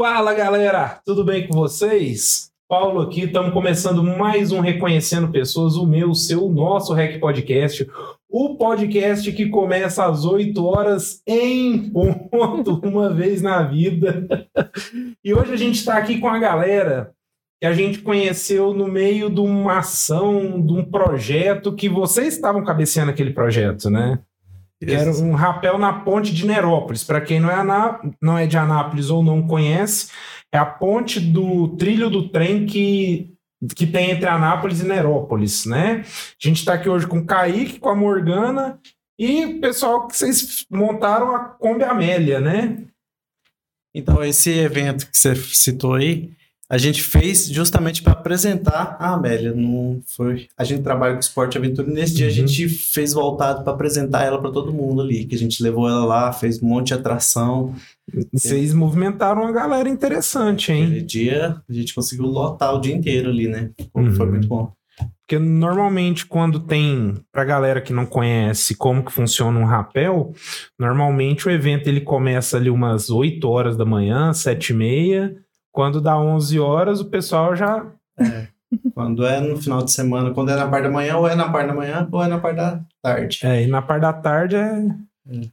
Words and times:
Fala 0.00 0.32
galera, 0.32 1.00
tudo 1.04 1.24
bem 1.24 1.48
com 1.48 1.54
vocês? 1.54 2.52
Paulo 2.68 3.00
aqui, 3.00 3.22
estamos 3.22 3.52
começando 3.52 4.00
mais 4.00 4.52
um 4.52 4.60
Reconhecendo 4.60 5.32
Pessoas, 5.32 5.74
o 5.74 5.84
meu, 5.84 6.10
o 6.10 6.14
seu, 6.14 6.46
o 6.46 6.52
nosso 6.52 6.94
Rec 6.94 7.18
Podcast, 7.18 7.84
o 8.30 8.56
podcast 8.56 9.32
que 9.32 9.48
começa 9.48 10.06
às 10.06 10.24
8 10.24 10.64
horas 10.64 11.20
em 11.26 11.90
ponto, 11.90 12.78
uma 12.86 13.12
vez 13.12 13.42
na 13.42 13.64
vida. 13.64 14.24
E 15.24 15.34
hoje 15.34 15.52
a 15.52 15.56
gente 15.56 15.80
está 15.80 15.96
aqui 15.96 16.20
com 16.20 16.28
a 16.28 16.38
galera 16.38 17.12
que 17.60 17.66
a 17.66 17.72
gente 17.72 17.98
conheceu 17.98 18.72
no 18.72 18.86
meio 18.86 19.28
de 19.28 19.40
uma 19.40 19.78
ação, 19.78 20.64
de 20.64 20.74
um 20.74 20.84
projeto 20.88 21.74
que 21.74 21.88
vocês 21.88 22.34
estavam 22.34 22.62
cabeceando 22.62 23.10
aquele 23.10 23.32
projeto, 23.32 23.90
né? 23.90 24.20
Que 24.80 24.92
era 24.92 25.10
um 25.10 25.34
rapel 25.34 25.76
na 25.76 25.92
ponte 25.92 26.32
de 26.32 26.46
Nerópolis. 26.46 27.02
Para 27.02 27.20
quem 27.20 27.40
não 27.40 27.50
é, 27.50 27.54
Aná... 27.54 28.00
não 28.22 28.38
é 28.38 28.46
de 28.46 28.56
Anápolis 28.56 29.10
ou 29.10 29.22
não 29.22 29.46
conhece, 29.46 30.10
é 30.52 30.58
a 30.58 30.64
ponte 30.64 31.18
do 31.18 31.76
trilho 31.76 32.08
do 32.08 32.28
trem 32.28 32.64
que, 32.64 33.34
que 33.74 33.86
tem 33.86 34.12
entre 34.12 34.28
Anápolis 34.28 34.80
e 34.80 34.86
Nerópolis, 34.86 35.66
né? 35.66 36.04
A 36.04 36.46
gente 36.48 36.58
está 36.58 36.74
aqui 36.74 36.88
hoje 36.88 37.06
com 37.06 37.18
o 37.18 37.26
Kaique, 37.26 37.80
com 37.80 37.88
a 37.88 37.94
Morgana 37.94 38.78
e 39.18 39.44
o 39.44 39.60
pessoal 39.60 40.06
que 40.06 40.16
vocês 40.16 40.64
montaram 40.70 41.34
a 41.34 41.40
Kombi 41.40 41.82
Amélia, 41.82 42.40
né? 42.40 42.84
Então, 43.92 44.22
esse 44.22 44.50
evento 44.50 45.10
que 45.10 45.18
você 45.18 45.34
citou 45.34 45.94
aí, 45.94 46.30
a 46.70 46.76
gente 46.76 47.02
fez 47.02 47.48
justamente 47.48 48.02
para 48.02 48.12
apresentar 48.12 48.96
a 48.98 49.14
Amélia. 49.14 49.52
Não 49.54 50.00
foi, 50.06 50.48
a 50.56 50.64
gente 50.64 50.82
trabalha 50.82 51.14
com 51.14 51.20
esporte 51.20 51.54
e 51.54 51.58
aventura. 51.58 51.88
Nesse 51.88 52.14
dia 52.14 52.26
a 52.26 52.28
Uhum. 52.28 52.34
gente 52.34 52.68
fez 52.68 53.12
voltado 53.12 53.64
para 53.64 53.72
apresentar 53.72 54.24
ela 54.24 54.40
para 54.40 54.50
todo 54.50 54.72
mundo 54.72 55.00
ali, 55.00 55.24
que 55.24 55.34
a 55.34 55.38
gente 55.38 55.62
levou 55.62 55.88
ela 55.88 56.04
lá, 56.04 56.32
fez 56.32 56.62
um 56.62 56.66
monte 56.66 56.88
de 56.88 56.94
atração. 56.94 57.74
Vocês 58.32 58.72
movimentaram 58.74 59.42
uma 59.42 59.52
galera 59.52 59.88
interessante, 59.88 60.72
hein? 60.72 60.84
Aquele 60.84 61.02
dia 61.02 61.56
a 61.68 61.72
gente 61.72 61.94
conseguiu 61.94 62.26
lotar 62.26 62.74
o 62.74 62.80
dia 62.80 62.94
inteiro 62.94 63.28
ali, 63.30 63.48
né? 63.48 63.70
Foi, 63.92 64.10
foi 64.12 64.26
Uhum. 64.26 64.32
muito 64.32 64.48
bom. 64.48 64.72
Porque 65.26 65.38
normalmente 65.38 66.24
quando 66.26 66.58
tem, 66.58 67.14
pra 67.30 67.44
galera 67.44 67.82
que 67.82 67.92
não 67.92 68.06
conhece 68.06 68.74
como 68.74 69.04
que 69.04 69.12
funciona 69.12 69.58
um 69.60 69.64
rapel, 69.66 70.32
normalmente 70.78 71.46
o 71.46 71.50
evento 71.50 71.86
ele 71.86 72.00
começa 72.00 72.56
ali 72.56 72.70
umas 72.70 73.10
8 73.10 73.46
horas 73.48 73.76
da 73.76 73.84
manhã, 73.84 74.32
7 74.32 74.70
e 74.70 74.74
meia. 74.74 75.36
Quando 75.72 76.00
dá 76.00 76.18
11 76.18 76.58
horas, 76.58 77.00
o 77.00 77.06
pessoal 77.06 77.54
já... 77.54 77.86
Quando 78.94 79.24
é 79.24 79.40
no 79.40 79.56
final 79.56 79.82
de 79.82 79.90
semana, 79.90 80.34
quando 80.34 80.50
é 80.50 80.56
na 80.56 80.68
parte 80.68 80.84
da 80.84 80.90
manhã, 80.90 81.16
ou 81.16 81.26
é 81.26 81.34
na 81.34 81.48
parte 81.50 81.68
da 81.68 81.74
manhã, 81.74 82.06
ou 82.10 82.22
é 82.22 82.28
na 82.28 82.38
parte 82.38 82.56
da 82.56 82.80
tarde. 83.02 83.40
É, 83.42 83.62
e 83.62 83.66
na 83.66 83.80
parte 83.80 84.02
da 84.02 84.12
tarde 84.12 84.56
é... 84.56 84.84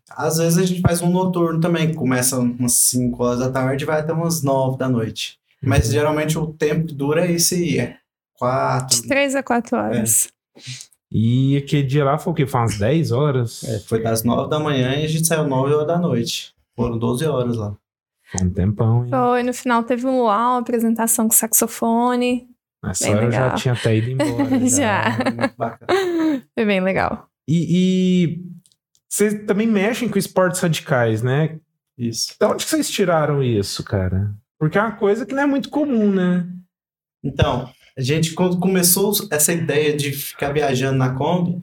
Às 0.09 0.37
vezes 0.37 0.57
a 0.57 0.65
gente 0.65 0.81
faz 0.81 1.01
um 1.01 1.09
noturno 1.09 1.59
também, 1.59 1.89
que 1.89 1.95
começa 1.95 2.39
umas 2.39 2.73
5 2.73 3.23
horas 3.23 3.39
da 3.39 3.51
tarde 3.51 3.83
e 3.83 3.87
vai 3.87 3.99
até 3.99 4.13
umas 4.13 4.41
9 4.41 4.77
da 4.77 4.87
noite. 4.87 5.37
Mas 5.61 5.89
geralmente 5.89 6.37
o 6.37 6.47
tempo 6.47 6.87
que 6.87 6.93
dura 6.93 7.25
é 7.25 7.31
esse 7.31 7.55
aí, 7.55 7.79
é 7.79 7.97
4. 8.37 9.01
De 9.01 9.07
3 9.07 9.35
a 9.35 9.43
4 9.43 9.77
horas. 9.77 10.27
E 11.11 11.57
aquele 11.57 11.83
dia 11.83 12.03
lá 12.05 12.17
foi 12.17 12.33
o 12.33 12.35
quê? 12.35 12.45
Foi 12.45 12.61
umas 12.61 12.77
10 12.77 13.11
horas? 13.11 13.63
É, 13.63 13.79
foi 13.79 14.01
das 14.01 14.23
9 14.23 14.49
da 14.49 14.59
manhã 14.59 14.95
e 14.95 15.05
a 15.05 15.07
gente 15.07 15.27
saiu 15.27 15.47
9 15.47 15.73
horas 15.73 15.87
da 15.87 15.97
noite. 15.97 16.53
Foram 16.75 16.97
12 16.97 17.25
horas 17.25 17.57
lá. 17.57 17.75
Foi 18.31 18.45
um 18.47 18.49
tempão, 18.51 19.03
hein? 19.05 19.09
Foi, 19.11 19.43
no 19.43 19.53
final 19.53 19.83
teve 19.83 20.05
um 20.05 20.19
luau, 20.21 20.53
uma 20.53 20.59
apresentação 20.59 21.27
com 21.27 21.33
saxofone. 21.33 22.47
Nessa 22.83 23.05
bem 23.05 23.15
hora 23.15 23.25
eu 23.25 23.31
já 23.31 23.43
legal. 23.43 23.57
tinha 23.57 23.73
até 23.73 23.95
ido 23.97 24.09
embora. 24.11 24.59
Já. 24.67 25.17
Muito 25.39 25.55
bacana. 25.57 25.87
Foi 26.53 26.65
bem 26.65 26.81
legal. 26.81 27.27
E, 27.47 27.65
e 28.37 28.41
vocês 29.09 29.45
também 29.45 29.65
mexem 29.67 30.07
com 30.09 30.19
esportes 30.19 30.59
radicais, 30.61 31.21
né? 31.23 31.59
Isso. 31.97 32.35
De 32.39 32.45
onde 32.45 32.63
que 32.63 32.69
vocês 32.69 32.89
tiraram 32.89 33.41
isso, 33.41 33.83
cara? 33.83 34.33
Porque 34.59 34.77
é 34.77 34.81
uma 34.81 34.91
coisa 34.95 35.25
que 35.25 35.33
não 35.33 35.43
é 35.43 35.45
muito 35.47 35.69
comum, 35.69 36.11
né? 36.11 36.45
Então, 37.23 37.69
a 37.97 38.01
gente 38.01 38.33
quando 38.33 38.59
começou 38.59 39.11
essa 39.31 39.51
ideia 39.53 39.95
de 39.95 40.11
ficar 40.11 40.51
viajando 40.51 40.97
na 40.97 41.13
Kombi, 41.15 41.61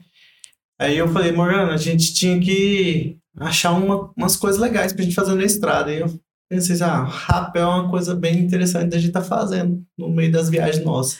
aí 0.79 0.97
eu 0.97 1.07
falei, 1.07 1.31
Morgana, 1.31 1.73
a 1.73 1.77
gente 1.77 2.13
tinha 2.13 2.39
que 2.39 3.17
achar 3.37 3.71
uma- 3.71 4.11
umas 4.17 4.35
coisas 4.35 4.59
legais 4.59 4.91
pra 4.91 5.03
gente 5.03 5.15
fazer 5.15 5.35
na 5.35 5.43
estrada. 5.45 5.91
E 5.93 5.99
eu 6.01 6.19
pensei, 6.53 6.75
assim, 6.75 6.83
ah, 6.83 7.03
rapel 7.03 7.63
é 7.63 7.75
uma 7.75 7.89
coisa 7.89 8.15
bem 8.15 8.39
interessante 8.39 8.91
da 8.91 8.97
gente 8.97 9.07
estar 9.07 9.23
fazendo 9.23 9.83
no 9.97 10.09
meio 10.09 10.31
das 10.31 10.49
viagens 10.49 10.83
nossas. 10.83 11.19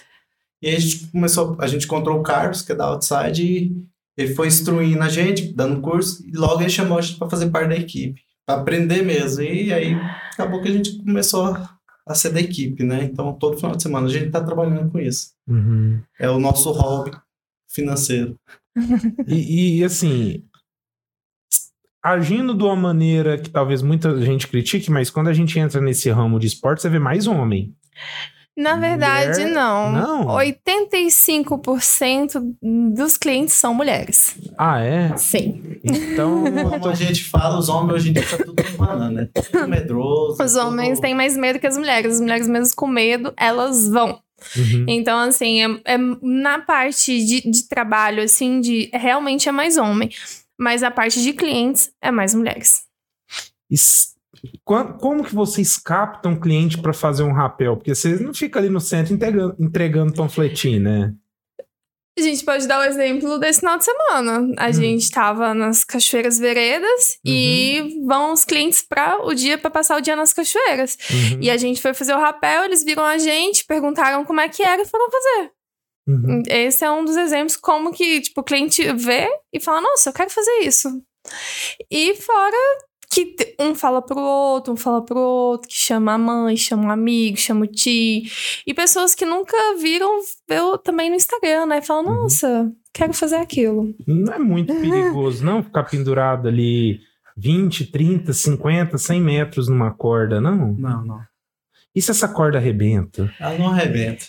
E 0.61 0.69
aí 0.69 0.75
a 0.75 0.79
gente 0.79 1.07
começou, 1.07 1.57
a 1.59 1.67
gente 1.67 1.85
encontrou 1.85 2.19
o 2.19 2.23
Carlos, 2.23 2.61
que 2.61 2.71
é 2.71 2.75
da 2.75 2.85
Outside, 2.85 3.44
e 3.44 3.75
ele 4.16 4.35
foi 4.35 4.47
instruindo 4.47 5.01
a 5.01 5.09
gente, 5.09 5.53
dando 5.53 5.81
curso, 5.81 6.23
e 6.25 6.31
logo 6.38 6.61
ele 6.61 6.69
chamou 6.69 6.97
a 6.97 7.01
gente 7.01 7.17
para 7.17 7.29
fazer 7.29 7.49
parte 7.49 7.69
da 7.69 7.75
equipe, 7.75 8.21
para 8.45 8.61
aprender 8.61 9.01
mesmo. 9.01 9.41
E 9.41 9.74
aí 9.74 9.95
acabou 10.31 10.62
que 10.62 10.69
a 10.69 10.71
gente 10.71 10.97
começou 11.03 11.57
a 12.07 12.15
ser 12.15 12.29
da 12.29 12.39
equipe, 12.39 12.83
né? 12.83 13.03
Então 13.03 13.33
todo 13.33 13.57
final 13.57 13.75
de 13.75 13.83
semana 13.83 14.07
a 14.07 14.09
gente 14.09 14.29
tá 14.29 14.41
trabalhando 14.41 14.91
com 14.91 15.00
isso. 15.00 15.31
Uhum. 15.47 16.01
É 16.19 16.29
o 16.29 16.39
nosso 16.39 16.71
hobby 16.71 17.12
financeiro. 17.68 18.38
E, 19.27 19.79
e, 19.79 19.83
assim, 19.83 20.44
agindo 22.03 22.53
de 22.53 22.63
uma 22.63 22.75
maneira 22.75 23.38
que 23.38 23.50
talvez 23.50 23.81
muita 23.81 24.19
gente 24.21 24.47
critique, 24.47 24.91
mas 24.91 25.09
quando 25.09 25.29
a 25.29 25.33
gente 25.33 25.57
entra 25.57 25.79
nesse 25.79 26.09
ramo 26.09 26.39
de 26.39 26.47
esporte, 26.47 26.81
você 26.81 26.89
vê 26.89 27.00
mais 27.00 27.27
homem. 27.27 27.73
Na 28.55 28.75
verdade, 28.75 29.39
Mulher- 29.41 29.53
não. 29.53 29.91
Não? 29.91 30.27
85% 30.27 32.41
dos 32.94 33.17
clientes 33.17 33.55
são 33.55 33.73
mulheres. 33.73 34.35
Ah, 34.57 34.79
é? 34.79 35.15
Sim. 35.17 35.77
Então, 35.83 36.44
Como 36.79 36.89
a 36.89 36.95
gente 36.95 37.23
fala, 37.23 37.57
os 37.57 37.69
homens 37.69 37.94
hoje 37.95 38.09
em 38.09 38.13
dia 38.13 38.23
tá 38.25 38.38
tudo 38.38 38.63
banana, 38.77 39.09
né? 39.09 39.29
Tudo 39.51 39.65
medroso. 39.67 40.44
Os 40.44 40.55
homens 40.55 41.00
tudo- 41.00 41.01
têm 41.01 41.15
mais 41.15 41.35
medo 41.35 41.59
que 41.59 41.67
as 41.67 41.77
mulheres. 41.77 42.15
As 42.15 42.21
mulheres, 42.21 42.47
mesmo 42.47 42.75
com 42.75 42.88
medo, 42.88 43.33
elas 43.38 43.88
vão. 43.88 44.19
Uhum. 44.57 44.85
Então, 44.88 45.17
assim, 45.19 45.61
é, 45.63 45.94
é 45.94 45.97
na 46.21 46.59
parte 46.59 47.25
de, 47.25 47.50
de 47.50 47.67
trabalho, 47.67 48.21
assim, 48.21 48.59
de 48.59 48.89
realmente 48.94 49.47
é 49.47 49.51
mais 49.51 49.77
homem. 49.77 50.09
Mas 50.59 50.83
a 50.83 50.91
parte 50.91 51.21
de 51.21 51.33
clientes 51.33 51.91
é 52.01 52.11
mais 52.11 52.33
mulheres. 52.33 52.83
Como 54.63 55.23
que 55.23 55.33
vocês 55.33 55.77
captam 55.77 56.39
cliente 56.39 56.77
para 56.77 56.94
fazer 56.94 57.23
um 57.23 57.31
rapel? 57.33 57.77
Porque 57.77 57.94
vocês 57.95 58.19
não 58.19 58.33
ficam 58.33 58.61
ali 58.61 58.69
no 58.69 58.81
centro 58.81 59.13
entregando, 59.13 59.55
entregando 59.59 60.13
panfletinho, 60.13 60.81
né? 60.81 61.13
A 62.17 62.21
gente 62.21 62.45
pode 62.45 62.67
dar 62.67 62.79
o 62.79 62.83
exemplo 62.83 63.39
desse 63.39 63.61
final 63.61 63.75
de 63.77 63.85
semana. 63.85 64.53
A 64.59 64.69
Hum. 64.69 64.73
gente 64.73 65.09
tava 65.09 65.53
nas 65.55 65.83
Cachoeiras 65.83 66.38
Veredas 66.38 67.17
e 67.25 68.03
vão 68.05 68.33
os 68.33 68.45
clientes 68.45 68.83
para 68.83 69.25
o 69.25 69.33
dia 69.33 69.57
para 69.57 69.71
passar 69.71 69.97
o 69.97 70.01
dia 70.01 70.15
nas 70.15 70.31
cachoeiras. 70.31 70.95
Uhum. 71.09 71.39
E 71.41 71.50
a 71.50 71.57
gente 71.57 71.81
foi 71.81 71.91
fazer 71.94 72.13
o 72.13 72.19
rapel, 72.19 72.65
eles 72.65 72.83
viram 72.83 73.03
a 73.03 73.17
gente, 73.17 73.65
perguntaram 73.65 74.23
como 74.25 74.39
é 74.39 74.47
que 74.47 74.61
era 74.61 74.83
e 74.83 74.85
foram 74.85 75.09
fazer. 75.09 75.51
Uhum. 76.07 76.44
Esse 76.47 76.83
é 76.83 76.91
um 76.91 77.05
dos 77.05 77.15
exemplos 77.15 77.55
como 77.55 77.94
que, 77.94 78.21
tipo, 78.21 78.41
o 78.41 78.44
cliente 78.44 78.83
vê 78.94 79.27
e 79.53 79.59
fala: 79.59 79.81
"Nossa, 79.81 80.09
eu 80.09 80.13
quero 80.13 80.29
fazer 80.29 80.59
isso". 80.63 80.89
E 81.89 82.13
fora 82.15 82.57
que 83.09 83.35
um 83.59 83.75
fala 83.75 84.01
pro 84.01 84.19
outro, 84.19 84.73
um 84.73 84.75
fala 84.75 85.03
pro 85.05 85.19
outro, 85.19 85.69
que 85.69 85.75
chama 85.75 86.13
a 86.13 86.17
mãe, 86.17 86.57
chama 86.57 86.85
um 86.85 86.91
amigo, 86.91 87.38
chama 87.38 87.65
o 87.65 87.67
tio. 87.67 88.23
E 88.65 88.73
pessoas 88.73 89.13
que 89.13 89.23
nunca 89.23 89.55
viram, 89.79 90.19
eu 90.50 90.77
também 90.79 91.09
no 91.11 91.15
Instagram, 91.15 91.67
né? 91.67 91.81
Falam, 91.81 92.05
Uhum. 92.11 92.23
nossa, 92.23 92.71
quero 92.91 93.13
fazer 93.13 93.35
aquilo. 93.35 93.94
Não 94.07 94.33
é 94.33 94.39
muito 94.39 94.73
perigoso, 94.73 95.45
não, 95.45 95.61
ficar 95.63 95.83
pendurado 95.83 96.47
ali 96.47 97.00
20, 97.38 97.85
30, 97.91 98.33
50, 98.33 98.97
100 98.97 99.21
metros 99.21 99.67
numa 99.67 99.91
corda, 99.94 100.41
não? 100.41 100.73
Não, 100.73 101.05
não. 101.05 101.21
E 101.95 102.01
se 102.01 102.09
essa 102.09 102.27
corda 102.27 102.57
arrebenta? 102.57 103.31
Ela 103.39 103.57
não 103.59 103.69
arrebenta. 103.69 104.25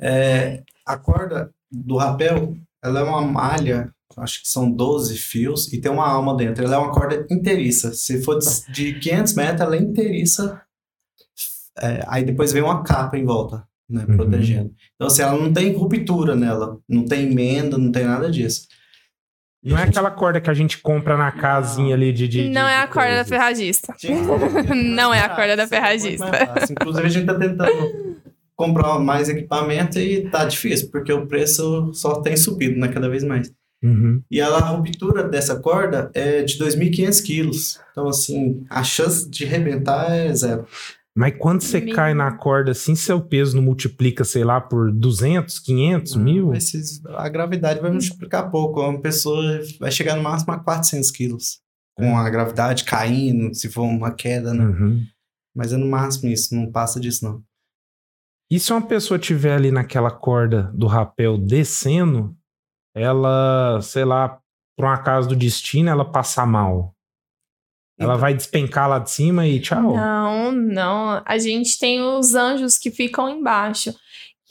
É, 0.00 0.62
a 0.86 0.96
corda 0.96 1.50
do 1.70 1.96
rapel, 1.96 2.56
ela 2.82 3.00
é 3.00 3.02
uma 3.02 3.22
malha, 3.22 3.92
acho 4.18 4.42
que 4.42 4.48
são 4.48 4.70
12 4.70 5.16
fios, 5.16 5.72
e 5.72 5.80
tem 5.80 5.90
uma 5.90 6.06
alma 6.08 6.36
dentro. 6.36 6.64
Ela 6.64 6.76
é 6.76 6.78
uma 6.78 6.92
corda 6.92 7.26
inteiriça. 7.30 7.92
Se 7.94 8.22
for 8.22 8.38
de- 8.38 8.72
de 8.72 8.98
500 9.00 9.34
metros, 9.34 9.60
ela 9.62 9.76
é 9.76 9.80
inteiriça. 9.80 10.60
É, 11.80 12.04
aí 12.06 12.24
depois 12.24 12.52
vem 12.52 12.62
uma 12.62 12.82
capa 12.84 13.18
em 13.18 13.24
volta, 13.24 13.64
né, 13.88 14.04
Uhum. 14.08 14.16
protegendo. 14.16 14.72
Então, 14.94 15.08
assim, 15.08 15.22
ela 15.22 15.36
não 15.36 15.52
tem 15.52 15.72
ruptura 15.72 16.36
nela, 16.36 16.78
não 16.88 17.04
tem 17.04 17.30
emenda, 17.32 17.76
não 17.76 17.90
tem 17.90 18.04
nada 18.04 18.30
disso. 18.30 18.68
E 19.64 19.70
Não 19.70 19.76
a 19.76 19.80
é 19.80 19.84
gente- 19.86 19.94
aquela 19.98 20.10
corda 20.10 20.40
que 20.40 20.50
a 20.50 20.54
gente 20.54 20.78
compra 20.78 21.16
na 21.16 21.32
casinha 21.32 21.94
ali 21.94 22.12
de. 22.12 22.28
de- 22.28 22.48
não 22.50 22.66
de- 22.66 22.70
é 22.72 22.76
a 22.78 22.86
corda 22.86 23.16
da 23.16 23.24
ferragista. 23.24 23.94
Não 24.76 25.12
é 25.12 25.20
a 25.20 25.28
corda 25.30 25.56
da 25.56 25.62
é 25.62 25.66
ferragista. 25.66 26.26
Inclusive, 26.70 27.06
a 27.06 27.10
gente 27.10 27.26
tá 27.26 27.34
tentando 27.34 28.13
comprar 28.56 28.98
mais 28.98 29.28
equipamento 29.28 29.98
e 29.98 30.28
tá 30.30 30.44
difícil, 30.44 30.90
porque 30.90 31.12
o 31.12 31.26
preço 31.26 31.92
só 31.92 32.20
tem 32.20 32.36
subido, 32.36 32.78
né, 32.78 32.88
cada 32.88 33.08
vez 33.08 33.24
mais. 33.24 33.52
Uhum. 33.82 34.22
E 34.30 34.40
a 34.40 34.58
ruptura 34.58 35.24
dessa 35.28 35.60
corda 35.60 36.10
é 36.14 36.42
de 36.42 36.56
2.500 36.58 37.20
quilos. 37.22 37.80
Então, 37.90 38.08
assim, 38.08 38.64
a 38.70 38.82
chance 38.82 39.28
de 39.28 39.44
rebentar 39.44 40.10
é 40.10 40.32
zero. 40.34 40.66
Mas 41.16 41.34
quando 41.38 41.60
você 41.62 41.80
Mil. 41.80 41.94
cai 41.94 42.12
na 42.12 42.32
corda 42.32 42.72
assim, 42.72 42.96
seu 42.96 43.20
peso 43.20 43.54
não 43.54 43.62
multiplica, 43.62 44.24
sei 44.24 44.42
lá, 44.42 44.60
por 44.60 44.90
200, 44.90 45.60
500, 45.60 46.16
mil? 46.16 46.52
Esses- 46.54 47.04
a 47.06 47.28
gravidade 47.28 47.80
vai 47.80 47.90
multiplicar 47.92 48.50
pouco. 48.50 48.80
Uma 48.80 49.00
pessoa 49.00 49.60
vai 49.78 49.92
chegar 49.92 50.16
no 50.16 50.22
máximo 50.24 50.52
a 50.52 50.58
400 50.58 51.10
quilos. 51.12 51.60
Com 51.96 52.16
a 52.18 52.28
gravidade 52.28 52.82
caindo, 52.82 53.54
se 53.54 53.68
for 53.68 53.82
uma 53.82 54.10
queda, 54.12 54.52
né? 54.52 54.64
Uhum. 54.64 55.02
Mas 55.54 55.72
é 55.72 55.76
no 55.76 55.86
máximo 55.86 56.28
isso, 56.32 56.52
não 56.52 56.72
passa 56.72 56.98
disso 56.98 57.24
não. 57.24 57.40
E 58.54 58.60
se 58.60 58.72
uma 58.72 58.82
pessoa 58.82 59.18
tiver 59.18 59.52
ali 59.56 59.72
naquela 59.72 60.12
corda 60.12 60.70
do 60.72 60.86
rapel 60.86 61.36
descendo, 61.36 62.36
ela, 62.94 63.80
sei 63.82 64.04
lá, 64.04 64.38
por 64.76 64.86
um 64.86 64.90
acaso 64.90 65.28
do 65.28 65.34
destino, 65.34 65.90
ela 65.90 66.04
passar 66.04 66.46
mal. 66.46 66.94
Ela 67.98 68.12
Então. 68.12 68.20
vai 68.20 68.32
despencar 68.32 68.88
lá 68.88 69.00
de 69.00 69.10
cima 69.10 69.44
e 69.44 69.58
tchau. 69.58 69.96
Não, 69.96 70.52
não. 70.52 71.20
A 71.26 71.36
gente 71.36 71.76
tem 71.80 72.00
os 72.00 72.36
anjos 72.36 72.78
que 72.78 72.92
ficam 72.92 73.28
embaixo. 73.28 73.92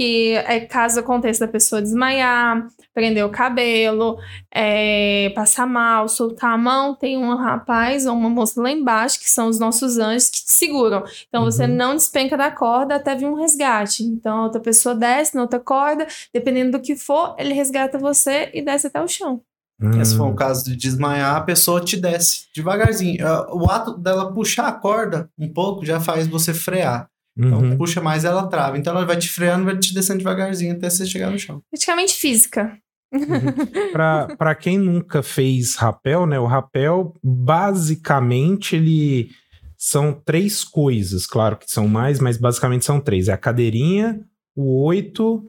Que 0.03 0.33
é 0.35 0.59
caso 0.59 0.99
aconteça 0.99 1.45
da 1.45 1.51
pessoa 1.51 1.81
desmaiar, 1.81 2.67
prender 2.93 3.25
o 3.25 3.29
cabelo, 3.29 4.17
é, 4.53 5.31
passar 5.33 5.65
mal, 5.65 6.09
soltar 6.09 6.51
a 6.51 6.57
mão, 6.57 6.93
tem 6.93 7.17
um 7.17 7.33
rapaz 7.37 8.05
ou 8.05 8.13
uma 8.13 8.29
moça 8.29 8.61
lá 8.61 8.69
embaixo, 8.69 9.17
que 9.17 9.29
são 9.29 9.47
os 9.47 9.59
nossos 9.59 9.97
anjos, 9.97 10.27
que 10.29 10.43
te 10.43 10.51
seguram. 10.51 11.03
Então 11.29 11.45
você 11.45 11.63
Uhum. 11.63 11.75
não 11.75 11.95
despenca 11.95 12.35
da 12.35 12.51
corda 12.51 12.95
até 12.95 13.15
vir 13.15 13.27
um 13.27 13.33
resgate. 13.35 14.03
Então 14.03 14.39
a 14.39 14.43
outra 14.43 14.59
pessoa 14.59 14.93
desce 14.93 15.35
na 15.35 15.41
outra 15.43 15.59
corda, 15.59 16.05
dependendo 16.33 16.71
do 16.77 16.81
que 16.81 16.97
for, 16.97 17.33
ele 17.39 17.53
resgata 17.53 17.97
você 17.97 18.51
e 18.53 18.61
desce 18.61 18.87
até 18.87 19.01
o 19.01 19.07
chão. 19.07 19.41
Porque 19.79 20.03
Se 20.05 20.15
for 20.17 20.27
Hum. 20.27 20.31
o 20.31 20.35
caso 20.35 20.65
de 20.65 20.75
desmaiar, 20.75 21.35
a 21.37 21.41
pessoa 21.41 21.79
te 21.81 21.95
desce 21.97 22.45
devagarzinho. 22.55 23.25
Ah, 23.25 23.47
O 23.55 23.69
ato 23.69 23.97
dela 23.97 24.31
puxar 24.33 24.67
a 24.67 24.71
corda 24.73 25.29
um 25.39 25.47
pouco 25.51 25.85
já 25.85 25.99
faz 25.99 26.27
você 26.27 26.53
frear. 26.53 27.07
Então 27.37 27.59
Uhum. 27.61 27.77
puxa 27.77 27.99
mais, 28.01 28.23
ela 28.25 28.47
trava. 28.47 28.77
Então 28.77 28.95
ela 28.95 29.05
vai 29.05 29.17
te 29.17 29.27
freando, 29.29 29.65
vai 29.65 29.77
te 29.77 29.93
descendo 29.93 30.19
devagarzinho 30.19 30.73
até 30.73 30.89
você 30.89 31.05
chegar 31.05 31.31
no 31.31 31.39
chão. 31.39 31.61
Praticamente 31.71 32.13
física. 32.13 32.77
Pra 33.91 34.35
pra 34.35 34.55
quem 34.55 34.77
nunca 34.77 35.21
fez 35.21 35.75
rapel, 35.75 36.25
né? 36.25 36.39
O 36.39 36.45
rapel, 36.47 37.13
basicamente, 37.23 38.75
ele 38.75 39.29
são 39.77 40.13
três 40.13 40.63
coisas. 40.63 41.25
Claro 41.27 41.57
que 41.57 41.65
são 41.69 41.87
mais, 41.87 42.19
mas 42.19 42.37
basicamente 42.37 42.85
são 42.85 42.99
três. 42.99 43.27
É 43.27 43.33
a 43.33 43.37
cadeirinha, 43.37 44.19
o 44.55 44.83
oito 44.85 45.47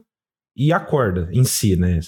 e 0.55 0.71
a 0.71 0.79
corda 0.79 1.27
em 1.31 1.43
si, 1.43 1.75
né? 1.75 1.99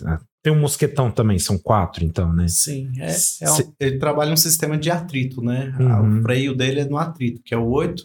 Tem 0.44 0.54
um 0.54 0.60
mosquetão 0.60 1.12
também, 1.12 1.40
são 1.40 1.58
quatro, 1.58 2.06
então, 2.06 2.32
né? 2.34 2.48
Sim, 2.48 2.90
é, 3.00 3.12
é 3.42 3.52
um- 3.52 3.74
ele 3.80 3.98
trabalha 3.98 4.32
um 4.32 4.38
sistema 4.38 4.78
de 4.78 4.90
atrito, 4.90 5.42
né? 5.42 5.76
Uhum. 5.80 6.20
O 6.20 6.22
freio 6.22 6.56
dele 6.56 6.82
é 6.82 6.86
no 6.86 6.98
atrito, 6.98 7.42
que 7.44 7.54
é 7.54 7.58
o 7.58 7.68
8. 7.68 8.04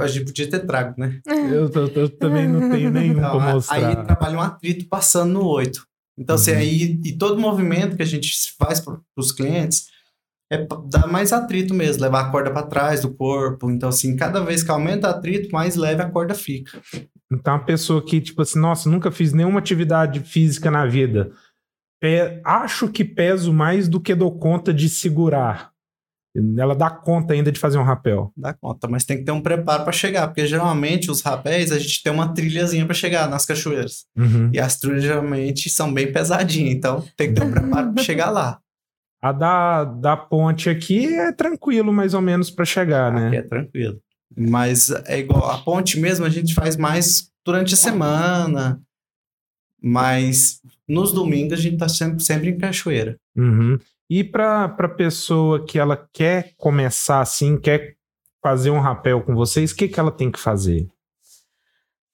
A 0.00 0.06
gente 0.06 0.26
podia 0.26 0.48
ter 0.50 0.60
trago, 0.66 0.94
né? 0.98 1.20
Eu, 1.26 1.70
eu- 1.70 1.88
eu 1.94 2.08
também 2.10 2.46
não 2.46 2.70
tenho 2.70 2.90
nenhum 2.92 3.12
Então, 3.18 3.38
pra 3.38 3.50
a- 3.50 3.52
mostrar. 3.54 3.76
Aí 3.98 4.04
trabalha 4.04 4.36
um 4.36 4.40
atrito 4.42 4.86
passando 4.88 5.32
no 5.34 5.44
8. 5.46 5.86
Então, 6.18 6.34
assim, 6.36 6.50
Uhum. 6.52 6.58
aí, 6.58 7.00
e 7.04 7.12
todo 7.16 7.40
movimento 7.40 7.96
que 7.96 8.02
a 8.02 8.06
gente 8.06 8.30
faz 8.58 8.78
para 8.80 8.98
os 9.16 9.32
clientes 9.32 9.86
é 10.52 10.66
dar 10.88 11.06
mais 11.06 11.32
atrito 11.32 11.72
mesmo, 11.72 12.02
levar 12.02 12.26
a 12.26 12.30
corda 12.30 12.50
para 12.50 12.66
trás 12.66 13.00
do 13.00 13.14
corpo. 13.14 13.70
Então, 13.70 13.88
assim, 13.88 14.16
cada 14.16 14.40
vez 14.44 14.62
que 14.62 14.70
aumenta 14.70 15.06
o 15.06 15.10
atrito, 15.10 15.48
mais 15.50 15.76
leve 15.76 16.02
a 16.02 16.10
corda 16.10 16.34
fica. 16.34 16.78
Então, 17.32 17.54
uma 17.54 17.64
pessoa 17.64 18.04
que, 18.04 18.20
tipo 18.20 18.42
assim, 18.42 18.58
nossa, 18.58 18.90
nunca 18.90 19.10
fiz 19.10 19.32
nenhuma 19.32 19.60
atividade 19.60 20.20
física 20.20 20.70
na 20.70 20.84
vida. 20.84 21.30
Pe- 22.02 22.40
acho 22.44 22.88
que 22.88 23.04
peso 23.04 23.52
mais 23.52 23.88
do 23.88 24.00
que 24.00 24.14
dou 24.14 24.36
conta 24.38 24.74
de 24.74 24.88
segurar. 24.88 25.69
Ela 26.56 26.76
dá 26.76 26.88
conta 26.88 27.34
ainda 27.34 27.50
de 27.50 27.58
fazer 27.58 27.76
um 27.78 27.82
rapel. 27.82 28.32
Dá 28.36 28.54
conta, 28.54 28.86
mas 28.86 29.04
tem 29.04 29.18
que 29.18 29.24
ter 29.24 29.32
um 29.32 29.40
preparo 29.40 29.82
para 29.82 29.92
chegar, 29.92 30.28
porque 30.28 30.46
geralmente 30.46 31.10
os 31.10 31.22
rapéis 31.22 31.72
a 31.72 31.78
gente 31.78 32.02
tem 32.02 32.12
uma 32.12 32.32
trilhazinha 32.32 32.84
para 32.86 32.94
chegar 32.94 33.28
nas 33.28 33.44
cachoeiras. 33.44 34.04
Uhum. 34.16 34.48
E 34.52 34.60
as 34.60 34.78
trilhas 34.78 35.02
geralmente 35.02 35.68
são 35.68 35.92
bem 35.92 36.12
pesadinhas, 36.12 36.72
então 36.72 37.04
tem 37.16 37.28
que 37.28 37.34
ter 37.34 37.44
um 37.44 37.50
preparo 37.52 37.92
para 37.92 38.02
chegar 38.02 38.30
lá. 38.30 38.60
A 39.20 39.32
da, 39.32 39.84
da 39.84 40.16
ponte 40.16 40.70
aqui 40.70 41.06
é 41.14 41.32
tranquilo, 41.32 41.92
mais 41.92 42.14
ou 42.14 42.22
menos, 42.22 42.48
pra 42.48 42.64
chegar, 42.64 43.12
Aqui 43.12 43.30
né? 43.30 43.36
é 43.36 43.42
tranquilo. 43.42 44.00
Mas 44.36 44.90
é 45.06 45.18
igual 45.18 45.50
a 45.50 45.58
ponte 45.58 45.98
mesmo, 45.98 46.24
a 46.24 46.30
gente 46.30 46.54
faz 46.54 46.76
mais 46.76 47.30
durante 47.44 47.74
a 47.74 47.76
semana. 47.76 48.80
Mas 49.82 50.60
nos 50.86 51.12
domingos 51.12 51.58
a 51.58 51.62
gente 51.62 51.76
tá 51.76 51.88
sempre, 51.88 52.22
sempre 52.22 52.50
em 52.50 52.58
cachoeira. 52.58 53.18
Uhum. 53.36 53.78
E 54.10 54.24
pra, 54.24 54.68
pra 54.68 54.88
pessoa 54.88 55.64
que 55.64 55.78
ela 55.78 56.08
quer 56.12 56.52
começar 56.58 57.20
assim, 57.20 57.56
quer 57.56 57.94
fazer 58.42 58.70
um 58.70 58.80
rapel 58.80 59.22
com 59.22 59.34
vocês, 59.36 59.70
o 59.70 59.76
que, 59.76 59.86
que 59.86 60.00
ela 60.00 60.10
tem 60.10 60.32
que 60.32 60.40
fazer? 60.40 60.88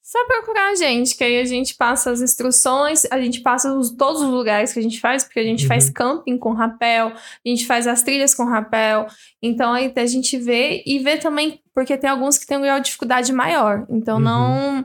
Só 0.02 0.24
procurar 0.26 0.70
a 0.70 0.74
gente, 0.76 1.16
que 1.16 1.24
aí 1.24 1.40
a 1.40 1.44
gente 1.44 1.74
passa 1.74 2.10
as 2.12 2.20
instruções, 2.20 3.04
a 3.10 3.20
gente 3.20 3.40
passa 3.40 3.74
os- 3.74 3.90
todos 3.90 4.20
os 4.22 4.28
lugares 4.28 4.72
que 4.72 4.78
a 4.78 4.82
gente 4.82 5.00
faz, 5.00 5.24
porque 5.24 5.40
a 5.40 5.42
gente 5.42 5.62
Uhum. 5.62 5.68
faz 5.68 5.90
camping 5.90 6.38
com 6.38 6.52
rapel, 6.52 7.08
a 7.08 7.48
gente 7.48 7.66
faz 7.66 7.86
as 7.88 8.02
trilhas 8.04 8.32
com 8.34 8.44
rapel. 8.44 9.06
Então 9.42 9.72
aí 9.72 9.92
a 9.96 10.06
gente 10.06 10.38
vê 10.38 10.82
e 10.86 10.98
vê 11.00 11.16
também, 11.16 11.60
porque 11.74 11.96
tem 11.96 12.08
alguns 12.10 12.38
que 12.38 12.46
têm 12.46 12.58
um 12.58 12.62
grau 12.62 12.78
de 12.78 12.84
dificuldade 12.86 13.32
maior. 13.32 13.84
Então 13.90 14.18
Uhum. 14.18 14.22
não. 14.22 14.84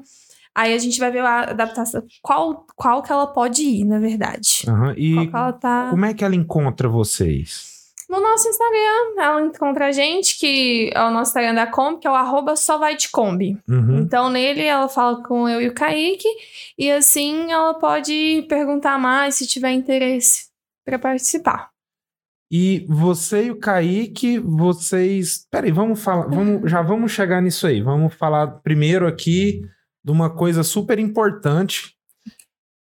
Aí 0.54 0.74
a 0.74 0.78
gente 0.78 1.00
vai 1.00 1.10
ver 1.12 1.20
a 1.20 1.52
adaptação, 1.52 2.04
qual, 2.22 2.66
qual 2.76 3.02
que 3.02 3.12
ela 3.12 3.28
pode 3.28 3.62
ir, 3.64 3.86
na 3.86 4.00
verdade. 4.00 4.66
Aham. 4.68 4.94
E 4.98 5.30
tá. 5.60 5.88
como 5.90 6.06
é 6.06 6.14
que 6.14 6.26
ela 6.26 6.36
encontra 6.36 6.90
vocês? 6.90 7.72
No 8.10 8.20
nosso 8.20 8.50
Instagram, 8.50 9.24
ela 9.24 9.42
encontra 9.46 9.88
a 9.88 9.92
gente, 9.94 10.38
que 10.38 10.92
é 10.94 11.02
o 11.02 11.12
nosso 11.12 11.30
Instagram 11.30 11.54
da 11.54 11.66
Kombi, 11.66 12.02
que 12.02 12.08
é 12.08 12.12
o 12.12 12.14
arroba 12.14 12.58
só 12.58 12.78
vai 12.78 12.98
de 12.98 13.10
Kombi. 13.10 13.58
Uhum. 13.70 14.00
Então, 14.00 14.30
nele, 14.30 14.66
ela 14.66 14.90
fala 14.90 15.24
com 15.24 15.48
eu 15.48 15.62
e 15.62 15.70
o 15.70 15.74
Kaique, 15.74 16.28
e 16.78 16.92
assim 16.92 17.50
ela 17.50 17.74
pode 17.74 18.46
perguntar 18.50 19.00
mais 19.00 19.36
se 19.36 19.48
tiver 19.48 19.72
interesse 19.72 20.48
para 20.86 21.00
participar. 21.00 21.70
E 22.52 22.86
você 22.90 23.46
e 23.46 23.52
o 23.52 23.58
Kaique, 23.58 24.38
vocês. 24.40 25.48
Peraí, 25.50 25.72
vamos 25.72 26.04
falar. 26.04 26.28
Vamos, 26.28 26.70
já 26.70 26.82
vamos 26.82 27.14
chegar 27.14 27.42
nisso 27.42 27.66
aí. 27.66 27.82
Vamos 27.82 28.14
falar 28.14 28.60
primeiro 28.62 29.08
aqui 29.08 29.62
de 30.04 30.12
uma 30.12 30.30
coisa 30.30 30.64
super 30.64 31.00
importante, 31.00 31.96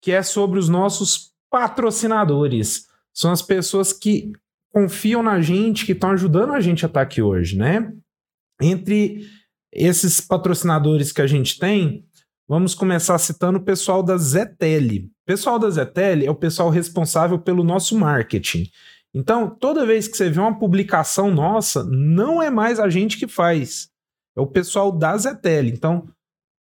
que 0.02 0.12
é 0.12 0.22
sobre 0.22 0.58
os 0.58 0.68
nossos 0.68 1.32
patrocinadores. 1.50 2.86
São 3.12 3.30
as 3.30 3.42
pessoas 3.42 3.92
que 3.92 4.32
confiam 4.72 5.22
na 5.22 5.40
gente, 5.40 5.86
que 5.86 5.92
estão 5.92 6.10
ajudando 6.10 6.52
a 6.52 6.60
gente 6.60 6.84
a 6.84 6.88
estar 6.88 7.02
aqui 7.02 7.22
hoje, 7.22 7.56
né? 7.56 7.92
Entre 8.60 9.26
esses 9.72 10.20
patrocinadores 10.20 11.12
que 11.12 11.22
a 11.22 11.26
gente 11.26 11.58
tem, 11.58 12.04
vamos 12.48 12.74
começar 12.74 13.18
citando 13.18 13.58
o 13.58 13.64
pessoal 13.64 14.02
da 14.02 14.16
Zetele. 14.16 15.10
O 15.22 15.26
pessoal 15.26 15.58
da 15.58 15.70
Zetele 15.70 16.26
é 16.26 16.30
o 16.30 16.34
pessoal 16.34 16.70
responsável 16.70 17.38
pelo 17.38 17.64
nosso 17.64 17.96
marketing. 17.98 18.68
Então, 19.14 19.48
toda 19.48 19.86
vez 19.86 20.08
que 20.08 20.16
você 20.16 20.28
vê 20.28 20.40
uma 20.40 20.58
publicação 20.58 21.30
nossa, 21.30 21.84
não 21.84 22.42
é 22.42 22.50
mais 22.50 22.80
a 22.80 22.88
gente 22.88 23.16
que 23.16 23.28
faz. 23.28 23.88
É 24.36 24.40
o 24.40 24.46
pessoal 24.46 24.90
da 24.90 25.16
Zetele. 25.16 25.70
Então, 25.70 26.08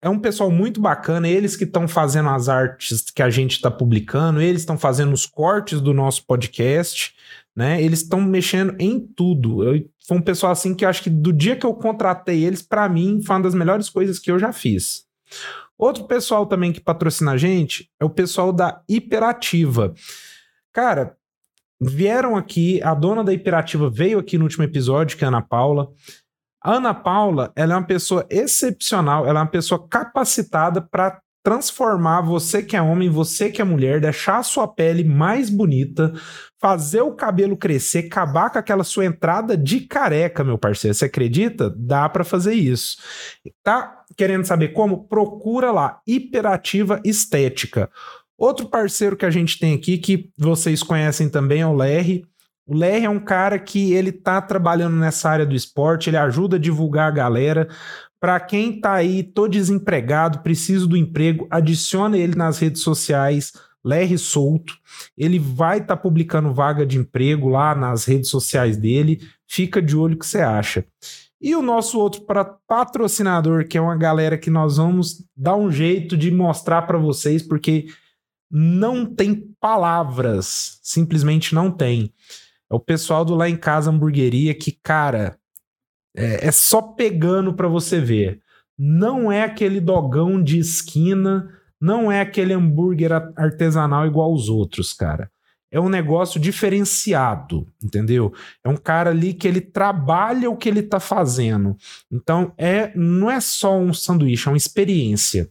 é 0.01 0.09
um 0.09 0.19
pessoal 0.19 0.51
muito 0.51 0.81
bacana. 0.81 1.29
Eles 1.29 1.57
que 1.57 1.65
estão 1.65 1.89
fazendo 1.89 2.29
as 2.29 2.49
artes 2.49 3.11
que 3.11 3.23
a 3.23 3.31
gente 3.31 3.53
está 3.53 3.71
publicando, 3.71 4.41
eles 4.41 4.63
estão 4.63 4.79
fazendo 4.79 5.13
os 5.13 5.27
cortes 5.27 5.81
do 5.81 5.93
nosso 5.93 6.25
podcast, 6.25 7.15
né? 7.55 7.83
Eles 7.83 8.03
estão 8.03 8.21
mexendo 8.21 8.77
em 8.79 9.01
tudo. 9.01 9.65
Eu, 9.65 9.85
foi 10.07 10.17
um 10.17 10.23
pessoal 10.23 10.53
assim 10.53 10.75
que 10.75 10.85
acho 10.85 11.03
que 11.03 11.11
do 11.11 11.33
dia 11.33 11.57
que 11.57 11.67
eu 11.67 11.75
contratei 11.75 12.45
eles, 12.45 12.63
para 12.63 12.89
mim, 12.89 13.21
foi 13.23 13.37
uma 13.37 13.43
das 13.43 13.55
melhores 13.55 13.91
coisas 13.91 14.19
que 14.19 14.31
eu 14.31 14.39
já 14.39 14.53
fiz. 14.53 15.05
Outro 15.77 16.05
pessoal 16.05 16.47
também 16.47 16.73
que 16.73 16.81
patrocina 16.81 17.33
a 17.33 17.37
gente 17.37 17.91
é 18.01 18.05
o 18.05 18.11
pessoal 18.11 18.53
da 18.53 18.83
Hiperativa. 18.89 19.95
Cara, 20.73 21.17
vieram 21.81 22.37
aqui, 22.37 22.83
a 22.83 22.95
dona 22.95 23.23
da 23.23 23.33
Hiperativa 23.33 23.89
veio 23.89 24.19
aqui 24.19 24.37
no 24.39 24.45
último 24.45 24.65
episódio, 24.65 25.17
que 25.17 25.25
é 25.25 25.27
a 25.27 25.29
Ana 25.29 25.43
Paula. 25.43 25.91
Ana 26.69 26.93
Paula, 26.93 27.51
ela 27.57 27.73
é 27.73 27.77
uma 27.77 27.87
pessoa 27.87 28.27
excepcional, 28.29 29.27
ela 29.27 29.41
é 29.41 29.43
uma 29.43 29.49
pessoa 29.49 29.89
capacitada 29.89 30.83
para 30.83 31.19
transformar 31.43 32.21
você 32.21 32.63
que 32.63 32.77
é 32.77 32.83
homem, 32.83 33.09
você 33.09 33.49
que 33.49 33.63
é 33.63 33.65
mulher, 33.65 34.03
deixar 34.03 34.37
a 34.37 34.43
sua 34.43 34.69
pele 34.69 35.03
mais 35.03 35.49
bonita, 35.49 36.13
fazer 36.61 37.01
o 37.01 37.15
cabelo 37.15 37.57
crescer, 37.57 38.07
acabar 38.07 38.51
com 38.51 38.59
aquela 38.59 38.85
sua 38.85 39.07
entrada 39.07 39.57
de 39.57 39.81
careca, 39.81 40.45
meu 40.45 40.59
parceiro. 40.59 40.95
Você 40.95 41.07
acredita? 41.07 41.73
Dá 41.75 42.07
para 42.07 42.23
fazer 42.23 42.53
isso. 42.53 42.99
Tá 43.65 44.03
querendo 44.15 44.45
saber 44.45 44.69
como? 44.75 45.05
Procura 45.05 45.71
lá, 45.71 46.01
Hiperativa 46.07 47.01
Estética. 47.03 47.89
Outro 48.37 48.69
parceiro 48.69 49.17
que 49.17 49.25
a 49.25 49.31
gente 49.31 49.59
tem 49.59 49.75
aqui, 49.75 49.97
que 49.97 50.31
vocês 50.37 50.83
conhecem 50.83 51.31
também, 51.31 51.63
é 51.63 51.67
o 51.67 51.73
Lerre. 51.73 52.27
O 52.69 52.75
Lerre 52.75 53.07
é 53.07 53.11
um 53.11 53.19
cara 53.19 53.59
que 53.59 53.95
ele 53.95 54.13
tá 54.13 54.43
trabalhando 54.43 54.95
nessa 54.95 55.31
área 55.31 55.47
do 55.47 55.55
esporte, 55.55 56.11
ele 56.11 56.19
ajuda 56.19 56.57
a 56.57 56.61
divulgar 56.61 57.09
a 57.09 57.15
galera. 57.15 57.67
Para 58.21 58.39
quem 58.39 58.79
tá 58.79 58.93
aí, 58.93 59.23
tô 59.23 59.49
desempregado, 59.49 60.41
preciso 60.41 60.87
do 60.87 60.95
emprego, 60.95 61.47
adicione 61.51 62.21
ele 62.21 62.35
nas 62.35 62.59
redes 62.59 62.83
sociais, 62.83 63.55
Lerre 63.83 64.19
Solto. 64.19 64.75
Ele 65.17 65.39
vai 65.39 65.79
estar 65.79 65.97
tá 65.97 66.03
publicando 66.03 66.53
vaga 66.53 66.85
de 66.85 66.99
emprego 66.99 67.49
lá 67.49 67.75
nas 67.75 68.05
redes 68.05 68.29
sociais 68.29 68.77
dele. 68.77 69.19
Fica 69.47 69.81
de 69.81 69.97
olho 69.97 70.15
o 70.15 70.19
que 70.19 70.27
você 70.27 70.43
acha. 70.43 70.85
E 71.41 71.57
o 71.57 71.63
nosso 71.63 71.99
outro 71.99 72.21
patrocinador, 72.67 73.67
que 73.67 73.79
é 73.79 73.81
uma 73.81 73.97
galera 73.97 74.37
que 74.37 74.51
nós 74.51 74.77
vamos 74.77 75.25
dar 75.35 75.57
um 75.57 75.71
jeito 75.71 76.19
de 76.19 76.31
mostrar 76.31 76.83
para 76.83 76.99
vocês, 76.99 77.43
porque 77.43 77.87
não 78.51 79.07
tem 79.07 79.55
palavras, 79.59 80.81
simplesmente 80.83 81.55
não 81.55 81.71
tem. 81.71 82.13
É 82.71 82.75
o 82.75 82.81
pessoal 82.81 83.25
do 83.25 83.35
Lá 83.35 83.49
em 83.49 83.57
Casa 83.57 83.91
Hamburgueria 83.91 84.55
que, 84.55 84.73
cara, 84.73 85.39
É, 86.17 86.49
é 86.49 86.53
só 86.53 86.83
pegando 86.83 87.55
para 87.55 87.69
você 87.69 88.01
ver. 88.01 88.41
Não 88.77 89.31
é 89.31 89.43
aquele 89.45 89.81
dogão 89.81 90.43
de 90.43 90.59
esquina, 90.59 91.49
não 91.81 92.11
é 92.11 92.21
aquele 92.21 92.53
hambúrguer 92.55 93.13
artesanal 93.37 94.07
igual 94.07 94.31
aos 94.31 94.49
outros, 94.49 94.93
cara. 94.93 95.31
É 95.71 95.79
um 95.79 95.89
negócio 95.89 96.41
diferenciado, 96.41 97.67
entendeu? 97.83 98.33
É 98.65 98.69
um 98.69 98.77
cara 98.77 99.11
ali 99.11 99.35
que 99.35 99.47
ele 99.47 99.61
trabalha 99.61 100.51
o 100.51 100.57
que 100.57 100.69
ele 100.69 100.83
tá 100.83 100.99
fazendo. 100.99 101.77
Então, 102.11 102.53
é 102.57 102.91
não 102.97 103.31
é 103.31 103.39
só 103.41 103.79
um 103.79 103.93
sanduíche, 103.93 104.49
é 104.49 104.51
uma 104.51 104.57
experiência. 104.57 105.49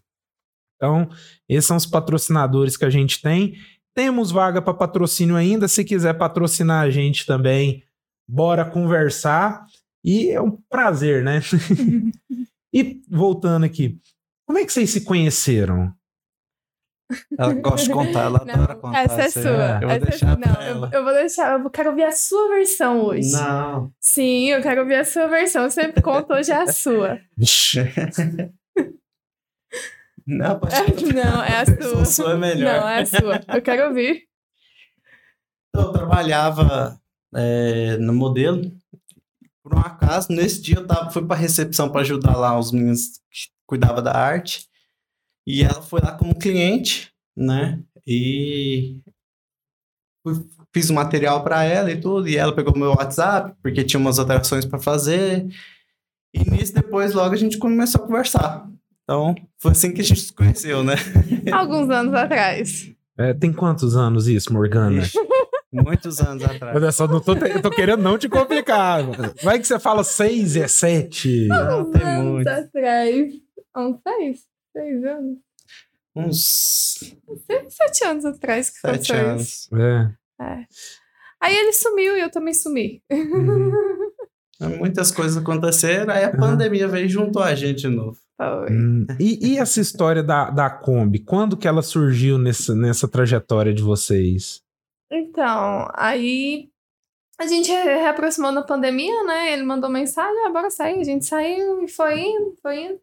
Então, 0.75 1.09
esses 1.47 1.67
são 1.67 1.77
os 1.77 1.85
patrocinadores 1.85 2.75
que 2.75 2.85
a 2.85 2.89
gente 2.89 3.21
tem. 3.21 3.55
Temos 3.97 4.29
vaga 4.29 4.61
para 4.61 4.75
patrocínio 4.75 5.35
ainda. 5.35 5.67
Se 5.67 5.83
quiser 5.83 6.13
patrocinar 6.13 6.85
a 6.85 6.89
gente 6.91 7.25
também, 7.25 7.83
bora 8.29 8.63
conversar. 8.63 9.65
E 10.05 10.29
é 10.29 10.39
um 10.39 10.51
prazer, 10.69 11.23
né? 11.23 11.41
e 12.71 13.01
voltando 13.09 13.65
aqui, 13.65 13.99
como 14.45 14.59
é 14.59 14.65
que 14.65 14.71
vocês 14.71 14.91
se 14.91 15.01
conheceram? 15.01 15.91
Ela 17.39 17.55
gosta 17.55 17.87
de 17.87 17.91
contar, 17.91 18.25
ela 18.25 18.45
Não, 18.45 18.53
adora 18.53 18.75
contar. 18.75 19.03
Essa 19.03 19.21
é 19.21 19.29
sua. 19.31 19.79
Eu 19.81 19.87
vou 19.87 20.07
essa 20.09 20.25
é 20.25 20.35
Não, 20.35 20.61
eu, 20.61 20.67
ela. 20.67 20.91
eu 20.93 21.03
vou 21.03 21.13
deixar. 21.13 21.59
Eu 21.59 21.69
quero 21.71 21.89
ouvir 21.89 22.03
a 22.03 22.11
sua 22.11 22.49
versão 22.49 23.01
hoje. 23.03 23.31
Não. 23.31 23.91
Sim, 23.99 24.51
eu 24.51 24.61
quero 24.61 24.81
ouvir 24.81 24.95
a 24.97 25.05
sua 25.05 25.25
versão. 25.27 25.63
Eu 25.63 25.71
sempre 25.71 26.03
conto 26.03 26.33
hoje 26.33 26.51
a 26.51 26.67
sua. 26.67 27.19
Não, 30.27 30.59
pode 30.59 30.75
Não, 31.13 31.41
é 31.41 31.61
a 31.61 31.65
sua. 31.81 32.05
sua 32.05 32.31
é 32.33 32.37
melhor. 32.37 32.81
Não, 32.81 32.89
é 32.89 33.01
a 33.01 33.05
sua. 33.05 33.41
Eu 33.47 33.61
quero 33.61 33.87
ouvir. 33.87 34.27
Eu 35.73 35.93
trabalhava 35.93 36.99
é, 37.33 37.95
no 37.97 38.13
modelo. 38.13 38.61
Por 39.63 39.73
um 39.75 39.79
acaso, 39.79 40.31
nesse 40.31 40.61
dia 40.61 40.75
eu 40.75 40.87
tava, 40.87 41.09
fui 41.11 41.25
pra 41.25 41.35
recepção 41.35 41.89
para 41.89 42.01
ajudar 42.01 42.35
lá 42.35 42.59
os 42.59 42.73
meninos 42.73 43.19
que 43.31 43.49
cuidavam 43.65 44.03
da 44.03 44.11
arte. 44.13 44.67
E 45.45 45.63
ela 45.63 45.81
foi 45.81 46.01
lá 46.01 46.11
como 46.11 46.37
cliente, 46.37 47.13
né? 47.35 47.81
E 48.05 48.99
fiz 50.73 50.89
o 50.89 50.93
material 50.93 51.41
para 51.41 51.63
ela 51.63 51.89
e 51.89 51.99
tudo. 51.99 52.27
E 52.27 52.35
ela 52.35 52.53
pegou 52.53 52.77
meu 52.77 52.89
WhatsApp, 52.89 53.55
porque 53.61 53.83
tinha 53.85 53.99
umas 53.99 54.19
alterações 54.19 54.65
para 54.65 54.79
fazer. 54.79 55.47
E 56.33 56.49
nisso, 56.49 56.73
depois, 56.73 57.13
logo 57.13 57.33
a 57.33 57.37
gente 57.37 57.57
começou 57.57 58.03
a 58.03 58.05
conversar. 58.05 58.69
Então, 59.09 59.33
foi 59.57 59.71
assim 59.71 59.93
que 59.93 60.01
a 60.01 60.03
gente 60.03 60.19
se 60.19 60.33
conheceu, 60.33 60.83
né? 60.83 60.95
Alguns 61.53 61.89
anos 61.89 62.13
atrás. 62.13 62.91
é, 63.17 63.33
tem 63.33 63.53
quantos 63.53 63.95
anos 63.95 64.27
isso, 64.27 64.51
Morgana? 64.51 65.01
Muitos 65.71 66.19
anos 66.19 66.43
atrás. 66.43 66.75
Olha 66.75 66.91
só, 66.91 67.07
não 67.07 67.21
tô, 67.21 67.35
te- 67.35 67.49
eu 67.49 67.61
tô 67.61 67.69
querendo 67.69 68.01
não 68.01 68.17
te 68.17 68.27
complicar. 68.27 69.01
Vai 69.43 69.59
que 69.59 69.67
você 69.67 69.79
fala 69.79 70.03
seis 70.03 70.55
e 70.55 70.61
é 70.61 70.67
sete. 70.67 71.47
Não, 71.47 71.71
Alguns 71.79 71.93
tem 71.93 72.03
anos 72.07 72.31
muito. 72.33 72.47
atrás. 72.47 73.33
Uns 73.75 73.99
seis? 74.03 74.39
Seis 74.73 75.03
anos? 75.05 75.37
Uns 76.15 77.15
Sete 77.69 78.03
anos 78.05 78.25
atrás 78.25 78.69
que 78.69 78.77
sete 78.79 79.11
aconteceu 79.13 79.35
isso. 79.37 79.69
anos. 79.75 80.17
É. 80.39 80.43
É. 80.43 80.65
Aí 81.41 81.55
ele 81.55 81.71
sumiu 81.73 82.17
e 82.17 82.21
eu 82.21 82.31
também 82.31 82.53
sumi. 82.53 83.01
Uhum. 83.11 83.71
Muitas 84.59 85.11
coisas 85.11 85.37
aconteceram, 85.37 86.11
aí 86.13 86.23
a 86.23 86.29
Aham. 86.29 86.37
pandemia 86.39 86.87
veio 86.87 87.05
e 87.05 87.09
juntou 87.09 87.43
a 87.43 87.53
gente 87.53 87.81
de 87.81 87.89
novo. 87.89 88.17
Hum, 88.69 89.05
E, 89.19 89.53
e 89.53 89.57
essa 89.57 89.79
história 89.81 90.23
da, 90.23 90.49
da 90.49 90.69
Kombi? 90.69 91.19
Quando 91.19 91.57
que 91.57 91.67
ela 91.67 91.81
surgiu 91.81 92.37
nessa, 92.37 92.73
nessa 92.75 93.07
trajetória 93.07 93.73
de 93.73 93.81
vocês? 93.83 94.61
Então, 95.11 95.87
aí 95.93 96.69
a 97.39 97.45
gente 97.47 97.71
re- 97.71 97.95
reaproximou 97.97 98.51
na 98.51 98.61
pandemia, 98.63 99.23
né? 99.23 99.53
Ele 99.53 99.63
mandou 99.63 99.89
mensagem, 99.89 100.45
ah, 100.45 100.49
bora 100.49 100.69
sair. 100.69 100.99
A 100.99 101.03
gente 101.03 101.25
saiu 101.25 101.83
e 101.83 101.87
foi 101.87 102.19
indo, 102.19 102.55
foi 102.61 102.85
indo. 102.85 102.99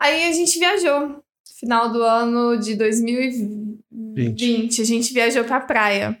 Aí 0.00 0.28
a 0.28 0.32
gente 0.32 0.58
viajou. 0.58 1.22
Final 1.60 1.90
do 1.92 2.02
ano 2.02 2.56
de 2.56 2.76
2020, 2.76 4.80
a 4.80 4.84
gente 4.84 5.12
viajou 5.12 5.44
pra 5.44 5.60
praia. 5.60 6.16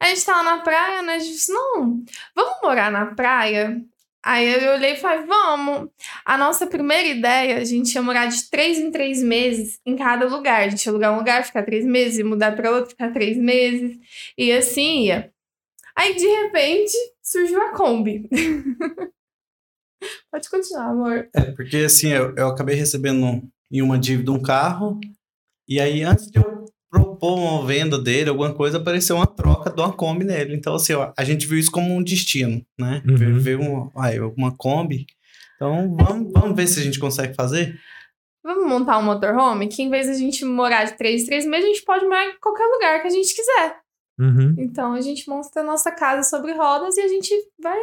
A 0.00 0.06
gente 0.06 0.24
tava 0.24 0.42
na 0.44 0.58
praia, 0.58 1.02
né? 1.02 1.14
A 1.14 1.18
gente 1.18 1.32
disse, 1.32 1.52
não, 1.52 2.02
vamos 2.34 2.54
morar 2.62 2.90
na 2.90 3.06
praia? 3.06 3.80
Aí 4.28 4.62
eu 4.62 4.74
olhei 4.74 4.92
e 4.92 4.96
falei, 4.96 5.24
vamos. 5.24 5.88
A 6.22 6.36
nossa 6.36 6.66
primeira 6.66 7.08
ideia, 7.08 7.56
a 7.56 7.64
gente 7.64 7.94
ia 7.94 8.02
morar 8.02 8.26
de 8.26 8.50
três 8.50 8.76
em 8.76 8.90
três 8.90 9.22
meses 9.22 9.80
em 9.86 9.96
cada 9.96 10.26
lugar. 10.26 10.64
A 10.64 10.68
gente 10.68 10.84
ia 10.84 10.92
alugar 10.92 11.14
um 11.14 11.16
lugar, 11.16 11.46
ficar 11.46 11.62
três 11.62 11.86
meses, 11.86 12.22
mudar 12.22 12.54
pra 12.54 12.70
outro, 12.70 12.90
ficar 12.90 13.10
três 13.10 13.38
meses. 13.38 13.98
E 14.36 14.52
assim 14.52 15.06
ia. 15.06 15.32
Aí, 15.96 16.14
de 16.14 16.26
repente, 16.26 16.92
surgiu 17.22 17.58
a 17.62 17.72
Kombi. 17.72 18.28
Pode 20.30 20.50
continuar, 20.50 20.90
amor. 20.90 21.30
É, 21.34 21.50
porque 21.52 21.78
assim, 21.78 22.08
eu, 22.08 22.34
eu 22.36 22.48
acabei 22.48 22.76
recebendo 22.76 23.42
em 23.72 23.80
uma 23.80 23.98
dívida 23.98 24.30
um 24.30 24.42
carro, 24.42 25.00
e 25.66 25.80
aí 25.80 26.02
antes 26.02 26.30
de 26.30 26.38
eu 26.38 26.66
propor 26.90 27.38
uma 27.38 27.66
venda 27.66 27.98
dele, 27.98 28.30
alguma 28.30 28.52
coisa, 28.52 28.78
apareceu 28.78 29.16
uma 29.16 29.26
troca 29.26 29.70
de 29.70 29.80
uma 29.80 29.92
Kombi 29.92 30.24
nele. 30.24 30.54
Então, 30.54 30.74
assim, 30.74 30.94
ó, 30.94 31.12
a 31.16 31.24
gente 31.24 31.46
viu 31.46 31.58
isso 31.58 31.70
como 31.70 31.94
um 31.94 32.02
destino, 32.02 32.64
né? 32.78 33.02
Uhum. 33.06 33.84
Um, 33.84 33.90
ai, 33.96 34.18
uma 34.20 34.56
Kombi. 34.56 35.06
Então, 35.56 35.96
vamos, 35.96 36.32
vamos 36.32 36.56
ver 36.56 36.66
se 36.66 36.80
a 36.80 36.82
gente 36.82 36.98
consegue 36.98 37.34
fazer? 37.34 37.78
Vamos 38.42 38.66
montar 38.66 38.98
um 38.98 39.02
motorhome 39.02 39.68
que, 39.68 39.82
em 39.82 39.90
vez 39.90 40.06
de 40.06 40.12
a 40.12 40.16
gente 40.16 40.44
morar 40.44 40.84
de 40.84 40.96
três 40.96 41.22
em 41.22 41.26
três 41.26 41.44
meses, 41.44 41.64
a 41.64 41.68
gente 41.68 41.84
pode 41.84 42.04
morar 42.04 42.26
em 42.26 42.38
qualquer 42.40 42.66
lugar 42.66 43.02
que 43.02 43.08
a 43.08 43.10
gente 43.10 43.34
quiser. 43.34 43.76
Uhum. 44.18 44.54
Então, 44.58 44.94
a 44.94 45.00
gente 45.00 45.28
monta 45.28 45.60
a 45.60 45.64
nossa 45.64 45.90
casa 45.90 46.22
sobre 46.22 46.52
rodas 46.52 46.96
e 46.96 47.00
a 47.00 47.08
gente 47.08 47.34
vai 47.60 47.78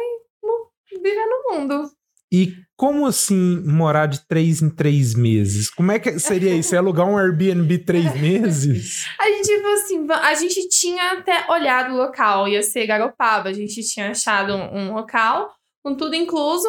viver 0.90 1.26
no 1.26 1.54
mundo. 1.54 1.90
E 2.32 2.54
como 2.76 3.06
assim 3.06 3.62
morar 3.64 4.06
de 4.06 4.26
três 4.26 4.60
em 4.60 4.68
três 4.68 5.14
meses? 5.14 5.70
Como 5.70 5.92
é 5.92 5.98
que 5.98 6.18
seria 6.18 6.54
isso? 6.54 6.74
É 6.74 6.78
alugar 6.78 7.08
um 7.08 7.16
Airbnb 7.16 7.78
três 7.78 8.14
meses? 8.20 9.06
A 9.18 9.28
gente, 9.28 9.46
tipo 9.46 9.66
assim, 9.68 10.06
a 10.10 10.34
gente 10.34 10.68
tinha 10.68 11.12
até 11.12 11.50
olhado 11.50 11.94
o 11.94 11.96
local, 11.96 12.46
ia 12.48 12.62
ser 12.62 12.86
Garopaba. 12.86 13.48
A 13.48 13.52
gente 13.52 13.80
tinha 13.82 14.10
achado 14.10 14.54
um, 14.54 14.78
um 14.78 14.92
local 14.94 15.50
com 15.82 15.94
tudo 15.94 16.14
incluso. 16.14 16.68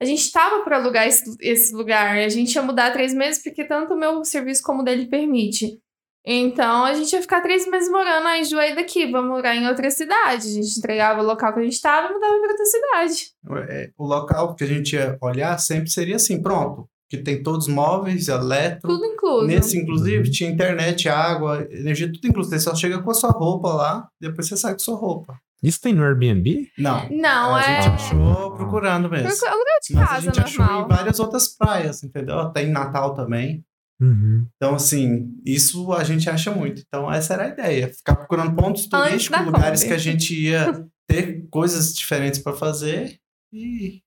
A 0.00 0.04
gente 0.04 0.20
estava 0.20 0.62
para 0.62 0.76
alugar 0.76 1.06
esse, 1.06 1.24
esse 1.40 1.74
lugar. 1.74 2.16
A 2.16 2.28
gente 2.28 2.54
ia 2.54 2.62
mudar 2.62 2.92
três 2.92 3.12
meses, 3.12 3.42
porque 3.42 3.64
tanto 3.64 3.94
o 3.94 3.98
meu 3.98 4.24
serviço 4.24 4.62
como 4.62 4.82
o 4.82 4.84
dele 4.84 5.06
permite. 5.06 5.78
Então 6.24 6.84
a 6.84 6.94
gente 6.94 7.12
ia 7.12 7.22
ficar 7.22 7.40
três 7.40 7.66
meses 7.68 7.90
morando 7.90 8.26
aí, 8.26 8.42
enjoei 8.42 8.74
daqui, 8.74 9.10
vamos 9.10 9.30
morar 9.30 9.56
em 9.56 9.66
outra 9.66 9.90
cidade. 9.90 10.46
A 10.48 10.50
gente 10.52 10.78
entregava 10.78 11.20
o 11.22 11.24
local 11.24 11.52
que 11.54 11.60
a 11.60 11.62
gente 11.62 11.72
estava 11.72 12.08
e 12.08 12.12
mudava 12.12 12.38
para 12.40 12.50
outra 12.50 12.64
cidade. 12.66 13.30
É, 13.70 13.90
O 13.96 14.04
local 14.06 14.54
que 14.54 14.64
a 14.64 14.66
gente 14.66 14.94
ia 14.96 15.16
olhar 15.20 15.56
sempre 15.58 15.90
seria 15.90 16.16
assim, 16.16 16.42
pronto. 16.42 16.86
Que 17.08 17.16
tem 17.18 17.42
todos 17.42 17.66
os 17.66 17.72
móveis, 17.74 18.28
eletro. 18.28 18.88
Tudo 18.88 19.04
incluso. 19.04 19.46
Nesse, 19.46 19.76
inclusive, 19.76 20.30
tinha 20.30 20.48
internet, 20.48 21.08
água, 21.08 21.66
energia, 21.70 22.06
tudo 22.12 22.28
incluso. 22.28 22.50
Você 22.50 22.60
só 22.60 22.72
chega 22.74 23.02
com 23.02 23.10
a 23.10 23.14
sua 23.14 23.30
roupa 23.30 23.68
lá, 23.72 24.06
depois 24.20 24.46
você 24.46 24.56
sai 24.56 24.72
com 24.72 24.76
a 24.76 24.84
sua 24.84 24.96
roupa. 24.96 25.34
Isso 25.62 25.80
tem 25.80 25.92
no 25.92 26.04
Airbnb? 26.04 26.68
Não. 26.78 27.08
Não, 27.10 27.54
a 27.56 27.60
é. 27.62 27.82
gente 27.82 27.94
achou 27.94 28.52
procurando 28.54 29.10
mesmo. 29.10 29.26
Procura- 29.28 29.50
Aluguel 29.50 29.74
de 29.88 29.94
Mas 29.94 30.02
a 30.04 30.06
casa, 30.06 30.20
gente 30.22 30.40
achou 30.40 30.64
normal. 30.64 30.84
em 30.84 30.88
várias 30.88 31.18
outras 31.20 31.48
praias, 31.48 32.02
entendeu? 32.04 32.38
Até 32.38 32.62
em 32.62 32.70
Natal 32.70 33.12
também. 33.14 33.64
Uhum. 34.00 34.46
Então, 34.56 34.74
assim, 34.74 35.34
isso 35.44 35.92
a 35.92 36.02
gente 36.02 36.28
acha 36.30 36.50
muito. 36.50 36.82
Então, 36.86 37.12
essa 37.12 37.34
era 37.34 37.44
a 37.44 37.48
ideia. 37.48 37.92
Ficar 37.92 38.16
procurando 38.16 38.56
pontos 38.56 38.86
turísticos, 38.86 39.44
lugares 39.44 39.80
Kombi. 39.80 39.88
que 39.88 39.94
a 39.94 39.98
gente 39.98 40.40
ia 40.40 40.86
ter 41.06 41.46
coisas 41.50 41.94
diferentes 41.94 42.40
para 42.40 42.56
fazer. 42.56 43.18
E 43.52 44.00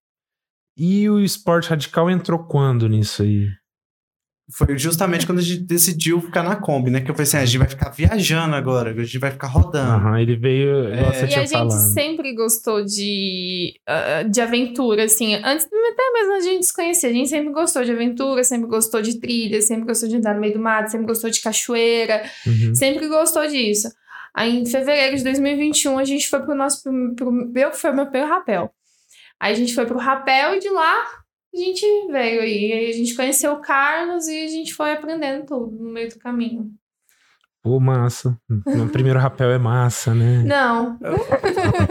E 0.77 1.09
o 1.09 1.19
esporte 1.19 1.69
radical 1.69 2.09
entrou 2.09 2.43
quando 2.45 2.87
nisso 2.89 3.21
aí? 3.21 3.49
Foi 4.51 4.77
justamente 4.77 5.25
quando 5.25 5.39
a 5.39 5.41
gente 5.41 5.61
decidiu 5.61 6.19
ficar 6.19 6.43
na 6.43 6.55
Kombi, 6.55 6.91
né? 6.91 6.99
Que 6.99 7.09
eu 7.09 7.15
falei 7.15 7.23
assim, 7.23 7.37
a 7.37 7.45
gente 7.45 7.57
vai 7.57 7.67
ficar 7.67 7.89
viajando 7.91 8.55
agora, 8.55 8.91
a 8.91 9.03
gente 9.03 9.17
vai 9.17 9.31
ficar 9.31 9.47
rodando. 9.47 9.91
Aham, 10.05 10.19
ele 10.19 10.35
veio, 10.35 10.87
É. 10.89 11.03
você 11.13 11.25
E 11.27 11.35
a 11.35 11.45
gente 11.45 11.73
sempre 11.93 12.33
gostou 12.35 12.83
de, 12.83 13.73
ah, 13.87 14.23
de 14.23 14.41
aventura, 14.41 15.05
assim. 15.05 15.35
Antes 15.35 15.65
até 15.65 16.11
mesmo 16.13 16.33
a 16.35 16.41
gente 16.41 16.65
se 16.65 16.73
conhecer, 16.73 17.07
a 17.07 17.13
gente 17.13 17.29
sempre 17.29 17.53
gostou 17.53 17.83
de 17.85 17.91
aventura, 17.91 18.43
sempre 18.43 18.67
gostou 18.67 19.01
de 19.01 19.19
trilha, 19.19 19.61
sempre 19.61 19.85
gostou 19.85 20.09
de 20.09 20.17
andar 20.17 20.33
no 20.35 20.41
meio 20.41 20.53
do 20.53 20.59
mato, 20.59 20.91
sempre 20.91 21.07
gostou 21.07 21.29
de 21.29 21.41
cachoeira, 21.41 22.23
Uhum. 22.45 22.75
sempre 22.75 23.07
gostou 23.07 23.47
disso. 23.47 23.87
Aí 24.35 24.57
em 24.57 24.65
fevereiro 24.65 25.15
de 25.15 25.23
2021 25.23 25.97
a 25.99 26.03
gente 26.03 26.27
foi 26.27 26.39
pro 26.41 26.55
nosso. 26.55 26.81
Pro, 26.83 27.15
pro, 27.15 27.31
meu, 27.31 27.71
foi 27.71 27.91
meu 27.93 28.05
primeiro 28.07 28.27
rapel. 28.33 28.71
Aí 29.39 29.53
a 29.53 29.55
gente 29.55 29.73
foi 29.75 29.85
pro 29.85 29.97
rapel 29.99 30.55
e 30.55 30.59
de 30.59 30.69
lá 30.69 31.22
a 31.53 31.57
gente 31.57 31.85
veio 32.11 32.41
aí. 32.41 32.73
Aí 32.73 32.89
a 32.89 32.93
gente 32.93 33.15
conheceu 33.15 33.53
o 33.53 33.61
Carlos 33.61 34.27
e 34.27 34.45
a 34.45 34.47
gente 34.47 34.73
foi 34.73 34.93
aprendendo 34.93 35.45
tudo 35.45 35.71
no 35.71 35.91
meio 35.91 36.09
do 36.09 36.19
caminho. 36.19 36.71
Pô, 37.63 37.79
massa. 37.79 38.37
No 38.67 38.89
primeiro 38.89 39.17
rapel 39.17 39.49
é 39.49 39.57
massa, 39.57 40.13
né? 40.13 40.43
Não, 40.45 40.99
Eu, 41.01 41.15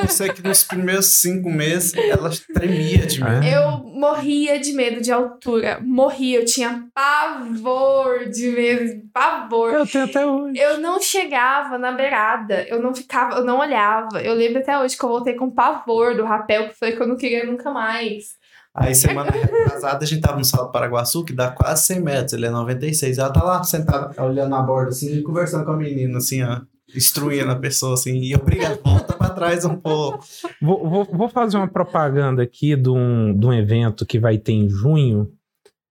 eu 0.03 0.09
sei 0.09 0.29
que 0.29 0.47
nos 0.47 0.65
primeiros 0.65 1.19
cinco 1.19 1.49
meses 1.49 1.95
ela 1.95 2.29
tremia 2.53 3.07
de 3.07 3.25
medo. 3.25 3.43
É? 3.43 3.57
Eu 3.57 3.79
morria 3.83 4.61
de 4.61 4.75
medo 4.75 5.01
de 5.01 5.11
altura. 5.11 5.81
Morria. 5.81 6.41
Eu 6.41 6.45
tinha 6.45 6.87
pavor 6.93 8.29
de 8.29 8.51
medo. 8.51 9.03
Pavor. 9.15 9.73
Eu 9.73 9.87
tenho 9.87 10.05
até 10.05 10.27
hoje. 10.27 10.59
Eu 10.61 10.79
não 10.79 11.01
chegava 11.01 11.79
na 11.79 11.93
beirada. 11.93 12.69
Eu 12.69 12.83
não 12.83 12.95
ficava, 12.95 13.37
eu 13.37 13.45
não 13.45 13.59
olhava. 13.59 14.21
Eu 14.21 14.35
lembro 14.35 14.61
até 14.61 14.79
hoje 14.79 14.95
que 14.95 15.03
eu 15.03 15.09
voltei 15.09 15.35
com 15.37 15.51
pavor 15.51 16.15
do 16.15 16.25
rapel, 16.25 16.69
que 16.69 16.79
foi 16.79 16.93
que 16.93 17.01
eu 17.01 17.09
não 17.09 17.17
queria 17.17 17.47
nunca 17.47 17.71
mais. 17.71 18.42
Aí 18.75 18.95
semana 18.95 19.31
retrasada 19.31 20.03
a 20.03 20.07
gente 20.07 20.23
tava 20.23 20.39
no 20.39 20.45
Salto 20.45 20.73
Paraguaçu, 20.73 21.25
que 21.25 21.35
dá 21.35 21.51
quase 21.51 21.85
100 21.87 22.01
metros, 22.01 22.33
ele 22.33 22.47
é 22.47 22.51
96. 22.51 23.19
Ela 23.19 23.31
tá 23.31 23.43
lá 23.45 23.63
sentada, 23.63 24.23
olhando 24.23 24.49
na 24.49 24.63
borda 24.63 24.91
assim, 24.91 25.15
e 25.15 25.23
conversando 25.23 25.65
com 25.65 25.73
a 25.73 25.77
menina, 25.77 26.19
assim, 26.19 26.43
ó. 26.43 26.61
Instruindo 26.95 27.51
a 27.51 27.57
pessoa, 27.57 27.95
assim, 27.95 28.19
e 28.19 28.35
obrigado, 28.35 28.81
volta 28.83 29.13
pra 29.15 29.31
trás 29.31 29.65
um 29.65 29.77
pouco. 29.77 30.25
Vou, 30.61 30.89
vou, 30.89 31.05
vou 31.05 31.29
fazer 31.29 31.57
uma 31.57 31.69
propaganda 31.69 32.43
aqui 32.43 32.75
de 32.75 32.89
um, 32.89 33.39
de 33.39 33.47
um 33.47 33.53
evento 33.53 34.07
que 34.07 34.19
vai 34.19 34.39
ter 34.39 34.53
em 34.53 34.69
junho. 34.69 35.31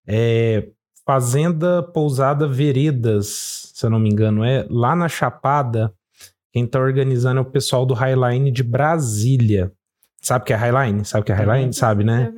É 0.08 0.68
Fazenda 1.06 1.82
Pousada 1.84 2.48
Veredas, 2.48 3.72
se 3.74 3.86
eu 3.86 3.90
não 3.90 4.00
me 4.00 4.10
engano, 4.10 4.44
é 4.44 4.66
lá 4.70 4.96
na 4.96 5.08
Chapada. 5.08 5.94
Quem 6.52 6.68
tá 6.68 6.80
organizando 6.80 7.40
é 7.40 7.42
o 7.42 7.46
pessoal 7.46 7.86
do 7.86 7.94
Highline 7.94 8.52
de 8.52 8.64
Brasília. 8.64 9.72
Sabe 10.22 10.44
o 10.44 10.46
que 10.46 10.54
é 10.54 10.56
Highline? 10.56 11.04
Sabe 11.06 11.22
o 11.22 11.26
que 11.26 11.32
é 11.32 11.36
Highline? 11.36 11.74
Sabe, 11.74 12.04
né? 12.04 12.32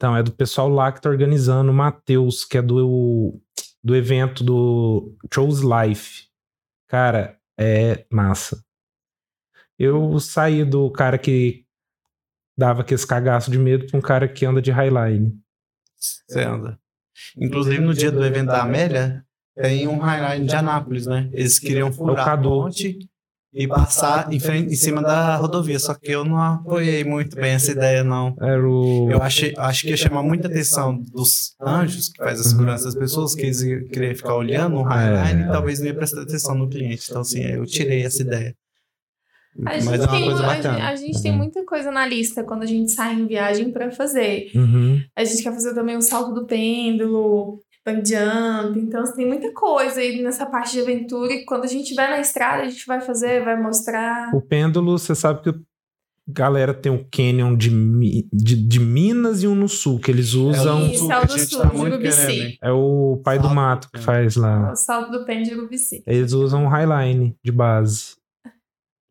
Então, 0.00 0.16
é 0.16 0.22
do 0.22 0.32
pessoal 0.32 0.66
lá 0.70 0.90
que 0.90 0.98
tá 0.98 1.10
organizando, 1.10 1.70
o 1.70 1.74
Matheus, 1.74 2.42
que 2.42 2.56
é 2.56 2.62
do, 2.62 3.38
do 3.84 3.94
evento 3.94 4.42
do 4.42 5.14
Chose 5.30 5.62
Life. 5.62 6.24
Cara, 6.88 7.38
é 7.58 8.06
massa. 8.10 8.64
Eu 9.78 10.18
saí 10.18 10.64
do 10.64 10.90
cara 10.90 11.18
que 11.18 11.66
dava 12.58 12.80
aqueles 12.80 13.04
cagaços 13.04 13.52
de 13.52 13.58
medo 13.58 13.88
pra 13.88 13.98
um 13.98 14.00
cara 14.00 14.26
que 14.26 14.46
anda 14.46 14.62
de 14.62 14.70
Highline. 14.70 15.38
Você 15.98 16.44
anda. 16.44 16.80
Inclusive, 17.36 17.80
no 17.80 17.92
dia 17.92 18.10
do 18.10 18.24
evento 18.24 18.46
da 18.46 18.62
Amélia, 18.62 19.22
tem 19.54 19.86
um 19.86 19.98
highline 19.98 20.46
de 20.46 20.56
Anápolis, 20.56 21.04
né? 21.04 21.28
Eles 21.30 21.58
queriam 21.58 21.92
furar 21.92 22.20
a 22.20 22.24
Cadu. 22.24 22.48
ponte 22.48 23.09
e 23.52 23.66
passar 23.66 24.32
em, 24.32 24.38
frente, 24.38 24.72
em 24.72 24.76
cima 24.76 25.02
da 25.02 25.34
rodovia, 25.36 25.78
só 25.78 25.92
que 25.94 26.10
eu 26.12 26.24
não 26.24 26.36
apoiei 26.40 27.02
muito 27.02 27.34
bem 27.34 27.52
essa 27.52 27.72
ideia, 27.72 28.04
não. 28.04 28.36
Era 28.40 28.62
o. 28.68 29.10
Eu 29.10 29.20
achei, 29.22 29.52
acho 29.58 29.82
que 29.82 29.88
ia 29.90 29.96
chamar 29.96 30.22
muita 30.22 30.46
atenção 30.46 30.96
dos 30.96 31.54
anjos 31.60 32.08
que 32.10 32.18
faz 32.22 32.40
a 32.40 32.44
segurança 32.44 32.84
das 32.84 32.94
pessoas, 32.94 33.34
que 33.34 33.42
eles 33.42 33.60
iam 33.62 33.88
querer 33.88 34.14
ficar 34.14 34.34
olhando 34.36 34.76
o 34.76 34.82
highline 34.82 35.42
É. 35.42 35.46
e 35.46 35.50
talvez 35.50 35.80
não 35.80 35.86
ia 35.86 35.94
prestar 35.94 36.22
atenção 36.22 36.54
no 36.54 36.68
cliente. 36.68 37.06
Então, 37.10 37.22
assim, 37.22 37.40
eu 37.42 37.66
tirei 37.66 38.04
essa 38.04 38.22
ideia. 38.22 38.54
A 39.58 39.62
Mas 39.64 39.82
gente, 39.84 39.94
é 39.94 39.98
uma 39.98 40.08
tem, 40.08 40.24
coisa 40.26 40.42
bacana. 40.44 40.88
a 40.88 40.94
gente 40.96 41.22
tem 41.22 41.32
Uhum. 41.32 41.38
muita 41.38 41.64
coisa 41.64 41.90
na 41.90 42.06
lista 42.06 42.44
quando 42.44 42.62
a 42.62 42.66
gente 42.66 42.92
sai 42.92 43.14
em 43.14 43.26
viagem 43.26 43.72
pra 43.72 43.90
fazer. 43.90 44.48
Uhum. 44.54 45.02
A 45.16 45.24
gente 45.24 45.42
quer 45.42 45.52
fazer 45.52 45.74
também 45.74 45.96
o 45.96 46.02
salto 46.02 46.32
do 46.32 46.46
pêndulo, 46.46 47.58
bang 47.86 48.02
jump. 48.06 48.78
Então, 48.78 49.02
assim, 49.02 49.16
tem 49.16 49.26
muita 49.26 49.52
coisa 49.52 50.00
aí 50.00 50.22
nessa 50.22 50.46
parte 50.46 50.72
de 50.72 50.80
aventura. 50.80 51.32
E 51.32 51.44
quando 51.44 51.64
a 51.64 51.68
gente 51.68 51.94
vai 51.94 52.10
na 52.10 52.20
estrada, 52.20 52.62
a 52.62 52.68
gente 52.68 52.86
vai 52.86 53.00
fazer, 53.00 53.44
vai 53.44 53.60
mostrar. 53.60 54.34
O 54.34 54.40
pêndulo, 54.40 54.98
você 54.98 55.14
sabe 55.14 55.42
que 55.42 55.50
a 55.50 55.54
galera 56.28 56.72
tem 56.72 56.92
um 56.92 57.04
canyon 57.10 57.56
de, 57.56 57.70
de, 58.32 58.56
de 58.56 58.80
Minas 58.80 59.42
e 59.42 59.48
um 59.48 59.54
no 59.54 59.68
sul, 59.68 59.98
que 59.98 60.10
eles 60.10 60.34
usam. 60.34 60.86
Isso, 60.86 61.10
é 61.10 61.18
o 61.18 61.22
a 61.22 61.24
do 61.24 61.38
sul, 61.38 61.62
tá 61.62 61.68
de 61.68 61.80
Urubici. 61.80 62.58
É 62.62 62.70
o 62.70 63.20
pai 63.24 63.38
do 63.38 63.44
Salto 63.44 63.54
mato 63.54 63.88
do 63.88 63.92
que 63.92 64.04
faz 64.04 64.36
lá. 64.36 64.72
O 64.72 64.76
salto 64.76 65.10
do 65.10 65.24
pêndulo 65.24 65.62
Urubici. 65.62 66.02
Eles 66.06 66.32
usam 66.32 66.64
um 66.64 66.68
Highline 66.68 67.36
de 67.42 67.52
base. 67.52 68.16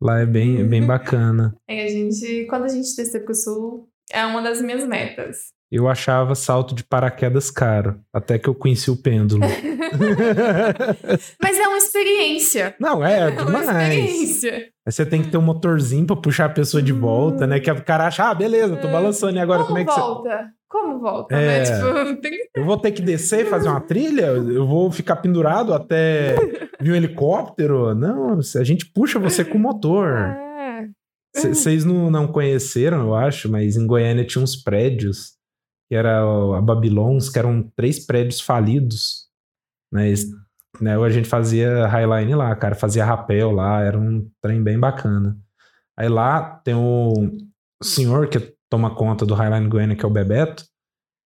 Lá 0.02 0.20
é 0.20 0.26
bem, 0.26 0.60
é 0.60 0.64
bem 0.64 0.84
bacana. 0.86 1.54
Aí 1.68 1.80
a 1.80 1.88
gente, 1.88 2.46
quando 2.48 2.64
a 2.64 2.68
gente 2.68 2.96
descer 2.96 3.22
pro 3.22 3.34
sul, 3.34 3.86
é 4.10 4.24
uma 4.24 4.40
das 4.40 4.62
minhas 4.62 4.86
metas. 4.86 5.52
Eu 5.70 5.86
achava 5.88 6.34
salto 6.34 6.74
de 6.74 6.82
paraquedas 6.82 7.48
caro, 7.50 8.00
até 8.12 8.38
que 8.38 8.48
eu 8.48 8.54
conheci 8.54 8.90
o 8.90 8.96
pêndulo. 8.96 9.42
Mas 11.42 11.58
é 11.58 11.68
uma 11.68 11.78
experiência. 11.78 12.74
Não, 12.80 13.04
é 13.04 13.20
É 13.30 13.42
uma 13.42 13.60
demais. 13.60 13.68
experiência. 13.94 14.52
Aí 14.86 14.92
você 14.92 15.06
tem 15.06 15.22
que 15.22 15.28
ter 15.28 15.36
um 15.38 15.42
motorzinho 15.42 16.06
pra 16.06 16.16
puxar 16.16 16.46
a 16.46 16.50
pessoa 16.50 16.82
de 16.82 16.92
volta, 16.92 17.46
né? 17.46 17.60
Que 17.60 17.70
o 17.70 17.84
cara 17.84 18.06
acha, 18.06 18.28
ah, 18.30 18.34
beleza, 18.34 18.76
tô 18.76 18.88
É. 18.88 18.92
balançando. 18.92 19.36
E 19.36 19.40
agora, 19.40 19.62
como, 19.64 19.68
Como, 19.68 19.78
é 19.78 19.84
que 19.84 19.92
você. 19.92 20.00
volta? 20.00 20.50
Como 20.68 20.98
volta? 21.00 21.34
É. 21.36 21.58
Né? 21.60 21.64
Tipo, 21.64 22.20
tem 22.20 22.32
Eu 22.56 22.64
vou 22.64 22.76
ter 22.76 22.90
que 22.92 23.02
descer 23.02 23.46
e 23.46 23.48
fazer 23.48 23.68
uma 23.68 23.80
trilha? 23.80 24.26
Eu 24.26 24.66
vou 24.66 24.90
ficar 24.90 25.16
pendurado 25.16 25.72
até 25.72 26.34
vir 26.80 26.92
um 26.92 26.96
helicóptero? 26.96 27.94
Não, 27.94 28.38
a 28.40 28.64
gente 28.64 28.86
puxa 28.92 29.18
você 29.18 29.44
com 29.44 29.56
o 29.58 29.60
motor. 29.60 30.08
É. 30.18 30.86
Vocês 31.36 31.84
não, 31.84 32.10
não 32.10 32.26
conheceram, 32.26 33.02
eu 33.02 33.14
acho, 33.14 33.48
mas 33.48 33.76
em 33.76 33.86
Goiânia 33.86 34.24
tinha 34.24 34.42
uns 34.42 34.56
prédios, 34.56 35.34
que 35.90 35.96
era 35.96 36.20
a 36.56 36.60
Babilons, 36.60 37.28
que 37.28 37.38
eram 37.38 37.68
três 37.74 38.06
prédios 38.06 38.40
falidos. 38.40 39.26
Né? 39.92 40.06
Eles- 40.06 40.30
né, 40.80 40.96
A 40.96 41.10
gente 41.10 41.28
fazia 41.28 41.84
Highline 41.88 42.36
lá, 42.36 42.54
cara, 42.54 42.76
fazia 42.76 43.04
rapel 43.04 43.50
lá, 43.50 43.80
era 43.82 43.98
um 43.98 44.30
trem 44.40 44.62
bem 44.62 44.78
bacana. 44.78 45.36
Aí 45.98 46.08
lá 46.08 46.60
tem 46.64 46.74
o 46.74 47.12
senhor 47.82 48.28
que 48.28 48.54
toma 48.70 48.94
conta 48.94 49.26
do 49.26 49.34
Highline 49.34 49.68
Goiânia, 49.68 49.96
que 49.96 50.04
é 50.04 50.08
o 50.08 50.12
Bebeto, 50.12 50.64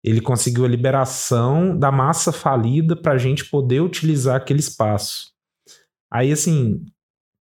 ele 0.03 0.21
conseguiu 0.21 0.65
a 0.65 0.67
liberação 0.67 1.77
da 1.77 1.91
massa 1.91 2.31
falida 2.31 2.95
para 2.95 3.13
a 3.13 3.17
gente 3.17 3.49
poder 3.49 3.81
utilizar 3.81 4.35
aquele 4.35 4.59
espaço. 4.59 5.31
Aí, 6.11 6.31
assim, 6.31 6.85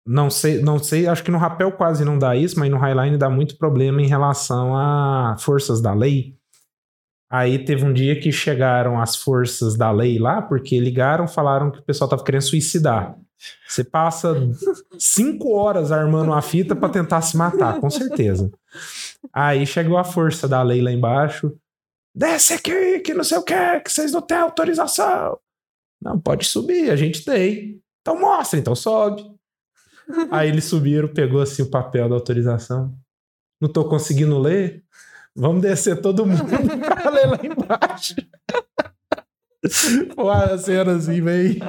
não 0.06 0.30
sei, 0.30 0.62
não 0.62 0.80
sei, 0.80 1.08
acho 1.08 1.24
que 1.24 1.32
no 1.32 1.38
rapel 1.38 1.72
quase 1.72 2.04
não 2.04 2.20
dá 2.20 2.36
isso, 2.36 2.60
mas 2.60 2.70
no 2.70 2.78
Highline 2.78 3.18
dá 3.18 3.30
muito 3.30 3.58
problema 3.58 4.02
em 4.02 4.08
relação 4.08 4.76
a 4.76 5.36
forças 5.40 5.82
da 5.82 5.94
lei. 5.94 6.37
Aí 7.30 7.60
teve 7.60 7.84
um 7.84 7.92
dia 7.92 8.20
que 8.20 8.32
chegaram 8.32 9.00
as 9.00 9.16
forças 9.16 9.78
da 9.78 9.92
lei 9.92 10.18
lá, 10.18 10.42
porque 10.42 10.80
ligaram, 10.80 11.28
falaram 11.28 11.70
que 11.70 11.80
o 11.80 11.84
pessoal 11.84 12.10
tava 12.10 12.24
querendo 12.24 12.42
suicidar. 12.42 13.18
Você 13.68 13.84
passa 13.84 14.36
cinco 14.98 15.54
horas 15.54 15.92
armando 15.92 16.32
uma 16.32 16.42
fita 16.42 16.76
para 16.76 16.90
tentar 16.90 17.22
se 17.22 17.38
matar, 17.38 17.80
com 17.80 17.90
certeza. 17.90 18.52
Aí 19.32 19.66
chegou 19.66 19.98
a 19.98 20.04
força 20.04 20.48
da 20.48 20.62
lei 20.64 20.82
lá 20.82 20.92
embaixo. 20.92 21.56
Desce 22.16 22.54
aqui, 22.54 23.00
que 23.00 23.14
não 23.14 23.24
sei 23.24 23.38
o 23.38 23.44
que, 23.44 23.80
que 23.82 23.92
vocês 23.92 24.12
não 24.12 24.22
têm 24.22 24.38
autorização. 24.38 25.38
Não, 26.02 26.20
pode 26.20 26.46
subir, 26.46 26.90
a 26.90 26.96
gente 26.96 27.24
tem. 27.24 27.82
Então 28.02 28.20
mostra, 28.20 28.58
então 28.58 28.74
sobe. 28.74 29.24
Aí 30.32 30.50
eles 30.50 30.64
subiram, 30.64 31.08
pegou 31.08 31.42
assim 31.42 31.62
o 31.62 31.70
papel 31.70 32.08
da 32.08 32.16
autorização. 32.16 32.98
Não 33.62 33.70
tô 33.70 33.88
conseguindo 33.88 34.40
ler. 34.40 34.84
Vamos 35.38 35.62
descer 35.62 36.02
todo 36.02 36.26
mundo 36.26 36.44
pra 36.84 37.10
ler 37.12 37.28
lá 37.28 37.40
embaixo. 37.44 38.16
Pô, 40.16 40.30
a 40.32 40.58
cena 40.58 40.96
assim, 40.96 41.22
meio. 41.22 41.60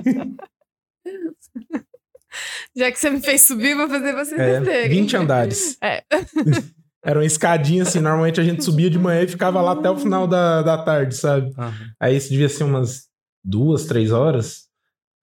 Já 2.74 2.90
que 2.92 2.98
você 2.98 3.10
me 3.10 3.20
fez 3.20 3.42
subir, 3.42 3.74
vou 3.74 3.88
fazer 3.88 4.14
vocês 4.14 4.40
É, 4.40 4.60
descerem. 4.60 4.88
20 4.90 5.16
andares. 5.16 5.76
É. 5.82 6.02
Era 7.04 7.18
uma 7.18 7.24
escadinha 7.24 7.82
assim, 7.84 8.00
normalmente 8.00 8.40
a 8.40 8.44
gente 8.44 8.64
subia 8.64 8.90
de 8.90 8.98
manhã 8.98 9.22
e 9.22 9.28
ficava 9.28 9.60
lá 9.62 9.72
até 9.72 9.88
o 9.90 9.96
final 9.96 10.26
da, 10.26 10.62
da 10.62 10.82
tarde, 10.82 11.14
sabe? 11.16 11.52
Aí 12.00 12.16
isso 12.16 12.28
devia 12.30 12.48
ser 12.48 12.64
umas 12.64 13.06
duas, 13.42 13.86
três 13.86 14.10
horas. 14.12 14.64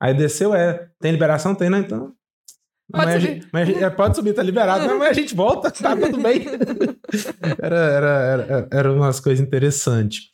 Aí 0.02 0.14
desceu, 0.14 0.54
é. 0.56 0.88
Tem 1.00 1.12
liberação? 1.12 1.54
Tem, 1.54 1.70
né? 1.70 1.80
Então. 1.80 2.14
Pode 2.91 3.10
a 3.12 3.19
subir. 3.19 3.28
gente- 3.65 3.84
é, 3.84 3.89
pode 3.89 4.15
subir, 4.15 4.34
tá 4.34 4.43
liberado. 4.43 4.86
Não, 4.88 5.00
mas 5.00 5.10
a 5.10 5.13
gente 5.13 5.34
volta, 5.36 5.71
tá 5.71 5.95
tudo 5.98 6.21
bem. 6.21 6.45
era, 7.62 7.76
era, 7.78 8.10
era, 8.10 8.69
era 8.71 8.93
umas 8.93 9.19
coisas 9.19 9.45
interessantes. 9.45 10.30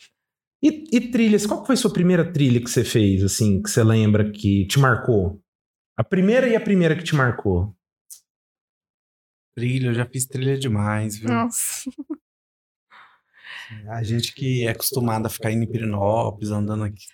E, 0.64 0.84
e 0.96 1.12
trilhas, 1.12 1.46
qual 1.48 1.66
foi 1.66 1.74
a 1.74 1.78
sua 1.78 1.92
primeira 1.94 2.30
trilha 2.32 2.62
que 2.62 2.70
você 2.70 2.84
fez, 2.84 3.24
assim, 3.24 3.62
que 3.62 3.70
você 3.70 3.84
lembra 3.84 4.30
que 4.32 4.68
te 4.68 4.80
marcou? 4.80 5.42
A 5.98 6.04
primeira 6.04 6.48
e 6.48 6.56
a 6.56 6.62
primeira 6.62 6.96
que 6.96 7.04
te 7.04 7.16
marcou. 7.16 7.76
Trilha, 9.56 9.88
eu 9.88 9.94
já 9.94 10.06
fiz 10.06 10.26
trilha 10.26 10.58
demais, 10.58 11.18
viu? 11.18 11.30
Nossa. 11.30 11.90
A 13.90 14.04
gente 14.04 14.34
que 14.34 14.66
é 14.68 14.72
acostumado 14.72 15.26
a 15.26 15.30
ficar 15.30 15.52
indo 15.52 15.64
em 15.64 15.72
Pirinópolis, 15.72 16.52
andando 16.52 16.84
aqui. 16.84 17.06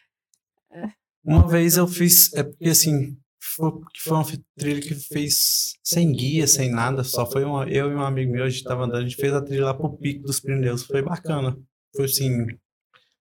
Uma 1.24 1.48
vez 1.48 1.78
eu 1.78 1.88
fiz, 1.88 2.34
é 2.34 2.44
porque 2.44 2.70
assim, 2.70 3.18
foi, 3.58 3.72
que 3.94 4.02
foi 4.04 4.14
uma 4.14 4.26
trilha 4.58 4.80
que 4.82 4.96
fez 4.96 5.74
sem 5.84 6.12
guia, 6.12 6.48
sem 6.48 6.72
nada, 6.72 7.04
só 7.04 7.30
foi 7.30 7.44
uma, 7.44 7.68
eu 7.68 7.92
e 7.92 7.96
um 7.96 8.02
amigo 8.02 8.32
meu, 8.32 8.44
a 8.44 8.50
gente 8.50 8.64
tava 8.64 8.84
andando, 8.86 9.00
a 9.00 9.04
gente 9.04 9.16
fez 9.16 9.34
a 9.34 9.42
trilha 9.42 9.66
lá 9.66 9.74
pro 9.74 9.98
Pico 9.98 10.24
dos 10.24 10.40
Pirineus, 10.40 10.84
foi 10.84 11.02
bacana. 11.02 11.58
Foi 11.96 12.06
assim, 12.06 12.46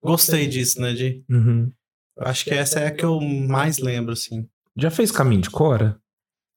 gostei 0.03 0.47
disso, 0.47 0.81
né, 0.81 0.93
de, 0.93 1.25
Uhum. 1.31 1.73
acho 2.19 2.45
que 2.45 2.51
essa 2.55 2.81
é 2.81 2.87
a 2.89 2.91
que 2.95 3.05
eu 3.05 3.21
mais 3.21 3.79
lembro, 3.79 4.13
assim. 4.13 4.47
Já 4.77 4.91
fez 4.91 5.11
caminho 5.11 5.41
de 5.43 5.51
Cora? 5.51 5.99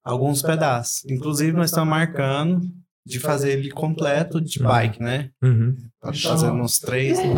Alguns 0.03 0.41
pedaços. 0.41 1.05
Inclusive, 1.09 1.53
nós 1.53 1.69
estamos 1.69 1.89
marcando 1.89 2.61
de 3.05 3.19
fazer 3.19 3.51
ele 3.53 3.71
completo 3.71 4.39
de 4.39 4.59
bike, 4.59 5.01
né? 5.01 5.29
Uhum. 5.41 5.75
Tá 6.01 6.13
fazendo 6.13 6.53
uns 6.61 6.79
três. 6.79 7.17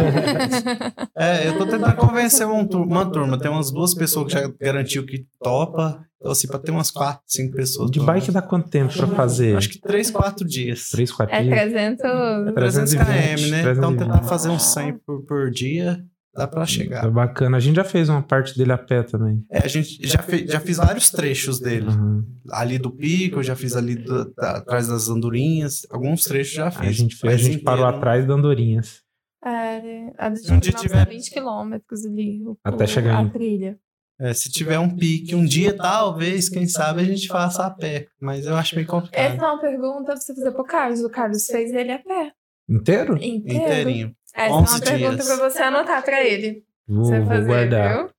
É, 1.15 1.47
eu 1.47 1.57
tô 1.57 1.65
tentando 1.67 1.95
convencer 1.95 2.47
uma, 2.47 2.61
uma 2.63 3.05
turma. 3.05 3.37
Tem 3.37 3.51
umas 3.51 3.69
duas 3.71 3.93
pessoas 3.93 4.27
que 4.27 4.39
já 4.39 4.51
garantiu 4.59 5.05
que 5.05 5.25
topa. 5.39 6.03
Então, 6.17 6.31
assim, 6.31 6.47
pra 6.47 6.57
ter 6.59 6.71
umas 6.71 6.89
quatro, 6.89 7.21
cinco 7.27 7.55
pessoas. 7.55 7.91
De 7.91 7.99
bike 7.99 8.31
dá 8.31 8.41
quanto 8.41 8.69
tempo 8.69 8.93
pra 8.93 9.07
fazer? 9.07 9.55
Acho 9.57 9.69
que 9.69 9.79
três, 9.79 10.09
quatro 10.09 10.47
dias. 10.47 10.89
Três, 10.89 11.11
quatro 11.11 11.35
É 11.35 11.43
dias? 11.43 11.59
300. 11.59 12.53
300 12.55 12.93
km, 12.93 13.01
né? 13.03 13.31
Então, 13.33 13.61
320. 13.63 13.97
tentar 13.99 14.23
fazer 14.23 14.49
uns 14.49 14.63
100 14.73 14.99
por, 15.05 15.23
por 15.25 15.51
dia, 15.51 16.03
dá 16.33 16.47
pra 16.47 16.63
É 16.63 16.65
chegar. 16.65 17.09
bacana. 17.11 17.57
A 17.57 17.59
gente 17.59 17.75
já 17.75 17.83
fez 17.83 18.09
uma 18.09 18.21
parte 18.21 18.57
dele 18.57 18.71
a 18.71 18.77
pé 18.77 19.03
também. 19.03 19.43
É, 19.51 19.59
a 19.59 19.67
gente 19.67 20.05
já, 20.07 20.19
fe, 20.21 20.45
já 20.47 20.59
fiz 20.59 20.77
vários 20.77 21.09
trechos 21.09 21.59
dele. 21.59 21.87
Uhum. 21.87 22.23
Ali 22.51 22.77
do 22.79 22.89
pico, 22.91 23.39
eu 23.39 23.43
já 23.43 23.55
fiz 23.55 23.75
ali 23.75 23.95
do- 23.95 24.33
da- 24.33 24.57
atrás 24.57 24.87
das 24.87 25.09
andorinhas. 25.09 25.85
Alguns 25.89 26.23
trechos 26.23 26.53
já 26.53 26.71
fiz. 26.71 26.87
A 26.87 26.91
gente, 26.91 27.15
fez, 27.15 27.33
a 27.33 27.37
gente 27.37 27.59
parou 27.63 27.81
inteiro, 27.83 27.97
atrás 27.97 28.25
da 28.27 28.33
Andorinhas. 28.33 29.01
É, 29.43 30.11
a 30.17 30.29
Natal 30.29 30.59
tiver- 30.81 31.07
20 31.09 31.31
quilômetros 31.31 32.05
ali. 32.05 32.43
o- 32.45 32.57
Até 32.63 32.85
chegar 32.87 33.19
a 33.25 33.29
trilha. 33.29 33.77
É, 34.19 34.33
se 34.35 34.51
tiver 34.51 34.77
um 34.77 34.95
pique, 34.95 35.33
um 35.33 35.43
dia 35.43 35.75
talvez, 35.75 36.47
quem 36.47 36.67
sabe 36.67 37.01
a 37.01 37.03
gente 37.03 37.27
faça 37.27 37.65
a 37.65 37.71
pé. 37.71 38.05
Mas 38.21 38.45
eu 38.45 38.55
acho 38.55 38.75
meio 38.75 38.85
Essa 38.85 38.91
complicado. 38.91 39.33
é 39.33 39.43
uma 39.43 39.59
pergunta 39.59 40.03
pra 40.05 40.15
você 40.17 40.35
fazer 40.35 40.51
pro 40.51 40.63
Carlos. 40.63 40.99
O 41.03 41.09
Carlos 41.09 41.45
fez 41.47 41.71
ele 41.73 41.91
a 41.91 41.97
pé. 41.97 42.31
Inteiro? 42.69 43.15
Inteiro. 43.17 43.47
Inteirinho. 43.65 44.15
Essa 44.33 44.49
é 44.53 44.57
11 44.57 44.73
uma 44.73 44.79
pergunta 44.81 45.23
pra 45.23 45.49
você 45.49 45.61
anotar 45.61 46.03
pra 46.03 46.23
ele. 46.23 46.63
Vou, 46.87 47.05
Você 47.05 47.19
vou 47.19 47.27
fazer, 47.27 47.47
guardar. 47.47 47.97
viu? 47.97 48.09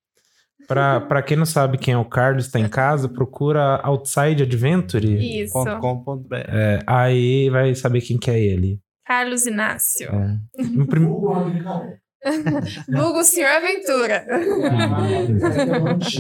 Pra, 0.69 1.01
pra 1.01 1.23
quem 1.23 1.37
não 1.37 1.45
sabe 1.45 1.77
quem 1.77 1.93
é 1.95 1.99
o 1.99 2.05
Carlos, 2.05 2.49
tá 2.49 2.59
em 2.59 2.69
casa, 2.69 3.09
procura 3.09 3.77
Outside 3.83 4.43
Adventure. 4.45 5.43
Isso. 5.43 5.53
É, 6.49 6.79
aí 6.87 7.51
vai 7.51 7.75
saber 7.75 8.01
quem 8.01 8.17
que 8.17 8.31
é 8.31 8.41
ele. 8.41 8.79
Carlos 9.05 9.45
Inácio. 9.47 10.09
É. 10.09 10.39
No 10.71 10.87
prim- 10.87 11.05
Vulgo 12.89 13.25
Senhor 13.25 13.49
Aventura. 13.51 14.25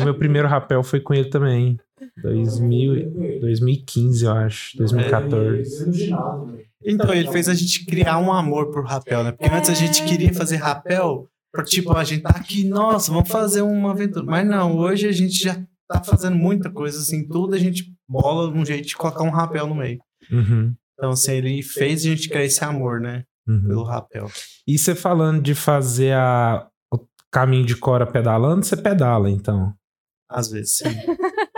O 0.00 0.04
meu 0.04 0.18
primeiro 0.18 0.48
rapel 0.48 0.82
foi 0.82 1.00
com 1.00 1.14
ele 1.14 1.30
também. 1.30 1.78
2000, 2.20 3.38
2015, 3.40 4.24
eu 4.24 4.32
acho. 4.32 4.76
2014. 4.78 6.10
Então, 6.84 7.12
ele 7.12 7.30
fez 7.30 7.48
a 7.48 7.54
gente 7.54 7.84
criar 7.86 8.18
um 8.18 8.32
amor 8.32 8.70
por 8.70 8.84
rapel, 8.84 9.24
né? 9.24 9.32
Porque 9.32 9.52
antes 9.54 9.70
a 9.70 9.74
gente 9.74 10.04
queria 10.04 10.32
fazer 10.32 10.56
rapel, 10.56 11.28
pra, 11.52 11.64
tipo, 11.64 11.92
a 11.96 12.04
gente 12.04 12.22
tá 12.22 12.30
aqui, 12.30 12.64
nossa, 12.64 13.12
vamos 13.12 13.28
fazer 13.28 13.62
uma 13.62 13.90
aventura. 13.92 14.24
Mas 14.24 14.46
não, 14.46 14.76
hoje 14.76 15.06
a 15.08 15.12
gente 15.12 15.42
já 15.42 15.54
tá 15.88 16.02
fazendo 16.02 16.36
muita 16.36 16.70
coisa, 16.70 16.98
assim, 16.98 17.26
tudo 17.28 17.54
a 17.54 17.58
gente 17.58 17.92
bola 18.08 18.50
um 18.50 18.64
jeito 18.64 18.88
de 18.88 18.96
colocar 18.96 19.22
um 19.22 19.30
rapel 19.30 19.66
no 19.66 19.74
meio. 19.74 19.98
Uhum, 20.30 20.74
Então, 20.94 21.10
assim, 21.10 21.32
ele 21.32 21.62
fez 21.62 22.00
a 22.00 22.08
gente 22.08 22.28
criar 22.28 22.44
esse 22.44 22.64
amor, 22.64 23.00
né? 23.00 23.24
uhum. 23.46 23.66
Pelo 23.68 23.82
rapel. 23.82 24.30
E 24.66 24.78
você 24.78 24.94
falando 24.94 25.42
de 25.42 25.54
fazer 25.54 26.14
a, 26.14 26.66
o 26.92 26.98
caminho 27.30 27.66
de 27.66 27.76
Cora 27.76 28.06
pedalando, 28.06 28.64
você 28.64 28.76
pedala, 28.76 29.30
então. 29.30 29.74
Às 30.30 30.48
vezes, 30.50 30.76
sim. 30.76 30.84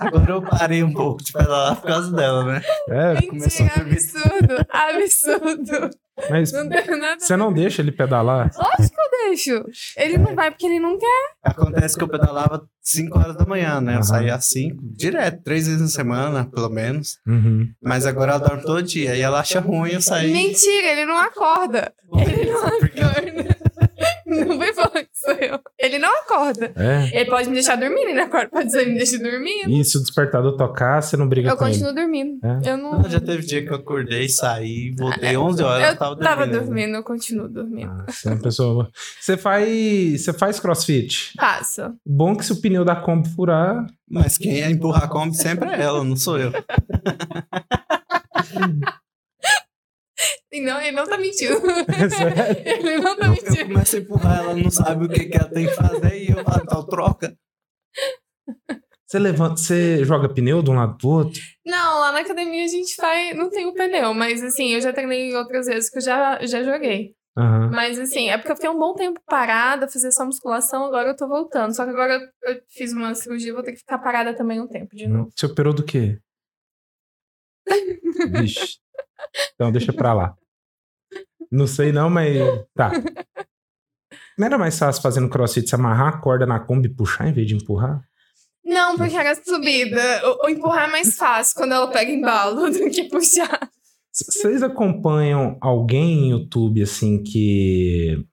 Agora 0.00 0.32
eu 0.32 0.42
parei 0.42 0.82
um 0.82 0.92
pouco 0.92 1.22
de 1.22 1.32
pedalar 1.32 1.76
por 1.76 1.86
causa 1.86 2.10
dela, 2.10 2.44
né? 2.44 2.62
É, 2.88 3.14
Mentira, 3.32 3.72
absurdo. 3.76 4.66
Absurdo. 4.70 5.90
mas 6.30 6.52
Não 6.52 6.68
tem 6.68 6.98
nada. 6.98 7.20
você 7.20 7.36
não 7.36 7.52
deixa 7.52 7.82
ele 7.82 7.92
pedalar? 7.92 8.50
Lógico 8.56 8.94
que 8.96 9.00
eu 9.00 9.28
deixo. 9.28 9.64
Ele 9.96 10.18
não 10.18 10.34
vai 10.34 10.50
porque 10.50 10.66
ele 10.66 10.80
não 10.80 10.98
quer. 10.98 11.30
Acontece 11.44 11.96
que 11.96 12.02
eu 12.02 12.08
pedalava 12.08 12.66
5 12.82 13.18
horas 13.18 13.36
da 13.36 13.44
manhã, 13.44 13.80
né? 13.80 13.92
Eu 13.92 13.96
Aham. 13.96 14.02
saía 14.02 14.34
às 14.34 14.46
5, 14.46 14.76
direto, 14.96 15.42
três 15.42 15.66
vezes 15.66 15.80
na 15.82 15.88
semana, 15.88 16.44
pelo 16.50 16.68
menos. 16.70 17.18
Uhum. 17.26 17.68
Mas 17.82 18.06
agora 18.06 18.32
ela 18.32 18.40
dorme 18.40 18.62
todo 18.62 18.82
dia. 18.82 19.14
E 19.16 19.20
ela 19.20 19.40
acha 19.40 19.60
ruim 19.60 19.92
eu 19.92 20.00
sair. 20.02 20.32
Mentira, 20.32 20.88
ele 20.88 21.04
não 21.04 21.18
acorda. 21.18 21.92
Ele 22.26 22.50
não 22.50 22.66
acorda. 22.66 23.59
Não 24.30 24.56
foi 24.58 24.72
sou 25.12 25.32
eu. 25.34 25.60
Ele 25.78 25.98
não 25.98 26.08
acorda. 26.20 26.72
É. 26.76 27.20
Ele 27.20 27.30
pode 27.30 27.48
me 27.48 27.54
deixar 27.54 27.76
dormindo, 27.76 28.08
ele 28.08 28.20
acorda, 28.20 28.48
pode 28.48 28.66
dizer, 28.66 28.86
me 28.86 28.94
deixa 28.94 29.18
dormindo. 29.18 29.70
E 29.70 29.84
se 29.84 29.96
o 29.98 30.00
despertador 30.00 30.56
tocar, 30.56 31.02
você 31.02 31.16
não 31.16 31.28
briga 31.28 31.50
Eu 31.50 31.56
com 31.56 31.64
ele? 31.66 31.74
continuo 31.74 31.94
dormindo. 31.94 32.38
É? 32.44 32.70
Eu 32.70 32.76
não. 32.76 33.00
Ah, 33.00 33.08
Já 33.08 33.20
teve 33.20 33.44
dia 33.46 33.64
que 33.64 33.70
eu 33.72 33.76
acordei, 33.76 34.28
saí, 34.28 34.92
voltei 34.96 35.36
11 35.36 35.62
horas, 35.62 35.84
eu 35.84 35.90
Eu 35.90 35.96
tava 35.96 36.16
tava 36.16 36.46
dormindo. 36.46 36.64
dormindo, 36.66 36.94
eu 36.96 37.02
continuo 37.02 37.48
dormindo. 37.48 37.90
Ah, 37.90 38.04
você 38.10 38.28
é 38.28 38.32
uma 38.32 38.40
pessoa. 38.42 38.90
Você 39.20 39.36
faz. 39.36 40.22
Você 40.22 40.32
faz 40.32 40.60
crossfit? 40.60 41.32
Passa. 41.36 41.94
Bom 42.06 42.36
que 42.36 42.44
se 42.44 42.52
o 42.52 42.60
pneu 42.60 42.84
da 42.84 42.96
Kombi 42.96 43.28
furar. 43.30 43.86
Mas 44.08 44.38
quem 44.38 44.58
ia 44.58 44.70
empurrar 44.70 45.04
a 45.04 45.08
Kombi 45.08 45.36
sempre 45.36 45.68
é 45.68 45.82
ela, 45.82 46.02
não 46.04 46.16
sou 46.16 46.38
eu. 46.38 46.52
E 50.52 50.60
não, 50.60 50.80
ele 50.80 50.92
não 50.92 51.06
tá 51.06 51.16
mentindo. 51.16 51.54
É 51.88 52.08
sério? 52.08 52.36
ele 52.64 52.98
não 52.98 53.16
tá 53.16 53.26
Eu 53.26 53.32
mentindo. 53.32 53.66
começo 53.68 53.96
a 53.96 53.98
empurrar, 53.98 54.38
ela 54.38 54.54
não 54.54 54.70
sabe 54.70 55.06
o 55.06 55.08
que, 55.08 55.24
que 55.26 55.36
ela 55.36 55.48
tem 55.48 55.66
que 55.66 55.74
fazer 55.74 56.16
e 56.22 56.30
eu 56.30 56.44
falo, 56.44 56.62
então 56.62 56.86
troca. 56.86 57.36
Você 59.06 59.18
levanta, 59.18 59.56
você 59.56 60.04
joga 60.04 60.32
pneu 60.32 60.62
de 60.62 60.70
um 60.70 60.74
lado 60.74 60.96
pro 60.96 61.08
outro? 61.08 61.40
Não, 61.66 61.98
lá 61.98 62.12
na 62.12 62.20
academia 62.20 62.64
a 62.64 62.68
gente 62.68 62.94
faz. 62.94 63.36
Não 63.36 63.50
tem 63.50 63.66
o 63.66 63.74
pneu, 63.74 64.14
mas 64.14 64.40
assim, 64.42 64.74
eu 64.74 64.80
já 64.80 64.92
treinei 64.92 65.34
outras 65.34 65.66
vezes 65.66 65.90
que 65.90 65.98
eu 65.98 66.02
já, 66.02 66.38
já 66.46 66.62
joguei. 66.62 67.14
Aham. 67.36 67.70
Mas 67.72 67.98
assim, 67.98 68.28
é 68.28 68.36
porque 68.36 68.52
eu 68.52 68.56
fiquei 68.56 68.70
um 68.70 68.78
bom 68.78 68.94
tempo 68.94 69.20
parada, 69.26 69.88
fazer 69.88 70.12
só 70.12 70.24
musculação, 70.24 70.84
agora 70.84 71.08
eu 71.08 71.16
tô 71.16 71.26
voltando. 71.26 71.74
Só 71.74 71.84
que 71.84 71.90
agora 71.90 72.20
eu 72.44 72.60
fiz 72.68 72.92
uma 72.92 73.14
cirurgia, 73.14 73.52
vou 73.52 73.62
ter 73.62 73.72
que 73.72 73.78
ficar 73.78 73.98
parada 73.98 74.34
também 74.34 74.60
um 74.60 74.68
tempo 74.68 74.94
de 74.94 75.08
novo. 75.08 75.30
Você 75.34 75.46
operou 75.46 75.72
do 75.72 75.84
quê? 75.84 76.18
Vixe. 78.30 78.78
Então 79.54 79.72
deixa 79.72 79.92
pra 79.92 80.12
lá. 80.12 80.34
Não 81.50 81.66
sei 81.66 81.92
não, 81.92 82.08
mas 82.08 82.36
tá. 82.74 82.92
Não 84.38 84.46
era 84.46 84.56
mais 84.56 84.78
fácil 84.78 85.02
fazendo 85.02 85.28
crossfit 85.28 85.68
se 85.68 85.74
amarrar 85.74 86.14
a 86.14 86.18
corda 86.18 86.46
na 86.46 86.60
Kombi 86.60 86.88
e 86.88 86.94
puxar 86.94 87.28
em 87.28 87.32
vez 87.32 87.46
de 87.46 87.54
empurrar? 87.54 88.02
Não, 88.64 88.96
porque 88.96 89.16
era 89.16 89.34
subida. 89.34 90.00
O, 90.24 90.46
o 90.46 90.48
empurrar 90.48 90.88
é 90.88 90.92
mais 90.92 91.16
fácil 91.16 91.56
quando 91.56 91.72
ela 91.72 91.90
pega 91.90 92.10
embalo 92.10 92.70
do 92.70 92.90
que 92.90 93.04
puxar. 93.04 93.68
Vocês 94.12 94.62
acompanham 94.62 95.58
alguém 95.60 96.26
em 96.26 96.30
YouTube 96.30 96.82
assim 96.82 97.22
que 97.22 98.26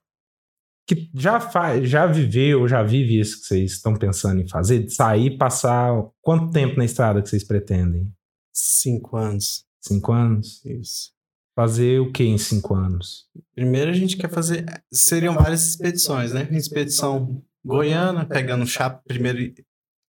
que 0.86 1.10
já 1.14 1.38
faz, 1.38 1.86
já 1.86 2.06
viveu, 2.06 2.66
já 2.66 2.82
vive 2.82 3.20
isso 3.20 3.42
que 3.42 3.46
vocês 3.46 3.72
estão 3.72 3.94
pensando 3.94 4.40
em 4.40 4.48
fazer, 4.48 4.84
de 4.84 4.94
sair, 4.94 5.36
passar 5.36 5.92
quanto 6.22 6.50
tempo 6.50 6.78
na 6.78 6.84
estrada 6.86 7.20
que 7.20 7.28
vocês 7.28 7.44
pretendem? 7.44 8.10
Cinco 8.54 9.18
anos. 9.18 9.67
Cinco 9.80 10.12
anos? 10.12 10.64
Isso. 10.64 11.10
Fazer 11.54 12.00
o 12.00 12.12
que 12.12 12.22
em 12.24 12.38
cinco 12.38 12.74
anos? 12.74 13.24
Primeiro 13.54 13.90
a 13.90 13.94
gente 13.94 14.16
quer 14.16 14.30
fazer. 14.30 14.64
Seriam 14.92 15.34
várias 15.34 15.66
expedições, 15.66 16.32
né? 16.32 16.48
Expedição 16.52 17.42
Goiânia, 17.64 18.24
pegando 18.24 18.66
chapa, 18.66 19.02
primeiro 19.06 19.40
ir 19.40 19.54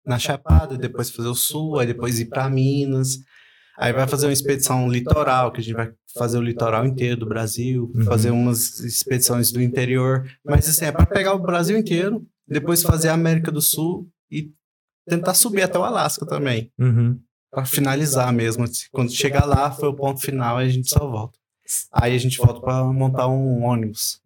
na 0.05 0.17
Chapada, 0.19 0.77
depois 0.77 1.09
fazer 1.09 1.27
o 1.27 1.35
sul, 1.35 1.77
aí 1.79 1.87
depois 1.87 2.19
ir 2.19 2.25
para 2.25 2.49
Minas. 2.49 3.17
Aí 3.77 3.93
vai 3.93 4.07
fazer 4.07 4.27
uma 4.27 4.33
expedição 4.33 4.89
litoral, 4.89 5.51
que 5.51 5.59
a 5.59 5.63
gente 5.63 5.73
vai 5.75 5.91
fazer 6.17 6.37
o 6.37 6.41
litoral 6.41 6.85
inteiro 6.85 7.17
do 7.21 7.25
Brasil, 7.25 7.91
Uhum. 7.95 8.03
fazer 8.03 8.29
umas 8.31 8.79
expedições 8.81 9.51
do 9.51 9.61
interior. 9.61 10.27
Mas 10.43 10.67
assim, 10.67 10.85
é 10.85 10.91
para 10.91 11.05
pegar 11.05 11.33
o 11.33 11.39
Brasil 11.39 11.77
inteiro, 11.77 12.25
depois 12.47 12.81
fazer 12.81 13.09
a 13.09 13.13
América 13.13 13.51
do 13.51 13.61
Sul 13.61 14.09
e 14.31 14.51
tentar 15.07 15.33
subir 15.33 15.61
até 15.63 15.77
o 15.79 15.83
Alasca 15.83 16.25
também. 16.25 16.71
Uhum. 16.77 17.19
Pra 17.51 17.65
finalizar 17.65 18.31
mesmo. 18.31 18.65
Quando 18.91 19.11
chegar 19.11 19.45
lá, 19.45 19.71
foi 19.71 19.89
o 19.89 19.95
ponto 19.95 20.19
final, 20.21 20.57
aí 20.57 20.67
a 20.67 20.71
gente 20.71 20.89
só 20.89 20.99
volta. 20.99 21.37
Aí 21.91 22.15
a 22.15 22.17
gente 22.19 22.37
volta 22.37 22.59
para 22.61 22.83
montar 22.85 23.27
um 23.27 23.63
ônibus. 23.63 24.21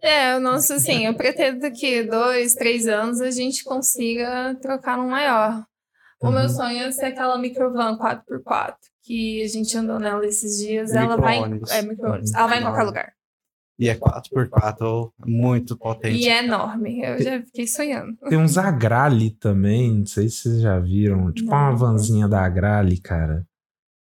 É, 0.00 0.36
o 0.36 0.40
nosso, 0.40 0.72
assim, 0.72 1.06
eu 1.06 1.14
pretendo 1.14 1.70
que 1.70 2.02
dois, 2.02 2.54
três 2.54 2.88
anos 2.88 3.20
a 3.20 3.30
gente 3.30 3.62
consiga 3.62 4.54
trocar 4.60 4.98
um 4.98 5.08
maior. 5.08 5.64
O 6.20 6.30
meu 6.30 6.42
Uhum. 6.42 6.48
sonho 6.48 6.82
é 6.84 6.90
ser 6.92 7.06
aquela 7.06 7.38
microvan 7.38 7.96
4x4, 7.98 8.74
que 9.02 9.42
a 9.42 9.48
gente 9.48 9.76
andou 9.76 9.98
nela 9.98 10.24
esses 10.26 10.58
dias. 10.58 10.92
Ela 10.92 11.16
vai. 11.16 11.38
É, 11.70 11.82
micro-ônibus. 11.82 12.32
Ela 12.34 12.46
vai 12.46 12.58
em 12.58 12.62
qualquer 12.62 12.82
lugar. 12.82 13.12
E 13.82 13.88
é 13.88 13.94
4x4, 13.96 15.10
muito 15.26 15.76
potente. 15.76 16.16
E 16.18 16.28
é 16.28 16.44
enorme. 16.44 17.00
Eu 17.02 17.20
já 17.22 17.42
fiquei 17.42 17.66
sonhando. 17.66 18.16
Tem 18.28 18.38
uns 18.38 18.56
Agrali 18.56 19.30
também, 19.32 19.98
não 19.98 20.06
sei 20.06 20.28
se 20.28 20.36
vocês 20.42 20.60
já 20.62 20.78
viram. 20.78 21.32
Tipo 21.32 21.50
uma 21.50 21.70
Não. 21.70 21.76
vanzinha 21.76 22.28
da 22.28 22.44
Agrali, 22.44 23.00
cara. 23.00 23.44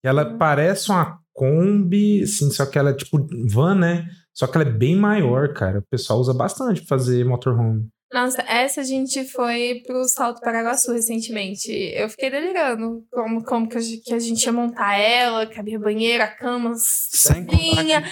E 0.04 0.08
ela 0.08 0.24
Hum. 0.28 0.38
parece 0.38 0.90
uma 0.90 1.18
Kombi, 1.32 2.22
assim, 2.24 2.50
só 2.50 2.66
que 2.66 2.78
ela 2.78 2.90
é 2.90 2.94
tipo 2.94 3.18
van, 3.48 3.74
né? 3.74 4.06
Só 4.34 4.46
que 4.46 4.56
ela 4.58 4.66
é 4.68 4.72
bem 4.72 4.96
maior, 4.96 5.54
cara. 5.54 5.78
O 5.78 5.84
pessoal 5.90 6.18
usa 6.18 6.34
bastante 6.34 6.80
pra 6.80 6.98
fazer 6.98 7.24
motorhome. 7.24 7.88
Nossa, 8.12 8.42
essa 8.42 8.80
a 8.80 8.84
gente 8.84 9.24
foi 9.30 9.82
pro 9.86 10.02
Salto 10.04 10.40
Paraguaçu 10.40 10.92
recentemente. 10.92 11.70
Eu 11.70 12.08
fiquei 12.08 12.28
delirando 12.28 13.04
como, 13.12 13.44
como 13.44 13.68
que, 13.68 13.78
a, 13.78 13.80
gente- 13.80 14.44
ia 14.44 14.52
montar 14.52 14.98
ela, 14.98 15.46
cabia 15.46 15.78
banheiro, 15.78 16.22
a 16.24 16.26
cama, 16.26 16.72
Sem 16.76 17.46
sozinha. 17.48 18.02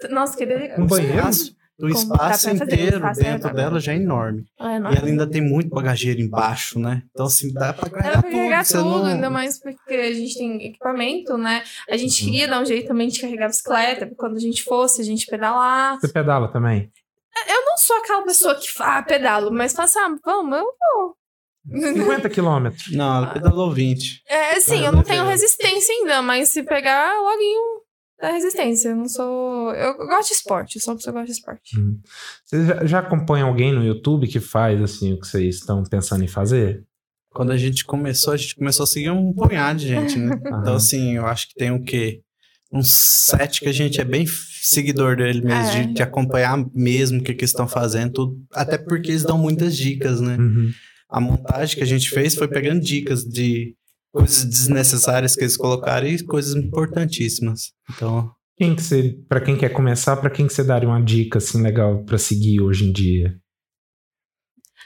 Que 0.00 0.08
Nossa, 0.08 0.32
fiquei 0.32 0.46
delirando. 0.46 0.80
Um 0.80 0.84
o 0.84 0.88
banheiro? 0.88 1.16
espaço, 1.18 1.56
o 1.80 1.88
espaço 1.88 2.46
dá 2.46 2.58
fazer, 2.58 2.64
inteiro 2.74 2.96
espaço 2.96 3.20
é 3.20 3.24
dentro 3.24 3.54
dela 3.54 3.80
já 3.80 3.92
é 3.92 3.96
enorme. 3.96 4.44
Ela 4.58 4.70
é 4.70 4.72
E 4.72 4.76
enorme. 4.76 4.98
ela 4.98 5.06
ainda 5.08 5.26
tem 5.26 5.40
muito 5.40 5.70
bagageiro 5.70 6.20
embaixo, 6.20 6.78
né? 6.78 7.02
Então, 7.10 7.26
assim, 7.26 7.52
dá 7.52 7.72
pra 7.72 7.88
Dá 7.88 7.96
carregar 7.96 8.20
pra 8.22 8.30
carregar 8.30 8.66
tudo. 8.66 8.82
Tudo, 8.82 8.98
não... 8.98 9.06
ainda 9.06 9.30
mais 9.30 9.58
porque 9.58 9.94
a 9.94 10.12
gente 10.12 10.36
tem 10.36 10.66
equipamento, 10.66 11.38
né? 11.38 11.62
A 11.88 11.96
gente 11.96 12.22
Uhum. 12.24 12.30
queria 12.30 12.48
dar 12.48 12.60
um 12.60 12.66
jeito 12.66 12.88
também 12.88 13.08
de 13.08 13.20
carregar 13.20 13.46
a 13.46 13.48
bicicleta, 13.48 14.10
quando 14.16 14.36
a 14.36 14.40
gente 14.40 14.62
fosse, 14.62 15.00
a 15.00 15.04
gente 15.04 15.26
pedalar. 15.26 15.98
Você 16.00 16.08
pedala 16.08 16.48
também? 16.52 16.90
Eu 17.48 17.64
não 17.64 17.76
sou 17.78 17.96
aquela 17.96 18.22
pessoa 18.24 18.54
que 18.56 18.66
ah, 18.80 19.02
pedalo, 19.02 19.50
mas 19.52 19.78
assim, 19.78 19.98
ah, 19.98 20.14
vamos, 20.24 20.58
eu 20.58 20.64
vou. 20.64 21.16
50 21.94 22.28
quilômetros. 22.28 22.92
Não, 22.92 23.16
ela 23.18 23.26
pedalou 23.32 23.70
20. 23.72 24.22
É, 24.28 24.58
sim, 24.60 24.82
Ah, 24.82 24.86
eu 24.86 24.92
não 24.92 25.02
tenho 25.02 25.24
resistência 25.24 25.94
ainda, 25.94 26.20
mas 26.20 26.48
se 26.50 26.62
pegar, 26.62 27.14
loguinho 27.20 27.80
dá 28.20 28.32
resistência. 28.32 28.88
Eu 28.90 28.96
não 28.96 29.08
sou. 29.08 29.72
Eu 29.72 29.96
gosto 29.96 30.28
de 30.28 30.34
esporte, 30.34 30.76
eu 30.76 30.82
sou 30.82 30.92
uma 30.92 30.98
pessoa 30.98 31.12
que 31.12 31.18
gosta 31.20 31.32
de 31.32 31.38
esporte. 31.38 31.76
Você 32.44 32.66
já, 32.66 32.86
já 32.86 32.98
acompanha 33.00 33.44
alguém 33.44 33.72
no 33.72 33.84
YouTube 33.84 34.26
que 34.28 34.40
faz 34.40 34.80
assim 34.82 35.12
o 35.12 35.20
que 35.20 35.26
vocês 35.26 35.56
estão 35.56 35.82
pensando 35.84 36.24
em 36.24 36.28
fazer? 36.28 36.84
Quando 37.32 37.52
a 37.52 37.56
gente 37.56 37.84
começou, 37.84 38.32
a 38.32 38.36
gente 38.36 38.56
começou 38.56 38.84
a 38.84 38.86
seguir 38.86 39.10
um 39.10 39.32
punhado 39.32 39.78
de 39.78 39.88
gente, 39.88 40.18
né? 40.18 40.34
Então, 40.60 40.74
assim, 40.74 41.16
eu 41.16 41.26
acho 41.26 41.48
que 41.48 41.54
tem 41.54 41.70
o 41.70 41.82
quê? 41.82 42.22
uns 42.72 42.92
sete 42.92 43.60
que 43.62 43.68
a 43.68 43.72
gente 43.72 44.00
é 44.00 44.04
bem 44.04 44.24
seguidor 44.26 45.16
dele 45.16 45.40
mesmo, 45.40 45.70
É. 45.72 45.86
de, 45.86 45.94
de 45.94 46.02
acompanhar 46.02 46.56
mesmo 46.72 47.18
o 47.18 47.22
que, 47.22 47.34
que 47.34 47.40
eles 47.40 47.50
estão 47.50 47.66
fazendo, 47.66 48.12
tudo. 48.12 48.36
Até 48.52 48.78
porque 48.78 49.10
eles 49.10 49.24
dão 49.24 49.36
muitas 49.36 49.76
dicas, 49.76 50.20
né? 50.20 50.36
Uhum. 50.36 50.70
A 51.08 51.20
montagem 51.20 51.76
que 51.76 51.82
a 51.82 51.86
gente 51.86 52.08
fez 52.10 52.36
foi 52.36 52.46
pegando 52.46 52.80
dicas 52.80 53.24
de 53.24 53.74
coisas 54.12 54.44
desnecessárias 54.44 55.34
que 55.34 55.42
eles 55.42 55.56
colocaram 55.56 56.06
e 56.06 56.22
coisas 56.24 56.54
importantíssimas. 56.54 57.72
Então, 57.94 58.30
Quem 58.56 58.74
que 58.76 58.82
você, 58.82 59.16
para 59.28 59.40
quem 59.40 59.56
quer 59.56 59.70
começar, 59.70 60.16
para 60.16 60.30
quem 60.30 60.46
que 60.46 60.52
você 60.52 60.62
daria 60.62 60.88
uma 60.88 61.02
dica 61.02 61.38
assim 61.38 61.62
legal 61.62 62.04
para 62.04 62.18
seguir 62.18 62.60
hoje 62.60 62.86
em 62.88 62.92
dia? 62.92 63.34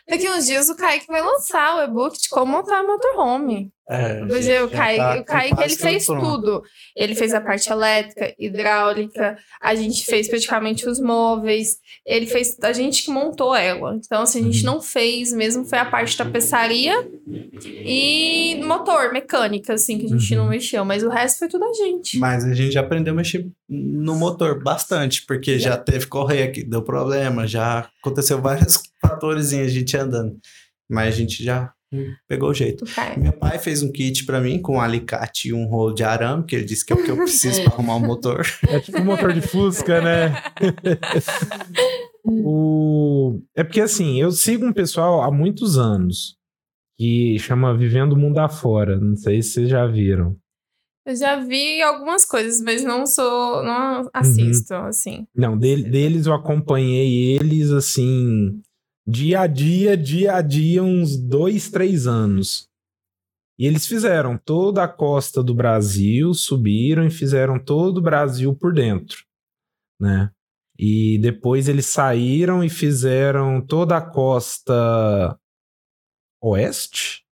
Daqui 0.09 0.29
uns 0.29 0.47
dias 0.47 0.69
o 0.69 0.77
Kaique 0.77 1.07
vai 1.07 1.23
lançar 1.23 1.77
o 1.79 1.83
e-book 1.83 2.21
de 2.21 2.29
como 2.29 2.53
montar 2.53 2.83
motorhome. 2.83 3.71
é, 3.89 4.19
já- 4.41 4.65
o 4.65 4.69
já 4.69 4.77
Kaique, 4.77 4.99
tá 4.99 5.21
o 5.21 5.25
Kaique 5.25 5.63
ele 5.63 5.77
fez 5.77 6.07
pronto. 6.07 6.25
tudo. 6.41 6.63
Ele 6.97 7.15
fez 7.15 7.35
a 7.35 7.41
parte 7.41 7.71
elétrica, 7.71 8.35
hidráulica, 8.39 9.37
a 9.61 9.75
gente 9.75 10.05
fez 10.07 10.27
praticamente 10.29 10.89
os 10.89 10.99
móveis. 11.01 11.77
Ele 12.07 12.27
fez, 12.27 12.57
a 12.63 12.73
gente 12.73 13.03
que 13.05 13.11
montou 13.11 13.55
ela. 13.55 13.95
Então, 13.97 14.23
assim, 14.23 14.41
a 14.41 14.43
gente 14.45 14.67
Uhum. 14.67 14.75
não 14.75 14.81
fez 14.83 15.33
mesmo, 15.33 15.65
foi 15.67 15.79
a 15.79 15.85
parte 15.85 16.13
de 16.13 16.17
tapeçaria 16.19 16.95
e 17.85 18.61
motor, 18.65 19.13
mecânica, 19.13 19.75
assim, 19.75 19.99
que 19.99 20.07
a 20.07 20.09
gente 20.09 20.35
Uhum. 20.35 20.43
não 20.45 20.49
mexeu. 20.51 20.85
Mas 20.85 21.03
o 21.03 21.09
resto 21.09 21.39
foi 21.41 21.49
tudo 21.49 21.65
a 21.65 21.73
gente. 21.75 22.19
Mas 22.19 22.45
a 22.45 22.55
gente 22.55 22.73
já 22.73 22.81
aprendeu 22.81 23.13
a 23.13 23.17
mexer 23.17 23.47
no 23.69 24.15
motor 24.17 24.63
bastante, 24.63 25.25
porque 25.27 25.59
já 25.59 25.77
teve 25.77 26.07
correia 26.07 26.51
que 26.51 26.63
deu 26.65 26.83
problema, 26.83 27.47
já 27.47 27.89
aconteceu 28.01 28.41
vários 28.41 28.79
fatores 29.25 29.53
a 29.53 29.67
gente 29.69 29.97
andando. 29.97 30.39
Mas 30.91 31.15
a 31.15 31.17
gente 31.17 31.43
já 31.43 31.73
pegou 32.29 32.51
o 32.51 32.55
jeito. 32.55 32.85
O 32.85 32.89
Kaique. 32.95 33.21
Meu 33.21 33.33
pai 33.33 33.59
fez 33.59 33.83
um 33.83 33.91
kit 33.91 34.25
pra 34.27 34.41
mim 34.41 34.61
com 34.61 34.77
um 34.77 34.81
alicate 34.81 35.49
e 35.49 35.53
um 35.53 35.65
rolo 35.67 35.95
de 35.95 36.03
arame, 36.03 36.45
que 36.45 36.57
ele 36.57 36.65
disse 36.65 36.85
que 36.85 36.93
é 36.93 36.97
o 36.97 37.03
que 37.05 37.11
eu 37.11 37.17
preciso 37.17 37.63
pra 37.63 37.73
arrumar 37.73 37.97
o 37.97 38.01
motor. 38.05 38.45
É 38.69 38.81
tipo 38.81 38.99
um 38.99 39.05
motor 39.05 39.33
de 39.33 39.41
Fusca, 39.41 40.01
né? 40.01 40.35
o... 42.25 43.41
É 43.57 43.63
porque 43.65 43.81
assim, 43.81 44.21
eu 44.21 44.31
sigo 44.33 44.67
um 44.67 44.73
pessoal 44.73 45.23
há 45.23 45.31
muitos 45.31 45.79
anos 45.79 46.37
que 46.99 47.39
chama 47.39 47.77
Vivendo 47.77 48.13
o 48.13 48.19
Mundo 48.19 48.39
Afora. 48.39 48.99
Não 48.99 49.17
sei 49.17 49.43
se 49.43 49.51
vocês 49.53 49.69
já 49.69 49.87
viram. 49.87 50.37
Eu 51.07 51.15
já 51.15 51.39
vi 51.39 51.83
algumas 51.83 52.25
coisas, 52.25 52.61
mas 52.63 52.83
não 52.83 53.07
sou. 53.07 53.63
Não 53.63 54.09
assisto, 54.13 54.73
assim. 54.75 55.27
Não, 55.37 55.57
dele- 55.57 55.83
deles 55.89 56.27
eu 56.27 56.33
acompanhei 56.33 57.37
eles 57.37 57.71
assim, 57.71 58.59
dia 59.07 59.41
a 59.41 59.47
dia, 59.47 59.97
dia 59.97 60.37
a 60.37 60.41
dia, 60.43 60.83
uns 60.83 61.17
dois, 61.17 61.71
três 61.71 62.07
anos. 62.07 62.69
E 63.59 63.67
eles 63.67 63.87
fizeram 63.87 64.37
toda 64.37 64.83
a 64.83 64.89
costa 64.89 65.43
do 65.43 65.55
Brasil, 65.55 66.35
subiram 66.35 67.07
e 67.07 67.11
fizeram 67.11 67.59
todo 67.59 67.99
o 67.99 68.03
Brasil 68.03 68.55
por 68.55 68.73
dentro, 68.73 69.25
né? 70.01 70.31
E 70.77 71.19
depois 71.19 71.69
eles 71.69 71.87
saíram 71.87 72.65
e 72.65 72.69
fizeram 72.69 73.61
toda 73.61 73.97
a 73.97 74.01
costa 74.01 75.39
oeste 76.43 77.23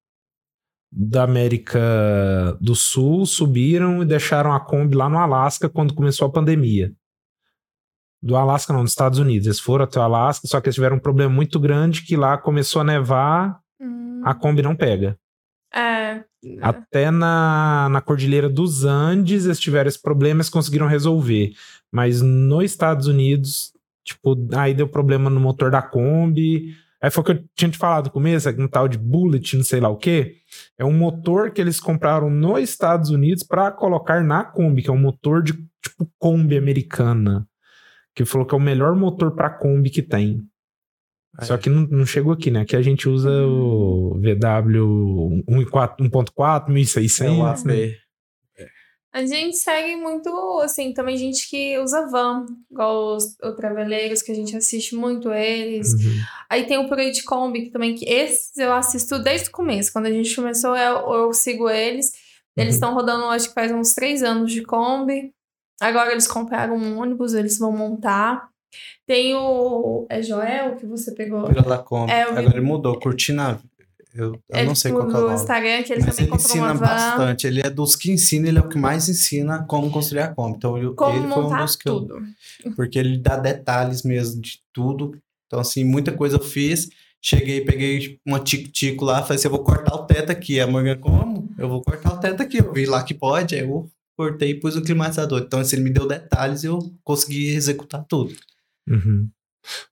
da 0.93 1.25
América 1.25 2.57
do 2.61 2.77
Sul, 2.77 3.27
subiram 3.27 4.03
e 4.03 4.07
deixaram 4.07 4.53
a 4.53 4.61
Kombi 4.61 4.95
lá 4.95 5.09
no 5.09 5.19
Alasca 5.19 5.69
quando 5.69 5.95
começou 5.95 6.29
a 6.29 6.33
pandemia 6.33 6.95
do 8.23 8.37
Alasca, 8.37 8.73
não, 8.73 8.83
dos 8.83 8.93
Estados 8.93 9.19
Unidos. 9.19 9.47
Eles 9.47 9.61
foram 9.61 9.85
até 9.85 9.99
o 9.99 10.03
Alasca, 10.03 10.47
só 10.47 10.61
que 10.61 10.69
eles 10.69 10.77
tiveram 10.77 10.97
um 10.97 11.01
problema 11.01 11.33
muito 11.33 11.59
grande 11.59 12.03
que 12.03 12.17
lá 12.17 12.39
começou 12.39 12.81
a 12.81 12.85
nevar, 12.85 13.63
Hum, 13.83 14.23
a 14.25 14.33
Kombi 14.33 14.63
não 14.63 14.77
pega. 14.77 15.19
É. 15.75 16.23
Até 16.61 17.11
na, 17.11 17.89
na 17.91 18.01
Cordilheira 18.01 18.49
dos 18.49 18.85
Andes 18.85 19.45
eles 19.45 19.59
tiveram 19.59 19.89
esse 19.89 20.01
problema, 20.01 20.39
eles 20.39 20.49
conseguiram 20.49 20.87
resolver. 20.87 21.53
Mas 21.91 22.23
nos 22.23 22.65
Estados 22.65 23.07
Unidos, 23.07 23.73
tipo, 24.05 24.37
aí 24.57 24.73
deu 24.73 24.87
problema 24.87 25.29
no 25.29 25.41
motor 25.41 25.71
da 25.71 25.83
Kombi. 25.83 26.77
Aí 27.03 27.11
foi 27.11 27.23
o 27.23 27.25
que 27.25 27.33
eu 27.33 27.45
tinha 27.57 27.71
te 27.71 27.79
falado 27.79 28.07
no 28.07 28.13
começo, 28.13 28.49
um 28.51 28.69
tal 28.69 28.87
de 28.87 28.97
Bullet, 28.97 29.57
não 29.57 29.65
sei 29.65 29.81
lá 29.81 29.89
o 29.89 29.97
quê. 29.97 30.37
É 30.79 30.85
um 30.85 30.93
motor 30.93 31.51
que 31.51 31.61
eles 31.61 31.81
compraram 31.81 32.31
nos 32.31 32.61
Estados 32.61 33.11
Unidos 33.11 33.43
para 33.43 33.73
colocar 33.73 34.23
na 34.23 34.45
Kombi, 34.45 34.83
que 34.83 34.91
é 34.91 34.93
um 34.93 34.99
motor 34.99 35.43
de 35.43 35.53
tipo 35.53 36.09
Kombi 36.19 36.57
americana. 36.57 37.47
Que 38.15 38.25
falou 38.25 38.47
que 38.47 38.55
é 38.55 38.59
o 38.59 38.61
melhor 38.61 38.95
motor 38.95 39.35
para 39.35 39.51
Kombi 39.51 39.91
que 39.91 40.03
tem. 40.03 40.43
Só 41.41 41.57
que 41.57 41.71
não, 41.71 41.87
não 41.87 42.05
chegou 42.05 42.35
aqui, 42.35 42.51
né? 42.51 42.61
Aqui 42.61 42.77
a 42.77 42.83
gente 42.83 43.09
usa 43.09 43.31
o 43.31 44.21
VW 44.21 45.43
1.4, 45.49 46.69
1600. 46.69 47.65
É 47.65 47.69
né? 47.69 47.97
A 49.15 49.27
gente 49.27 49.57
segue 49.59 49.95
muito, 49.97 50.31
assim, 50.63 50.95
também 50.95 51.19
gente 51.19 51.49
que 51.49 51.79
usa 51.79 52.07
van, 52.11 52.47
igual 52.71 53.15
os, 53.17 53.37
os 53.43 53.57
traveleiros, 53.57 54.23
que 54.23 54.33
a 54.33 54.35
gente 54.35 54.57
assiste 54.57 54.95
muito 54.95 55.31
eles. 55.31 55.93
Uhum. 55.93 56.21
Aí 56.49 56.67
tem 56.67 56.79
o 56.79 56.89
Por 56.89 56.99
aí 56.99 57.11
de 57.11 57.23
Kombi, 57.23 57.65
que 57.65 57.71
também, 57.71 57.95
que 57.95 58.07
esses 58.07 58.57
eu 58.57 58.73
assisto 58.73 59.19
desde 59.19 59.49
o 59.49 59.53
começo. 59.53 59.93
Quando 59.93 60.07
a 60.07 60.11
gente 60.11 60.35
começou, 60.35 60.75
eu, 60.75 61.13
eu 61.13 61.33
sigo 61.35 61.69
eles. 61.69 62.11
Eles 62.57 62.75
Uhum. 62.75 62.75
estão 62.75 62.95
rodando, 62.95 63.25
acho 63.27 63.49
que 63.49 63.55
faz 63.55 63.71
uns 63.71 63.95
três 63.95 64.23
anos 64.23 64.51
de 64.51 64.63
Kombi. 64.63 65.33
Agora 65.81 66.13
eles 66.13 66.27
compraram 66.27 66.77
um 66.77 66.99
ônibus, 66.99 67.35
eles 67.35 67.59
vão 67.59 67.73
montar. 67.73 68.49
Tem 69.07 69.35
o. 69.35 70.07
É 70.09 70.23
Joel 70.23 70.77
que 70.77 70.87
você 70.87 71.13
pegou? 71.13 71.45
Pela 71.45 71.63
da 71.63 71.79
Kombi. 71.79 72.13
É, 72.13 72.25
eu 72.25 72.31
Agora 72.31 72.57
ele 72.57 72.61
mudou, 72.61 72.99
Cortina. 72.99 73.61
Eu, 74.15 74.33
eu 74.51 74.59
Ele 74.59 74.67
não 74.67 74.75
sei 74.75 74.93
qual 74.93 75.05
é 75.05 75.07
o 75.07 75.11
no 75.13 75.21
nome. 75.23 75.35
Instagram, 75.35 75.83
que 75.83 75.93
ele 75.93 76.03
Mas 76.05 76.17
também 76.17 76.27
ele 76.27 76.37
ensina 76.37 76.75
bastante. 76.75 77.47
Ele 77.47 77.61
é 77.63 77.71
dos 77.71 77.97
que 77.97 78.13
ensina, 78.13 78.47
ele 78.47 78.59
é 78.59 78.61
o 78.61 78.69
que 78.69 78.79
mais 78.79 79.09
ensina 79.09 79.65
como 79.65 79.91
construir 79.91 80.21
a 80.21 80.29
Kombi. 80.29 80.57
Então, 80.57 80.77
eu, 80.77 80.95
Como 80.95 81.17
ele 81.19 81.33
foi 81.33 81.45
um 81.45 81.57
dos 81.57 81.77
que 81.77 81.89
eu, 81.89 82.01
tudo. 82.01 82.23
Porque 82.77 82.99
ele 82.99 83.17
dá 83.19 83.37
detalhes 83.37 84.03
mesmo 84.03 84.41
de 84.43 84.61
tudo. 84.73 85.19
Então, 85.47 85.61
assim, 85.61 85.83
muita 85.83 86.13
coisa 86.13 86.37
eu 86.37 86.43
fiz. 86.43 86.91
Cheguei, 87.23 87.65
peguei 87.65 88.19
uma 88.27 88.39
tico-tico 88.39 89.05
lá, 89.05 89.23
falei 89.23 89.37
assim, 89.37 89.47
eu 89.47 89.53
vou 89.53 89.65
cortar 89.65 89.95
o 89.95 90.05
teto 90.05 90.31
aqui. 90.31 90.61
A 90.61 90.67
Morgan, 90.67 90.99
como? 90.99 91.49
Eu 91.57 91.69
vou 91.69 91.81
cortar 91.81 92.13
o 92.13 92.19
teto 92.19 92.43
aqui. 92.43 92.59
Eu 92.59 92.71
vi 92.73 92.85
lá 92.85 93.03
que 93.03 93.15
pode, 93.15 93.55
aí 93.55 93.63
eu 93.63 93.89
cortei 94.17 94.51
e 94.51 94.61
pus 94.61 94.77
o 94.77 94.83
climatizador. 94.83 95.41
Então, 95.41 95.61
assim, 95.61 95.77
ele 95.77 95.85
me 95.85 95.91
deu 95.91 96.07
detalhes 96.07 96.63
e 96.63 96.67
eu 96.67 96.79
consegui 97.03 97.55
executar 97.55 98.05
tudo. 98.09 98.35
Uhum. 98.89 99.29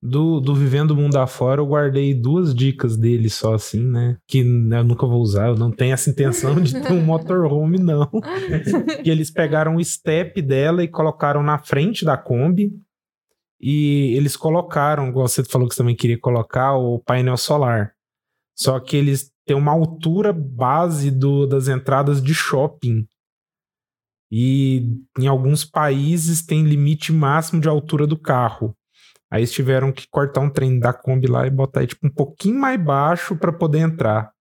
Do, 0.02 0.40
do 0.40 0.54
Vivendo 0.54 0.90
o 0.90 0.96
Mundo 0.96 1.16
Afora, 1.16 1.60
eu 1.60 1.66
guardei 1.66 2.12
duas 2.12 2.54
dicas 2.54 2.96
dele 2.96 3.30
só 3.30 3.54
assim, 3.54 3.80
né? 3.80 4.16
Que 4.26 4.40
eu 4.40 4.84
nunca 4.84 5.06
vou 5.06 5.20
usar, 5.20 5.48
eu 5.48 5.56
não 5.56 5.70
tenho 5.70 5.94
essa 5.94 6.10
intenção 6.10 6.60
de 6.60 6.72
ter 6.80 6.92
um 6.92 7.02
motorhome, 7.04 7.78
não. 7.78 8.10
e 9.04 9.10
eles 9.10 9.30
pegaram 9.30 9.76
o 9.76 9.84
step 9.84 10.42
dela 10.42 10.82
e 10.82 10.88
colocaram 10.88 11.42
na 11.42 11.58
frente 11.58 12.04
da 12.04 12.16
Kombi. 12.16 12.72
E 13.60 14.14
eles 14.16 14.36
colocaram, 14.36 15.08
igual 15.08 15.28
você 15.28 15.44
falou 15.44 15.68
que 15.68 15.74
você 15.74 15.82
também 15.82 15.94
queria 15.94 16.18
colocar, 16.18 16.76
o 16.76 16.98
painel 16.98 17.36
solar. 17.36 17.92
Só 18.56 18.80
que 18.80 18.96
eles 18.96 19.30
têm 19.46 19.56
uma 19.56 19.72
altura 19.72 20.32
base 20.32 21.10
do, 21.10 21.46
das 21.46 21.68
entradas 21.68 22.22
de 22.22 22.34
shopping. 22.34 23.06
E 24.30 24.86
em 25.18 25.26
alguns 25.26 25.64
países 25.64 26.44
tem 26.44 26.62
limite 26.62 27.12
máximo 27.12 27.60
de 27.60 27.68
altura 27.68 28.06
do 28.06 28.18
carro. 28.18 28.76
Aí 29.30 29.40
eles 29.40 29.52
tiveram 29.52 29.92
que 29.92 30.08
cortar 30.08 30.40
um 30.40 30.50
trem 30.50 30.78
da 30.78 30.92
Kombi 30.92 31.26
lá 31.26 31.46
e 31.46 31.50
botar 31.50 31.80
aí, 31.80 31.86
tipo, 31.86 32.06
um 32.06 32.10
pouquinho 32.10 32.58
mais 32.58 32.80
baixo 32.80 33.36
para 33.36 33.52
poder 33.52 33.78
entrar. 33.78 34.32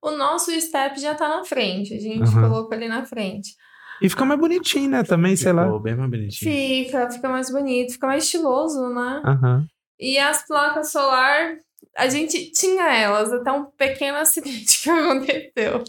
O 0.00 0.10
nosso 0.12 0.50
step 0.60 1.00
já 1.00 1.14
tá 1.14 1.28
na 1.28 1.44
frente. 1.44 1.94
A 1.94 2.00
gente 2.00 2.28
Aham. 2.28 2.48
colocou 2.48 2.72
ali 2.72 2.88
na 2.88 3.04
frente. 3.04 3.54
E 4.00 4.08
fica 4.08 4.24
mais 4.24 4.40
bonitinho, 4.40 4.90
né? 4.90 5.04
Também, 5.04 5.36
sei 5.36 5.52
lá. 5.52 5.64
Ficou 5.64 5.80
bem 5.80 5.94
mais 5.94 6.10
bonitinho. 6.10 6.52
Fica, 6.52 7.10
fica 7.10 7.28
mais 7.28 7.52
bonito, 7.52 7.92
fica 7.92 8.06
mais 8.08 8.24
estiloso, 8.24 8.88
né? 8.92 9.22
Aham. 9.24 9.66
E 9.98 10.18
as 10.18 10.44
placas 10.44 10.90
solar, 10.90 11.58
a 11.96 12.08
gente 12.08 12.50
tinha 12.50 12.92
elas 12.92 13.32
até 13.32 13.52
um 13.52 13.66
pequeno 13.66 14.18
acidente 14.18 14.82
que 14.82 14.90
aconteceu. 14.90 15.84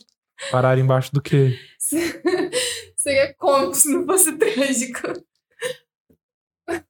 Pararam 0.51 0.81
embaixo 0.81 1.11
do 1.11 1.21
quê? 1.21 1.57
Seria 2.97 3.33
cômico 3.35 3.75
se 3.75 3.89
não 3.91 4.05
fosse 4.05 4.37
trágico. 4.37 4.99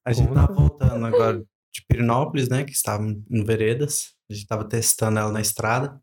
A 0.05 0.13
gente 0.13 0.33
tava 0.33 0.53
voltando 0.53 1.05
agora 1.05 1.39
de 1.73 1.85
Pirinópolis, 1.87 2.49
né? 2.49 2.63
Que 2.63 2.71
estava 2.71 3.03
no 3.29 3.45
Veredas. 3.45 4.13
A 4.29 4.33
gente 4.33 4.47
tava 4.47 4.63
testando 4.65 5.19
ela 5.19 5.31
na 5.31 5.41
estrada. 5.41 5.99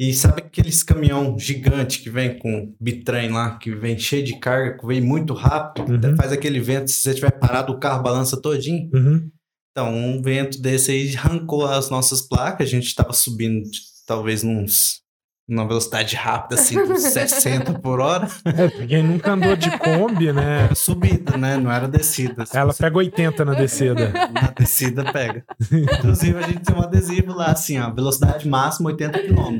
E 0.00 0.14
sabe 0.14 0.42
aqueles 0.42 0.84
caminhão 0.84 1.36
gigante 1.36 2.00
que 2.00 2.08
vem 2.08 2.38
com 2.38 2.72
bitrem 2.80 3.30
lá, 3.32 3.58
que 3.58 3.74
vem 3.74 3.98
cheio 3.98 4.24
de 4.24 4.38
carga, 4.38 4.78
que 4.78 4.86
vem 4.86 5.00
muito 5.00 5.34
rápido, 5.34 5.90
Uhum. 5.90 6.16
faz 6.16 6.30
aquele 6.30 6.60
vento, 6.60 6.88
se 6.88 6.98
você 7.02 7.14
tiver 7.14 7.32
parado, 7.32 7.72
o 7.72 7.80
carro 7.80 8.00
balança 8.04 8.40
todinho. 8.40 8.88
Uhum. 8.94 9.28
Então, 9.72 9.92
um 9.92 10.22
vento 10.22 10.62
desse 10.62 10.92
aí 10.92 11.16
arrancou 11.16 11.66
as 11.66 11.90
nossas 11.90 12.22
placas, 12.22 12.68
a 12.68 12.70
gente 12.70 12.94
tava 12.94 13.12
subindo 13.12 13.68
talvez 14.06 14.44
uns 14.44 15.02
numa 15.48 15.66
velocidade 15.66 16.14
rápida, 16.14 16.60
assim, 16.60 16.78
uns 16.78 17.00
60 17.10 17.78
por 17.78 18.00
hora. 18.00 18.28
É, 18.44 18.68
porque 18.68 18.86
quem 18.86 19.02
nunca 19.02 19.32
andou 19.32 19.56
de 19.56 19.70
Kombi, 19.78 20.32
né? 20.32 20.64
Era 20.64 20.74
subida, 20.74 21.36
né? 21.36 21.56
Não 21.56 21.72
era 21.72 21.88
descida. 21.88 22.44
Se 22.44 22.56
Ela 22.56 22.74
pega 22.74 22.96
80 22.98 23.44
na 23.44 23.54
descida. 23.54 24.12
Na 24.32 24.50
descida 24.56 25.10
pega. 25.10 25.44
Inclusive, 25.72 26.38
a 26.38 26.42
gente 26.42 26.60
tem 26.60 26.76
um 26.76 26.82
adesivo 26.82 27.32
lá, 27.32 27.46
assim, 27.46 27.78
ó, 27.80 27.90
velocidade 27.90 28.46
máxima 28.46 28.90
80 28.90 29.18
km. 29.20 29.58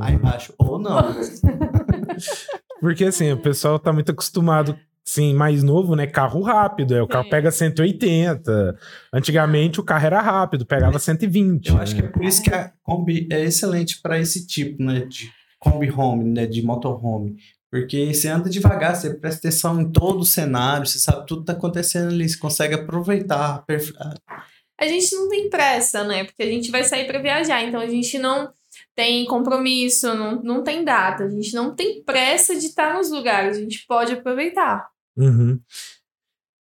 Aí 0.00 0.14
embaixo, 0.14 0.52
ou 0.58 0.78
não. 0.78 1.14
Porque 2.80 3.04
assim, 3.04 3.30
o 3.32 3.36
pessoal 3.36 3.78
tá 3.78 3.92
muito 3.92 4.10
acostumado. 4.10 4.76
Sim, 5.10 5.34
mais 5.34 5.64
novo, 5.64 5.96
né? 5.96 6.06
Carro 6.06 6.40
rápido. 6.40 6.94
É, 6.94 7.02
o 7.02 7.08
carro 7.08 7.26
É. 7.26 7.30
pega 7.30 7.50
180. 7.50 8.78
Antigamente 9.12 9.80
o 9.80 9.82
carro 9.82 10.06
era 10.06 10.20
rápido, 10.20 10.64
pegava 10.64 11.00
120. 11.00 11.70
Eu 11.70 11.78
acho 11.78 11.96
que 11.96 12.02
né? 12.02 12.06
é 12.06 12.12
por 12.12 12.24
isso 12.24 12.40
que 12.40 12.54
a 12.54 12.72
Kombi 12.80 13.26
é 13.28 13.42
excelente 13.42 14.00
para 14.00 14.20
esse 14.20 14.46
tipo, 14.46 14.80
né? 14.80 15.00
De 15.00 15.28
Kombi 15.58 15.90
Home, 15.90 16.30
né? 16.30 16.46
De 16.46 16.62
motorhome. 16.62 17.34
Porque 17.68 18.14
você 18.14 18.28
anda 18.28 18.48
devagar, 18.48 18.94
você 18.94 19.12
presta 19.12 19.48
atenção 19.48 19.80
em 19.80 19.90
todo 19.90 20.20
o 20.20 20.24
cenário, 20.24 20.86
você 20.86 21.00
sabe 21.00 21.26
tudo 21.26 21.40
que 21.40 21.46
tá 21.46 21.54
acontecendo 21.54 22.12
ali, 22.12 22.28
você 22.28 22.38
consegue 22.38 22.74
aproveitar. 22.74 23.64
A 24.80 24.86
gente 24.86 25.12
não 25.16 25.28
tem 25.28 25.50
pressa, 25.50 26.04
né? 26.04 26.22
Porque 26.22 26.44
a 26.44 26.46
gente 26.46 26.70
vai 26.70 26.84
sair 26.84 27.08
pra 27.08 27.20
viajar, 27.20 27.64
então 27.64 27.80
a 27.80 27.88
gente 27.88 28.16
não 28.16 28.48
tem 28.94 29.24
compromisso, 29.24 30.14
não, 30.14 30.40
não 30.40 30.62
tem 30.62 30.84
data, 30.84 31.24
a 31.24 31.28
gente 31.28 31.52
não 31.52 31.74
tem 31.74 32.00
pressa 32.04 32.54
de 32.54 32.66
estar 32.66 32.94
nos 32.94 33.10
lugares, 33.10 33.56
a 33.56 33.60
gente 33.60 33.84
pode 33.88 34.12
aproveitar. 34.12 34.88
Uhum. 35.16 35.60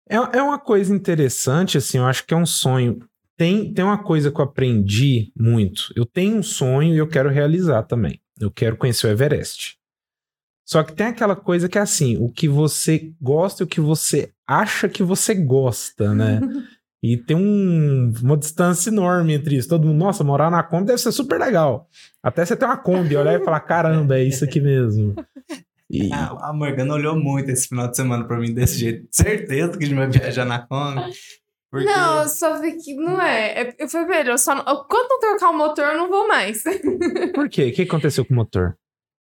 É, 0.10 0.16
é 0.16 0.42
uma 0.42 0.58
coisa 0.60 0.94
interessante, 0.94 1.78
assim, 1.78 1.98
eu 2.00 2.06
acho 2.06 2.26
que 2.26 2.34
é 2.34 2.38
um 2.38 2.46
sonho. 2.46 3.00
Tem, 3.38 3.74
tem 3.74 3.86
uma 3.86 4.04
coisa 4.04 4.32
que 4.32 4.40
eu 4.40 4.44
aprendi 4.46 5.32
muito. 5.38 5.94
Eu 5.96 6.06
tenho 6.06 6.38
um 6.38 6.44
sonho 6.44 6.94
e 6.94 6.98
eu 6.98 7.08
quero 7.08 7.30
realizar 7.30 7.84
também. 7.84 8.20
Eu 8.40 8.52
quero 8.52 8.76
conhecer 8.76 9.08
o 9.08 9.10
Everest. 9.12 9.78
Só 10.68 10.84
que 10.84 10.94
tem 10.94 11.08
aquela 11.08 11.36
coisa 11.36 11.68
que 11.70 11.78
é 11.78 11.82
assim, 11.82 12.18
o 12.18 12.30
que 12.32 12.48
você 12.48 13.12
gosta 13.22 13.64
e 13.64 13.66
o 13.66 13.68
que 13.68 13.80
você 13.82 14.32
acha 14.48 14.88
que 14.90 15.02
você 15.04 15.34
gosta, 15.34 16.14
né? 16.14 16.40
E 17.02 17.16
tem 17.16 17.34
um- 17.34 18.12
uma 18.22 18.36
distância 18.36 18.90
enorme 18.90 19.32
entre 19.32 19.56
isso. 19.56 19.70
Todo 19.70 19.88
mundo, 19.88 19.98
nossa, 19.98 20.22
morar 20.22 20.52
na 20.52 20.62
Kombi 20.62 20.88
deve 20.88 20.98
ser 20.98 21.14
super 21.14 21.40
legal. 21.40 21.88
Até 22.22 22.44
você 22.44 22.58
ter 22.58 22.66
uma 22.66 22.76
Kombi, 22.76 23.16
olhar 23.16 23.40
e 23.40 23.46
falar, 23.46 23.62
caramba, 23.62 24.18
é 24.20 24.24
isso 24.26 24.44
aqui 24.44 24.60
mesmo. 24.60 25.16
E, 25.90 26.12
A, 26.14 26.50
a 26.50 26.54
Morgana 26.54 26.94
olhou 26.94 27.16
muito 27.16 27.50
esse 27.50 27.68
final 27.68 27.88
de 27.88 27.96
semana 27.96 28.28
pra 28.28 28.38
mim 28.38 28.54
desse 28.54 28.78
jeito. 28.78 29.08
Certeza 29.10 29.78
que 29.78 29.84
a 29.84 29.88
gente 29.88 29.98
vai 29.98 30.08
viajar 30.08 30.46
na 30.46 30.60
Kombi. 30.60 31.02
Porque 31.72 31.86
Não, 31.86 32.22
eu 32.24 32.28
só 32.30 32.60
vi 32.60 32.78
que 32.78 32.96
não 32.96 33.22
é. 33.22 33.62
é 33.62 33.76
eu 33.78 33.88
falei, 33.88 34.08
velho, 34.08 34.32
eu 34.32 34.38
só 34.38 34.56
não, 34.56 34.64
eu- 34.68 34.84
quando 34.86 35.08
não 35.10 35.20
trocar 35.20 35.50
o 35.52 35.58
motor, 35.58 35.86
eu 35.86 35.98
não 35.98 36.10
vou 36.10 36.28
mais. 36.28 36.64
por 37.34 37.48
quê? 37.50 37.70
O 37.70 37.74
que 37.74 37.84
aconteceu 37.84 38.26
com 38.26 38.34
o 38.34 38.38
motor? 38.38 38.76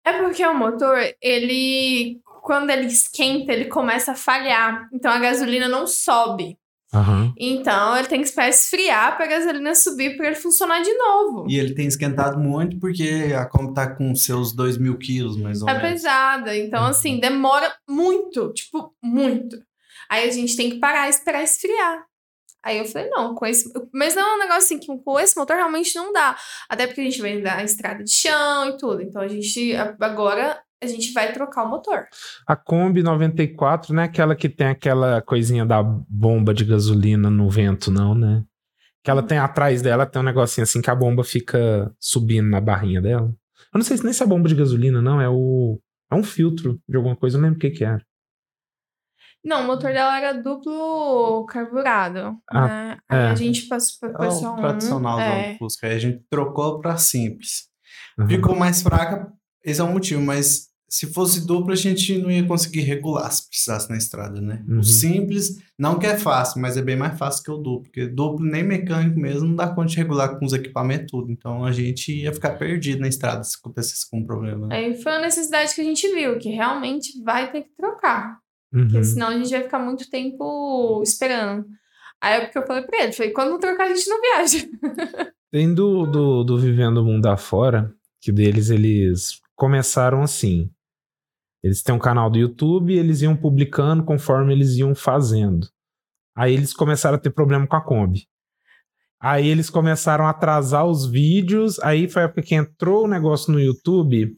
É 0.05 0.13
porque 0.13 0.43
o 0.45 0.57
motor, 0.57 0.97
ele. 1.21 2.19
Quando 2.41 2.71
ele 2.71 2.87
esquenta, 2.87 3.51
ele 3.53 3.65
começa 3.65 4.13
a 4.13 4.15
falhar. 4.15 4.87
Então 4.91 5.11
a 5.11 5.19
gasolina 5.19 5.67
não 5.67 5.85
sobe. 5.85 6.57
Aham. 6.93 7.31
Então 7.37 7.95
ele 7.97 8.07
tem 8.07 8.19
que 8.19 8.27
esperar 8.27 8.49
esfriar 8.49 9.15
pra 9.15 9.27
gasolina 9.27 9.75
subir 9.75 10.17
pra 10.17 10.27
ele 10.27 10.35
funcionar 10.35 10.81
de 10.81 10.91
novo. 10.93 11.45
E 11.47 11.59
ele 11.59 11.75
tem 11.75 11.85
esquentado 11.87 12.39
muito 12.39 12.79
porque 12.79 13.31
a 13.37 13.45
Kombi 13.45 13.73
tá 13.75 13.95
com 13.95 14.15
seus 14.15 14.53
2 14.53 14.77
mil 14.77 14.97
quilos, 14.97 15.37
mais 15.37 15.61
ou 15.61 15.69
É 15.69 15.73
menos. 15.75 15.89
pesada. 15.91 16.57
Então, 16.57 16.83
assim, 16.85 17.19
demora 17.19 17.71
muito. 17.87 18.51
Tipo, 18.53 18.93
muito. 19.03 19.57
Aí 20.09 20.27
a 20.27 20.31
gente 20.31 20.55
tem 20.57 20.71
que 20.71 20.79
parar 20.79 21.05
e 21.07 21.11
esperar 21.11 21.43
esfriar. 21.43 22.03
Aí 22.63 22.77
eu 22.79 22.85
falei, 22.85 23.07
não, 23.09 23.35
com 23.35 23.45
esse. 23.45 23.71
Mas 23.93 24.15
não 24.15 24.27
é 24.27 24.35
um 24.35 24.39
negócio 24.39 24.63
assim 24.63 24.79
que 24.79 24.87
com 25.03 25.19
esse 25.19 25.37
motor 25.37 25.55
realmente 25.55 25.95
não 25.95 26.11
dá. 26.11 26.35
Até 26.67 26.87
porque 26.87 27.01
a 27.01 27.03
gente 27.05 27.21
vai 27.21 27.39
dar 27.39 27.59
a 27.59 27.63
estrada 27.63 28.03
de 28.03 28.11
chão 28.11 28.67
e 28.69 28.77
tudo. 28.77 29.01
Então 29.01 29.21
a 29.21 29.27
gente. 29.27 29.73
Agora 29.99 30.59
a 30.81 30.87
gente 30.87 31.11
vai 31.11 31.33
trocar 31.33 31.63
o 31.63 31.69
motor. 31.69 32.07
A 32.47 32.55
Kombi 32.55 33.03
94 33.03 33.93
não 33.93 34.01
é 34.01 34.05
aquela 34.05 34.35
que 34.35 34.47
tem 34.47 34.67
aquela 34.67 35.21
coisinha 35.21 35.65
da 35.65 35.83
bomba 35.83 36.53
de 36.53 36.63
gasolina 36.63 37.29
no 37.29 37.49
vento, 37.49 37.91
não, 37.91 38.15
né? 38.15 38.43
Que 39.03 39.11
ela 39.11 39.23
tem 39.23 39.37
atrás 39.37 39.81
dela, 39.81 40.05
tem 40.05 40.21
um 40.21 40.25
negocinho 40.25 40.63
assim 40.63 40.81
que 40.81 40.89
a 40.89 40.95
bomba 40.95 41.23
fica 41.23 41.93
subindo 41.99 42.49
na 42.49 42.61
barrinha 42.61 43.01
dela. 43.01 43.27
Eu 43.73 43.77
não 43.77 43.81
sei 43.81 43.97
se 43.97 44.03
nem 44.03 44.13
se 44.13 44.23
é 44.23 44.25
bomba 44.25 44.47
de 44.47 44.55
gasolina, 44.55 45.01
não. 45.01 45.21
É 45.21 45.29
o. 45.29 45.79
É 46.11 46.15
um 46.15 46.23
filtro 46.23 46.81
de 46.87 46.97
alguma 46.97 47.15
coisa, 47.15 47.37
eu 47.37 47.41
não 47.41 47.47
lembro 47.49 47.57
o 47.57 47.61
que, 47.61 47.69
que 47.69 47.83
era. 47.83 48.03
Não, 49.43 49.63
o 49.63 49.67
motor 49.67 49.93
dela 49.93 50.17
era 50.17 50.33
duplo 50.33 51.45
carburado. 51.45 52.37
Ah, 52.49 52.67
né? 52.67 52.97
Aí 53.07 53.19
é. 53.19 53.27
a 53.27 53.35
gente 53.35 53.67
passou 53.67 53.99
pra 53.99 54.09
É 54.09 54.13
passar 54.13 54.51
o 54.51 54.53
um. 54.53 54.57
tradicional 54.57 55.19
é. 55.19 55.53
do 55.53 55.57
Fusca. 55.59 55.87
Aí 55.87 55.93
a 55.93 55.99
gente 55.99 56.23
trocou 56.29 56.79
pra 56.79 56.97
simples. 56.97 57.69
Uhum. 58.17 58.27
Ficou 58.27 58.55
mais 58.55 58.81
fraca, 58.81 59.31
esse 59.63 59.79
é 59.79 59.83
o 59.83 59.91
motivo, 59.91 60.21
mas 60.21 60.68
se 60.89 61.07
fosse 61.13 61.45
dupla, 61.45 61.73
a 61.73 61.77
gente 61.77 62.17
não 62.17 62.31
ia 62.31 62.45
conseguir 62.45 62.81
regular 62.81 63.31
se 63.31 63.47
precisasse 63.47 63.89
na 63.89 63.97
estrada, 63.97 64.41
né? 64.41 64.63
Uhum. 64.67 64.79
O 64.79 64.83
simples, 64.83 65.57
não 65.77 65.99
que 65.99 66.07
é 66.07 66.17
fácil, 66.17 66.59
mas 66.59 66.75
é 66.77 66.81
bem 66.81 66.95
mais 66.95 67.17
fácil 67.17 67.43
que 67.43 67.51
o 67.51 67.57
duplo, 67.57 67.83
porque 67.83 68.07
duplo 68.07 68.45
nem 68.45 68.63
mecânico 68.63 69.19
mesmo 69.19 69.47
não 69.47 69.55
dá 69.55 69.67
conta 69.67 69.89
de 69.89 69.97
regular 69.97 70.37
com 70.37 70.45
os 70.45 70.53
equipamentos 70.53 71.11
tudo. 71.11 71.31
Então 71.31 71.63
a 71.63 71.71
gente 71.71 72.11
ia 72.11 72.33
ficar 72.33 72.57
perdido 72.57 73.01
na 73.01 73.07
estrada 73.07 73.43
se 73.43 73.57
acontecesse 73.59 74.09
com 74.09 74.19
um 74.19 74.25
problema. 74.25 74.67
né? 74.67 74.75
Aí 74.75 75.01
foi 75.01 75.11
a 75.11 75.21
necessidade 75.21 75.75
que 75.75 75.81
a 75.81 75.83
gente 75.83 76.07
viu, 76.13 76.37
que 76.39 76.49
realmente 76.49 77.21
vai 77.23 77.51
ter 77.51 77.61
que 77.61 77.75
trocar. 77.77 78.39
Uhum. 78.73 78.87
Porque 78.87 79.03
senão 79.03 79.27
a 79.27 79.37
gente 79.37 79.49
vai 79.49 79.63
ficar 79.63 79.79
muito 79.79 80.09
tempo 80.09 81.01
esperando. 81.03 81.65
Aí 82.21 82.37
é 82.37 82.41
porque 82.41 82.57
eu 82.57 82.67
falei 82.67 82.83
pra 82.83 83.03
ele, 83.03 83.13
falei, 83.13 83.31
quando 83.31 83.51
não 83.51 83.59
trocar, 83.59 83.85
a 83.85 83.95
gente 83.95 84.09
não 84.09 84.21
viaja. 84.21 84.67
Tem 85.51 85.73
do, 85.73 86.05
do, 86.05 86.43
do 86.43 86.57
Vivendo 86.57 86.97
o 86.97 87.05
Mundo 87.05 87.25
Afora, 87.27 87.91
que 88.21 88.31
deles 88.31 88.69
eles 88.69 89.39
começaram 89.55 90.21
assim. 90.21 90.69
Eles 91.63 91.81
têm 91.81 91.93
um 91.93 91.99
canal 91.99 92.29
do 92.29 92.37
YouTube 92.37 92.93
e 92.93 92.97
eles 92.97 93.21
iam 93.21 93.35
publicando 93.35 94.03
conforme 94.03 94.53
eles 94.53 94.75
iam 94.77 94.95
fazendo. 94.95 95.67
Aí 96.35 96.53
eles 96.53 96.73
começaram 96.73 97.15
a 97.15 97.19
ter 97.19 97.31
problema 97.31 97.67
com 97.67 97.75
a 97.75 97.81
Kombi. 97.81 98.27
Aí 99.21 99.47
eles 99.47 99.69
começaram 99.69 100.25
a 100.25 100.29
atrasar 100.29 100.85
os 100.85 101.05
vídeos. 101.05 101.77
Aí 101.79 102.09
foi 102.09 102.21
a 102.21 102.25
época 102.25 102.41
que 102.41 102.55
entrou 102.55 103.03
o 103.03 103.07
negócio 103.07 103.51
no 103.51 103.59
YouTube 103.59 104.31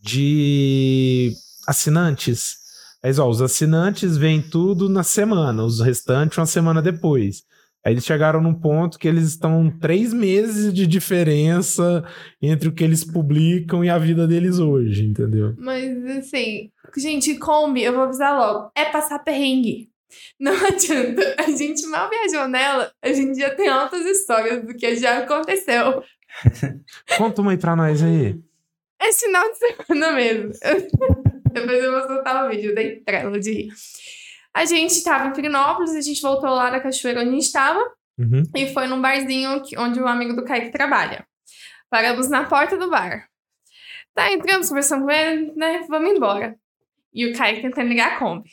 de 0.00 1.32
assinantes. 1.66 2.56
Aí, 3.02 3.16
ó, 3.18 3.28
os 3.28 3.40
assinantes 3.40 4.16
vêm 4.16 4.42
tudo 4.42 4.88
na 4.88 5.04
semana, 5.04 5.62
os 5.62 5.80
restantes 5.80 6.36
uma 6.36 6.46
semana 6.46 6.82
depois. 6.82 7.42
Aí 7.84 7.94
eles 7.94 8.04
chegaram 8.04 8.40
num 8.40 8.54
ponto 8.54 8.98
que 8.98 9.08
eles 9.08 9.24
estão 9.24 9.70
três 9.80 10.12
meses 10.12 10.72
de 10.74 10.86
diferença 10.86 12.04
entre 12.42 12.68
o 12.68 12.72
que 12.72 12.84
eles 12.84 13.04
publicam 13.04 13.84
e 13.84 13.88
a 13.88 13.98
vida 13.98 14.26
deles 14.26 14.58
hoje, 14.58 15.04
entendeu? 15.04 15.54
Mas 15.58 16.04
assim, 16.18 16.70
gente, 16.96 17.36
Kombi, 17.38 17.82
eu 17.82 17.92
vou 17.92 18.02
avisar 18.02 18.36
logo, 18.36 18.70
é 18.74 18.84
passar 18.86 19.20
perrengue. 19.20 19.88
Não 20.40 20.52
adianta. 20.52 21.36
A 21.38 21.50
gente 21.50 21.86
mal 21.86 22.08
viajou 22.10 22.48
nela, 22.48 22.90
a 23.02 23.12
gente 23.12 23.38
já 23.38 23.54
tem 23.54 23.68
altas 23.68 24.04
histórias 24.06 24.64
do 24.64 24.74
que 24.74 24.96
já 24.96 25.18
aconteceu. 25.18 26.02
Conta 27.16 27.42
uma 27.42 27.52
aí 27.52 27.58
pra 27.58 27.76
nós 27.76 28.02
aí. 28.02 28.38
Esse 29.00 29.26
final 29.26 29.44
de 29.50 29.58
semana 29.86 30.12
mesmo. 30.12 30.50
Depois 31.52 31.84
eu 31.84 31.92
vou 31.92 32.06
soltar 32.06 32.44
o 32.44 32.50
vídeo, 32.50 32.74
dei 32.74 32.96
trela 33.00 33.38
de 33.38 33.52
rir. 33.52 33.68
A 34.58 34.64
gente 34.64 35.02
tava 35.04 35.28
em 35.28 35.32
Pirinópolis, 35.32 35.94
a 35.94 36.00
gente 36.00 36.20
voltou 36.20 36.50
lá 36.50 36.68
da 36.70 36.80
cachoeira 36.80 37.20
onde 37.20 37.30
a 37.30 37.32
gente 37.32 37.52
tava 37.52 37.78
Uhum. 38.18 38.42
e 38.56 38.72
foi 38.72 38.88
num 38.88 39.00
barzinho 39.00 39.62
que- 39.62 39.78
onde 39.78 40.00
o 40.00 40.08
amigo 40.08 40.34
do 40.34 40.44
Kaique 40.44 40.72
trabalha. 40.72 41.24
Paramos 41.88 42.28
na 42.28 42.44
porta 42.44 42.76
do 42.76 42.90
bar. 42.90 43.28
Tá, 44.12 44.32
entramos, 44.32 44.68
conversamos 44.68 45.04
com 45.04 45.10
ele, 45.12 45.52
né? 45.54 45.86
Vamos 45.88 46.10
embora. 46.10 46.56
E 47.14 47.26
o 47.26 47.36
Kaique 47.36 47.62
tentando 47.62 47.88
ligar 47.88 48.14
a 48.14 48.18
Kombi. 48.18 48.50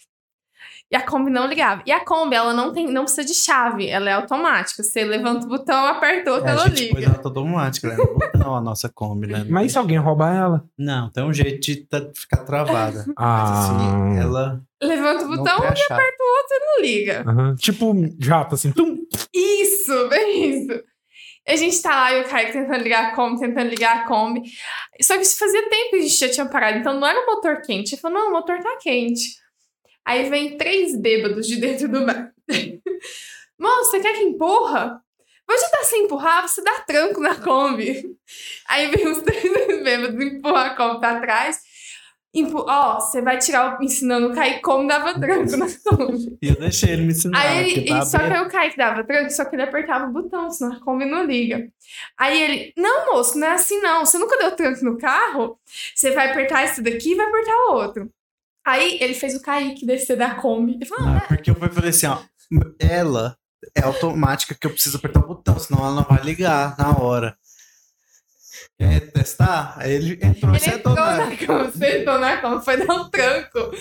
E 0.91 0.95
a 0.95 1.01
Kombi 1.01 1.31
não 1.31 1.47
ligava. 1.47 1.81
E 1.85 1.91
a 1.91 1.99
Kombi, 2.05 2.35
ela 2.35 2.53
não, 2.53 2.71
tem, 2.71 2.87
não 2.87 3.03
precisa 3.03 3.25
de 3.25 3.33
chave, 3.33 3.87
ela 3.89 4.07
é 4.09 4.13
automática. 4.13 4.83
Você 4.83 5.03
levanta 5.03 5.45
o 5.45 5.49
botão, 5.49 5.85
apertou, 5.87 6.37
É, 6.37 6.47
a 6.47 6.51
ela 6.51 6.67
gente 6.69 6.79
liga. 6.83 6.93
pôs 6.93 7.05
ela 7.05 7.15
toda 7.15 7.39
automática, 7.39 7.87
né? 7.87 7.95
No 7.97 8.13
botão 8.13 8.55
a 8.55 8.61
nossa 8.61 8.87
Kombi, 8.87 9.27
né? 9.27 9.45
Mas 9.49 9.65
e 9.65 9.69
se 9.71 9.77
alguém 9.79 9.97
roubar 9.97 10.35
ela? 10.35 10.63
Não, 10.77 11.09
tem 11.11 11.23
um 11.23 11.33
jeito 11.33 11.59
de 11.61 11.77
tá- 11.87 12.07
ficar 12.15 12.43
travada. 12.43 13.03
Mas 13.07 13.15
Ah. 13.17 13.59
assim, 13.59 14.19
ela 14.19 14.61
Levanta 14.81 15.25
o 15.25 15.27
não 15.29 15.37
botão, 15.37 15.59
quer 15.61 15.67
a 15.71 15.75
chave. 15.75 16.01
não 16.19 16.81
liga. 16.81 17.23
Aham. 17.27 17.55
Tipo 17.55 17.93
jato, 18.19 18.53
assim. 18.55 18.71
Tum. 18.71 18.97
Isso, 19.33 20.07
bem 20.09 20.49
isso. 20.51 20.83
A 21.47 21.55
gente 21.55 21.79
tá 21.81 21.89
lá 21.95 22.13
e 22.13 22.21
o 22.21 22.25
Kaique 22.27 22.53
tentando 22.53 22.81
ligar 22.83 23.05
a 23.05 23.15
Kombi, 23.15 23.39
tentando 23.39 23.69
ligar 23.69 23.97
a 23.97 24.07
Kombi. 24.07 24.41
Só 25.01 25.15
que 25.15 25.21
isso 25.23 25.37
fazia 25.37 25.61
tempo 25.69 25.91
que 25.91 25.95
a 25.97 26.01
gente 26.01 26.17
já 26.17 26.29
tinha 26.29 26.45
parado, 26.47 26.77
então 26.79 26.99
não 26.99 27.07
era 27.07 27.19
o 27.21 27.25
motor 27.25 27.61
quente. 27.61 27.93
Ele 27.93 28.01
falou, 28.01 28.17
não, 28.19 28.29
o 28.29 28.31
motor 28.33 28.57
tá 28.59 28.77
quente. 28.81 29.43
Aí 30.05 30.29
vem 30.29 30.57
três 30.57 30.95
bêbados 30.95 31.47
de 31.47 31.57
dentro 31.57 31.87
do. 31.89 32.05
Moço, 33.59 33.89
você 33.91 33.99
quer 33.99 34.13
que 34.13 34.23
empurra? 34.23 35.01
Vou 35.47 35.57
você 35.57 35.95
a 35.95 35.99
empurrar, 35.99 36.47
você 36.47 36.61
dá 36.63 36.79
tranco 36.81 37.21
na 37.21 37.35
Kombi. 37.35 38.03
Aí 38.67 38.87
vem 38.89 39.07
os 39.07 39.21
três 39.21 39.43
bêbados 39.83 40.19
empurrar 40.19 40.71
a 40.71 40.75
Kombi 40.75 40.99
pra 40.99 41.19
trás. 41.19 41.59
Empu- 42.33 42.65
Ó, 42.67 42.99
você 42.99 43.21
vai 43.21 43.37
tirar 43.37 43.79
o... 43.79 43.83
Ensinando 43.83 44.27
o 44.27 44.35
Kaique 44.35 44.59
como 44.61 44.87
dava 44.87 45.17
tranco 45.17 45.55
na 45.55 45.67
Kombi. 45.67 46.37
E 46.41 46.49
eu 46.49 46.55
deixei 46.55 46.89
ele 46.89 47.03
me 47.03 47.13
ensinar. 47.13 47.39
Aí 47.39 47.59
ele, 47.59 47.75
porque 47.75 47.89
tá 47.89 47.99
e 47.99 48.05
só 48.05 48.17
que 48.17 48.23
aí 48.25 48.41
o 48.41 48.49
Kaique 48.49 48.77
dava 48.77 49.03
tranco, 49.05 49.29
só 49.29 49.45
que 49.45 49.55
ele 49.55 49.63
apertava 49.63 50.05
o 50.05 50.11
botão, 50.11 50.49
senão 50.49 50.73
a 50.75 50.79
Kombi 50.81 51.05
não 51.05 51.23
liga. 51.23 51.69
Aí 52.17 52.41
ele, 52.41 52.73
não, 52.75 53.13
moço, 53.13 53.37
não 53.37 53.47
é 53.47 53.51
assim 53.51 53.79
não. 53.79 54.05
Você 54.05 54.17
nunca 54.17 54.37
deu 54.37 54.51
tranco 54.53 54.83
no 54.83 54.97
carro? 54.97 55.57
Você 55.93 56.11
vai 56.11 56.31
apertar 56.31 56.65
esse 56.65 56.81
daqui 56.81 57.11
e 57.11 57.15
vai 57.15 57.27
apertar 57.27 57.55
o 57.55 57.73
outro. 57.73 58.11
Aí 58.65 58.97
ele 58.99 59.13
fez 59.13 59.35
o 59.35 59.41
Kaique 59.41 59.85
descer 59.85 60.17
da 60.17 60.35
Kombi. 60.35 60.73
Ele 60.73 60.85
falou, 60.85 61.07
Ah, 61.07 61.17
ah, 61.17 61.27
porque 61.27 61.51
eu 61.51 61.55
falei 61.55 61.89
assim, 61.89 62.07
ó. 62.07 62.19
Ela 62.79 63.37
é 63.75 63.81
automática 63.81 64.55
que 64.55 64.65
eu 64.65 64.71
preciso 64.71 64.97
apertar 64.97 65.19
o 65.19 65.27
botão, 65.27 65.57
senão 65.59 65.79
ela 65.79 65.95
não 65.95 66.03
vai 66.03 66.23
ligar 66.23 66.75
na 66.77 66.97
hora. 66.97 67.37
Quer 68.77 69.11
testar? 69.11 69.75
Aí 69.77 69.93
ele 69.93 70.19
entrou 70.21 70.55
ele 70.55 70.65
entrou 70.65 70.95
na... 70.95 71.17
na 71.17 71.37
Kombi, 71.37 71.77
sentou 71.77 72.19
na 72.19 72.37
Kombi, 72.37 72.65
foi 72.65 72.77
dar 72.77 72.93
um 72.93 73.09
tranco. 73.09 73.71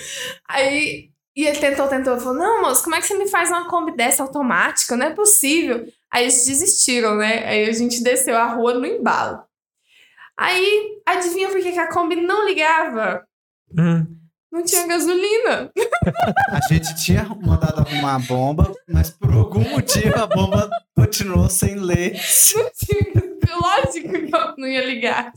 Aí 0.48 1.10
E 1.36 1.46
ele 1.46 1.58
tentou, 1.58 1.88
tentou, 1.88 2.18
falou: 2.18 2.34
Não, 2.34 2.62
moço, 2.62 2.82
como 2.84 2.94
é 2.94 3.00
que 3.00 3.06
você 3.06 3.18
me 3.18 3.28
faz 3.28 3.50
uma 3.50 3.68
Kombi 3.68 3.96
dessa 3.96 4.22
automática? 4.22 4.96
Não 4.96 5.06
é 5.06 5.10
possível. 5.10 5.86
Aí 6.10 6.24
eles 6.24 6.46
desistiram, 6.46 7.16
né? 7.16 7.44
Aí 7.44 7.68
a 7.68 7.72
gente 7.72 8.02
desceu 8.02 8.36
a 8.36 8.46
rua 8.46 8.74
no 8.74 8.86
embalo. 8.86 9.42
Aí, 10.36 11.00
adivinha 11.06 11.48
por 11.48 11.60
que 11.60 11.72
que 11.72 11.78
a 11.78 11.90
Kombi 11.92 12.16
não 12.16 12.46
ligava? 12.46 13.24
Hum. 13.76 14.23
Não 14.54 14.62
tinha 14.64 14.86
gasolina. 14.86 15.68
A 16.50 16.60
gente 16.72 16.94
tinha 17.04 17.24
mandado 17.24 17.80
arrumar 17.80 18.14
a 18.14 18.18
bomba, 18.20 18.72
mas 18.88 19.10
por 19.10 19.32
algum 19.32 19.68
motivo 19.68 20.16
a 20.16 20.26
bomba 20.28 20.70
continuou 20.96 21.48
sem 21.50 21.74
ler. 21.74 22.12
Não 22.54 22.70
tinha. 22.72 23.34
Lógico 23.60 24.08
que 24.12 24.34
eu 24.34 24.54
não 24.56 24.68
ia 24.68 24.84
ligar. 24.86 25.32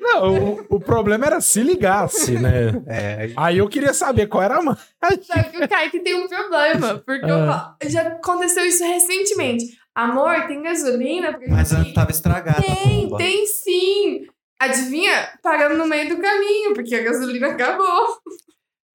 Não, 0.00 0.54
o, 0.54 0.66
o 0.76 0.80
problema 0.80 1.26
era 1.26 1.40
se 1.40 1.62
ligasse, 1.62 2.32
né? 2.38 2.68
É, 2.86 3.32
Aí 3.36 3.58
eu 3.58 3.68
queria 3.68 3.92
saber 3.92 4.26
qual 4.26 4.42
era 4.42 4.56
a 4.58 4.62
marcha. 4.62 4.82
Só 5.22 5.42
que 5.42 5.58
o 5.64 5.68
Kaique 5.68 6.00
tem 6.00 6.14
um 6.14 6.28
problema. 6.28 7.02
Porque 7.04 7.24
eu 7.30 7.34
Ah. 7.50 7.76
falo- 7.80 7.90
já 7.90 8.02
aconteceu 8.02 8.64
isso 8.64 8.84
recentemente. 8.84 9.78
Amor, 9.94 10.46
tem 10.46 10.62
gasolina? 10.62 11.32
Porque 11.32 11.50
mas 11.50 11.72
a 11.72 11.76
antes 11.76 11.86
gente- 11.88 11.94
tava 11.94 12.10
estragada 12.10 12.62
Tem, 12.62 13.10
tem 13.16 13.46
sim. 13.46 14.26
Adivinha? 14.60 15.28
Paramos 15.42 15.78
no 15.78 15.86
meio 15.86 16.08
do 16.14 16.20
caminho, 16.20 16.74
porque 16.74 16.94
a 16.94 17.02
gasolina 17.02 17.48
acabou. 17.48 18.18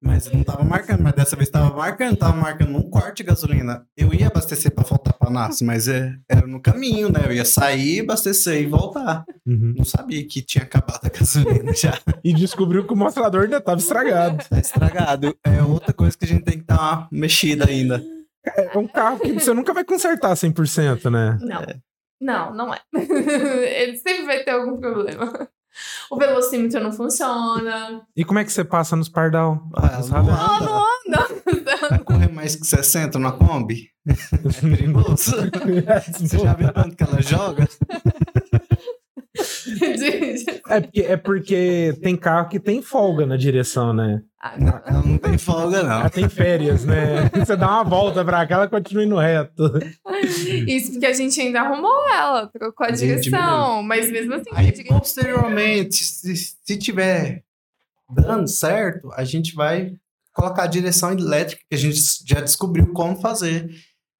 Mas 0.00 0.30
não 0.30 0.44
tava 0.44 0.62
marcando, 0.62 1.02
mas 1.02 1.14
dessa 1.14 1.34
vez 1.34 1.48
tava 1.50 1.74
marcando, 1.74 2.16
tava 2.16 2.36
marcando 2.36 2.76
um 2.76 2.88
quarto 2.88 3.16
de 3.16 3.22
gasolina. 3.24 3.84
Eu 3.96 4.14
ia 4.14 4.28
abastecer 4.28 4.72
pra 4.72 4.84
voltar 4.84 5.12
pra 5.14 5.30
Nasce, 5.30 5.64
mas 5.64 5.88
é- 5.88 6.14
era 6.28 6.46
no 6.46 6.60
caminho, 6.60 7.08
né? 7.10 7.20
Eu 7.24 7.32
ia 7.32 7.44
sair, 7.44 8.00
abastecer 8.02 8.62
e 8.62 8.66
voltar. 8.66 9.24
Uhum. 9.44 9.74
Não 9.76 9.84
sabia 9.84 10.24
que 10.28 10.42
tinha 10.42 10.62
acabado 10.62 11.00
a 11.04 11.08
gasolina 11.08 11.72
já. 11.74 11.98
E 12.22 12.32
descobriu 12.32 12.86
que 12.86 12.92
o 12.92 12.96
mostrador 12.96 13.44
ainda 13.44 13.56
estava 13.56 13.80
estragado. 13.80 14.44
Tá 14.48 14.58
estragado. 14.60 15.36
É 15.42 15.62
outra 15.62 15.92
coisa 15.92 16.16
que 16.16 16.24
a 16.26 16.28
gente 16.28 16.44
tem 16.44 16.58
que 16.58 16.64
dar 16.66 16.78
uma 16.78 17.08
mexida 17.10 17.68
ainda. 17.68 18.00
É 18.44 18.78
um 18.78 18.86
carro 18.86 19.18
que 19.18 19.32
você 19.32 19.52
nunca 19.52 19.74
vai 19.74 19.82
consertar 19.84 20.36
100%, 20.36 21.10
né? 21.10 21.36
Não. 21.40 21.64
Não, 22.20 22.54
não 22.54 22.74
é. 22.74 22.78
Ele 23.82 23.96
sempre 23.96 24.24
vai 24.24 24.44
ter 24.44 24.52
algum 24.52 24.78
problema. 24.78 25.48
O 26.10 26.16
velocímetro 26.16 26.80
não 26.82 26.92
funciona. 26.92 28.00
E 28.16 28.24
como 28.24 28.38
é 28.38 28.44
que 28.44 28.52
você 28.52 28.64
passa 28.64 28.96
nos 28.96 29.08
pardal? 29.08 29.68
Ah, 29.74 29.98
não 30.00 30.22
Não, 30.22 30.32
anda. 30.32 30.86
não 31.06 31.22
anda. 31.22 31.88
Vai 31.90 31.98
correr 32.00 32.32
mais 32.32 32.56
que 32.56 32.66
60 32.66 33.18
na 33.18 33.32
Kombi? 33.32 33.90
É 34.08 34.60
perigoso. 34.60 35.32
Você 36.20 36.38
já 36.38 36.54
viu 36.54 36.72
quanto 36.72 36.94
que 36.94 37.02
ela 37.02 37.20
joga? 37.20 37.68
É 40.68 40.80
porque, 40.80 41.00
é 41.02 41.16
porque 41.16 41.98
tem 42.02 42.16
carro 42.16 42.48
que 42.48 42.58
tem 42.58 42.82
folga 42.82 43.24
na 43.26 43.36
direção, 43.36 43.92
né? 43.92 44.22
Ah, 44.40 44.54
Não, 44.58 44.80
ela 44.86 45.02
não 45.02 45.18
tem 45.18 45.38
folga, 45.38 45.82
não. 45.82 46.00
Ela 46.00 46.10
tem 46.10 46.28
férias, 46.28 46.84
né? 46.84 47.28
Você 47.34 47.56
dá 47.56 47.68
uma 47.68 47.84
volta 47.84 48.24
pra 48.24 48.46
cá, 48.46 48.56
ela 48.56 48.68
continua 48.68 49.04
indo 49.04 49.16
reto. 49.16 49.72
Isso 50.66 50.92
porque 50.92 51.06
a 51.06 51.12
gente 51.12 51.40
ainda 51.40 51.60
arrumou 51.60 52.08
ela, 52.08 52.46
trocou 52.48 52.86
a 52.86 52.90
A 52.90 52.92
direção. 52.92 53.82
Mas 53.82 54.10
mesmo 54.10 54.34
assim, 54.34 54.50
Aí, 54.52 54.72
posteriormente, 54.84 55.96
se, 56.04 56.36
se 56.36 56.76
tiver 56.78 57.42
dando 58.10 58.48
certo, 58.48 59.10
a 59.14 59.24
gente 59.24 59.54
vai 59.54 59.92
colocar 60.32 60.64
a 60.64 60.68
direção 60.68 61.12
elétrica, 61.12 61.62
que 61.68 61.74
a 61.74 61.78
gente 61.78 61.98
já 62.26 62.40
descobriu 62.40 62.92
como 62.92 63.16
fazer. 63.20 63.70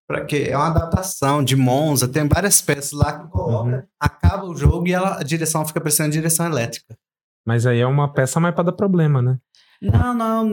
Para 0.09 0.25
que 0.25 0.37
é 0.49 0.57
uma 0.57 0.69
adaptação 0.69 1.43
de 1.43 1.57
Monza, 1.57 2.07
tem 2.07 2.29
várias 2.29 2.61
peças 2.61 2.93
lá 2.93 3.19
que 3.19 3.29
coloca, 3.29 3.69
Uhum. 3.77 3.83
acaba 4.01 4.45
o 4.47 4.57
jogo 4.57 4.87
e 4.87 4.93
ela, 4.93 5.19
a 5.19 5.23
direção 5.25 5.65
fica 5.67 5.81
parecendo 5.81 6.11
direção 6.13 6.47
elétrica. 6.47 6.97
Mas 7.45 7.67
aí 7.67 7.81
é 7.81 7.87
uma 7.87 8.13
peça 8.13 8.39
mais 8.41 8.55
pra 8.55 8.63
dar 8.65 8.73
problema, 8.73 9.21
né? 9.21 9.39
Não, 9.83 10.15
não. 10.15 10.49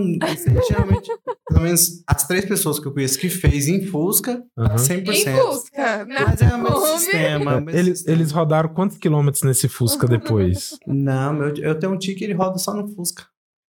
geralmente, 0.68 1.10
pelo 1.48 1.62
menos 1.62 2.04
as 2.06 2.28
três 2.28 2.44
pessoas 2.46 2.78
que 2.80 2.88
eu 2.88 2.94
conheço 2.94 3.18
que 3.18 3.30
fez 3.30 3.68
em 3.68 3.86
Fusca, 3.86 4.44
Uhum. 4.58 4.76
100%. 4.78 5.28
em 5.28 5.38
Fusca. 5.42 6.06
Mas 6.08 6.42
é 6.42 6.56
o 6.56 6.58
mesmo 6.62 6.86
sistema. 6.98 7.52
é 7.54 7.60
mesmo 7.62 7.70
Eles, 7.70 7.98
sistema. 8.00 8.18
eles 8.18 8.32
rodaram 8.32 8.70
quantos 8.74 8.98
quilômetros 8.98 9.44
nesse 9.44 9.70
Fusca 9.70 10.08
depois? 10.08 10.78
Não, 10.86 11.34
meu, 11.34 11.56
eu 11.58 11.78
tenho 11.80 11.94
um 11.94 11.98
tio 11.98 12.16
que 12.18 12.24
ele 12.24 12.34
roda 12.34 12.58
só 12.58 12.74
no 12.74 12.88
Fusca. 12.90 13.24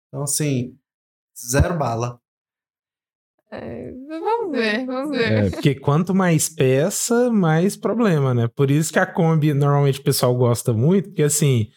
Então, 0.08 0.22
assim, 0.22 0.74
zero 1.38 1.76
bala. 1.76 2.18
É, 3.52 3.92
vamos 4.08 4.50
ver, 4.50 4.86
vamos 4.86 5.16
ver. 5.16 5.32
É, 5.32 5.50
porque 5.50 5.74
quanto 5.74 6.14
mais 6.14 6.48
peça, 6.48 7.30
mais 7.30 7.76
problema, 7.76 8.32
né? 8.32 8.48
Por 8.48 8.70
isso 8.70 8.90
que 8.90 8.98
a 8.98 9.04
Kombi, 9.04 9.52
normalmente 9.52 10.00
o 10.00 10.02
pessoal 10.02 10.34
gosta 10.34 10.72
muito, 10.72 11.10
porque 11.10 11.22
assim, 11.22 11.68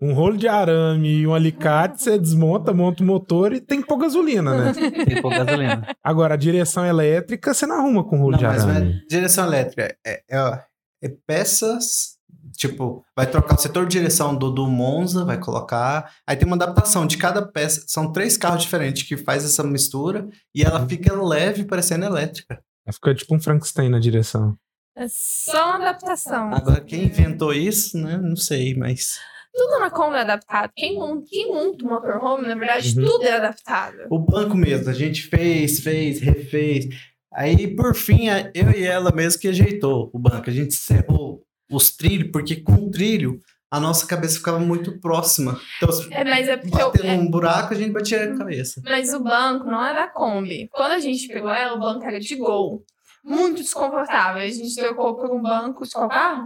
um 0.00 0.14
rolo 0.14 0.38
de 0.38 0.48
arame 0.48 1.18
e 1.18 1.26
um 1.26 1.34
alicate, 1.34 2.02
você 2.02 2.18
desmonta, 2.18 2.72
monta 2.72 3.02
o 3.02 3.06
motor 3.06 3.52
e 3.52 3.60
tem 3.60 3.82
que 3.82 3.86
pôr 3.86 3.98
gasolina, 3.98 4.56
né? 4.56 4.72
Tem 5.04 5.20
pouca 5.20 5.44
gasolina. 5.44 5.94
Agora, 6.02 6.34
a 6.34 6.38
direção 6.38 6.86
elétrica, 6.86 7.52
você 7.52 7.66
não 7.66 7.76
arruma 7.80 8.02
com 8.02 8.16
rolo 8.16 8.32
Não, 8.32 8.38
de 8.38 8.44
mas 8.46 8.64
arame. 8.64 8.92
é 8.92 9.06
direção 9.06 9.46
elétrica. 9.46 9.94
É, 10.06 10.22
é, 10.30 10.62
é 11.02 11.08
peças. 11.26 12.18
Tipo, 12.60 13.02
vai 13.16 13.26
trocar 13.26 13.54
o 13.54 13.58
setor 13.58 13.86
de 13.86 13.92
direção 13.98 14.36
do, 14.36 14.50
do 14.50 14.66
Monza, 14.66 15.24
vai 15.24 15.38
colocar. 15.40 16.12
Aí 16.26 16.36
tem 16.36 16.46
uma 16.46 16.56
adaptação 16.56 17.06
de 17.06 17.16
cada 17.16 17.40
peça. 17.40 17.84
São 17.86 18.12
três 18.12 18.36
carros 18.36 18.60
diferentes 18.62 19.02
que 19.02 19.16
faz 19.16 19.46
essa 19.46 19.64
mistura 19.64 20.28
e 20.54 20.62
ela 20.62 20.86
fica 20.86 21.10
leve, 21.14 21.64
parecendo 21.64 22.04
elétrica. 22.04 22.62
Fica 22.92 23.14
tipo 23.14 23.34
um 23.34 23.40
Frankenstein 23.40 23.88
na 23.88 23.98
direção. 23.98 24.54
É 24.94 25.06
só 25.08 25.70
uma 25.70 25.88
adaptação. 25.88 26.52
Agora, 26.52 26.82
quem 26.82 27.04
inventou 27.04 27.54
isso, 27.54 27.96
né? 27.96 28.18
Não 28.18 28.36
sei, 28.36 28.74
mas. 28.74 29.18
Tudo 29.54 29.78
na 29.80 29.88
Kombi 29.90 30.16
é 30.16 30.20
adaptado. 30.20 30.70
Quem 30.76 30.98
monta, 30.98 31.24
quem 31.30 31.48
monta 31.54 31.82
o 31.82 31.88
motorhome, 31.88 32.46
na 32.46 32.54
verdade, 32.54 32.94
Uhum. 32.98 33.06
tudo 33.06 33.24
é 33.24 33.36
adaptado. 33.36 33.96
O 34.10 34.18
banco 34.18 34.54
mesmo, 34.54 34.90
a 34.90 34.92
gente 34.92 35.22
fez, 35.28 35.80
fez, 35.80 36.20
refez. 36.20 36.88
Aí, 37.32 37.74
por 37.74 37.94
fim, 37.94 38.26
eu 38.54 38.70
e 38.72 38.84
ela 38.84 39.10
mesmo 39.12 39.40
que 39.40 39.48
ajeitou 39.48 40.10
o 40.12 40.18
banco. 40.18 40.50
A 40.50 40.52
gente 40.52 40.74
cerrou 40.74 41.42
os 41.70 41.90
trilhos, 41.96 42.30
porque 42.32 42.56
com 42.56 42.72
o 42.74 42.90
trilho, 42.90 43.38
a 43.70 43.78
nossa 43.78 44.06
cabeça 44.06 44.36
ficava 44.38 44.58
muito 44.58 44.98
próxima. 45.00 45.58
Então, 45.76 45.92
se 45.92 46.12
É, 46.12 46.24
mas 46.24 46.48
é 46.48 46.56
porque 46.56 46.82
eu, 46.82 46.90
batendo 46.90 47.06
é- 47.06 47.14
um 47.16 47.30
buraco, 47.30 47.72
a 47.72 47.76
gente 47.76 47.92
batia 47.92 48.24
a 48.32 48.36
cabeça. 48.36 48.82
Mas 48.84 49.14
o 49.14 49.20
banco 49.22 49.66
não 49.66 49.84
é 49.84 49.94
da 49.94 50.08
Kombi. 50.08 50.68
Quando 50.72 50.92
a 50.92 50.98
gente 50.98 51.28
pegou 51.28 51.50
ela, 51.50 51.76
o 51.76 51.80
banco 51.80 52.04
era 52.04 52.18
de 52.18 52.34
Gol. 52.36 52.82
Muito 53.22 53.56
desconfortável. 53.62 54.42
A 54.42 54.48
gente 54.48 54.74
trocou 54.74 55.14
por 55.14 55.30
um 55.30 55.42
banco 55.42 55.84
de 55.84 55.90
qual 55.90 56.08
carro? 56.08 56.44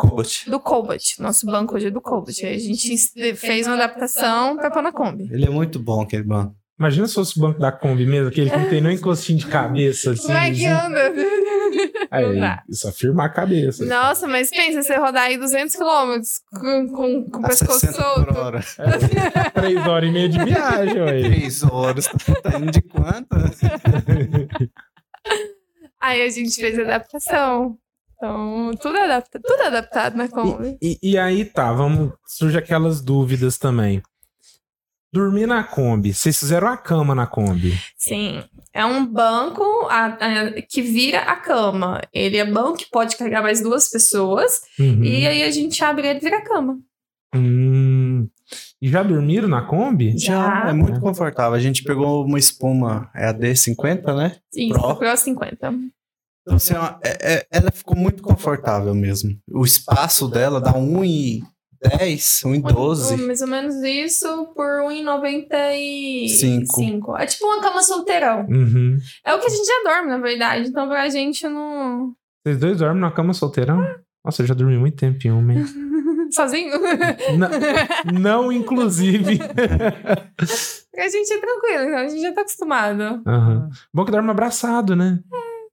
Do 0.48 0.58
Cobalt. 0.60 1.18
Nosso 1.20 1.46
banco 1.46 1.76
hoje 1.76 1.86
é 1.86 1.90
do 1.90 2.00
Cobalt. 2.00 2.36
Aí 2.42 2.56
a 2.56 2.58
gente 2.58 2.96
fez 3.36 3.66
uma 3.68 3.76
adaptação 3.76 4.56
pra 4.56 4.70
pôr 4.72 4.82
na 4.82 4.90
Kombi. 4.92 5.28
Ele 5.32 5.46
é 5.46 5.50
muito 5.50 5.78
bom, 5.78 6.02
aquele 6.02 6.24
banco. 6.24 6.54
Imagina 6.76 7.06
se 7.06 7.14
fosse 7.14 7.38
o 7.38 7.40
banco 7.40 7.60
da 7.60 7.70
Kombi 7.70 8.04
mesmo, 8.04 8.28
aquele 8.28 8.50
que 8.50 8.56
não 8.56 8.68
tem 8.68 8.80
nem 8.80 8.96
encostinho 8.96 9.38
de 9.38 9.46
cabeça. 9.46 10.10
Assim, 10.10 10.26
Como 10.26 10.36
é 10.36 10.50
que 10.50 10.66
anda? 10.66 11.12
Aí, 12.14 12.40
só 12.70 12.92
firmar 12.92 13.26
a 13.26 13.28
cabeça. 13.28 13.84
Nossa, 13.84 14.26
mas 14.26 14.50
pensa, 14.50 14.82
você 14.82 14.96
rodar 14.96 15.24
aí 15.24 15.36
200 15.36 15.74
km 15.74 16.20
com, 16.50 16.88
com, 16.88 17.30
com 17.30 17.38
o 17.38 17.42
pescoço 17.42 17.80
60 17.80 18.02
solto. 18.02 18.26
por 18.26 18.36
hora. 18.36 18.60
Três 19.54 19.86
horas 19.86 20.08
e 20.08 20.12
meia 20.12 20.28
de 20.28 20.44
viagem, 20.44 21.02
ué. 21.02 21.22
Três 21.22 21.62
horas. 21.62 22.06
Tá 22.42 22.58
indo 22.58 22.70
de 22.70 22.82
quanto? 22.82 23.28
Aí 26.00 26.22
a 26.22 26.28
gente 26.28 26.54
fez 26.54 26.78
a 26.78 26.82
adaptação. 26.82 27.78
Então, 28.16 28.70
tudo, 28.80 28.96
é 28.96 29.04
adapta, 29.04 29.40
tudo 29.42 29.62
é 29.62 29.66
adaptado 29.66 30.16
na 30.16 30.28
Kombi. 30.28 30.78
E, 30.80 30.98
e 31.02 31.18
aí 31.18 31.44
tá, 31.44 31.72
vamos. 31.72 32.12
Surge 32.26 32.56
aquelas 32.56 33.00
dúvidas 33.00 33.58
também. 33.58 34.02
Dormir 35.14 35.46
na 35.46 35.62
Kombi. 35.62 36.12
Vocês 36.12 36.36
fizeram 36.36 36.66
a 36.66 36.76
cama 36.76 37.14
na 37.14 37.24
Kombi. 37.24 37.72
Sim. 37.96 38.42
É 38.72 38.84
um 38.84 39.06
banco 39.06 39.62
a- 39.88 40.06
a- 40.20 40.62
que 40.68 40.82
vira 40.82 41.20
a 41.20 41.36
cama. 41.36 42.00
Ele 42.12 42.36
é 42.36 42.44
banco 42.44 42.78
que 42.78 42.90
pode 42.90 43.16
carregar 43.16 43.40
mais 43.40 43.60
duas 43.62 43.88
pessoas. 43.88 44.62
Uhum. 44.76 45.04
E 45.04 45.24
aí 45.24 45.44
a 45.44 45.50
gente 45.52 45.82
abre 45.84 46.08
ele 46.08 46.18
e 46.18 46.22
vira 46.22 46.38
a 46.38 46.42
cama. 46.44 46.78
Hum. 47.32 48.28
E 48.82 48.88
já 48.88 49.04
dormiram 49.04 49.46
na 49.48 49.62
Kombi? 49.62 50.18
Já. 50.18 50.68
É 50.68 50.72
muito 50.72 50.98
confortável. 51.00 51.54
A 51.54 51.60
gente 51.60 51.84
pegou 51.84 52.24
uma 52.26 52.38
espuma 52.38 53.08
é 53.14 53.28
AD50, 53.32 54.14
né? 54.16 54.36
Isso, 54.52 54.78
Pro. 54.78 54.96
Pro 54.96 55.16
50. 55.16 55.72
Então, 56.42 56.56
assim, 56.56 56.74
ó, 56.74 56.96
é- 57.04 57.34
é- 57.36 57.46
ela 57.52 57.70
ficou 57.70 57.96
muito 57.96 58.20
confortável 58.20 58.94
mesmo. 58.96 59.30
O 59.48 59.64
espaço 59.64 60.26
dela 60.28 60.60
dá 60.60 60.72
1,10, 61.84 62.62
1,12. 62.62 63.26
Mais 63.26 63.40
ou 63.40 63.48
menos 63.48 63.74
isso 63.82 64.46
por 64.54 64.82
1,95. 64.90 66.66
Cinco. 66.66 67.16
É 67.16 67.26
tipo 67.26 67.44
uma 67.46 67.60
cama 67.60 67.82
solteirão. 67.82 68.46
Uhum. 68.48 68.96
É 69.24 69.34
o 69.34 69.40
que 69.40 69.46
a 69.46 69.50
gente 69.50 69.66
já 69.66 69.82
dorme, 69.84 70.08
na 70.08 70.18
verdade. 70.18 70.68
Então 70.68 70.88
pra 70.88 71.08
gente 71.08 71.46
não. 71.46 72.12
Vocês 72.44 72.58
dois 72.58 72.78
dormem 72.78 73.00
na 73.00 73.10
cama 73.10 73.32
solteirão? 73.32 73.84
Nossa, 74.24 74.42
eu 74.42 74.46
já 74.46 74.54
dormi 74.54 74.78
muito 74.78 74.96
tempo 74.96 75.18
em 75.26 75.30
uma, 75.30 75.52
hein? 75.52 75.64
Sozinho? 76.32 76.72
não, 77.38 77.48
não, 78.20 78.52
inclusive. 78.52 79.38
pra 80.90 81.08
gente 81.08 81.32
é 81.32 81.38
tranquilo, 81.38 81.84
então 81.84 81.98
a 81.98 82.08
gente 82.08 82.22
já 82.22 82.32
tá 82.32 82.40
acostumado. 82.40 83.22
Aham. 83.26 83.68
Bom 83.92 84.04
que 84.04 84.10
dorme 84.10 84.30
abraçado, 84.30 84.96
né? 84.96 85.20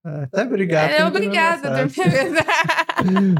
É, 0.05 0.23
Até 0.23 0.43
obrigado. 0.43 0.91
É 0.91 1.05
obrigada 1.05 1.69
a 1.69 1.83
dormir. 1.83 3.35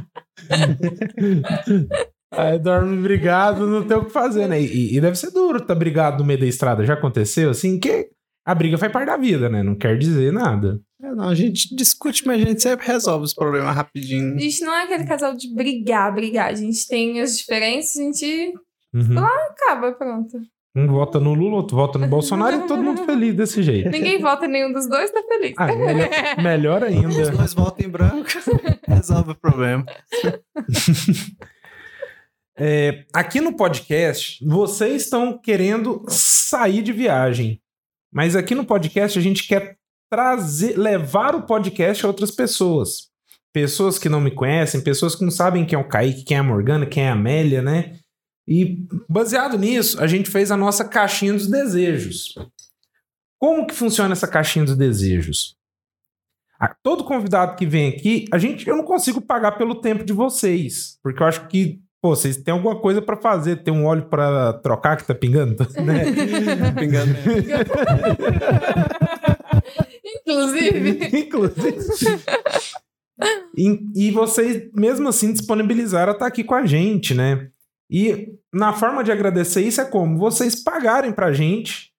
Aí 2.31 2.57
dorme 2.57 2.95
brigado, 3.01 3.67
não 3.67 3.83
tem 3.83 3.97
o 3.97 4.05
que 4.05 4.11
fazer, 4.11 4.47
né? 4.47 4.61
E, 4.61 4.95
e 4.95 5.01
deve 5.01 5.17
ser 5.17 5.31
duro 5.31 5.57
estar 5.57 5.67
tá 5.67 5.75
brigado 5.75 6.19
no 6.19 6.25
meio 6.25 6.39
da 6.39 6.45
estrada. 6.45 6.85
Já 6.85 6.93
aconteceu 6.93 7.49
assim? 7.49 7.77
Que 7.79 8.07
a 8.45 8.55
briga 8.55 8.77
faz 8.77 8.91
parte 8.91 9.07
da 9.07 9.17
vida, 9.17 9.49
né? 9.49 9.61
Não 9.61 9.75
quer 9.75 9.97
dizer 9.97 10.31
nada. 10.31 10.79
É, 11.03 11.13
não, 11.13 11.27
a 11.29 11.35
gente 11.35 11.75
discute, 11.75 12.25
mas 12.25 12.41
a 12.41 12.45
gente 12.45 12.61
sempre 12.61 12.87
resolve 12.87 13.25
os 13.25 13.33
problemas 13.33 13.75
rapidinho. 13.75 14.35
A 14.35 14.39
gente 14.39 14.61
não 14.63 14.73
é 14.73 14.83
aquele 14.83 15.05
casal 15.05 15.35
de 15.35 15.53
brigar, 15.53 16.13
brigar. 16.13 16.49
A 16.49 16.53
gente 16.55 16.87
tem 16.87 17.19
as 17.19 17.37
diferenças, 17.37 17.97
a 18.01 18.03
gente 18.05 18.53
Uhum. 18.93 19.15
lá 19.15 19.29
acaba, 19.49 19.91
pronto. 19.93 20.37
Um 20.75 20.87
vota 20.87 21.19
no 21.19 21.33
Lula, 21.33 21.57
outro 21.57 21.75
vota 21.75 21.97
no 21.99 22.07
Bolsonaro 22.07 22.55
e 22.55 22.67
todo 22.67 22.81
mundo 22.81 23.03
feliz 23.05 23.35
desse 23.35 23.61
jeito. 23.61 23.89
Ninguém 23.89 24.19
vota 24.21 24.45
em 24.45 24.49
nenhum 24.49 24.71
dos 24.71 24.87
dois, 24.87 25.11
tá 25.11 25.21
feliz. 25.27 25.53
Ah, 25.57 25.67
melhor, 25.67 26.09
melhor 26.41 26.83
Os 26.83 27.17
ainda. 27.17 27.31
dois 27.31 27.53
votam 27.53 27.85
em 27.85 27.89
branco, 27.89 28.25
resolve 28.87 29.31
o 29.31 29.35
problema. 29.35 29.85
É, 32.63 33.05
aqui 33.11 33.41
no 33.41 33.55
podcast, 33.55 34.37
vocês 34.45 35.01
estão 35.01 35.35
querendo 35.35 36.05
sair 36.07 36.83
de 36.83 36.93
viagem. 36.93 37.59
Mas 38.13 38.35
aqui 38.35 38.53
no 38.53 38.63
podcast 38.63 39.17
a 39.17 39.21
gente 39.21 39.47
quer 39.47 39.77
trazer, 40.11 40.77
levar 40.77 41.33
o 41.33 41.41
podcast 41.47 42.05
a 42.05 42.07
outras 42.07 42.29
pessoas. 42.29 43.09
Pessoas 43.51 43.97
que 43.97 44.07
não 44.07 44.21
me 44.21 44.29
conhecem, 44.29 44.79
pessoas 44.79 45.15
que 45.15 45.23
não 45.23 45.31
sabem 45.31 45.65
quem 45.65 45.75
é 45.75 45.79
o 45.79 45.87
Kaique, 45.87 46.23
quem 46.23 46.37
é 46.37 46.39
a 46.39 46.43
Morgana, 46.43 46.85
quem 46.85 47.01
é 47.01 47.09
a 47.09 47.13
Amélia, 47.13 47.63
né? 47.63 47.97
E 48.47 48.85
baseado 49.09 49.57
nisso, 49.57 49.99
a 49.99 50.05
gente 50.05 50.29
fez 50.29 50.51
a 50.51 50.57
nossa 50.57 50.87
caixinha 50.87 51.33
dos 51.33 51.47
desejos. 51.47 52.35
Como 53.39 53.65
que 53.65 53.73
funciona 53.73 54.11
essa 54.13 54.27
caixinha 54.27 54.65
dos 54.65 54.77
desejos? 54.77 55.55
Ah, 56.59 56.75
todo 56.83 57.05
convidado 57.05 57.55
que 57.55 57.65
vem 57.65 57.89
aqui, 57.89 58.25
a 58.31 58.37
gente, 58.37 58.67
eu 58.67 58.77
não 58.77 58.83
consigo 58.83 59.19
pagar 59.19 59.53
pelo 59.53 59.81
tempo 59.81 60.03
de 60.03 60.13
vocês, 60.13 60.99
porque 61.01 61.23
eu 61.23 61.25
acho 61.25 61.47
que 61.47 61.81
Pô, 62.01 62.15
vocês 62.15 62.35
têm 62.37 62.51
alguma 62.51 62.79
coisa 62.79 62.99
pra 63.01 63.15
fazer? 63.15 63.57
Tem 63.57 63.71
um 63.71 63.85
óleo 63.85 64.09
pra 64.09 64.53
trocar 64.53 64.97
que 64.97 65.05
tá 65.05 65.13
pingando? 65.13 65.55
Né? 65.85 66.05
Pingando. 66.73 67.15
Inclusive. 70.03 71.19
Inclusive. 71.19 71.77
E, 73.55 73.79
e 73.95 74.11
vocês, 74.11 74.69
mesmo 74.73 75.09
assim, 75.09 75.31
disponibilizaram 75.31 76.11
a 76.11 76.15
estar 76.15 76.25
aqui 76.25 76.43
com 76.43 76.55
a 76.55 76.65
gente, 76.65 77.13
né? 77.13 77.49
E 77.89 78.29
na 78.51 78.73
forma 78.73 79.03
de 79.03 79.11
agradecer 79.11 79.61
isso 79.61 79.79
é 79.81 79.85
como? 79.85 80.17
Vocês 80.17 80.55
pagarem 80.55 81.11
pra 81.11 81.33
gente 81.33 81.91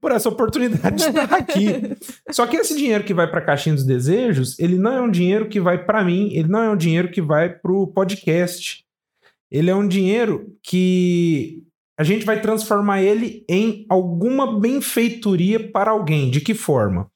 por 0.00 0.12
essa 0.12 0.28
oportunidade 0.28 0.96
de 0.96 1.08
estar 1.08 1.34
aqui. 1.34 1.96
Só 2.30 2.46
que 2.46 2.56
esse 2.56 2.76
dinheiro 2.76 3.04
que 3.04 3.14
vai 3.14 3.30
pra 3.30 3.40
Caixinha 3.40 3.74
dos 3.74 3.84
Desejos, 3.86 4.58
ele 4.58 4.76
não 4.76 4.92
é 4.92 5.00
um 5.00 5.10
dinheiro 5.10 5.48
que 5.48 5.60
vai 5.60 5.82
pra 5.82 6.04
mim, 6.04 6.30
ele 6.32 6.48
não 6.48 6.62
é 6.62 6.70
um 6.70 6.76
dinheiro 6.76 7.10
que 7.10 7.22
vai 7.22 7.48
pro 7.48 7.86
podcast. 7.86 8.84
Ele 9.56 9.70
é 9.70 9.74
um 9.74 9.88
dinheiro 9.88 10.52
que 10.62 11.62
a 11.98 12.04
gente 12.04 12.26
vai 12.26 12.42
transformar 12.42 13.00
ele 13.00 13.42
em 13.48 13.86
alguma 13.88 14.60
benfeitoria 14.60 15.70
para 15.72 15.92
alguém. 15.92 16.30
De 16.30 16.42
que 16.42 16.52
forma? 16.52 17.02
No 17.02 17.08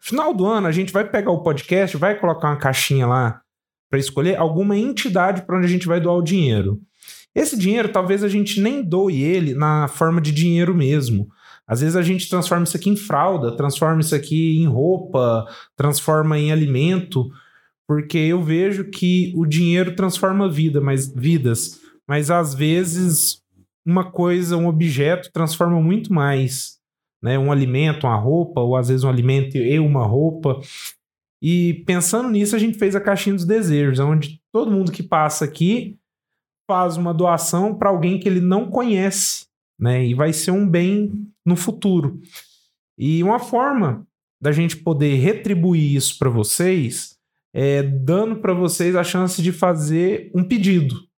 final 0.00 0.32
do 0.32 0.46
ano, 0.46 0.66
a 0.66 0.72
gente 0.72 0.90
vai 0.90 1.06
pegar 1.06 1.30
o 1.30 1.42
podcast, 1.42 1.94
vai 1.98 2.18
colocar 2.18 2.48
uma 2.48 2.56
caixinha 2.56 3.06
lá 3.06 3.42
para 3.90 3.98
escolher 3.98 4.38
alguma 4.38 4.74
entidade 4.74 5.42
para 5.42 5.58
onde 5.58 5.66
a 5.66 5.68
gente 5.68 5.86
vai 5.86 6.00
doar 6.00 6.16
o 6.16 6.22
dinheiro. 6.22 6.80
Esse 7.34 7.58
dinheiro, 7.58 7.90
talvez 7.90 8.24
a 8.24 8.28
gente 8.28 8.58
nem 8.58 8.82
doe 8.82 9.20
ele 9.20 9.52
na 9.52 9.86
forma 9.86 10.18
de 10.18 10.32
dinheiro 10.32 10.74
mesmo. 10.74 11.28
Às 11.66 11.82
vezes 11.82 11.94
a 11.94 12.02
gente 12.02 12.26
transforma 12.26 12.64
isso 12.64 12.76
aqui 12.76 12.88
em 12.88 12.96
fralda, 12.96 13.54
transforma 13.54 14.00
isso 14.00 14.14
aqui 14.14 14.58
em 14.58 14.66
roupa, 14.66 15.46
transforma 15.76 16.38
em 16.38 16.50
alimento, 16.50 17.30
porque 17.86 18.16
eu 18.16 18.42
vejo 18.42 18.84
que 18.84 19.34
o 19.36 19.44
dinheiro 19.44 19.94
transforma 19.94 20.50
vida, 20.50 20.80
mas, 20.80 21.12
vidas, 21.14 21.81
mas 22.12 22.30
às 22.30 22.52
vezes 22.52 23.42
uma 23.86 24.04
coisa, 24.04 24.54
um 24.54 24.66
objeto 24.66 25.32
transforma 25.32 25.80
muito 25.80 26.12
mais, 26.12 26.78
né? 27.22 27.38
Um 27.38 27.50
alimento, 27.50 28.06
uma 28.06 28.16
roupa, 28.16 28.60
ou 28.60 28.76
às 28.76 28.88
vezes 28.88 29.02
um 29.02 29.08
alimento 29.08 29.56
e 29.56 29.78
uma 29.78 30.04
roupa. 30.04 30.60
E 31.40 31.82
pensando 31.86 32.28
nisso, 32.28 32.54
a 32.54 32.58
gente 32.58 32.76
fez 32.78 32.94
a 32.94 33.00
caixinha 33.00 33.34
dos 33.34 33.46
desejos, 33.46 33.98
onde 33.98 34.42
todo 34.52 34.70
mundo 34.70 34.92
que 34.92 35.02
passa 35.02 35.46
aqui 35.46 35.96
faz 36.70 36.98
uma 36.98 37.14
doação 37.14 37.74
para 37.74 37.88
alguém 37.88 38.20
que 38.20 38.28
ele 38.28 38.42
não 38.42 38.68
conhece, 38.68 39.46
né? 39.80 40.04
E 40.04 40.12
vai 40.12 40.34
ser 40.34 40.50
um 40.50 40.68
bem 40.68 41.26
no 41.46 41.56
futuro. 41.56 42.20
E 42.98 43.22
uma 43.22 43.38
forma 43.38 44.06
da 44.38 44.52
gente 44.52 44.76
poder 44.76 45.14
retribuir 45.14 45.96
isso 45.96 46.18
para 46.18 46.28
vocês 46.28 47.16
é 47.54 47.82
dando 47.82 48.36
para 48.36 48.52
vocês 48.52 48.94
a 48.94 49.02
chance 49.02 49.40
de 49.40 49.50
fazer 49.50 50.30
um 50.34 50.44
pedido. 50.44 51.10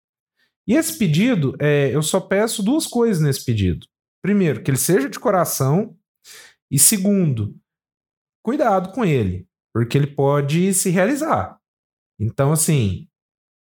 E 0.66 0.74
esse 0.74 0.96
pedido, 0.98 1.54
é, 1.60 1.94
eu 1.94 2.02
só 2.02 2.20
peço 2.20 2.62
duas 2.62 2.86
coisas 2.86 3.22
nesse 3.22 3.44
pedido. 3.44 3.86
Primeiro, 4.22 4.62
que 4.62 4.70
ele 4.70 4.78
seja 4.78 5.08
de 5.08 5.18
coração. 5.18 5.96
E 6.70 6.78
segundo, 6.78 7.54
cuidado 8.42 8.92
com 8.92 9.04
ele, 9.04 9.46
porque 9.72 9.98
ele 9.98 10.06
pode 10.06 10.72
se 10.72 10.90
realizar. 10.90 11.58
Então, 12.18 12.52
assim, 12.52 13.06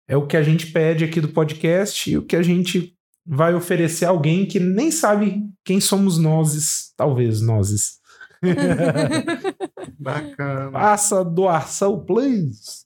é 0.08 0.16
o 0.16 0.26
que 0.26 0.36
a 0.36 0.42
gente 0.42 0.72
pede 0.72 1.04
aqui 1.04 1.20
do 1.20 1.28
podcast 1.28 2.10
e 2.10 2.16
o 2.16 2.24
que 2.24 2.36
a 2.36 2.42
gente 2.42 2.96
vai 3.26 3.54
oferecer 3.54 4.06
a 4.06 4.10
alguém 4.10 4.46
que 4.46 4.60
nem 4.60 4.90
sabe 4.90 5.48
quem 5.64 5.80
somos 5.80 6.18
nós, 6.18 6.92
talvez 6.96 7.40
nós. 7.40 8.00
Bacana. 9.98 10.70
Faça 10.72 11.24
doação, 11.24 12.04
please. 12.04 12.83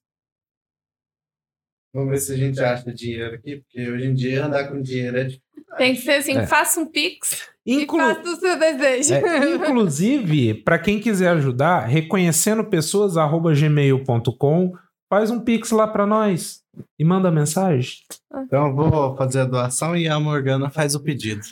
Vamos 1.94 2.10
ver 2.10 2.18
se 2.18 2.32
a 2.32 2.36
gente 2.36 2.60
acha 2.60 2.92
dinheiro 2.92 3.34
aqui, 3.34 3.56
porque 3.56 3.90
hoje 3.90 4.06
em 4.06 4.14
dia 4.14 4.44
andar 4.44 4.68
com 4.68 4.80
dinheiro 4.80 5.16
é 5.18 5.24
difícil. 5.24 5.42
Tem 5.76 5.94
que 5.94 6.00
ser 6.02 6.12
assim: 6.12 6.36
É. 6.36 6.46
faça 6.46 6.80
um 6.80 6.86
pix 6.86 7.48
Inclu- 7.66 8.00
e 8.00 8.14
faça 8.14 8.28
o 8.30 8.36
seu 8.36 8.58
desejo. 8.58 9.14
É, 9.14 9.54
inclusive, 9.54 10.54
para 10.62 10.78
quem 10.78 11.00
quiser 11.00 11.28
ajudar, 11.30 11.86
reconhecendo 11.86 12.64
pessoas, 12.64 13.16
arroba 13.16 13.52
gmail.com, 13.54 14.72
faz 15.10 15.30
um 15.30 15.40
pix 15.40 15.70
lá 15.70 15.86
para 15.86 16.06
nós 16.06 16.62
e 16.98 17.04
manda 17.04 17.30
mensagem. 17.30 17.98
Então 18.44 18.68
eu 18.68 18.74
vou 18.74 19.16
fazer 19.16 19.40
a 19.40 19.44
doação 19.44 19.96
e 19.96 20.08
a 20.08 20.18
Morgana 20.20 20.70
faz 20.70 20.94
o 20.94 21.02
pedido. 21.02 21.42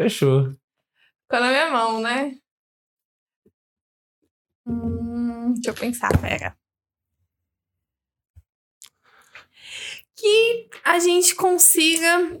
Fechou. 0.00 0.50
Ficou 1.22 1.40
na 1.40 1.48
minha 1.48 1.70
mão, 1.70 2.00
né? 2.00 2.36
Hum, 4.66 5.52
deixa 5.54 5.70
eu 5.70 5.74
pensar, 5.74 6.10
pera. 6.20 6.56
Que 10.24 10.68
a 10.82 10.98
gente 11.00 11.34
consiga. 11.34 12.38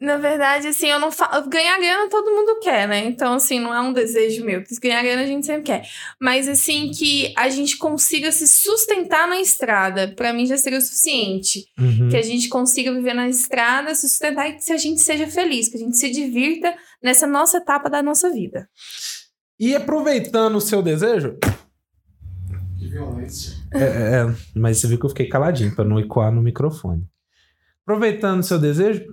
Na 0.00 0.16
verdade, 0.16 0.68
assim, 0.68 0.86
eu 0.86 1.00
não 1.00 1.10
falo. 1.10 1.48
Ganhar 1.50 1.76
grana 1.80 2.08
todo 2.08 2.30
mundo 2.30 2.60
quer, 2.60 2.86
né? 2.86 3.04
Então, 3.06 3.34
assim, 3.34 3.58
não 3.58 3.74
é 3.74 3.80
um 3.80 3.92
desejo 3.92 4.44
meu. 4.44 4.62
Ganhar 4.80 5.02
grana 5.02 5.22
a 5.22 5.26
gente 5.26 5.44
sempre 5.44 5.64
quer. 5.64 5.82
Mas, 6.20 6.46
assim, 6.46 6.92
que 6.92 7.34
a 7.36 7.48
gente 7.48 7.76
consiga 7.76 8.30
se 8.30 8.46
sustentar 8.46 9.26
na 9.28 9.40
estrada. 9.40 10.14
Pra 10.14 10.32
mim 10.32 10.46
já 10.46 10.56
seria 10.56 10.78
o 10.78 10.80
suficiente 10.80 11.66
Uhum. 11.76 12.08
que 12.08 12.16
a 12.16 12.22
gente 12.22 12.48
consiga 12.48 12.94
viver 12.94 13.14
na 13.14 13.28
estrada, 13.28 13.92
se 13.96 14.08
sustentar 14.08 14.48
e 14.48 14.52
que 14.54 14.72
a 14.72 14.76
gente 14.78 15.00
seja 15.00 15.26
feliz, 15.26 15.68
que 15.68 15.76
a 15.76 15.80
gente 15.80 15.96
se 15.96 16.08
divirta 16.08 16.72
nessa 17.02 17.26
nossa 17.26 17.56
etapa 17.58 17.90
da 17.90 18.00
nossa 18.00 18.30
vida. 18.30 18.70
E 19.58 19.74
aproveitando 19.74 20.54
o 20.54 20.60
seu 20.60 20.80
desejo. 20.82 21.36
Que 22.78 22.88
violência. 22.88 23.59
É, 23.72 23.82
é, 23.82 24.34
mas 24.54 24.78
você 24.78 24.86
viu 24.88 24.98
que 24.98 25.06
eu 25.06 25.10
fiquei 25.10 25.28
caladinho 25.28 25.74
para 25.74 25.84
não 25.84 25.98
ecoar 25.98 26.32
no 26.32 26.42
microfone. 26.42 27.06
Aproveitando 27.84 28.40
o 28.40 28.44
seu 28.44 28.58
desejo, 28.58 29.04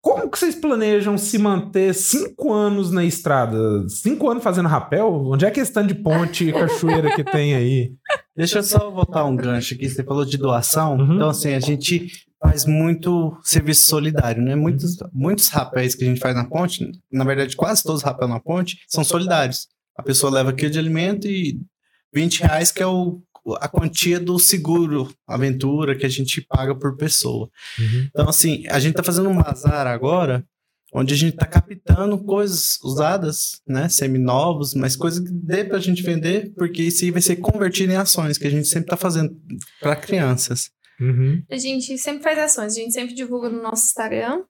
como 0.00 0.30
que 0.30 0.38
vocês 0.38 0.54
planejam 0.54 1.18
se 1.18 1.36
manter 1.36 1.92
cinco 1.92 2.52
anos 2.52 2.92
na 2.92 3.04
estrada? 3.04 3.88
Cinco 3.88 4.30
anos 4.30 4.44
fazendo 4.44 4.68
rapel? 4.68 5.12
Onde 5.26 5.44
é 5.44 5.50
que 5.50 5.58
é 5.58 5.62
esse 5.64 5.72
tanto 5.72 5.88
de 5.88 5.96
ponte 5.96 6.48
e 6.48 6.52
cachoeira 6.52 7.14
que 7.14 7.24
tem 7.24 7.54
aí? 7.54 7.92
Deixa 8.36 8.60
eu 8.60 8.62
só 8.62 8.88
botar 8.90 9.24
um 9.24 9.34
gancho 9.34 9.74
aqui. 9.74 9.88
Você 9.88 10.04
falou 10.04 10.24
de 10.24 10.38
doação. 10.38 10.96
Uhum. 10.96 11.16
Então, 11.16 11.28
assim, 11.30 11.54
a 11.54 11.60
gente 11.60 12.06
faz 12.40 12.64
muito 12.64 13.36
serviço 13.42 13.88
solidário, 13.88 14.42
né? 14.42 14.54
Muitos, 14.54 14.96
muitos 15.12 15.48
rapéis 15.48 15.96
que 15.96 16.04
a 16.04 16.06
gente 16.06 16.20
faz 16.20 16.36
na 16.36 16.44
ponte, 16.44 16.88
na 17.10 17.24
verdade, 17.24 17.56
quase 17.56 17.82
todos 17.82 18.02
os 18.02 18.04
rapéis 18.04 18.30
na 18.30 18.38
ponte, 18.38 18.78
são 18.86 19.02
solidários. 19.02 19.66
A 19.96 20.02
pessoa 20.04 20.30
leva 20.30 20.52
quilo 20.52 20.70
de 20.70 20.78
alimento 20.78 21.26
e 21.26 21.58
20 22.14 22.42
reais, 22.42 22.70
que 22.70 22.82
é 22.82 22.86
o, 22.86 23.20
a 23.54 23.68
quantia 23.68 24.18
do 24.18 24.38
seguro 24.38 25.12
aventura 25.26 25.96
que 25.96 26.06
a 26.06 26.08
gente 26.08 26.40
paga 26.40 26.74
por 26.74 26.96
pessoa. 26.96 27.50
Então, 28.08 28.28
assim, 28.28 28.64
a 28.68 28.78
gente 28.78 28.94
tá 28.94 29.02
fazendo 29.02 29.28
um 29.28 29.36
bazar 29.36 29.86
agora, 29.86 30.44
onde 30.92 31.14
a 31.14 31.16
gente 31.16 31.36
tá 31.36 31.46
captando 31.46 32.18
coisas 32.18 32.78
usadas, 32.82 33.60
né? 33.66 33.88
Seminovos, 33.88 34.74
mas 34.74 34.96
coisas 34.96 35.26
que 35.26 35.32
dê 35.32 35.64
pra 35.64 35.78
gente 35.78 36.02
vender, 36.02 36.52
porque 36.56 36.82
isso 36.82 37.04
aí 37.04 37.10
vai 37.10 37.22
ser 37.22 37.36
convertido 37.36 37.92
em 37.92 37.96
ações, 37.96 38.38
que 38.38 38.46
a 38.46 38.50
gente 38.50 38.66
sempre 38.68 38.88
tá 38.88 38.96
fazendo 38.96 39.36
para 39.80 39.96
crianças. 39.96 40.70
Uhum. 41.00 41.42
A 41.50 41.58
gente 41.58 41.98
sempre 41.98 42.22
faz 42.22 42.38
ações, 42.38 42.72
a 42.72 42.80
gente 42.80 42.94
sempre 42.94 43.14
divulga 43.14 43.48
no 43.48 43.62
nosso 43.62 43.84
Instagram, 43.84 44.42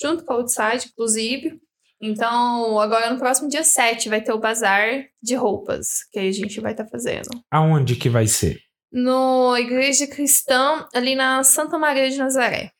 junto 0.00 0.24
com 0.24 0.32
o 0.32 0.36
Outside, 0.38 0.90
inclusive. 0.92 1.60
Então, 2.00 2.80
agora 2.80 3.10
no 3.12 3.18
próximo 3.18 3.48
dia 3.48 3.62
7 3.62 4.08
vai 4.08 4.20
ter 4.22 4.32
o 4.32 4.38
bazar 4.40 5.04
de 5.22 5.34
roupas 5.34 6.04
que 6.10 6.18
a 6.18 6.32
gente 6.32 6.60
vai 6.60 6.72
estar 6.72 6.86
fazendo. 6.86 7.28
Aonde 7.50 7.94
que 7.96 8.08
vai 8.08 8.26
ser? 8.26 8.58
No 8.92 9.56
Igreja 9.56 10.06
Cristã, 10.06 10.86
ali 10.94 11.14
na 11.14 11.44
Santa 11.44 11.78
Maria 11.78 12.10
de 12.10 12.16
Nazaré. 12.18 12.70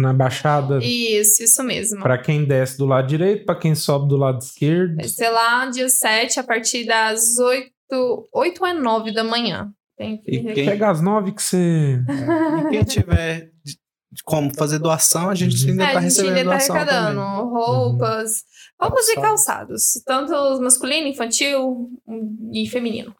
na 0.00 0.12
Baixada. 0.12 0.78
Isso, 0.82 1.42
isso 1.44 1.62
mesmo. 1.62 2.00
Pra 2.02 2.18
quem 2.18 2.44
desce 2.44 2.76
do 2.78 2.86
lado 2.86 3.06
direito, 3.06 3.44
pra 3.44 3.54
quem 3.54 3.74
sobe 3.74 4.08
do 4.08 4.16
lado 4.16 4.40
esquerdo. 4.40 4.96
Vai 4.96 5.06
ser 5.08 5.28
lá 5.28 5.66
dia 5.66 5.88
7, 5.88 6.40
a 6.40 6.42
partir 6.42 6.84
das 6.84 7.38
8, 7.38 7.70
8 8.32 8.64
a 8.64 8.74
9 8.74 9.12
da 9.12 9.22
manhã. 9.22 9.70
Tem 9.96 10.16
que 10.16 10.30
E 10.34 10.54
quem- 10.54 10.64
Pega 10.66 10.90
as 10.90 11.00
nove 11.00 11.32
que 11.32 11.42
você. 11.42 12.00
E 12.66 12.70
quem 12.70 12.82
tiver 12.84 13.52
como 14.24 14.54
fazer 14.54 14.78
doação, 14.78 15.30
a 15.30 15.34
gente 15.34 15.62
Uhum. 15.64 15.70
ainda 15.70 15.84
É, 15.84 15.92
tá 15.92 15.98
a 15.98 16.02
gente 16.02 16.10
recebendo 16.10 16.36
ainda 16.36 16.50
tá 16.50 16.56
doação 16.56 16.76
arrecadando 16.76 17.20
também. 17.20 17.50
roupas, 17.52 18.30
roupas 18.80 19.08
e 19.08 19.14
Calçados. 19.16 19.84
tanto 20.06 20.32
os 20.34 20.60
masculino, 20.60 21.06
infantil 21.08 21.88
e 22.52 22.68
feminino. 22.68 23.14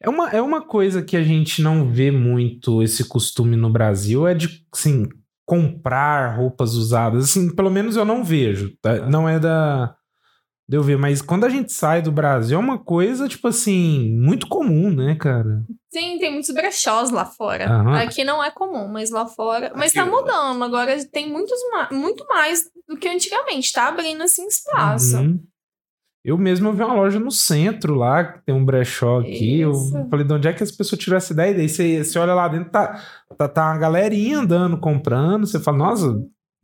É 0.00 0.08
uma, 0.10 0.28
é 0.30 0.42
uma 0.42 0.60
coisa 0.64 1.02
que 1.02 1.16
a 1.16 1.22
gente 1.22 1.62
não 1.62 1.90
vê 1.90 2.10
muito 2.10 2.82
esse 2.82 3.04
costume 3.04 3.56
no 3.56 3.70
Brasil, 3.70 4.26
é 4.26 4.34
de, 4.34 4.62
assim, 4.72 5.08
comprar 5.44 6.36
roupas 6.36 6.74
usadas. 6.74 7.24
Assim, 7.24 7.54
pelo 7.54 7.70
menos 7.70 7.96
eu 7.96 8.04
não 8.04 8.22
vejo. 8.22 8.76
tá? 8.82 9.06
Não 9.06 9.28
é 9.28 9.40
da. 9.40 9.95
De 10.68 10.76
eu 10.76 10.82
ver, 10.82 10.98
mas 10.98 11.22
quando 11.22 11.44
a 11.44 11.48
gente 11.48 11.72
sai 11.72 12.02
do 12.02 12.10
Brasil 12.10 12.56
é 12.56 12.60
uma 12.60 12.76
coisa, 12.76 13.28
tipo 13.28 13.46
assim, 13.46 14.10
muito 14.18 14.48
comum, 14.48 14.90
né, 14.90 15.14
cara? 15.14 15.62
Sim, 15.92 16.18
tem 16.18 16.32
muitos 16.32 16.52
brechós 16.52 17.10
lá 17.10 17.24
fora. 17.24 17.70
Aham. 17.70 17.94
Aqui 18.00 18.24
não 18.24 18.42
é 18.42 18.50
comum, 18.50 18.88
mas 18.88 19.10
lá 19.10 19.26
fora. 19.26 19.72
Mas 19.76 19.92
Aqui- 19.96 20.00
tá 20.00 20.06
mudando. 20.10 20.64
Agora 20.64 20.96
tem 21.12 21.30
muitos 21.30 21.56
ma- 21.70 21.88
muito 21.92 22.26
mais 22.28 22.64
do 22.88 22.96
que 22.96 23.08
antigamente. 23.08 23.72
Tá 23.72 23.86
abrindo 23.88 24.22
assim 24.24 24.44
espaço. 24.48 25.16
Uhum. 25.18 25.40
Eu 26.24 26.36
mesmo 26.36 26.72
vi 26.72 26.82
uma 26.82 26.94
loja 26.94 27.20
no 27.20 27.30
centro 27.30 27.94
lá, 27.94 28.24
que 28.24 28.44
tem 28.44 28.52
um 28.52 28.64
brechó 28.64 29.20
aqui. 29.20 29.60
Eu 29.60 29.70
Isso. 29.70 30.08
falei, 30.10 30.26
de 30.26 30.32
onde 30.34 30.48
é 30.48 30.52
que 30.52 30.64
as 30.64 30.72
pessoas 30.72 31.00
tiraram 31.00 31.18
essa 31.18 31.32
ideia? 31.32 31.54
Daí 31.54 31.68
você, 31.68 32.02
você 32.02 32.18
olha 32.18 32.34
lá 32.34 32.48
dentro, 32.48 32.68
tá, 32.72 33.00
tá, 33.38 33.46
tá 33.48 33.66
uma 33.70 33.78
galerinha 33.78 34.40
andando, 34.40 34.76
comprando. 34.80 35.46
Você 35.46 35.60
fala, 35.60 35.78
nossa, 35.78 36.20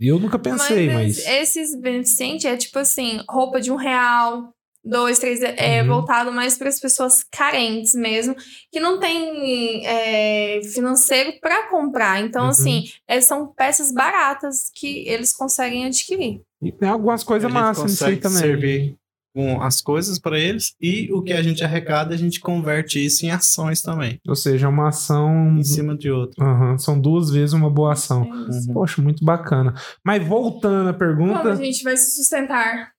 eu 0.09 0.18
nunca 0.18 0.38
pensei, 0.38 0.88
mas. 0.90 1.18
es- 1.18 1.26
esses 1.26 1.74
beneficentes 1.80 2.44
é 2.44 2.57
tipo 2.57 2.78
assim, 2.78 3.20
roupa 3.28 3.61
de 3.61 3.70
um 3.70 3.76
real, 3.76 4.53
dois, 4.84 5.18
três, 5.18 5.40
é 5.42 5.80
Uhum. 5.82 5.88
voltado 5.88 6.32
mais 6.32 6.57
para 6.59 6.68
as 6.68 6.80
pessoas 6.80 7.22
carentes 7.30 7.94
mesmo, 7.94 8.34
que 8.70 8.80
não 8.80 8.98
tem 8.98 9.86
é, 9.86 10.61
financeiro 10.74 11.38
para 11.40 11.68
comprar. 11.68 12.20
Então, 12.20 12.44
Uhum. 12.44 12.50
assim, 12.50 12.84
é, 13.07 13.20
são 13.20 13.46
peças 13.55 13.92
baratas 13.92 14.70
que 14.74 15.07
eles 15.09 15.32
conseguem 15.32 15.84
adquirir. 15.86 16.40
E 16.61 16.72
tem 16.72 16.88
algumas 16.88 17.22
coisas 17.22 17.50
massas 17.53 17.90
nisso 17.92 18.05
aí 18.05 18.16
também. 18.16 18.38
servir 18.40 18.96
com 19.35 19.62
as 19.62 19.80
coisas 19.80 20.18
para 20.18 20.39
eles 20.39 20.74
e 20.80 21.11
o 21.12 21.22
que 21.22 21.33
a 21.33 21.43
gente 21.43 21.64
arrecada, 21.64 22.14
a 22.14 22.18
gente 22.18 22.39
converte 22.39 23.03
isso 23.05 23.24
em 23.24 23.30
ações 23.30 23.80
também, 23.80 24.20
Ou 24.28 24.37
seja, 24.37 24.68
uma 24.68 24.89
ação. 24.89 25.57
em 25.59 25.62
cima 25.64 25.97
de 25.97 26.11
outra. 26.11 26.45
Aham, 26.45 26.76
são 26.78 27.01
duas 27.01 27.30
vezes 27.30 27.53
uma 27.55 27.70
boa 27.70 27.93
ação. 27.93 28.22
É. 28.24 28.26
Uhum. 28.28 28.74
Poxa, 28.74 29.01
muito 29.01 29.24
bacana. 29.24 29.74
Mas 30.05 30.26
voltando 30.26 30.91
à 30.91 30.93
Como 30.93 30.99
pergunta, 30.99 31.53
a 31.53 31.57
gente 31.57 31.83
vai 31.83 31.97
se 31.97 32.14
sustentar? 32.14 32.93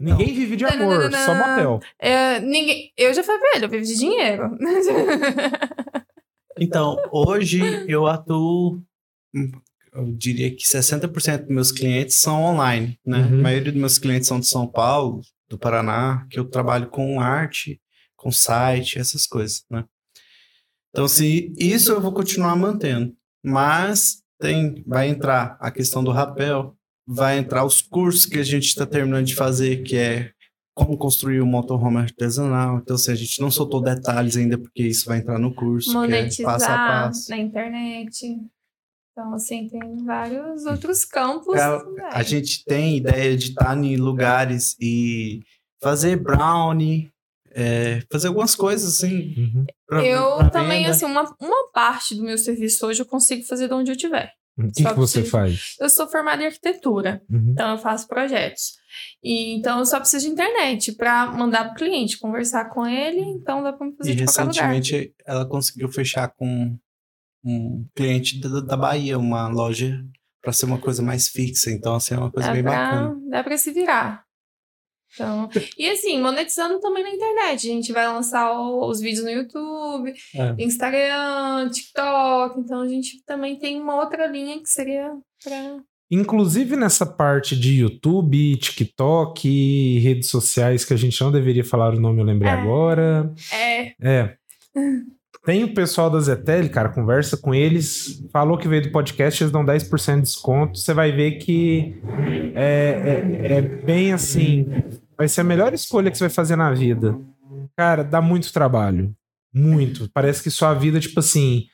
ninguém 0.00 0.32
vive 0.34 0.54
de 0.56 0.64
amor, 0.64 1.10
só 1.12 1.34
motel. 1.34 1.80
É, 1.98 2.38
ninguém, 2.40 2.92
eu 2.96 3.12
já 3.12 3.24
falei 3.24 3.40
pra 3.40 3.50
ele, 3.56 3.64
eu 3.64 3.68
vivo 3.68 3.84
de 3.84 3.96
dinheiro. 3.98 4.56
Então, 6.58 6.96
hoje 7.10 7.60
eu 7.88 8.06
atuo, 8.06 8.80
eu 9.92 10.12
diria 10.12 10.50
que 10.50 10.64
60% 10.64 11.46
dos 11.46 11.48
meus 11.48 11.72
clientes 11.72 12.16
são 12.16 12.42
online, 12.42 12.98
né? 13.04 13.18
Uhum. 13.18 13.38
A 13.38 13.42
maioria 13.42 13.72
dos 13.72 13.80
meus 13.80 13.98
clientes 13.98 14.28
são 14.28 14.40
de 14.40 14.46
São 14.46 14.66
Paulo, 14.66 15.20
do 15.48 15.58
Paraná, 15.58 16.26
que 16.30 16.38
eu 16.38 16.44
trabalho 16.44 16.88
com 16.88 17.20
arte, 17.20 17.80
com 18.16 18.30
site, 18.30 18.98
essas 18.98 19.26
coisas, 19.26 19.64
né? 19.70 19.84
Então, 20.90 21.06
se 21.06 21.52
isso 21.58 21.92
eu 21.92 22.00
vou 22.00 22.12
continuar 22.12 22.56
mantendo, 22.56 23.14
mas 23.44 24.22
tem, 24.40 24.82
vai 24.86 25.08
entrar 25.08 25.56
a 25.60 25.70
questão 25.70 26.02
do 26.02 26.10
rapel, 26.10 26.76
vai 27.06 27.38
entrar 27.38 27.64
os 27.64 27.80
cursos 27.80 28.26
que 28.26 28.38
a 28.38 28.42
gente 28.42 28.66
está 28.66 28.86
terminando 28.86 29.26
de 29.26 29.34
fazer, 29.34 29.82
que 29.82 29.96
é 29.96 30.32
como 30.74 30.96
construir 30.96 31.42
um 31.42 31.46
motorhome 31.46 31.98
artesanal. 31.98 32.78
Então, 32.78 32.96
se 32.96 33.10
a 33.10 33.14
gente 33.14 33.40
não 33.40 33.50
soltou 33.50 33.82
detalhes 33.82 34.36
ainda, 34.36 34.56
porque 34.56 34.82
isso 34.82 35.06
vai 35.06 35.18
entrar 35.18 35.38
no 35.38 35.54
curso, 35.54 35.90
que 35.90 35.96
é 35.96 36.00
Monetizar 36.00 36.52
passo 36.52 36.64
a 36.64 36.76
passo. 36.76 37.30
na 37.30 37.38
internet. 37.38 38.38
Então, 39.20 39.34
assim, 39.34 39.68
tem 39.68 39.96
vários 40.04 40.64
outros 40.64 41.04
campos. 41.04 41.54
A, 41.60 41.84
né? 41.84 42.08
a 42.12 42.22
gente 42.22 42.64
tem 42.64 42.96
ideia 42.96 43.36
de 43.36 43.50
estar 43.50 43.76
em 43.76 43.96
lugares 43.96 44.74
e 44.80 45.40
fazer 45.82 46.16
brownie, 46.16 47.10
é, 47.52 48.00
fazer 48.10 48.28
algumas 48.28 48.54
coisas 48.54 48.94
assim. 48.96 49.34
Uhum. 49.36 49.64
pra- 49.86 50.02
Eu 50.04 50.36
pra 50.38 50.50
também, 50.50 50.86
assim, 50.86 51.04
uma, 51.04 51.34
uma 51.40 51.70
parte 51.72 52.14
do 52.14 52.22
meu 52.22 52.38
serviço 52.38 52.86
hoje 52.86 53.02
eu 53.02 53.06
consigo 53.06 53.42
fazer 53.44 53.68
de 53.68 53.74
onde 53.74 53.90
eu 53.90 53.94
estiver. 53.96 54.32
O 54.58 54.62
que, 54.72 54.84
que 54.84 54.92
você 54.94 55.20
preciso- 55.20 55.30
faz? 55.30 55.76
Eu 55.80 55.88
sou 55.88 56.08
formada 56.08 56.42
em 56.42 56.46
arquitetura, 56.46 57.22
Uhum. 57.30 57.50
então 57.52 57.70
eu 57.72 57.78
faço 57.78 58.06
projetos. 58.08 58.72
E, 59.22 59.54
então 59.56 59.78
eu 59.80 59.86
só 59.86 59.98
preciso 60.00 60.26
de 60.26 60.32
internet 60.32 60.92
para 60.92 61.26
mandar 61.26 61.66
pro 61.66 61.74
cliente, 61.84 62.18
conversar 62.18 62.66
com 62.70 62.86
ele, 62.86 63.20
então 63.20 63.62
dá 63.62 63.72
para 63.72 63.86
me 63.86 63.96
fazer 63.96 64.12
E 64.12 64.14
de 64.16 64.24
qualquer 64.24 64.40
lugar. 64.44 64.68
recentemente 64.70 65.14
ela 65.26 65.46
conseguiu 65.46 65.88
fechar 65.90 66.28
com 66.28 66.76
um 67.44 67.86
cliente 67.94 68.40
da, 68.40 68.60
da 68.60 68.76
Bahia, 68.76 69.18
uma 69.18 69.48
loja 69.48 70.04
para 70.42 70.52
ser 70.52 70.66
uma 70.66 70.78
coisa 70.78 71.02
mais 71.02 71.28
fixa. 71.28 71.70
Então, 71.70 71.94
assim, 71.94 72.14
é 72.14 72.18
uma 72.18 72.30
coisa 72.30 72.48
Dá 72.48 72.54
bem 72.54 72.62
pra, 72.62 72.72
bacana. 72.72 73.20
dá 73.28 73.44
pra 73.44 73.56
se 73.58 73.72
virar. 73.72 74.24
Então, 75.12 75.50
e 75.76 75.90
assim, 75.90 76.20
monetizando 76.22 76.78
também 76.78 77.02
na 77.02 77.10
internet. 77.10 77.68
A 77.68 77.72
gente 77.74 77.92
vai 77.92 78.06
lançar 78.06 78.52
o- 78.52 78.88
os 78.88 79.00
vídeos 79.00 79.24
no 79.24 79.30
YouTube, 79.30 80.12
É. 80.34 80.54
Instagram, 80.62 81.68
TikTok. 81.70 82.60
Então 82.60 82.80
a 82.82 82.86
gente 82.88 83.20
também 83.24 83.58
tem 83.58 83.80
uma 83.80 83.96
outra 83.96 84.26
linha 84.28 84.60
que 84.62 84.68
seria 84.68 85.10
pra. 85.42 85.80
Inclusive 86.12 86.76
nessa 86.76 87.04
parte 87.06 87.58
de 87.58 87.80
YouTube, 87.80 88.56
TikTok, 88.56 89.98
redes 89.98 90.28
sociais 90.28 90.84
que 90.84 90.92
a 90.94 90.96
gente 90.96 91.20
não 91.20 91.30
deveria 91.32 91.64
falar 91.64 91.94
o 91.94 92.00
nome, 92.00 92.20
eu 92.20 92.24
lembrei 92.24 92.50
É. 92.50 92.54
agora. 92.54 93.32
É, 93.52 93.94
É. 94.00 94.36
Tem 95.44 95.64
o 95.64 95.72
pessoal 95.72 96.10
da 96.10 96.20
Zetel, 96.20 96.68
cara, 96.68 96.90
conversa 96.90 97.36
com 97.36 97.54
eles, 97.54 98.22
falou 98.30 98.58
que 98.58 98.68
veio 98.68 98.82
do 98.82 98.92
podcast, 98.92 99.42
eles 99.42 99.50
dão 99.50 99.64
10% 99.64 100.16
de 100.16 100.20
desconto. 100.22 100.78
Você 100.78 100.92
vai 100.92 101.12
ver 101.12 101.38
que 101.38 101.98
é, 102.54 103.46
é, 103.46 103.52
é 103.54 103.62
bem 103.62 104.12
assim. 104.12 104.66
Vai 105.16 105.28
ser 105.28 105.40
a 105.40 105.44
melhor 105.44 105.72
escolha 105.72 106.10
que 106.10 106.18
você 106.18 106.24
vai 106.24 106.30
fazer 106.30 106.56
na 106.56 106.70
vida. 106.72 107.18
Cara, 107.74 108.02
dá 108.04 108.20
muito 108.20 108.52
trabalho. 108.52 109.14
Muito. 109.52 110.10
Parece 110.12 110.42
que 110.42 110.50
sua 110.50 110.74
vida, 110.74 111.00
tipo 111.00 111.18
assim, 111.20 111.66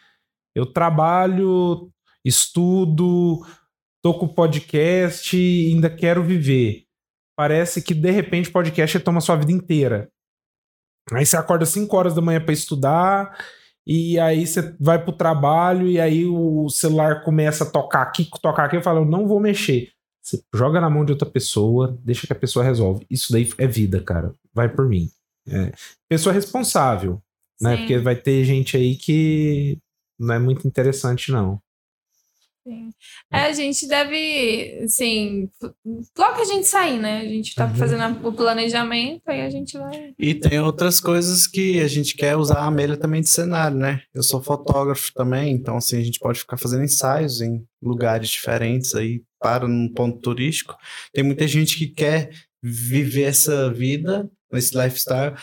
eu 0.54 0.64
trabalho, 0.64 1.90
estudo, 2.24 3.44
tô 4.00 4.14
com 4.14 4.28
podcast 4.28 5.36
e 5.36 5.72
ainda 5.72 5.90
quero 5.90 6.22
viver. 6.22 6.84
Parece 7.36 7.82
que 7.82 7.92
de 7.92 8.10
repente 8.12 8.50
podcast 8.50 8.98
toma 9.00 9.20
sua 9.20 9.36
vida 9.36 9.50
inteira. 9.50 10.08
Aí 11.12 11.24
você 11.24 11.36
acorda 11.36 11.64
5 11.64 11.96
horas 11.96 12.14
da 12.14 12.20
manhã 12.20 12.40
pra 12.40 12.52
estudar, 12.52 13.38
e 13.86 14.18
aí 14.18 14.46
você 14.46 14.74
vai 14.80 15.02
pro 15.02 15.12
trabalho, 15.12 15.86
e 15.86 16.00
aí 16.00 16.26
o 16.26 16.68
celular 16.68 17.22
começa 17.22 17.64
a 17.64 17.70
tocar 17.70 18.02
aqui, 18.02 18.28
tocar 18.42 18.64
aqui, 18.64 18.76
eu 18.76 18.82
falo, 18.82 19.00
eu 19.00 19.04
não 19.04 19.26
vou 19.26 19.38
mexer. 19.38 19.90
Você 20.20 20.42
joga 20.52 20.80
na 20.80 20.90
mão 20.90 21.04
de 21.04 21.12
outra 21.12 21.28
pessoa, 21.28 21.96
deixa 22.02 22.26
que 22.26 22.32
a 22.32 22.36
pessoa 22.36 22.64
resolve. 22.64 23.06
Isso 23.08 23.32
daí 23.32 23.48
é 23.58 23.66
vida, 23.68 24.02
cara. 24.02 24.34
Vai 24.52 24.68
por 24.68 24.88
mim. 24.88 25.08
É. 25.48 25.72
Pessoa 26.08 26.32
responsável, 26.32 27.22
né? 27.60 27.76
Sim. 27.76 27.78
Porque 27.78 27.98
vai 27.98 28.16
ter 28.16 28.44
gente 28.44 28.76
aí 28.76 28.96
que 28.96 29.78
não 30.18 30.34
é 30.34 30.38
muito 30.40 30.66
interessante, 30.66 31.30
não. 31.30 31.60
Sim. 32.66 32.90
É, 33.32 33.40
a 33.42 33.52
gente 33.52 33.86
deve, 33.86 34.80
assim, 34.84 35.48
logo 36.18 36.34
que 36.34 36.40
a 36.40 36.44
gente 36.44 36.66
sair, 36.66 36.98
né? 36.98 37.20
A 37.20 37.24
gente 37.24 37.54
tá 37.54 37.66
Uhum. 37.66 37.74
fazendo 37.76 38.28
o 38.28 38.32
planejamento, 38.32 39.22
aí 39.26 39.42
a 39.42 39.50
gente 39.50 39.78
vai. 39.78 40.12
E 40.18 40.34
tem 40.34 40.58
outras 40.58 40.98
coisas 41.00 41.46
que 41.46 41.80
a 41.80 41.88
gente 41.88 42.16
quer 42.16 42.36
usar 42.36 42.58
a 42.58 42.66
Amélia 42.66 42.96
também 42.96 43.20
de 43.20 43.28
cenário, 43.28 43.76
né? 43.76 44.02
Eu 44.12 44.22
sou 44.22 44.42
fotógrafo 44.42 45.12
também, 45.14 45.52
então 45.52 45.76
assim, 45.76 45.96
a 45.98 46.04
gente 46.04 46.18
pode 46.18 46.40
ficar 46.40 46.56
fazendo 46.56 46.84
ensaios 46.84 47.40
em 47.40 47.64
lugares 47.80 48.28
diferentes 48.28 48.94
aí, 48.94 49.22
para 49.38 49.68
num 49.68 49.88
ponto 49.92 50.18
turístico. 50.18 50.76
Tem 51.12 51.22
muita 51.22 51.46
gente 51.46 51.76
que 51.78 51.86
quer 51.86 52.30
viver 52.62 53.24
essa 53.24 53.72
vida, 53.72 54.28
esse 54.52 54.76
lifestyle, 54.76 55.34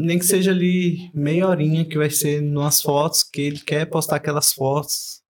nem 0.00 0.18
que 0.18 0.24
seja 0.24 0.50
ali 0.52 1.10
meia 1.12 1.48
horinha 1.48 1.84
que 1.84 1.98
vai 1.98 2.08
ser 2.10 2.40
nas 2.40 2.80
fotos, 2.80 3.22
que 3.22 3.40
ele 3.40 3.60
quer 3.60 3.84
postar 3.86 4.16
aquelas 4.16 4.52
fotos 4.52 5.23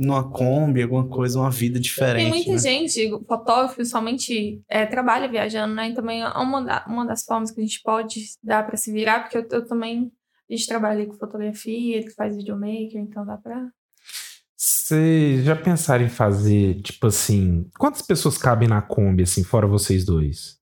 numa 0.00 0.30
Kombi, 0.30 0.82
alguma 0.82 1.06
coisa, 1.06 1.38
uma 1.38 1.50
vida 1.50 1.78
diferente. 1.78 2.22
Tem 2.22 2.28
muita 2.30 2.52
né? 2.52 2.58
gente, 2.58 3.10
fotógrafo 3.28 3.74
principalmente, 3.74 4.62
é, 4.66 4.86
trabalha 4.86 5.28
viajando, 5.28 5.74
né? 5.74 5.90
E 5.90 5.94
também 5.94 6.22
é 6.22 6.28
uma, 6.28 6.62
da- 6.62 6.84
uma 6.88 7.04
das 7.06 7.22
formas 7.22 7.50
que 7.50 7.60
a 7.60 7.62
gente 7.62 7.82
pode 7.82 8.20
dar 8.42 8.66
pra 8.66 8.78
se 8.78 8.90
virar, 8.90 9.20
porque 9.20 9.36
eu, 9.36 9.46
eu 9.50 9.66
também. 9.66 10.10
A 10.50 10.54
gente 10.54 10.66
trabalha 10.66 11.06
com 11.06 11.12
fotografia, 11.12 11.98
ele 11.98 12.10
faz 12.10 12.34
videomaker, 12.34 12.96
então 12.96 13.24
dá 13.26 13.36
pra. 13.36 13.68
Vocês 14.56 15.44
já 15.44 15.54
pensaram 15.54 16.04
em 16.04 16.08
fazer, 16.08 16.80
tipo 16.82 17.06
assim, 17.06 17.68
quantas 17.78 18.02
pessoas 18.02 18.36
cabem 18.36 18.68
na 18.68 18.82
Kombi, 18.82 19.22
assim, 19.22 19.44
fora 19.44 19.66
vocês 19.66 20.04
dois? 20.04 20.58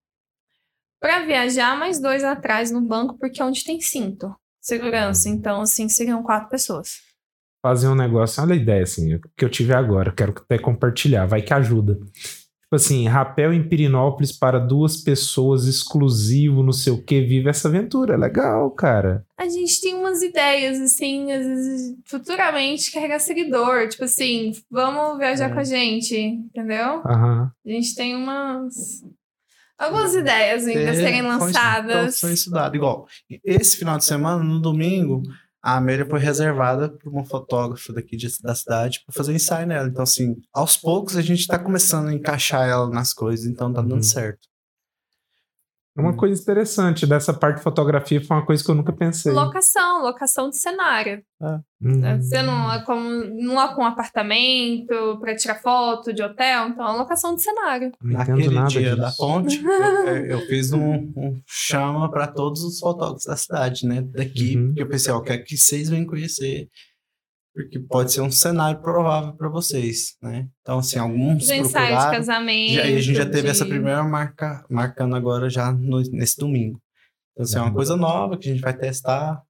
Pra 1.00 1.24
viajar, 1.24 1.78
mais 1.78 2.00
dois 2.00 2.24
atrás 2.24 2.70
no 2.70 2.80
banco, 2.80 3.16
porque 3.18 3.40
é 3.40 3.44
onde 3.44 3.64
tem 3.64 3.80
cinto. 3.80 4.34
Segurança. 4.60 5.28
Então, 5.28 5.60
assim, 5.62 5.88
seriam 5.88 6.22
quatro 6.22 6.48
pessoas. 6.48 7.07
Fazer 7.62 7.88
um 7.88 7.94
negócio. 7.94 8.42
Olha 8.42 8.54
a 8.54 8.56
ideia, 8.56 8.82
assim, 8.82 9.18
que 9.36 9.44
eu 9.44 9.48
tive 9.48 9.72
agora. 9.72 10.12
Quero 10.12 10.32
até 10.36 10.58
compartilhar, 10.58 11.26
vai 11.26 11.42
que 11.42 11.52
ajuda. 11.54 11.94
Tipo 11.94 12.76
assim, 12.76 13.08
rapel 13.08 13.50
em 13.54 13.66
Pirinópolis 13.66 14.30
para 14.30 14.58
duas 14.58 14.98
pessoas, 14.98 15.64
exclusivo, 15.64 16.62
não 16.62 16.72
sei 16.72 16.92
o 16.92 17.02
que, 17.02 17.22
vive 17.22 17.48
essa 17.48 17.66
aventura. 17.66 18.12
É 18.12 18.16
legal, 18.18 18.70
cara. 18.72 19.24
A 19.38 19.48
gente 19.48 19.80
tem 19.80 19.94
umas 19.94 20.20
ideias, 20.22 20.78
assim, 20.78 21.32
às 21.32 21.46
vezes, 21.46 21.96
futuramente 22.04 22.92
carregar 22.92 23.20
seguidor. 23.20 23.88
Tipo 23.88 24.04
assim, 24.04 24.52
vamos 24.70 25.16
viajar 25.16 25.50
É. 25.50 25.54
com 25.54 25.60
a 25.60 25.64
gente, 25.64 26.14
entendeu? 26.14 27.00
Aham. 27.06 27.50
A 27.66 27.70
gente 27.70 27.94
tem 27.94 28.14
umas. 28.14 28.74
Algumas 29.78 30.14
ideias 30.14 30.66
ainda 30.66 30.90
a 30.90 30.94
serem 30.94 31.20
Então, 31.20 31.38
lançadas. 31.38 32.20
Foi 32.20 32.32
estudado. 32.34 32.74
Igual, 32.76 33.06
esse 33.44 33.78
final 33.78 33.96
de 33.96 34.04
semana, 34.04 34.42
no 34.44 34.60
domingo, 34.60 35.22
a 35.68 35.76
Amélia 35.76 36.06
foi 36.06 36.18
reservada 36.20 36.88
por 36.88 37.10
uma 37.12 37.24
fotógrafa 37.24 37.92
daqui 37.92 38.16
de- 38.16 38.28
da 38.42 38.54
cidade 38.54 39.02
para 39.04 39.12
fazer 39.14 39.34
ensaio 39.34 39.66
nela. 39.66 39.88
Então, 39.88 40.02
assim, 40.02 40.36
aos 40.52 40.76
poucos 40.76 41.16
a 41.16 41.22
gente 41.22 41.46
tá 41.46 41.58
começando 41.58 42.08
a 42.08 42.14
encaixar 42.14 42.68
ela 42.68 42.88
nas 42.88 43.12
coisas, 43.12 43.46
então 43.46 43.72
tá 43.72 43.80
Uhum. 43.80 43.88
dando 43.88 44.02
certo. 44.04 44.48
Uma 45.98 46.14
coisa 46.16 46.40
interessante 46.40 47.06
dessa 47.06 47.34
parte 47.34 47.56
de 47.58 47.62
fotografia 47.62 48.20
foi 48.24 48.36
uma 48.36 48.46
coisa 48.46 48.62
que 48.64 48.70
eu 48.70 48.74
nunca 48.74 48.92
pensei. 48.92 49.32
Locação, 49.32 50.02
locação 50.02 50.48
de 50.48 50.56
cenário. 50.56 51.22
Hum. 51.80 52.00
Você 52.20 52.42
não 52.42 52.72
é 52.72 52.82
como 52.84 53.08
não 53.34 53.60
é 53.60 53.74
com 53.74 53.82
um 53.82 53.86
apartamento 53.86 55.18
para 55.20 55.34
tirar 55.36 55.56
foto 55.56 56.12
de 56.12 56.22
hotel, 56.22 56.68
então 56.68 56.86
é 56.88 56.92
locação 56.98 57.34
de 57.34 57.42
cenário. 57.42 57.92
Não 58.02 58.20
entendo 58.20 58.36
Naquele 58.36 58.54
nada 58.54 58.68
dia 58.68 58.80
disso. 58.90 58.96
da 58.96 59.12
ponte, 59.12 59.62
eu, 60.06 60.26
eu 60.26 60.40
fiz 60.46 60.72
um, 60.72 60.94
um 61.16 61.40
chama 61.46 62.10
para 62.10 62.26
todos 62.26 62.62
os 62.62 62.78
fotógrafos 62.78 63.24
da 63.24 63.36
cidade, 63.36 63.86
né? 63.86 64.02
Daqui, 64.02 64.56
Uhum. 64.56 64.66
porque 64.68 64.82
eu 64.82 64.88
pensei, 64.88 65.12
ó, 65.12 65.20
quero 65.20 65.44
que 65.44 65.56
vocês 65.56 65.88
venham 65.88 66.06
conhecer, 66.06 66.68
porque 67.62 67.78
pode 67.80 68.12
ser 68.12 68.20
um 68.20 68.30
cenário 68.30 68.80
provável 68.80 69.32
para 69.32 69.48
vocês, 69.48 70.14
né? 70.22 70.46
Então, 70.62 70.78
assim, 70.78 70.98
alguns 70.98 71.44
De 71.46 71.54
ensaio 71.56 71.62
de 71.64 71.72
procuraram. 71.72 72.10
casamento. 72.12 72.72
Já, 72.74 72.86
e 72.86 72.96
a 72.96 73.00
gente 73.00 73.16
já 73.16 73.24
teve 73.26 73.42
de- 73.42 73.48
essa 73.48 73.66
primeira 73.66 74.04
marca, 74.04 74.64
marcando 74.70 75.16
agora 75.16 75.50
já 75.50 75.72
no- 75.72 76.00
nesse 76.12 76.38
domingo. 76.38 76.80
Então, 77.32 77.44
assim, 77.44 77.58
é 77.58 77.60
uma 77.62 77.72
coisa 77.74 77.96
nova 77.96 78.36
que 78.38 78.48
a 78.48 78.52
gente 78.52 78.62
vai 78.62 78.76
testar. 78.76 79.42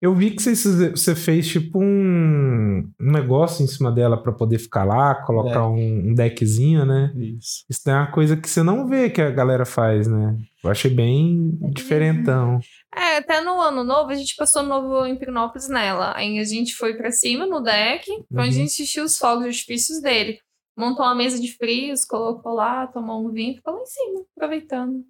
Eu 0.00 0.14
vi 0.14 0.30
que 0.30 0.40
você, 0.40 0.54
você 0.90 1.14
fez 1.16 1.48
tipo 1.48 1.82
um, 1.82 2.88
um 3.00 3.12
negócio 3.12 3.64
em 3.64 3.66
cima 3.66 3.90
dela 3.90 4.16
pra 4.22 4.32
poder 4.32 4.58
ficar 4.58 4.84
lá, 4.84 5.14
colocar 5.26 5.58
É. 5.58 5.62
um, 5.66 6.10
um 6.10 6.14
deckzinho, 6.14 6.84
né? 6.86 7.12
Isso. 7.16 7.64
Isso 7.68 7.90
é 7.90 7.94
uma 7.94 8.06
coisa 8.10 8.36
que 8.36 8.48
você 8.48 8.62
não 8.62 8.88
vê 8.88 9.10
que 9.10 9.20
a 9.20 9.30
galera 9.30 9.66
faz, 9.66 10.06
né? 10.06 10.36
Eu 10.62 10.70
achei 10.70 10.90
bem 10.94 11.58
diferentão. 11.72 12.60
É, 13.00 13.16
até 13.18 13.40
no 13.40 13.60
ano 13.60 13.84
novo, 13.84 14.10
a 14.10 14.14
gente 14.14 14.34
passou 14.36 14.62
novo 14.62 15.06
em 15.06 15.16
Pirinópolis 15.16 15.68
nela. 15.68 16.12
Aí 16.16 16.38
a 16.38 16.44
gente 16.44 16.74
foi 16.74 16.94
pra 16.96 17.10
cima 17.12 17.46
no 17.46 17.60
deck, 17.60 18.04
pra 18.32 18.42
onde 18.42 18.50
a 18.50 18.52
Uhum. 18.52 18.52
gente 18.52 18.66
assistiu 18.72 19.04
os 19.04 19.16
fogos 19.18 19.42
de 19.44 19.48
artifícios 19.50 20.00
dele. 20.00 20.40
Montou 20.76 21.04
uma 21.04 21.14
mesa 21.14 21.40
de 21.40 21.52
frios, 21.56 22.04
colocou 22.04 22.54
lá, 22.54 22.86
tomou 22.88 23.24
um 23.26 23.32
vinho, 23.32 23.54
ficou 23.56 23.74
lá 23.74 23.80
em 23.82 23.86
cima, 23.86 24.24
aproveitando. 24.36 25.04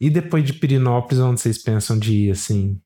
E 0.00 0.10
depois 0.10 0.44
de 0.44 0.52
Pirinópolis, 0.54 1.20
onde 1.20 1.40
vocês 1.40 1.58
pensam 1.62 1.98
de 1.98 2.26
ir, 2.26 2.30
assim, 2.32 2.80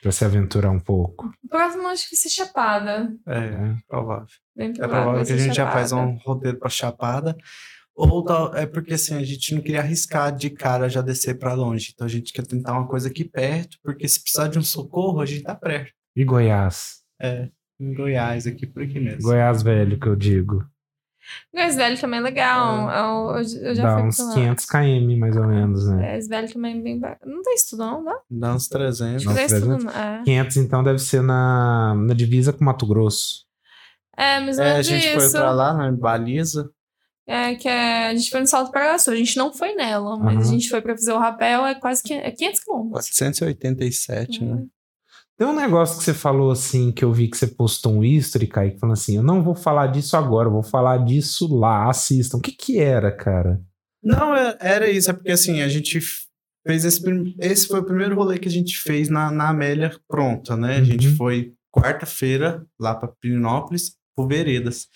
pra 0.00 0.10
se 0.12 0.24
aventurar 0.24 0.70
um 0.70 0.80
pouco? 0.80 1.30
Próximo, 1.48 1.86
acho 1.88 2.08
que 2.08 2.14
vai 2.16 2.20
ser 2.20 2.28
Chapada. 2.30 3.14
É, 3.26 3.38
É. 3.38 3.76
provável. 3.88 4.26
Bem 4.56 4.70
É 4.70 4.72
provável, 4.72 4.88
provável 5.02 5.12
vai 5.14 5.24
que 5.26 5.32
a 5.32 5.36
gente 5.36 5.48
já 5.48 5.54
Chapada. 5.64 5.72
faz 5.78 5.92
um 5.92 6.16
roteiro 6.24 6.58
pra 6.58 6.68
Chapada. 6.70 7.36
Ou 8.10 8.24
tal- 8.24 8.54
é 8.56 8.66
porque 8.66 8.94
assim, 8.94 9.14
a 9.14 9.22
gente 9.24 9.54
não 9.54 9.62
queria 9.62 9.80
arriscar 9.80 10.34
de 10.34 10.50
cara 10.50 10.88
já 10.88 11.00
descer 11.00 11.38
pra 11.38 11.54
longe. 11.54 11.90
Então 11.94 12.06
a 12.06 12.10
gente 12.10 12.32
quer 12.32 12.44
tentar 12.46 12.72
uma 12.72 12.86
coisa 12.88 13.08
aqui 13.08 13.24
perto, 13.24 13.76
porque 13.82 14.08
se 14.08 14.20
precisar 14.20 14.48
de 14.48 14.58
um 14.58 14.62
socorro, 14.62 15.20
a 15.20 15.26
gente 15.26 15.42
tá 15.44 15.54
perto. 15.54 15.92
E 16.16 16.24
Goiás? 16.24 17.00
É, 17.20 17.48
em 17.80 17.94
Goiás, 17.94 18.46
aqui 18.46 18.66
por 18.66 18.82
aqui 18.82 18.98
mesmo. 18.98 19.22
Goiás 19.22 19.62
velho, 19.62 19.98
que 19.98 20.06
eu 20.08 20.16
digo. 20.16 20.64
Goiás 21.54 21.76
Velho 21.76 22.00
também 22.00 22.18
é 22.18 22.22
legal. 22.22 22.90
Eu, 22.90 23.36
eu- 23.36 23.66
eu 23.68 23.74
já 23.76 23.82
Dá 23.84 23.98
fui 23.98 24.08
uns 24.08 24.16
pra 24.16 24.24
lá. 24.24 24.34
500 24.34 24.64
km, 24.66 25.18
mais 25.20 25.36
ou 25.36 25.46
menos, 25.46 25.86
né? 25.88 25.94
Goiás 25.94 26.26
Velho 26.28 26.52
também 26.52 26.78
é 26.78 26.82
bem 26.82 26.98
bacana. 26.98 27.32
Não 27.32 27.42
tem 27.42 27.54
estudo, 27.54 27.78
não, 27.78 28.04
dá? 28.04 28.18
Dá 28.28 28.54
uns 28.56 28.66
300. 28.66 29.24
Não. 29.24 29.30
Não 29.32 29.36
tem 29.36 29.46
estudo, 29.46 29.66
300? 29.76 29.84
não. 29.84 30.02
É. 30.02 30.22
500, 30.24 30.56
então, 30.56 30.82
deve 30.82 30.98
ser 30.98 31.22
na, 31.22 31.94
na 31.94 32.12
divisa 32.12 32.52
com 32.52 32.64
Mato 32.64 32.84
Grosso. 32.88 33.44
É, 34.16 34.40
mas 34.40 34.58
É, 34.58 34.72
a 34.78 34.82
gente 34.82 35.14
foi 35.14 35.26
isso. 35.26 35.30
pra 35.36 35.52
lá, 35.52 35.72
na 35.72 35.92
Baliza. 35.92 36.68
É, 37.26 37.54
que 37.54 37.68
é, 37.68 38.08
a 38.08 38.14
gente 38.14 38.30
foi 38.30 38.40
no 38.40 38.46
Salto 38.46 38.72
Paraguaçu. 38.72 39.10
A 39.10 39.16
gente 39.16 39.36
não 39.36 39.52
foi 39.52 39.74
nela, 39.74 40.16
mas 40.18 40.34
Aham. 40.38 40.40
a 40.40 40.44
gente 40.50 40.68
foi 40.68 40.80
pra 40.80 40.94
fazer 40.96 41.12
o 41.12 41.18
rapel, 41.18 41.64
é 41.66 41.74
quase 41.74 42.02
que, 42.02 42.12
é 42.14 42.30
500 42.30 42.60
quilômetros. 42.64 43.06
487, 43.08 44.44
né? 44.44 44.64
Tem 45.38 45.46
um 45.48 45.54
negócio 45.54 45.98
que 45.98 46.04
você 46.04 46.14
falou 46.14 46.50
assim, 46.50 46.92
que 46.92 47.04
eu 47.04 47.12
vi 47.12 47.28
que 47.28 47.36
você 47.36 47.46
postou 47.46 47.92
um 47.94 48.04
history, 48.04 48.46
Kaique, 48.46 48.78
falando 48.78 48.92
assim: 48.94 49.16
eu 49.16 49.22
não 49.22 49.42
vou 49.42 49.54
falar 49.54 49.86
disso 49.88 50.16
agora, 50.16 50.48
eu 50.48 50.52
vou 50.52 50.62
falar 50.62 50.98
disso 51.04 51.48
lá, 51.52 51.88
assistam. 51.88 52.38
O 52.38 52.40
que 52.40 52.52
que 52.52 52.78
era, 52.78 53.10
cara? 53.10 53.60
Não, 54.02 54.34
é- 54.34 54.56
era 54.60 54.90
isso, 54.90 55.10
é 55.10 55.12
porque 55.12 55.30
assim, 55.32 55.62
a 55.62 55.68
gente 55.68 56.00
fez 56.66 56.84
esse. 56.84 57.02
Esse 57.40 57.66
foi 57.66 57.80
o 57.80 57.84
primeiro 57.84 58.14
rolê 58.14 58.38
que 58.38 58.48
a 58.48 58.52
gente 58.52 58.76
fez 58.78 59.08
na, 59.08 59.30
na 59.30 59.48
Amélia 59.48 59.96
pronta, 60.08 60.56
né? 60.56 60.76
A 60.76 60.84
gente 60.84 61.08
Uhum. 61.08 61.16
foi 61.16 61.52
quarta-feira 61.72 62.64
lá 62.78 62.94
pra 62.94 63.08
Pirinópolis, 63.08 63.96
por 64.14 64.28
Veredas. 64.28 64.86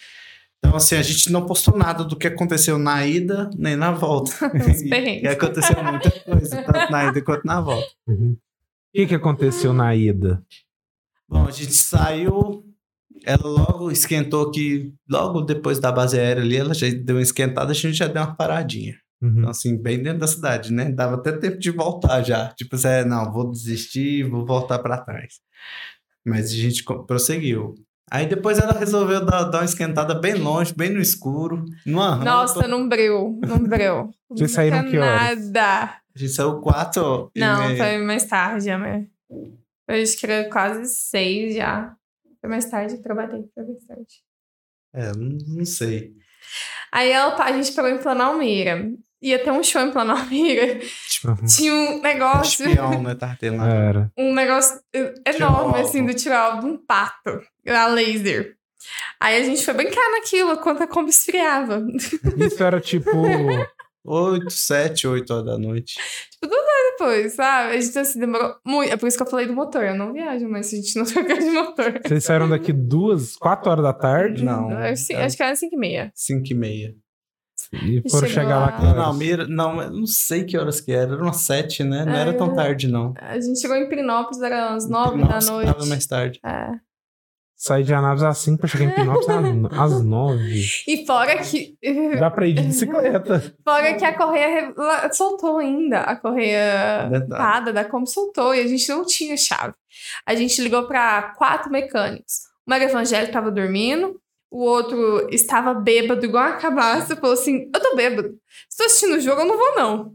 Então, 0.66 0.76
assim, 0.76 0.96
a 0.96 1.02
gente 1.02 1.30
não 1.30 1.46
postou 1.46 1.76
nada 1.76 2.04
do 2.04 2.16
que 2.16 2.26
aconteceu 2.26 2.78
na 2.78 3.06
ida 3.06 3.48
nem 3.56 3.76
na 3.76 3.92
volta. 3.92 4.32
E, 4.84 5.22
e 5.22 5.28
aconteceu 5.28 5.82
muita 5.82 6.10
coisa, 6.10 6.62
tanto 6.62 6.92
na 6.92 7.04
ida 7.06 7.22
quanto 7.22 7.44
na 7.44 7.60
volta. 7.60 7.88
O 8.08 8.36
que 8.94 9.06
que 9.06 9.14
aconteceu 9.14 9.72
na 9.72 9.94
ida? 9.94 10.42
Bom, 11.28 11.46
a 11.46 11.50
gente 11.50 11.74
saiu. 11.74 12.64
Ela 13.24 13.46
logo 13.46 13.90
esquentou 13.90 14.50
que, 14.50 14.92
logo 15.08 15.40
depois 15.40 15.78
da 15.78 15.90
base 15.90 16.18
aérea 16.18 16.42
ali, 16.42 16.56
ela 16.56 16.74
já 16.74 16.86
deu 16.90 17.16
uma 17.16 17.22
esquentada, 17.22 17.70
a 17.70 17.74
gente 17.74 17.94
já 17.94 18.06
deu 18.06 18.22
uma 18.22 18.34
paradinha. 18.34 18.94
Uhum. 19.20 19.38
Então, 19.38 19.50
assim, 19.50 19.76
bem 19.80 20.02
dentro 20.02 20.20
da 20.20 20.26
cidade, 20.26 20.72
né? 20.72 20.90
Dava 20.90 21.16
até 21.16 21.32
tempo 21.32 21.58
de 21.58 21.70
voltar 21.70 22.22
já. 22.22 22.48
Tipo, 22.54 22.76
assim, 22.76 22.88
é, 22.88 23.04
não, 23.04 23.32
vou 23.32 23.50
desistir, 23.50 24.28
vou 24.28 24.44
voltar 24.44 24.78
pra 24.78 24.98
trás. 24.98 25.40
Mas 26.24 26.50
a 26.52 26.56
gente 26.56 26.84
prosseguiu. 27.06 27.74
Aí 28.10 28.26
depois 28.26 28.58
ela 28.58 28.72
resolveu 28.72 29.24
dar, 29.24 29.44
dar 29.44 29.58
uma 29.58 29.64
esquentada 29.64 30.14
bem 30.14 30.34
longe, 30.34 30.72
bem 30.72 30.90
no 30.90 31.00
escuro. 31.00 31.64
Numa 31.84 32.16
Nossa, 32.16 32.54
rampa. 32.54 32.68
num 32.68 32.88
breu, 32.88 33.38
num 33.44 33.58
breu. 33.58 34.10
Vocês 34.30 34.52
saíram 34.52 34.88
que 34.88 34.96
horas? 34.96 35.50
Nada. 35.50 35.84
A 36.14 36.18
gente 36.18 36.32
saiu 36.32 36.60
quatro 36.60 37.30
Não, 37.36 37.68
meia. 37.68 37.76
foi 37.76 37.98
mais 37.98 38.24
tarde, 38.24 38.70
amor. 38.70 39.04
Eu 39.88 40.02
acho 40.02 40.16
que 40.18 40.26
era 40.26 40.48
quase 40.48 40.94
seis 40.94 41.56
já. 41.56 41.94
Foi 42.40 42.48
mais 42.48 42.64
tarde, 42.70 43.02
trabalhei, 43.02 43.44
foi 43.54 43.64
mais 43.64 43.84
tarde. 43.84 44.22
É, 44.94 45.12
não, 45.12 45.38
não 45.58 45.64
sei. 45.64 46.12
Aí 46.92 47.10
ela, 47.10 47.34
a 47.42 47.52
gente 47.52 47.72
pegou 47.72 47.90
em 47.90 47.98
Planalmira. 47.98 48.88
Ia 49.26 49.40
ter 49.40 49.50
um 49.50 49.60
show 49.60 49.82
em 49.82 49.90
Planalmira. 49.90 50.78
Uhum. 51.24 51.46
Tinha 51.48 51.74
um 51.74 52.00
negócio, 52.00 52.68
Espião, 52.68 53.02
né? 53.02 53.16
Era. 53.88 54.12
um 54.16 54.32
negócio 54.32 54.80
enorme, 55.26 55.80
assim, 55.80 56.06
do 56.06 56.14
de 56.14 56.28
um 56.30 56.76
pato. 56.76 57.42
A 57.66 57.88
laser. 57.88 58.54
Aí 59.20 59.36
a 59.36 59.42
gente 59.42 59.64
foi 59.64 59.74
brincar 59.74 60.08
naquilo 60.12 60.52
enquanto 60.52 60.82
a 60.82 60.86
Kombi 60.86 61.10
esfriava. 61.10 61.84
Isso 62.36 62.62
era 62.62 62.80
tipo. 62.80 63.10
Oito, 64.04 64.50
sete, 64.50 65.08
oito 65.08 65.34
horas 65.34 65.46
da 65.46 65.58
noite. 65.58 65.96
Depois, 66.96 67.34
sabe? 67.34 67.76
A 67.76 67.80
gente 67.80 67.98
assim, 67.98 68.20
demorou 68.20 68.54
muito. 68.64 68.92
É 68.92 68.96
por 68.96 69.08
isso 69.08 69.16
que 69.16 69.22
eu 69.24 69.28
falei 69.28 69.46
do 69.46 69.52
motor. 69.52 69.84
Eu 69.84 69.96
não 69.96 70.12
viajo, 70.12 70.48
mas 70.48 70.72
a 70.72 70.76
gente 70.76 70.96
não 70.96 71.04
troca 71.04 71.36
de 71.36 71.50
motor. 71.50 72.00
Vocês 72.06 72.24
saíram 72.24 72.48
daqui 72.48 72.72
duas, 72.72 73.36
quatro 73.36 73.70
horas 73.70 73.82
da 73.82 73.92
tarde 73.92 74.44
Não. 74.44 74.70
Acho, 74.70 75.12
é 75.12 75.24
acho 75.24 75.36
que 75.36 75.42
era 75.42 75.56
5 75.56 75.74
e 75.74 75.78
meia. 75.78 76.12
Cinco 76.14 76.46
e 76.48 76.54
meia. 76.54 76.94
E 77.72 78.02
foram 78.10 78.28
chegar 78.28 78.58
lá. 78.58 78.66
lá. 78.66 78.72
que 78.72 78.82
Não, 78.84 79.14
mira, 79.14 79.46
não, 79.46 79.90
não 79.90 80.06
sei 80.06 80.44
que 80.44 80.56
horas 80.58 80.80
que 80.80 80.92
era. 80.92 81.12
Era 81.14 81.22
umas 81.22 81.38
sete, 81.42 81.82
né? 81.84 82.04
Não 82.04 82.14
era 82.14 82.32
tão 82.34 82.52
É. 82.52 82.54
tarde, 82.54 82.88
não. 82.88 83.14
A 83.18 83.38
gente 83.40 83.60
chegou 83.60 83.76
em 83.76 83.88
Pirinópolis, 83.88 84.40
era 84.42 84.74
às 84.74 84.88
9 84.88 85.22
da 85.24 85.40
noite. 85.40 85.72
Tava 85.72 85.86
mais 85.86 86.06
tarde. 86.06 86.40
É. 86.44 86.68
Saí 87.58 87.84
de 87.84 87.94
Anápolis 87.94 88.22
às 88.22 88.36
5 88.38 88.58
pra 88.58 88.68
chegar 88.68 88.84
em 88.84 88.94
Pinópolis 88.94 89.28
às- 89.78 90.02
9. 90.04 90.62
E 90.86 91.06
fora 91.06 91.38
que. 91.38 91.74
Dá 92.20 92.30
pra 92.30 92.46
ir 92.46 92.52
de 92.52 92.62
bicicleta. 92.62 93.54
Fora 93.64 93.94
que 93.94 94.04
a 94.04 94.12
correia 94.14 94.74
soltou 95.12 95.56
ainda. 95.56 96.00
A 96.00 96.16
correia 96.16 97.10
pada 97.30 97.72
da 97.72 97.82
Kombi 97.82 98.10
soltou 98.10 98.54
e 98.54 98.60
a 98.60 98.66
gente 98.66 98.86
não 98.90 99.06
tinha 99.06 99.36
chave. 99.38 99.72
A 100.26 100.34
gente 100.34 100.60
ligou 100.60 100.86
pra 100.86 101.34
quatro 101.38 101.72
mecânicos. 101.72 102.40
O 102.66 102.70
Mário 102.70 102.88
Evangelho 102.88 103.32
tava 103.32 103.50
dormindo, 103.50 104.20
o 104.56 104.60
outro 104.60 105.28
estava 105.30 105.74
bêbado, 105.74 106.24
igual 106.24 106.44
a 106.44 106.56
cabaça, 106.56 107.16
falou 107.16 107.34
assim: 107.34 107.70
Eu 107.74 107.80
tô 107.80 107.94
bêbado. 107.94 108.34
Se 108.70 108.78
tô 108.78 108.84
assistindo 108.84 109.16
o 109.16 109.20
jogo, 109.20 109.42
eu 109.42 109.46
não 109.46 109.56
vou, 109.56 109.74
não. 109.76 110.12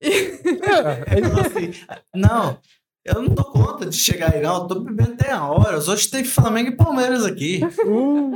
É, 0.00 1.18
Então, 1.18 1.40
assim, 1.40 1.72
não, 2.14 2.58
eu 3.04 3.14
não 3.22 3.34
dou 3.34 3.44
conta 3.46 3.86
de 3.86 3.96
chegar 3.96 4.32
aí, 4.34 4.40
não. 4.40 4.62
Eu 4.62 4.66
tô 4.68 4.80
bebendo 4.80 5.14
até 5.14 5.32
a 5.32 5.44
horas. 5.46 5.88
Hoje 5.88 6.08
tem 6.08 6.24
Flamengo 6.24 6.70
e 6.70 6.76
Palmeiras 6.76 7.24
aqui. 7.24 7.60
uh, 7.84 8.32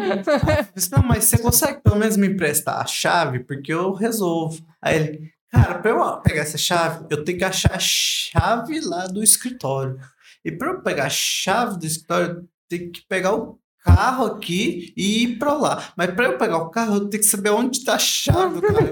não, 0.91 1.03
mas 1.05 1.25
você 1.25 1.39
consegue 1.39 1.81
pelo 1.83 1.97
menos 1.97 2.17
me 2.17 2.27
emprestar 2.27 2.81
a 2.81 2.87
chave? 2.87 3.41
Porque 3.41 3.73
eu 3.73 3.93
resolvo. 3.93 4.61
Aí 4.83 4.97
ele, 4.97 5.31
cara, 5.51 5.79
pra 5.79 5.91
eu 5.93 6.21
pegar 6.23 6.43
essa 6.43 6.59
chave, 6.59 7.07
eu 7.11 7.25
tenho 7.25 7.39
que 7.39 7.45
achar 7.45 7.75
a 7.75 7.79
chave 7.79 8.81
lá 8.81 9.07
do 9.07 9.23
escritório. 9.23 9.99
E 10.45 10.51
pra 10.51 10.69
eu 10.69 10.83
pegar 10.83 11.07
a 11.07 11.11
chave 11.11 11.79
do 11.79 11.87
escritório, 11.87 12.29
eu 12.37 12.45
tenho 12.69 12.91
que 12.91 13.03
pegar 13.09 13.35
o 13.35 13.59
carro 13.87 14.27
aqui 14.27 14.93
e 14.97 15.23
ir 15.23 15.39
pra 15.39 15.55
lá. 15.55 15.93
Mas 15.97 16.11
pra 16.11 16.27
eu 16.27 16.37
pegar 16.37 16.59
o 16.59 16.71
carro, 16.71 16.97
eu 16.97 17.09
tenho 17.09 17.23
que 17.23 17.29
saber 17.29 17.51
onde 17.51 17.85
tá 17.85 17.95
a 17.95 17.99
chave 17.99 18.61
do 18.61 18.63
carro. 18.63 18.83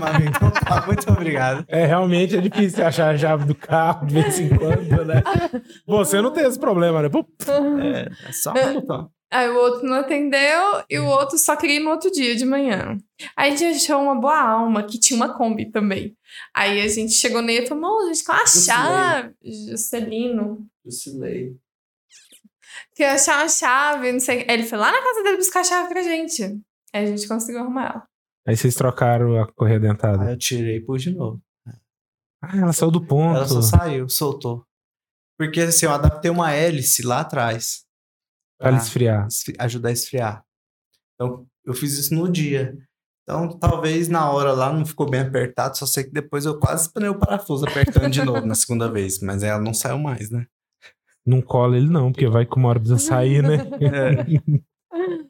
Não, 0.00 0.26
então 0.26 0.50
tá, 0.50 0.84
muito 0.88 1.10
obrigado. 1.10 1.64
É, 1.68 1.84
realmente 1.84 2.36
é 2.36 2.40
difícil 2.40 2.84
achar 2.84 3.14
a 3.14 3.18
chave 3.18 3.44
do 3.44 3.54
carro 3.54 4.06
de 4.06 4.14
vez 4.14 4.38
em 4.40 4.48
quando, 4.48 5.04
né? 5.04 5.22
Você 5.86 6.20
não 6.20 6.32
tem 6.32 6.46
esse 6.46 6.58
problema, 6.58 7.02
né? 7.02 7.08
É, 7.82 8.28
é 8.28 8.32
só 8.32 8.52
botão. 8.52 9.10
Aí 9.32 9.48
o 9.48 9.56
outro 9.56 9.86
não 9.86 9.98
atendeu 9.98 10.82
e 10.90 10.98
o 10.98 11.06
outro 11.06 11.38
só 11.38 11.54
queria 11.54 11.76
ir 11.76 11.84
no 11.84 11.90
outro 11.90 12.10
dia 12.10 12.34
de 12.34 12.44
manhã. 12.44 12.96
Aí 13.36 13.52
a 13.52 13.56
gente 13.56 13.76
achou 13.76 14.02
uma 14.02 14.20
boa 14.20 14.36
alma 14.40 14.82
que 14.82 14.98
tinha 14.98 15.16
uma 15.16 15.32
Kombi 15.32 15.70
também. 15.70 16.16
Aí 16.52 16.80
a 16.80 16.88
gente 16.88 17.12
chegou 17.12 17.40
nele 17.40 17.64
e 17.64 17.68
falou: 17.68 17.84
"Moço, 17.84 18.06
a 18.08 18.12
gente 18.12 18.28
uma 18.28 18.38
Juscelino. 18.40 18.88
chave. 18.88 19.34
Juscelino. 19.70 20.66
Jusilei. 20.84 21.54
Quer 22.94 23.14
achar 23.14 23.38
uma 23.42 23.48
chave, 23.48 24.12
não 24.12 24.20
sei. 24.20 24.44
Ele 24.48 24.64
foi 24.64 24.78
lá 24.78 24.90
na 24.92 25.02
casa 25.02 25.22
dele 25.22 25.36
buscar 25.36 25.60
a 25.60 25.64
chave 25.64 25.88
pra 25.88 26.02
gente. 26.02 26.42
Aí 26.92 27.04
a 27.04 27.06
gente 27.06 27.26
conseguiu 27.28 27.60
arrumar 27.62 27.90
ela. 27.90 28.06
Aí 28.46 28.56
vocês 28.56 28.74
trocaram 28.74 29.40
a 29.40 29.46
correia 29.52 29.78
dentada. 29.80 30.24
Aí 30.24 30.32
eu 30.32 30.38
tirei 30.38 30.76
e 30.76 30.80
pus 30.80 31.02
de 31.02 31.10
novo. 31.10 31.40
Ah, 32.42 32.56
ela 32.56 32.72
saiu 32.72 32.90
do 32.90 33.04
ponto. 33.04 33.36
Ela 33.36 33.46
só 33.46 33.60
saiu, 33.62 34.08
soltou. 34.08 34.64
Porque 35.38 35.60
assim, 35.60 35.86
eu 35.86 35.92
adaptei 35.92 36.30
uma 36.30 36.50
hélice 36.52 37.02
lá 37.02 37.20
atrás. 37.20 37.84
Pra 38.58 38.68
ela 38.68 38.76
pra 38.78 38.86
esfriar. 38.86 39.26
esfri- 39.26 39.56
ajudar 39.58 39.88
a 39.90 39.92
esfriar. 39.92 40.44
Então, 41.14 41.46
eu 41.64 41.74
fiz 41.74 41.98
isso 41.98 42.14
no 42.14 42.30
dia. 42.30 42.76
Então, 43.22 43.58
talvez 43.58 44.08
na 44.08 44.30
hora 44.30 44.52
lá 44.52 44.72
não 44.72 44.84
ficou 44.84 45.08
bem 45.08 45.20
apertado, 45.20 45.76
só 45.78 45.86
sei 45.86 46.04
que 46.04 46.10
depois 46.10 46.44
eu 46.46 46.58
quase 46.58 46.86
espanei 46.86 47.08
o 47.10 47.18
parafuso 47.18 47.64
apertando 47.68 48.10
de 48.10 48.24
novo 48.24 48.44
na 48.46 48.54
segunda 48.54 48.90
vez, 48.90 49.20
mas 49.20 49.42
ela 49.42 49.60
não 49.60 49.72
saiu 49.72 49.98
mais, 49.98 50.30
né? 50.30 50.46
Não 51.26 51.40
cola 51.42 51.76
ele 51.76 51.88
não, 51.88 52.10
porque 52.12 52.26
vai 52.28 52.46
que 52.46 52.56
uma 52.56 52.68
hora 52.68 52.80
precisa 52.80 52.98
sair, 52.98 53.42
né? 53.42 53.58
É. 54.92 55.20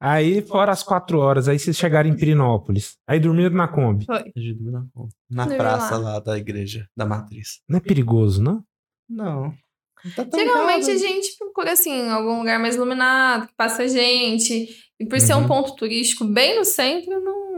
Aí, 0.00 0.42
fora 0.42 0.70
as 0.70 0.82
quatro 0.82 1.18
horas, 1.18 1.48
aí 1.48 1.58
vocês 1.58 1.76
chegaram 1.76 2.10
em 2.10 2.16
Pirinópolis. 2.16 2.98
Aí 3.08 3.18
dormiram 3.18 3.54
na 3.56 3.66
Kombi. 3.66 4.04
Foi. 4.04 4.22
Na 5.30 5.46
praça 5.46 5.96
lá. 5.96 6.14
lá 6.14 6.20
da 6.20 6.36
igreja 6.36 6.86
da 6.94 7.06
matriz. 7.06 7.60
Não 7.66 7.78
é 7.78 7.80
perigoso, 7.80 8.42
não? 8.42 8.62
Não. 9.08 9.54
Tá 10.14 10.26
Geralmente 10.34 10.90
a 10.90 10.96
gente 10.98 11.34
procura, 11.38 11.72
assim, 11.72 12.10
algum 12.10 12.38
lugar 12.40 12.58
mais 12.58 12.76
iluminado, 12.76 13.46
que 13.46 13.54
passa 13.56 13.88
gente. 13.88 14.68
E 15.00 15.06
por 15.06 15.18
ser 15.18 15.34
Uhum. 15.34 15.44
um 15.44 15.48
ponto 15.48 15.74
turístico 15.74 16.24
bem 16.26 16.58
no 16.58 16.64
centro, 16.66 17.18
não, 17.20 17.53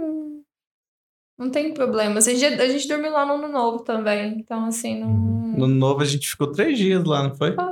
não 1.38 1.50
tem 1.50 1.74
problema. 1.74 2.18
A 2.18 2.20
gente, 2.20 2.44
a 2.44 2.68
gente 2.68 2.88
dormiu 2.88 3.12
lá 3.12 3.26
no 3.26 3.34
Ano 3.34 3.48
Novo 3.48 3.80
também. 3.80 4.38
Então, 4.38 4.64
assim, 4.66 4.98
não. 5.00 5.10
No 5.56 5.66
novo 5.66 6.02
a 6.02 6.04
gente 6.04 6.28
ficou 6.28 6.50
três 6.50 6.76
dias 6.78 7.04
lá, 7.04 7.22
não 7.22 7.34
foi? 7.34 7.54
Foi. 7.54 7.64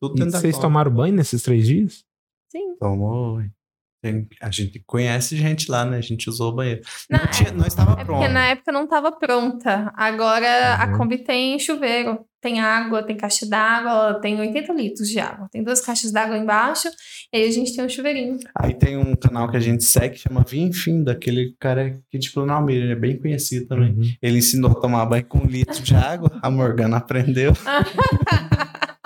Tudo 0.00 0.26
E 0.26 0.30
vocês 0.30 0.58
tomaram 0.58 0.90
banho 0.90 1.14
nesses 1.14 1.42
três 1.42 1.66
dias? 1.66 2.04
Sim. 2.48 2.76
Tomou. 2.76 3.40
Tem- 4.04 4.26
a 4.42 4.50
gente 4.50 4.82
conhece 4.86 5.34
gente 5.34 5.70
lá, 5.70 5.82
né? 5.86 5.96
A 5.96 6.00
gente 6.02 6.28
usou 6.28 6.52
o 6.52 6.54
banheiro. 6.56 6.82
Na- 7.08 7.20
Não, 7.20 7.26
tinha, 7.28 7.52
não 7.52 7.66
estava 7.66 7.92
É 7.92 8.04
pronto. 8.04 8.18
porque 8.20 8.28
na 8.32 8.46
época 8.48 8.70
não 8.70 8.84
estava 8.84 9.10
pronta. 9.12 9.90
Agora 9.96 10.46
Uhum. 10.46 10.82
a 10.94 10.98
Kombi 10.98 11.24
tem 11.24 11.58
chuveiro, 11.58 12.18
tem 12.42 12.60
água, 12.60 13.02
tem 13.02 13.16
caixa 13.16 13.46
d'água, 13.48 14.20
tem 14.20 14.38
80 14.38 14.74
litros 14.74 15.08
de 15.08 15.18
água. 15.18 15.48
Tem 15.50 15.64
duas 15.64 15.80
caixas 15.80 16.12
d'água 16.12 16.36
embaixo 16.36 16.88
e 17.32 17.38
aí 17.38 17.48
a 17.48 17.50
gente 17.50 17.74
tem 17.74 17.82
um 17.82 17.88
chuveirinho. 17.88 18.38
Aí 18.60 18.74
tem 18.74 18.98
um 18.98 19.16
canal 19.16 19.50
que 19.50 19.56
a 19.56 19.60
gente 19.60 19.82
segue 19.84 20.16
que 20.16 20.20
chama 20.28 20.44
Vinho 20.46 20.70
Fim, 20.74 21.02
daquele 21.02 21.54
cara 21.58 21.86
aqui 22.06 22.18
de 22.18 22.30
Planalmeira, 22.30 22.84
ele 22.84 22.92
é 22.92 22.96
bem 22.96 23.18
conhecido 23.18 23.66
também. 23.68 23.92
Uhum. 23.92 24.02
Ele 24.20 24.36
ensinou 24.36 24.70
a 24.72 24.74
tomar 24.74 25.06
banho 25.06 25.24
com 25.24 25.38
um 25.38 25.46
litro 25.46 25.82
de 25.82 25.94
água, 25.94 26.30
a 26.42 26.50
Morgana 26.50 26.98
aprendeu. 26.98 27.54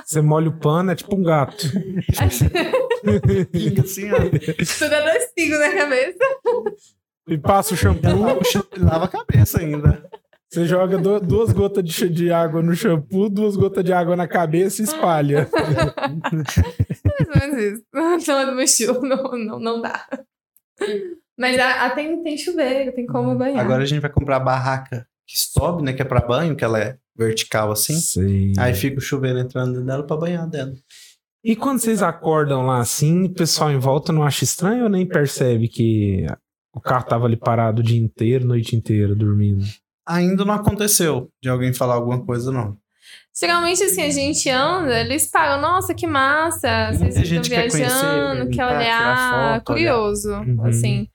Você 0.08 0.22
molha 0.22 0.48
o 0.48 0.58
pano, 0.58 0.90
é 0.90 0.94
tipo 0.94 1.14
um 1.14 1.22
gato. 1.22 1.68
Fica 1.68 2.24
assim, 3.82 4.10
ó. 4.10 4.16
Tudo 4.78 4.94
é 4.94 5.02
dois 5.02 5.32
pingos 5.34 5.58
na 5.58 5.70
cabeça. 5.74 6.18
E 7.28 7.36
passa 7.36 7.74
o 7.74 7.76
shampoo, 7.76 8.18
Lava, 8.18 8.40
o 8.40 8.44
shampoo- 8.44 8.82
lava 8.82 9.04
a 9.04 9.08
cabeça 9.08 9.60
ainda. 9.60 10.02
você 10.48 10.64
joga 10.64 10.96
du- 10.96 11.20
duas 11.20 11.52
gotas 11.52 11.84
de, 11.84 12.08
de 12.08 12.32
água 12.32 12.62
no 12.62 12.74
shampoo, 12.74 13.28
duas 13.28 13.54
gotas 13.54 13.84
de 13.84 13.92
água 13.92 14.16
na 14.16 14.26
cabeça 14.26 14.80
e 14.80 14.84
espalha. 14.86 15.46
Mais 15.52 17.28
ou 17.28 17.40
menos 17.40 17.62
isso. 17.62 17.84
Não 17.92 18.38
é 18.40 18.46
do 18.46 18.52
meu 18.52 18.64
estilo, 18.64 19.02
não, 19.02 19.22
não, 19.36 19.58
não 19.60 19.82
dá. 19.82 20.06
Mas 21.38 21.58
a, 21.58 21.84
a 21.84 21.90
tem, 21.90 22.22
tem 22.22 22.38
chuveiro, 22.38 22.92
tem 22.92 23.04
como 23.06 23.34
banhar. 23.34 23.60
Agora 23.60 23.82
a 23.82 23.86
gente 23.86 24.00
vai 24.00 24.10
comprar 24.10 24.36
a 24.36 24.40
barraca 24.40 25.06
que 25.26 25.38
sobe, 25.38 25.82
né? 25.82 25.92
Que 25.92 26.00
é 26.00 26.04
pra 26.06 26.20
banho, 26.20 26.56
que 26.56 26.64
ela 26.64 26.80
é 26.80 26.96
vertical 27.18 27.72
assim. 27.72 27.94
Sei. 27.94 28.52
Aí 28.58 28.72
fica 28.74 28.98
o 28.98 29.02
chuveiro 29.02 29.38
entrando 29.38 29.72
dentro 29.72 29.86
dela 29.86 30.02
pra 30.06 30.16
banhar 30.16 30.46
dela. 30.48 30.72
E 31.44 31.56
quando 31.56 31.80
vocês 31.80 32.02
acordam 32.02 32.66
lá 32.66 32.78
assim, 32.80 33.24
o 33.24 33.30
pessoal 33.34 33.70
em 33.70 33.78
volta 33.78 34.12
não 34.12 34.22
acha 34.22 34.44
estranho 34.44 34.84
ou 34.84 34.88
nem 34.88 35.06
percebe 35.06 35.68
que 35.68 36.26
o 36.74 36.80
carro 36.80 37.04
tava 37.06 37.26
ali 37.26 37.36
parado 37.36 37.80
o 37.80 37.84
dia 37.84 37.98
inteiro, 38.00 38.46
noite 38.46 38.76
inteira, 38.76 39.14
dormindo? 39.14 39.64
Ainda 40.06 40.44
não 40.44 40.54
aconteceu 40.54 41.28
de 41.42 41.48
alguém 41.48 41.72
falar 41.72 41.94
alguma 41.94 42.24
coisa, 42.24 42.50
não. 42.50 42.76
Geralmente, 43.38 43.82
assim, 43.84 44.02
a 44.02 44.10
gente 44.10 44.50
anda, 44.50 45.00
eles 45.00 45.30
param, 45.30 45.60
nossa, 45.62 45.94
que 45.94 46.06
massa, 46.06 46.88
vocês 46.88 47.00
Muita 47.00 47.08
estão 47.20 47.24
gente 47.24 47.50
quer 47.50 47.70
conhecer, 47.70 47.88
viajando, 47.88 48.50
quer 48.50 48.66
olhar, 48.66 49.54
foto, 49.54 49.66
curioso, 49.66 50.32
Uhum. 50.32 50.66
assim. 50.66 51.08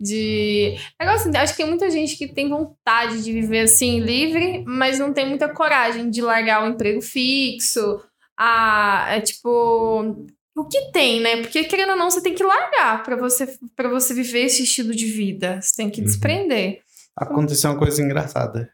De. 0.00 0.76
Negócio, 0.98 1.28
assim, 1.28 1.36
acho 1.38 1.52
que 1.52 1.58
tem 1.62 1.68
muita 1.68 1.90
gente 1.90 2.16
que 2.16 2.26
tem 2.32 2.48
vontade 2.48 3.22
de 3.22 3.32
viver 3.32 3.60
assim, 3.60 4.00
livre, 4.00 4.64
mas 4.66 4.98
não 4.98 5.12
tem 5.12 5.28
muita 5.28 5.52
coragem 5.52 6.08
de 6.08 6.22
largar 6.22 6.64
o 6.64 6.68
emprego 6.68 7.02
fixo. 7.02 8.00
A, 8.38 9.06
é 9.10 9.20
tipo. 9.20 10.26
O 10.56 10.64
que 10.66 10.90
tem, 10.90 11.20
né? 11.20 11.36
Porque 11.42 11.64
querendo 11.64 11.90
ou 11.90 11.96
não, 11.96 12.10
você 12.10 12.22
tem 12.22 12.34
que 12.34 12.42
largar 12.42 13.02
pra 13.02 13.14
você, 13.16 13.56
pra 13.76 13.88
você 13.88 14.12
viver 14.14 14.40
esse 14.46 14.62
estilo 14.62 14.94
de 14.94 15.06
vida. 15.06 15.60
Você 15.60 15.72
tem 15.76 15.90
que 15.90 16.00
Uhum. 16.00 16.06
desprender. 16.06 16.80
Aconteceu 17.16 17.70
uma 17.70 17.78
coisa 17.78 18.02
engraçada. 18.02 18.70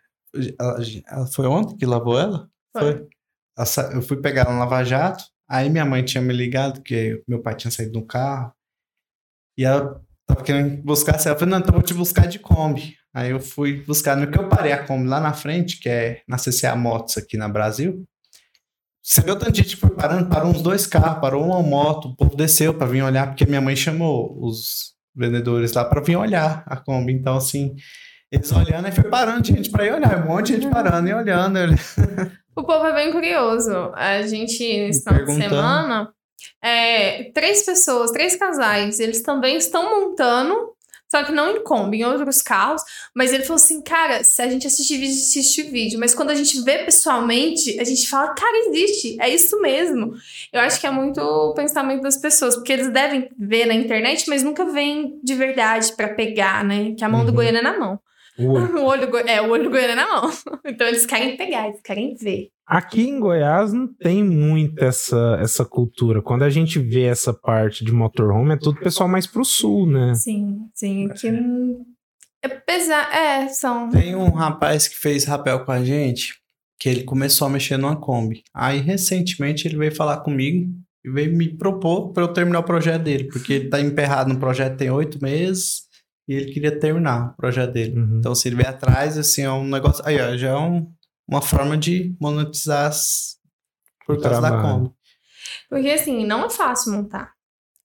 Ela, 0.58 0.78
ela- 1.08 1.26
foi 1.26 1.46
ontem 1.46 1.76
que 1.76 1.84
lavou 1.86 2.18
ela? 2.18 2.48
Foi. 2.76 3.06
Sa- 3.64 3.90
Eu 3.92 4.02
fui 4.02 4.20
pegar 4.20 4.42
ela 4.42 4.52
no 4.52 4.58
Lava 4.60 4.84
Jato. 4.84 5.24
Aí 5.48 5.68
minha 5.68 5.84
mãe 5.84 6.04
tinha 6.04 6.20
me 6.22 6.32
ligado 6.32 6.82
que 6.82 7.22
meu 7.26 7.40
pai 7.42 7.54
tinha 7.56 7.70
saído 7.70 7.98
no 7.98 8.06
carro. 8.06 8.52
E 9.58 9.64
ela 9.64 10.00
tava 10.36 10.44
querendo 10.44 10.82
buscar. 10.82 11.12
Ela 11.12 11.34
falou, 11.34 11.50
não, 11.50 11.58
então 11.58 11.70
eu 11.70 11.78
vou 11.78 11.82
te 11.82 11.94
buscar 11.94 12.26
de 12.26 12.38
Kombi. 12.38 12.96
Aí 13.14 13.30
eu 13.30 13.40
fui 13.40 13.82
buscar. 13.84 14.16
No 14.16 14.30
que 14.30 14.38
eu 14.38 14.48
parei 14.48 14.72
a 14.72 14.84
Kombi 14.84 15.08
lá 15.08 15.18
na 15.18 15.32
frente, 15.32 15.80
que 15.80 15.88
é 15.88 16.20
na 16.28 16.36
CCA 16.36 16.76
Motos 16.76 17.16
aqui 17.16 17.36
na 17.36 17.48
Brasil. 17.48 18.04
Você 19.02 19.20
viu 19.22 19.36
tanto 19.36 19.52
de 19.52 19.62
gente 19.62 19.76
que 19.76 19.80
foi 19.80 19.90
parando? 19.90 20.28
Parou 20.28 20.50
uns 20.50 20.60
dois 20.60 20.86
carros, 20.86 21.20
parou 21.20 21.44
uma 21.44 21.62
moto. 21.62 22.08
O 22.08 22.16
povo 22.16 22.36
desceu 22.36 22.74
pra 22.74 22.86
vir 22.86 23.02
olhar, 23.02 23.28
porque 23.28 23.46
minha 23.46 23.60
mãe 23.60 23.76
chamou 23.76 24.36
os 24.40 24.94
vendedores 25.14 25.72
lá 25.72 25.84
pra 25.84 26.00
vir 26.00 26.16
olhar 26.16 26.64
a 26.66 26.76
Kombi. 26.76 27.12
Então, 27.12 27.36
assim, 27.36 27.74
eles 28.30 28.50
olhando, 28.52 28.86
aí 28.86 28.92
foi 28.92 29.04
parando 29.04 29.42
de 29.42 29.52
gente 29.54 29.70
pra 29.70 29.86
ir 29.86 29.94
olhar. 29.94 30.24
Um 30.24 30.28
monte 30.28 30.48
de 30.48 30.60
gente 30.60 30.70
parando 30.70 31.08
e 31.08 31.14
olhando. 31.14 31.56
olhando. 31.56 31.80
O 32.56 32.64
povo 32.64 32.84
é 32.86 32.94
bem 32.94 33.12
curioso. 33.12 33.92
A 33.94 34.22
gente, 34.22 34.58
nesse 34.58 35.04
final 35.04 35.24
de 35.24 35.34
semana, 35.34 36.12
é, 36.62 37.30
três 37.32 37.64
pessoas, 37.64 38.10
três 38.10 38.36
casais, 38.36 39.00
eles 39.00 39.22
também 39.22 39.56
estão 39.56 40.00
montando, 40.00 40.74
só 41.08 41.22
que 41.22 41.30
não 41.30 41.56
em 41.56 41.62
Kombi, 41.62 41.98
em 41.98 42.04
outros 42.04 42.42
carros. 42.42 42.82
Mas 43.14 43.32
ele 43.32 43.44
falou 43.44 43.56
assim, 43.56 43.80
cara, 43.80 44.24
se 44.24 44.42
a 44.42 44.48
gente 44.48 44.66
assistir 44.66 44.98
vídeo, 44.98 45.14
assiste 45.14 45.62
vídeo. 45.62 46.00
Mas 46.00 46.14
quando 46.14 46.30
a 46.30 46.34
gente 46.34 46.60
vê 46.62 46.78
pessoalmente, 46.78 47.78
a 47.78 47.84
gente 47.84 48.08
fala, 48.08 48.34
cara, 48.34 48.68
existe, 48.68 49.16
é 49.20 49.28
isso 49.28 49.60
mesmo. 49.60 50.14
Eu 50.52 50.60
acho 50.60 50.80
que 50.80 50.86
é 50.86 50.90
muito 50.90 51.20
o 51.20 51.54
pensamento 51.54 52.02
das 52.02 52.16
pessoas, 52.20 52.56
porque 52.56 52.72
eles 52.72 52.90
devem 52.92 53.28
ver 53.38 53.66
na 53.66 53.74
internet, 53.74 54.28
mas 54.28 54.42
nunca 54.42 54.64
veem 54.64 55.20
de 55.22 55.34
verdade 55.34 55.92
pra 55.94 56.08
pegar, 56.08 56.64
né? 56.64 56.92
Que 56.98 57.04
a 57.04 57.08
mão 57.08 57.24
do 57.24 57.28
Uhum. 57.28 57.36
Goiânia 57.36 57.60
é 57.60 57.62
na 57.62 57.78
mão. 57.78 58.00
O- 58.38 58.58
O 58.80 58.84
olho, 58.84 59.06
do 59.06 59.10
Goi- 59.10 59.24
é, 59.28 59.40
o 59.40 59.50
olho 59.50 59.70
Goiânia 59.70 59.92
é 59.92 59.96
na 59.96 60.06
mão. 60.06 60.30
Então 60.66 60.86
eles 60.86 61.06
querem 61.06 61.36
pegar, 61.36 61.68
eles 61.68 61.80
querem 61.82 62.14
ver. 62.14 62.48
Aqui 62.66 63.02
em 63.08 63.20
Goiás 63.20 63.72
não 63.72 63.86
tem 63.86 64.24
muito 64.24 64.82
essa, 64.82 65.38
essa 65.40 65.64
cultura. 65.64 66.20
Quando 66.20 66.42
a 66.42 66.50
gente 66.50 66.78
vê 66.80 67.02
essa 67.04 67.32
parte 67.32 67.84
de 67.84 67.92
motorhome, 67.92 68.54
é 68.54 68.56
tudo 68.56 68.80
pessoal 68.80 69.08
mais 69.08 69.26
pro 69.26 69.44
sul, 69.44 69.86
né? 69.86 70.12
Sim, 70.14 70.58
sim. 70.74 71.08
Que 71.10 71.30
não- 71.30 71.84
é 72.42 72.48
pesar. 72.48 73.08
É, 73.14 73.48
são. 73.48 73.88
Tem 73.90 74.16
um 74.16 74.30
rapaz 74.30 74.88
que 74.88 74.96
fez 74.98 75.24
rapel 75.24 75.64
com 75.64 75.70
a 75.72 75.84
gente, 75.84 76.34
que 76.78 76.88
ele 76.88 77.04
começou 77.04 77.46
a 77.46 77.50
mexer 77.50 77.76
numa 77.76 77.96
Kombi. 77.96 78.42
Aí, 78.52 78.80
recentemente, 78.80 79.66
ele 79.68 79.76
veio 79.76 79.94
falar 79.94 80.18
comigo 80.18 80.68
e 81.04 81.10
veio 81.10 81.36
me 81.36 81.56
propor 81.56 82.12
para 82.12 82.24
eu 82.24 82.28
terminar 82.32 82.58
o 82.58 82.64
projeto 82.64 83.02
dele, 83.04 83.28
porque 83.28 83.52
ele 83.52 83.68
tá 83.68 83.80
emperrado 83.80 84.32
no 84.32 84.40
projeto 84.40 84.76
tem 84.76 84.90
oito 84.90 85.22
meses 85.22 85.85
e 86.28 86.34
ele 86.34 86.52
queria 86.52 86.78
terminar 86.78 87.30
o 87.32 87.36
projeto 87.36 87.72
dele. 87.72 87.98
Uhum. 87.98 88.18
Então, 88.18 88.34
se 88.34 88.48
ele 88.48 88.56
vier 88.56 88.68
atrás, 88.68 89.16
assim, 89.18 89.42
é 89.42 89.50
um 89.50 89.66
negócio. 89.66 90.02
Aí, 90.06 90.20
ó, 90.20 90.36
já 90.36 90.50
é 90.50 90.56
um- 90.56 90.90
uma 91.28 91.40
forma 91.42 91.76
de 91.76 92.14
monetizar 92.20 92.86
as- 92.86 93.36
por 94.06 94.16
O 94.16 94.20
causa 94.20 94.40
da. 94.40 94.60
Kombi. 94.62 94.90
Porque 95.68 95.88
assim, 95.90 96.24
não 96.26 96.44
é 96.46 96.50
fácil 96.50 96.92
montar. 96.92 97.32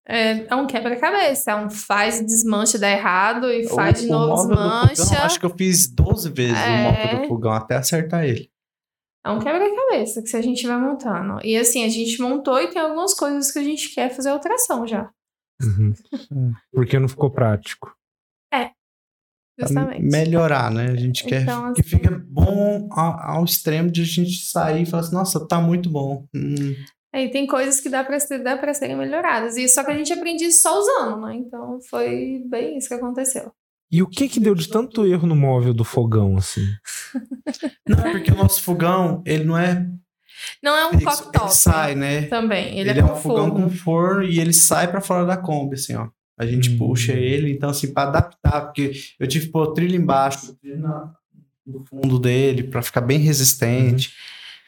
É, 0.07 0.45
é 0.51 0.55
um 0.55 0.65
quebra-cabeça. 0.67 1.51
É 1.51 1.55
um 1.55 1.69
faz 1.69 2.19
e 2.19 2.25
desmancha, 2.25 2.77
dá 2.77 2.89
errado, 2.89 3.47
e 3.49 3.67
faz 3.67 3.99
O- 3.99 4.01
de 4.03 4.07
novo, 4.09 4.43
do 4.47 4.49
fogão, 4.55 4.85
desmancha. 4.87 5.23
acho 5.25 5.39
que 5.39 5.45
eu 5.45 5.55
fiz 5.57 5.87
12 5.87 6.29
vezes 6.29 6.57
É. 6.57 6.67
o 6.67 6.77
móvel 6.83 7.21
do 7.21 7.27
fogão 7.27 7.51
até 7.53 7.75
acertar 7.75 8.25
ele. 8.25 8.49
É 9.23 9.29
um 9.29 9.39
quebra-cabeça 9.39 10.21
que 10.23 10.29
se 10.29 10.35
a 10.37 10.41
gente 10.41 10.65
vai 10.65 10.77
montando. 10.79 11.39
E 11.43 11.55
assim, 11.55 11.85
a 11.85 11.89
gente 11.89 12.19
montou 12.21 12.59
e 12.59 12.67
tem 12.69 12.81
algumas 12.81 13.13
coisas 13.13 13.51
que 13.51 13.59
a 13.59 13.63
gente 13.63 13.93
quer 13.93 14.09
fazer 14.09 14.29
alteração 14.29 14.85
já. 14.87 15.09
Uhum. 15.61 15.93
Porque 16.73 16.97
não 16.99 17.07
ficou 17.07 17.29
prático. 17.29 17.91
Justamente. 19.59 20.01
melhorar, 20.01 20.71
né? 20.71 20.85
A 20.89 20.95
gente 20.95 21.23
quer 21.23 21.43
Então, 21.43 21.73
que 21.73 21.81
assim- 21.81 21.89
fique 21.89 22.09
bom 22.09 22.87
ao, 22.91 23.19
ao 23.37 23.45
extremo 23.45 23.91
de 23.91 24.01
a 24.01 24.05
gente 24.05 24.43
sair 24.45 24.83
e 24.83 24.85
falar 24.85 25.03
assim, 25.03 25.13
nossa, 25.15 25.45
tá 25.47 25.59
muito 25.61 25.89
bom. 25.89 26.25
Hum, 26.33 26.73
Aí 27.13 27.29
tem 27.29 27.45
coisas 27.45 27.81
que 27.81 27.89
dá 27.89 28.03
pra, 28.05 28.17
ser, 28.19 28.39
dá 28.41 28.57
pra 28.57 28.73
serem 28.73 28.95
melhoradas. 28.95 29.57
E 29.57 29.67
só 29.67 29.83
que 29.83 29.91
a 29.91 29.97
gente 29.97 30.13
aprende 30.13 30.45
isso 30.45 30.61
só 30.61 30.79
usando, 30.79 31.21
né? 31.25 31.35
Então 31.35 31.79
foi 31.89 32.41
bem 32.49 32.77
isso 32.77 32.87
que 32.87 32.93
aconteceu. 32.93 33.51
E 33.91 34.01
o 34.01 34.07
que 34.07 34.29
que 34.29 34.39
deu 34.39 34.55
de 34.55 34.69
tanto 34.69 35.05
erro 35.05 35.27
no 35.27 35.35
móvel 35.35 35.73
do 35.73 35.83
fogão, 35.83 36.37
assim? 36.37 36.65
Não, 37.87 38.01
porque 38.13 38.31
o 38.31 38.35
nosso 38.37 38.63
fogão, 38.63 39.21
ele 39.25 39.43
não 39.43 39.57
é 39.57 39.85
Não 40.63 40.73
é 40.75 40.87
um 40.87 40.91
cooktop. 40.97 41.37
ele 41.43 41.49
sai, 41.53 41.93
né? 41.95 42.21
Também. 42.27 42.79
Ele, 42.79 42.89
Ele, 42.89 42.99
é, 43.01 43.03
é, 43.03 43.05
com 43.07 43.13
um 43.13 43.15
fogão 43.17 43.47
fogo. 43.49 43.61
com 43.63 43.69
forno 43.69 44.23
e 44.23 44.39
ele 44.39 44.53
sai 44.53 44.89
pra 44.89 45.01
fora 45.01 45.25
da 45.25 45.35
Kombi, 45.35 45.75
assim, 45.75 45.93
ó. 45.95 46.07
A 46.41 46.47
gente 46.47 46.71
Hum. 46.71 46.77
puxa 46.77 47.13
ele, 47.13 47.51
então 47.51 47.69
assim, 47.69 47.93
pra 47.93 48.03
adaptar, 48.03 48.61
porque 48.61 48.91
eu 49.19 49.27
tive 49.27 49.45
que 49.45 49.51
pôr 49.51 49.67
trilha 49.73 49.95
embaixo, 49.95 50.55
trilha 50.61 50.77
na- 50.77 51.11
no 51.65 51.85
fundo 51.85 52.17
dele, 52.19 52.63
pra 52.63 52.81
ficar 52.81 53.01
bem 53.01 53.19
resistente. 53.19 54.11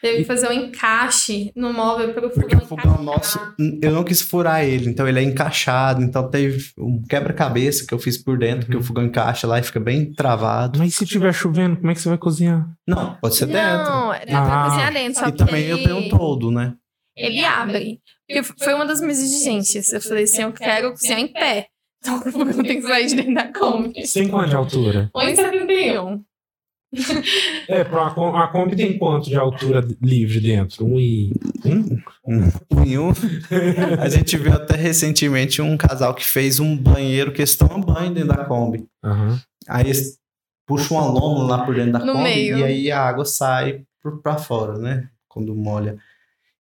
Teve 0.01 0.17
que 0.17 0.23
fazer 0.25 0.49
um 0.49 0.51
encaixe 0.51 1.49
no 1.55 1.71
móvel 1.71 2.13
pro 2.13 2.29
Porque 2.29 2.55
fogão 2.57 2.59
o 2.59 2.67
fogão 2.67 3.01
nosso, 3.03 3.39
eu 3.81 3.89
não 3.91 4.03
quis 4.03 4.21
furar 4.21 4.61
ele, 4.63 4.89
então 4.89 5.07
ele 5.07 5.17
é 5.17 5.23
encaixado, 5.23 6.03
então 6.03 6.29
teve 6.29 6.71
um 6.77 7.01
quebra-cabeça 7.01 7.87
que 7.87 7.93
eu 7.93 7.97
fiz 7.97 8.17
por 8.17 8.37
dentro, 8.37 8.69
que 8.69 8.75
o 8.75 8.83
fogão 8.83 9.05
encaixa 9.05 9.47
lá 9.47 9.59
e 9.59 9.63
fica 9.63 9.79
bem 9.79 10.11
travado. 10.13 10.77
Mas 10.77 10.93
se 10.95 11.05
tiver 11.05 11.33
chovendo, 11.33 11.77
como 11.77 11.89
é 11.89 11.93
que 11.95 12.01
você 12.01 12.09
vai 12.09 12.17
cozinhar? 12.17 12.67
Não, 12.85 13.15
pode 13.15 13.35
ser 13.35 13.45
dentro. 13.45 13.89
Não, 13.89 14.09
dá 14.09 14.19
pra 14.25 14.61
Ah. 14.61 14.65
cozinhar 14.69 14.93
dentro. 14.93 15.19
Só 15.21 15.27
E 15.29 15.31
que 15.31 15.37
também 15.37 15.63
eu 15.67 15.77
ele- 15.77 15.85
tenho 15.87 15.97
um 15.99 16.09
todo, 16.09 16.51
né? 16.51 16.73
Ele 17.15 17.43
abre. 17.43 17.99
Porque 18.27 18.43
foi 18.63 18.73
uma 18.73 18.85
das 18.85 18.99
minhas 19.01 19.19
exigências. 19.19 19.91
Eu 19.91 20.01
falei 20.01 20.23
assim, 20.23 20.41
eu 20.41 20.51
quero 20.51 20.91
cozinhar 20.91 21.19
em 21.19 21.27
pé. 21.27 21.67
Então 21.99 22.17
o 22.17 22.31
fogão 22.31 22.63
tem 22.63 22.81
que 22.81 22.87
sair 22.87 23.07
de 23.07 23.15
dentro 23.15 23.33
da 23.33 23.47
Kombi. 23.53 24.05
Sem 24.05 24.27
quanto 24.27 24.49
de 24.49 24.55
altura? 24.55 25.11
1,71. 25.15 26.21
É, 27.67 27.83
pra 27.83 28.07
a 28.07 28.47
Kombi 28.49 28.75
tem 28.75 28.97
quanto 28.97 29.29
de 29.29 29.35
altura 29.35 29.85
livre 30.01 30.39
dentro? 30.39 30.85
Um 30.85 30.99
e... 30.99 31.31
Um? 31.65 31.97
Um 32.27 32.83
em 32.83 32.97
um. 32.99 33.11
A 33.99 34.09
gente 34.09 34.37
viu 34.37 34.53
até 34.53 34.75
recentemente 34.75 35.61
um 35.61 35.75
casal 35.77 36.13
que 36.13 36.25
fez 36.25 36.59
um 36.59 36.75
banheiro 36.77 37.31
que 37.31 37.41
eles 37.41 37.55
tomam 37.55 37.81
banho 37.81 38.13
dentro 38.13 38.29
da 38.35 38.45
Kombi. 38.45 38.85
Aham. 39.03 39.41
Aí 39.67 39.85
eles 39.85 40.19
puxam 40.67 40.97
uma 40.97 41.07
lona 41.07 41.43
lá 41.47 41.65
por 41.65 41.73
dentro 41.75 41.93
da 41.93 41.99
No 41.99 42.13
Kombi 42.13 42.23
meio. 42.23 42.57
e 42.59 42.63
aí 42.63 42.91
a 42.91 43.01
água 43.01 43.25
sai 43.25 43.83
pra 44.21 44.37
fora, 44.37 44.77
né? 44.77 45.09
Quando 45.27 45.55
molha. 45.55 45.97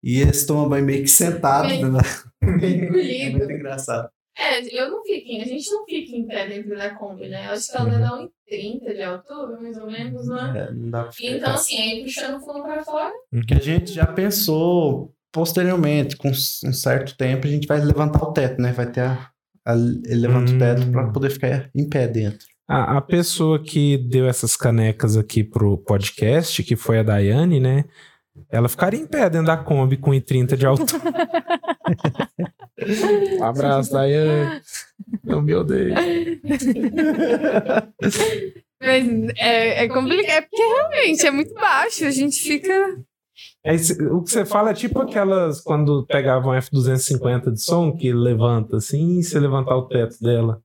E 0.02 0.20
eles 0.20 0.44
tomam 0.46 0.68
banho 0.68 0.84
meio 0.84 1.02
que 1.02 1.08
sentados. 1.08 1.70
Meio 1.72 1.90
Né? 1.92 2.00
É 2.42 3.30
muito 3.30 3.52
engraçado. 3.52 4.08
É, 4.36 4.60
eu 4.82 4.90
não 4.90 5.02
fico, 5.04 5.28
em- 5.28 5.42
a 5.42 5.44
gente 5.44 5.70
não 5.70 5.84
fica 5.84 6.16
em 6.16 6.26
pé 6.26 6.48
dentro 6.48 6.76
da 6.76 6.90
Kombi, 6.94 7.28
né? 7.28 7.46
Eu 7.46 7.50
acho 7.52 7.70
que 7.70 7.76
ela 7.76 7.84
deve 7.90 8.00
dar 8.02 8.12
1,30 8.18 8.94
de 8.94 9.02
altura, 9.02 9.60
mais 9.60 9.76
ou 9.76 9.86
menos, 9.90 10.26
né? 10.26 10.54
É, 10.70 10.72
não 10.72 10.90
dá 10.90 11.02
pra 11.04 11.12
ficar 11.12 11.36
Então, 11.36 11.52
assim, 11.54 11.76
aí 11.76 12.02
puxando 12.02 12.36
o 12.36 12.40
fundo 12.40 12.62
pra 12.62 12.82
fora. 12.82 13.12
que 13.46 13.54
a 13.54 13.60
gente 13.60 13.92
já 13.92 14.06
pensou 14.06 15.12
posteriormente, 15.30 16.16
com 16.16 16.28
um 16.30 16.72
certo 16.72 17.16
tempo, 17.16 17.46
a 17.46 17.50
gente 17.50 17.66
vai 17.66 17.78
levantar 17.80 18.22
o 18.22 18.32
teto, 18.32 18.60
né? 18.60 18.72
Vai 18.72 18.90
ter 18.90 19.02
a. 19.02 19.28
a- 19.66 19.74
ele 19.76 20.14
levanta 20.20 20.50
Hum. 20.50 20.56
o 20.56 20.58
teto 20.58 20.90
para 20.90 21.08
poder 21.12 21.30
ficar 21.30 21.70
em 21.74 21.88
pé 21.88 22.08
dentro. 22.08 22.46
A, 22.68 22.96
a 22.96 23.00
pessoa 23.02 23.62
que 23.62 23.98
deu 23.98 24.26
essas 24.26 24.56
canecas 24.56 25.16
aqui 25.16 25.44
pro 25.44 25.76
podcast, 25.78 26.62
que 26.62 26.74
foi 26.74 26.98
a 27.00 27.02
Daiane, 27.02 27.60
né? 27.60 27.84
Ela 28.50 28.68
ficaria 28.68 28.98
em 29.00 29.06
pé 29.06 29.28
dentro 29.28 29.46
da 29.46 29.56
Kombi 29.56 29.96
com 29.96 30.10
1,30 30.10 30.56
de 30.56 30.66
altura. 30.66 31.02
um 33.38 33.44
abraço, 33.44 33.92
Daiane. 33.92 34.60
Não 35.22 35.42
me 35.42 35.54
odeio. 35.54 35.94
Mas 38.80 39.06
é, 39.38 39.84
é 39.84 39.88
complicado, 39.88 40.30
é 40.36 40.40
porque 40.42 40.62
realmente 40.62 41.26
é 41.26 41.30
muito 41.30 41.54
baixo, 41.54 42.04
a 42.04 42.10
gente 42.10 42.40
fica. 42.40 42.72
É, 43.64 43.74
esse- 43.74 44.02
o 44.06 44.22
que 44.22 44.30
você 44.30 44.44
fala 44.44 44.70
é 44.70 44.74
tipo 44.74 45.00
aquelas 45.00 45.60
quando 45.60 46.04
pegavam 46.06 46.52
F250 46.52 47.52
de 47.52 47.60
som, 47.62 47.96
que 47.96 48.12
levanta 48.12 48.78
assim, 48.78 49.18
e 49.18 49.22
você 49.22 49.38
levantar 49.38 49.76
o 49.76 49.86
teto 49.88 50.16
dela. 50.20 50.60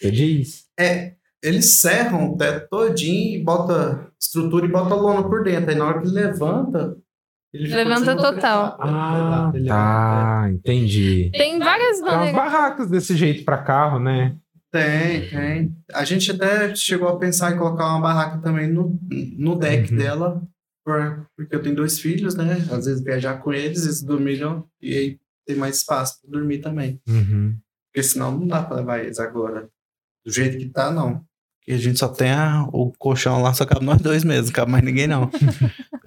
Você 0.00 0.10
diz? 0.10 0.64
É, 0.78 1.12
eles 1.42 1.80
serram 1.80 2.32
o 2.32 2.36
teto 2.36 2.68
todinho 2.68 3.38
e 3.38 3.44
bota 3.44 4.08
estrutura 4.20 4.66
e 4.66 4.70
bota 4.70 4.94
lona 4.94 5.22
por 5.22 5.44
dentro. 5.44 5.70
Aí 5.70 5.76
na 5.76 5.86
hora 5.86 6.00
que 6.00 6.06
ele 6.08 6.14
levanta, 6.14 6.96
Levanta 7.54 8.16
total. 8.16 8.76
Ah, 8.80 9.52
o 9.54 9.64
tá, 9.66 10.48
entendi. 10.50 11.30
Tem 11.34 11.58
várias 11.58 11.96
Tem 11.98 12.02
umas 12.02 12.14
maneiras. 12.14 12.34
barracas 12.36 12.88
desse 12.88 13.14
jeito 13.16 13.44
pra 13.44 13.58
carro, 13.58 13.98
né? 13.98 14.34
Tem, 14.70 15.28
tem. 15.28 15.76
A 15.92 16.02
gente 16.04 16.30
até 16.30 16.74
chegou 16.74 17.08
a 17.08 17.18
pensar 17.18 17.52
em 17.54 17.58
colocar 17.58 17.88
uma 17.88 18.00
barraca 18.00 18.38
também 18.38 18.68
no, 18.72 18.98
no 19.36 19.54
deck 19.56 19.92
Uhum. 19.92 19.98
dela, 19.98 20.42
por- 20.82 21.26
porque 21.36 21.54
eu 21.54 21.62
tenho 21.62 21.76
dois 21.76 21.98
filhos, 21.98 22.34
né? 22.34 22.54
Às 22.70 22.86
vezes 22.86 23.02
viajar 23.04 23.34
com 23.42 23.52
eles, 23.52 23.84
eles 23.84 24.02
dormiram 24.02 24.64
e 24.80 24.94
aí 24.96 25.18
tem 25.46 25.54
mais 25.56 25.76
espaço 25.76 26.20
para 26.22 26.30
dormir 26.38 26.58
também. 26.58 26.98
Uhum. 27.06 27.54
Porque 27.92 28.02
senão 28.02 28.32
não 28.32 28.46
dá 28.46 28.62
para 28.62 28.76
levar 28.76 29.00
eles 29.00 29.18
agora. 29.18 29.68
Do 30.24 30.32
jeito 30.32 30.56
que 30.56 30.70
tá, 30.70 30.90
não. 30.90 31.20
Porque 31.60 31.72
a 31.72 31.76
gente 31.78 31.98
só 31.98 32.08
tem 32.08 32.30
a- 32.30 32.66
o 32.72 32.90
colchão 32.98 33.42
lá, 33.42 33.52
só 33.52 33.66
cabe 33.66 33.84
nós 33.84 34.00
dois 34.00 34.24
mesmo, 34.24 34.46
não 34.46 34.52
cabe 34.54 34.72
mais 34.72 34.82
ninguém 34.82 35.06
não. 35.06 35.28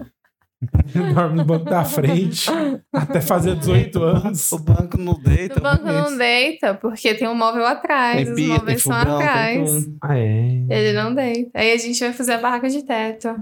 Dorme 1.13 1.38
no 1.38 1.45
banco 1.45 1.65
da 1.65 1.83
frente 1.83 2.49
até 2.93 3.19
fazer 3.19 3.55
18 3.55 4.03
anos. 4.03 4.51
O 4.51 4.59
banco 4.59 4.97
não 4.97 5.19
deita. 5.19 5.59
O 5.59 5.61
banco 5.61 5.86
não 5.86 6.17
deita, 6.17 6.73
porque 6.75 7.13
tem 7.15 7.27
um 7.27 7.36
móvel 7.36 7.65
atrás, 7.65 8.23
Tem 8.23 8.33
os 8.33 8.41
móveis 8.41 8.81
são 8.81 8.93
fogão, 8.93 9.17
atrás. 9.17 9.89
Ah, 10.01 10.17
é. 10.17 10.65
Ele 10.69 10.93
não 10.93 11.13
deita. 11.13 11.51
Aí 11.55 11.71
a 11.71 11.77
gente 11.77 11.99
vai 11.99 12.13
fazer 12.13 12.33
a 12.33 12.38
barraca 12.38 12.69
de 12.69 12.83
teto. 12.83 13.36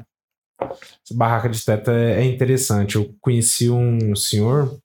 Essa 0.61 1.13
barraca 1.13 1.49
de 1.49 1.63
teto 1.63 1.91
é, 1.91 2.21
é 2.21 2.23
interessante. 2.23 2.95
Eu 2.95 3.13
conheci 3.19 3.69
um 3.69 4.15
senhor, 4.15 4.79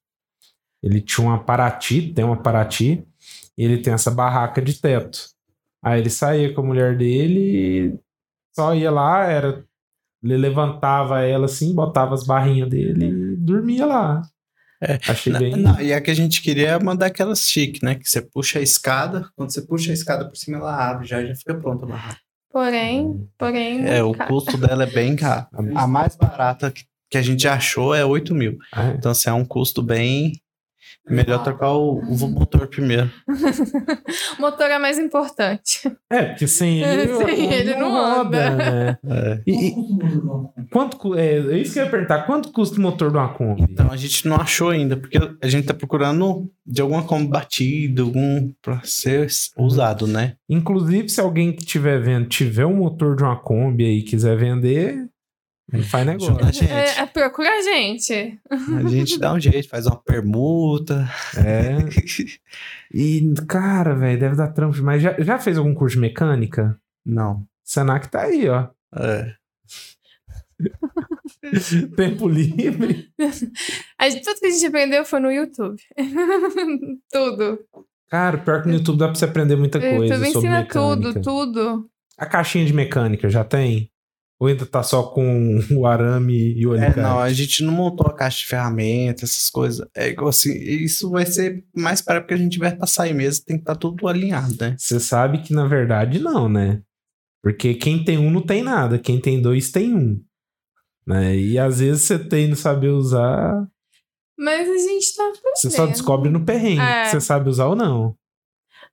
ele 0.83 1.01
tinha 1.01 1.27
uma 1.27 1.43
Paraty, 1.43 2.13
tem 2.13 2.25
uma 2.25 2.37
Paraty, 2.37 3.05
e 3.57 3.65
ele 3.65 3.79
tem 3.79 3.93
essa 3.93 4.11
barraca 4.11 4.61
de 4.61 4.81
teto. 4.81 5.29
Aí 5.83 6.01
ele 6.01 6.11
saía 6.11 6.53
com 6.53 6.61
a 6.61 6.65
mulher 6.65 6.97
dele 6.97 7.41
e 7.41 7.99
só 8.55 8.75
ia 8.75 8.91
lá, 8.91 9.25
era. 9.25 9.65
Ele 10.23 10.37
levantava 10.37 11.21
ela 11.21 11.47
assim, 11.47 11.75
botava 11.75 12.15
as 12.15 12.25
barrinhas 12.25 12.69
dele 12.69 13.07
e 13.07 13.37
dormia 13.37 13.87
lá. 13.87 14.23
É. 14.81 14.99
Achei 15.09 15.33
bem. 15.33 15.57
não, 15.57 15.81
e 15.81 15.93
a 15.93 16.01
que 16.01 16.11
a 16.11 16.15
gente 16.15 16.41
queria 16.41 16.71
é 16.71 16.83
mandar 16.83 17.07
aquelas 17.07 17.41
chique, 17.41 17.85
né? 17.85 17.97
Que 17.97 18.09
você 18.09 18.23
puxa 18.23 18.59
a 18.59 18.63
escada, 18.63 19.29
quando 19.37 19.53
você 19.53 19.63
puxa 19.63 19.91
a 19.91 19.95
escada 19.95 20.25
por 20.25 20.37
cima, 20.37 20.59
ela 20.59 20.91
abre, 20.91 21.07
já, 21.07 21.25
já 21.25 21.35
fica 21.35 21.55
pronta 21.55 21.85
a 21.85 21.89
barraca. 21.89 22.21
Porém, 22.51 23.29
porém. 23.37 23.87
É, 23.87 24.03
o 24.03 24.13
cara, 24.13 24.29
custo 24.29 24.57
dela 24.57 24.85
é 24.85 24.87
bem 24.87 25.15
caro. 25.17 25.47
A 25.77 25.87
mais 25.87 26.17
barata 26.17 26.71
que, 26.71 26.85
que 27.11 27.19
a 27.19 27.23
gente 27.23 27.47
achou 27.47 27.95
é 27.95 28.05
8 28.05 28.35
mil. 28.35 28.57
Ah, 28.73 28.89
é. 28.89 28.95
Então, 28.95 29.13
assim, 29.13 29.29
é 29.29 29.33
um 29.33 29.45
custo 29.45 29.83
bem. 29.83 30.33
Melhor 31.11 31.43
trocar 31.43 31.73
o, 31.73 31.99
o 31.99 32.29
motor 32.29 32.67
primeiro. 32.67 33.11
O 34.39 34.41
motor 34.41 34.67
é 34.71 34.79
mais 34.79 34.99
importante. 34.99 35.91
É, 36.11 36.25
porque 36.25 36.47
sem 36.47 36.83
ele, 36.85 37.15
Sem 37.17 37.53
ele 37.53 37.75
não 37.77 37.97
anda. 37.97 38.51
né? 38.51 38.99
É. 39.07 39.41
E, 39.47 39.69
e 39.69 39.75
quanto, 40.71 41.15
é, 41.17 41.37
é 41.39 41.59
isso 41.59 41.73
que 41.75 41.79
eu 41.79 41.85
ia 41.85 41.91
perguntar. 41.91 42.23
Quanto 42.25 42.53
custa 42.53 42.79
o 42.79 42.83
motor 42.83 43.11
de 43.11 43.17
uma 43.17 43.29
Kombi? 43.29 43.63
Então 43.63 43.91
a 43.91 43.97
gente 43.97 44.27
não 44.29 44.37
achou 44.37 44.71
ainda, 44.71 44.97
porque 44.97 45.19
a 45.41 45.49
gente 45.49 45.67
tá 45.67 45.75
procurando 45.75 46.51
de 46.67 46.81
alguma 46.83 47.03
como 47.03 47.27
batido, 47.27 48.03
algum 48.03 48.51
pra 48.63 48.81
ser 48.85 49.29
usado, 49.57 50.07
né? 50.07 50.35
Inclusive, 50.49 51.09
se 51.09 51.21
alguém 51.21 51.53
que 51.53 51.63
estiver 51.63 52.01
vendo 52.01 52.27
tiver 52.29 52.67
um 52.67 52.77
motor 52.77 53.17
de 53.17 53.23
uma 53.23 53.37
Kombi 53.37 53.85
aí 53.85 53.99
e 53.99 54.03
quiser 54.03 54.37
vender, 54.37 55.09
gente 55.77 55.89
faz 55.89 56.07
negócio. 56.07 56.31
Ajuda 56.31 56.47
a 56.49 56.53
gente. 56.53 56.73
É, 56.73 56.99
é, 57.01 57.07
procura 57.07 57.51
a 57.51 57.63
gente. 57.63 58.41
A 58.51 58.89
gente 58.89 59.19
dá 59.19 59.35
um 59.35 59.41
jeito, 59.41 59.69
faz 59.69 59.87
uma 59.87 59.97
permuta. 60.03 61.09
É. 61.37 61.77
E, 62.91 63.35
cara, 63.47 63.95
velho, 63.95 64.19
deve 64.19 64.35
dar 64.35 64.49
trampo 64.49 64.75
demais. 64.75 65.03
Já, 65.03 65.15
já 65.21 65.39
fez 65.39 65.59
algum 65.59 65.75
curso 65.75 65.97
de 65.97 66.01
mecânica? 66.01 66.81
Não. 67.05 67.45
Senac 67.63 68.09
tá 68.09 68.23
aí, 68.23 68.49
ó. 68.49 68.69
É. 68.97 69.35
Tempo 71.97 72.27
livre. 72.29 73.11
A 73.99 74.09
gente- 74.09 74.25
tudo 74.25 74.41
que 74.41 74.47
a 74.47 74.51
gente 74.51 74.67
aprendeu 74.67 75.05
foi 75.05 75.21
no 75.21 75.31
YouTube. 75.31 75.77
tudo. 77.13 77.59
Cara, 78.11 78.39
pior 78.39 78.63
que 78.63 78.69
no 78.69 78.75
YouTube 78.77 78.99
dá 78.99 79.07
pra 79.09 79.15
você 79.15 79.27
aprender 79.27 79.57
muita 79.57 79.77
O 79.79 79.81
coisa 79.83 79.95
YouTube 79.97 80.15
sobre 80.15 80.29
ensina 80.29 80.61
mecânica. 80.61 81.13
tudo, 81.13 81.23
tudo. 81.23 81.91
A 82.17 82.25
caixinha 82.27 82.65
de 82.65 82.73
mecânica 82.73 83.29
já 83.29 83.45
tem? 83.45 83.91
Ou 84.41 84.47
ainda 84.47 84.65
tá 84.65 84.83
só 84.85 85.03
com 85.03 85.59
o 85.73 85.85
arame 85.87 86.55
e 86.57 86.65
o 86.67 86.75
É, 86.75 86.79
alicate? 86.87 87.01
não, 87.01 87.19
a 87.19 87.33
gente 87.33 87.63
não 87.65 87.73
montou 87.73 88.07
a 88.07 88.15
caixa 88.15 88.39
de 88.39 88.47
ferramentas, 88.47 89.31
essas 89.31 89.51
coisas. 89.51 89.87
É 89.97 90.09
igual 90.09 90.29
assim, 90.29 90.53
isso 90.57 91.11
vai 91.11 91.27
ser 91.27 91.65
mais 91.75 92.01
para 92.01 92.21
porque 92.21 92.35
a 92.35 92.39
gente 92.39 92.59
vai 92.59 92.75
pra 92.75 92.87
sair 92.87 93.15
mesmo, 93.15 93.45
tem 93.45 93.57
que 93.57 93.63
estar 93.63 93.75
tudo 93.75 94.07
alinhado, 94.07 94.55
né? 94.61 94.77
Você 94.79 95.01
sabe 95.01 95.43
que 95.43 95.53
na 95.53 95.67
verdade 95.67 96.21
não, 96.21 96.49
né? 96.49 96.81
Porque 97.43 97.75
quem 97.75 98.05
tem 98.05 98.17
um 98.19 98.31
não 98.31 98.41
tem 98.43 98.63
nada, 98.63 98.99
quem 98.99 99.21
tem 99.21 99.41
dois 99.43 99.71
tem 99.73 99.93
um. 99.95 100.21
Né? 101.07 101.37
E 101.37 101.59
às 101.59 101.81
vezes 101.81 102.03
você 102.03 102.19
tem 102.19 102.47
não 102.49 102.57
saber 102.57 102.89
usar, 102.89 103.67
Mas 104.39 104.69
a 104.69 104.77
gente 104.77 105.17
tá 105.17 105.33
você 105.55 105.69
só 105.71 105.77
aprendendo. 105.79 105.93
descobre 105.95 106.31
no 106.31 106.45
perrengue 106.45 106.81
É. 106.83 107.07
se 107.07 107.11
você 107.13 107.21
sabe 107.23 107.49
usar 107.49 107.67
ou 107.67 107.75
não. 107.75 108.15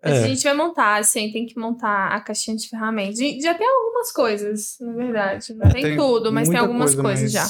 Mas 0.06 0.14
É. 0.20 0.24
a 0.24 0.28
gente 0.28 0.44
vai 0.44 0.54
montar, 0.54 0.98
assim, 1.00 1.32
tem 1.32 1.46
que 1.48 1.60
montar 1.60 2.10
a 2.10 2.22
caixinha 2.22 2.56
de 2.56 2.70
ferramentas. 2.70 3.18
Já 3.18 3.54
tem 3.56 3.68
algumas 3.68 4.12
coisas, 4.12 4.76
na 4.80 4.94
verdade. 4.94 5.54
Não 5.56 5.66
É, 5.66 5.70
tem, 5.72 5.98
tudo, 5.98 6.32
mas 6.32 6.48
tem 6.48 6.58
algumas 6.60 6.94
coisa, 6.94 7.02
coisas 7.02 7.32
já. 7.32 7.48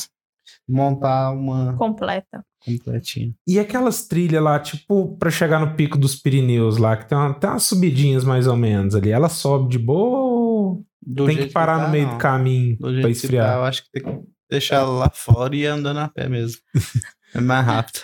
Montar 0.68 1.32
uma 1.32 1.76
Completa. 1.78 2.44
completinha. 2.66 3.34
E 3.48 3.60
aquelas 3.60 4.08
trilhas 4.08 4.42
lá, 4.42 4.60
tipo, 4.60 5.16
pra 5.18 5.30
chegar 5.30 5.60
no 5.60 5.76
pico 5.76 5.98
dos 5.98 6.16
Pirineus 6.16 6.78
lá, 6.78 6.96
que 6.98 7.08
tem, 7.08 7.18
uma, 7.18 7.34
tem 7.34 7.50
umas 7.50 7.64
subidinhas 7.64 8.24
mais 8.24 8.48
ou 8.48 8.56
menos 8.56 8.96
ali. 8.96 9.12
Ela 9.12 9.30
sobe 9.30 9.70
de 9.70 9.78
boa 9.78 10.20
ou 10.20 10.86
Do 11.02 11.26
tem 11.28 11.38
que 11.38 11.48
parar 11.48 11.80
tá, 11.80 11.86
no 11.86 11.92
meio 11.92 12.08
não. 12.08 12.14
do 12.14 12.20
caminho 12.20 12.78
Do 12.78 12.90
jeito 12.92 13.02
pra 13.02 13.10
que 13.10 13.16
tá, 13.16 13.20
esfriar? 13.24 13.56
eu 13.58 13.64
acho 13.64 13.84
que 13.84 13.90
tem 13.92 14.04
que 14.04 14.20
deixar 14.50 14.78
ela 14.78 14.90
lá 14.92 15.12
fora 15.14 15.56
e 15.56 15.60
ir 15.62 15.68
andando 15.68 16.00
a 16.00 16.08
pé 16.10 16.28
mesmo. 16.30 16.62
É 17.34 17.42
mais 17.42 17.66
rápido. 17.66 18.00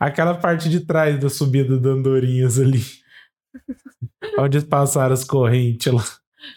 Aquela 0.00 0.34
parte 0.34 0.68
de 0.68 0.80
trás 0.80 1.16
da 1.20 1.30
subida 1.30 1.78
do 1.78 1.88
Andorinhas 1.88 2.58
ali. 2.58 2.82
Onde 4.38 4.60
passaram 4.62 5.12
as 5.14 5.24
correntes 5.24 5.92
lá. 5.92 6.04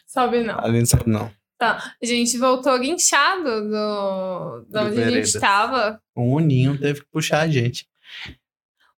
Sobe 0.08 0.44
não. 0.44 0.60
Ali 0.60 0.80
não 0.80 0.86
sabe 0.86 1.04
não. 1.10 1.32
Tá. 1.58 1.94
A 2.02 2.06
gente 2.06 2.38
voltou 2.38 2.78
guinchado 2.80 3.44
do, 3.70 4.66
de 4.70 4.78
onde 4.78 5.02
a 5.02 5.10
gente 5.10 5.14
vereda. 5.32 5.40
tava. 5.40 6.02
O 6.16 6.36
Uninho 6.36 6.78
teve 6.78 7.02
que 7.02 7.08
puxar 7.12 7.42
a 7.42 7.48
gente. 7.48 7.88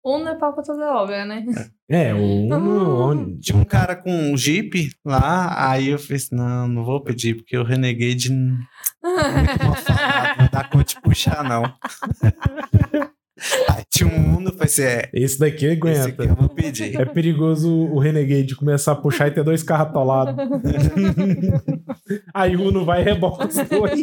Um 0.04 0.18
não 0.18 0.28
é 0.32 0.34
pau 0.36 0.54
pra 0.54 0.62
toda 0.62 0.94
obra, 0.94 1.24
né? 1.24 1.44
É, 1.90 2.14
o 2.14 2.18
Uno. 2.46 3.00
onde- 3.10 3.40
Tinha 3.40 3.58
um 3.58 3.64
cara 3.64 3.96
com 3.96 4.10
um 4.10 4.36
Jeep 4.36 4.92
lá, 5.04 5.68
aí 5.70 5.88
eu 5.88 5.98
fiz, 5.98 6.30
não, 6.30 6.68
não 6.68 6.84
vou 6.84 7.00
pedir, 7.02 7.34
porque 7.36 7.58
o 7.58 7.64
Renegade 7.64 8.30
não 8.32 8.56
não 9.02 10.48
dar 10.52 10.70
conta 10.70 10.84
de 10.94 11.00
puxar, 11.00 11.42
não. 11.44 11.64
tinha 13.90 14.08
um 14.08 14.36
Uno, 14.38 14.48
eu 14.48 14.52
falei 14.52 14.64
assim, 14.66 14.82
é, 14.82 15.10
Esse 15.12 15.38
daqui 15.38 15.66
esse 15.66 15.74
aqui 15.74 15.76
aguenta. 15.88 16.24
eu 16.24 16.34
vou 16.34 16.48
pedir. 16.48 16.96
É 17.00 17.04
perigoso 17.04 17.70
o 17.72 17.98
Renegade 17.98 18.54
começar 18.56 18.92
a 18.92 18.96
puxar 18.96 19.28
e 19.28 19.30
ter 19.30 19.42
dois 19.44 19.62
carros 19.62 19.88
atolados. 19.88 20.34
aí 22.34 22.56
o 22.56 22.62
Uno 22.68 22.84
vai 22.84 23.00
e 23.02 23.04
reboca 23.04 23.46
os 23.48 23.54
dois. 23.54 24.02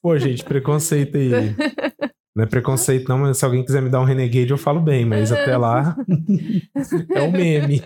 Pô, 0.00 0.18
gente, 0.18 0.44
preconceito 0.44 1.16
aí. 1.16 1.54
Não 2.34 2.44
é 2.44 2.46
preconceito, 2.46 3.08
não, 3.08 3.18
mas 3.18 3.36
se 3.38 3.44
alguém 3.44 3.64
quiser 3.64 3.82
me 3.82 3.90
dar 3.90 4.00
um 4.00 4.04
Renegade, 4.04 4.50
eu 4.50 4.56
falo 4.58 4.80
bem, 4.80 5.04
mas 5.04 5.30
até 5.30 5.56
lá 5.56 5.94
é 7.14 7.22
um 7.22 7.30
meme. 7.30 7.82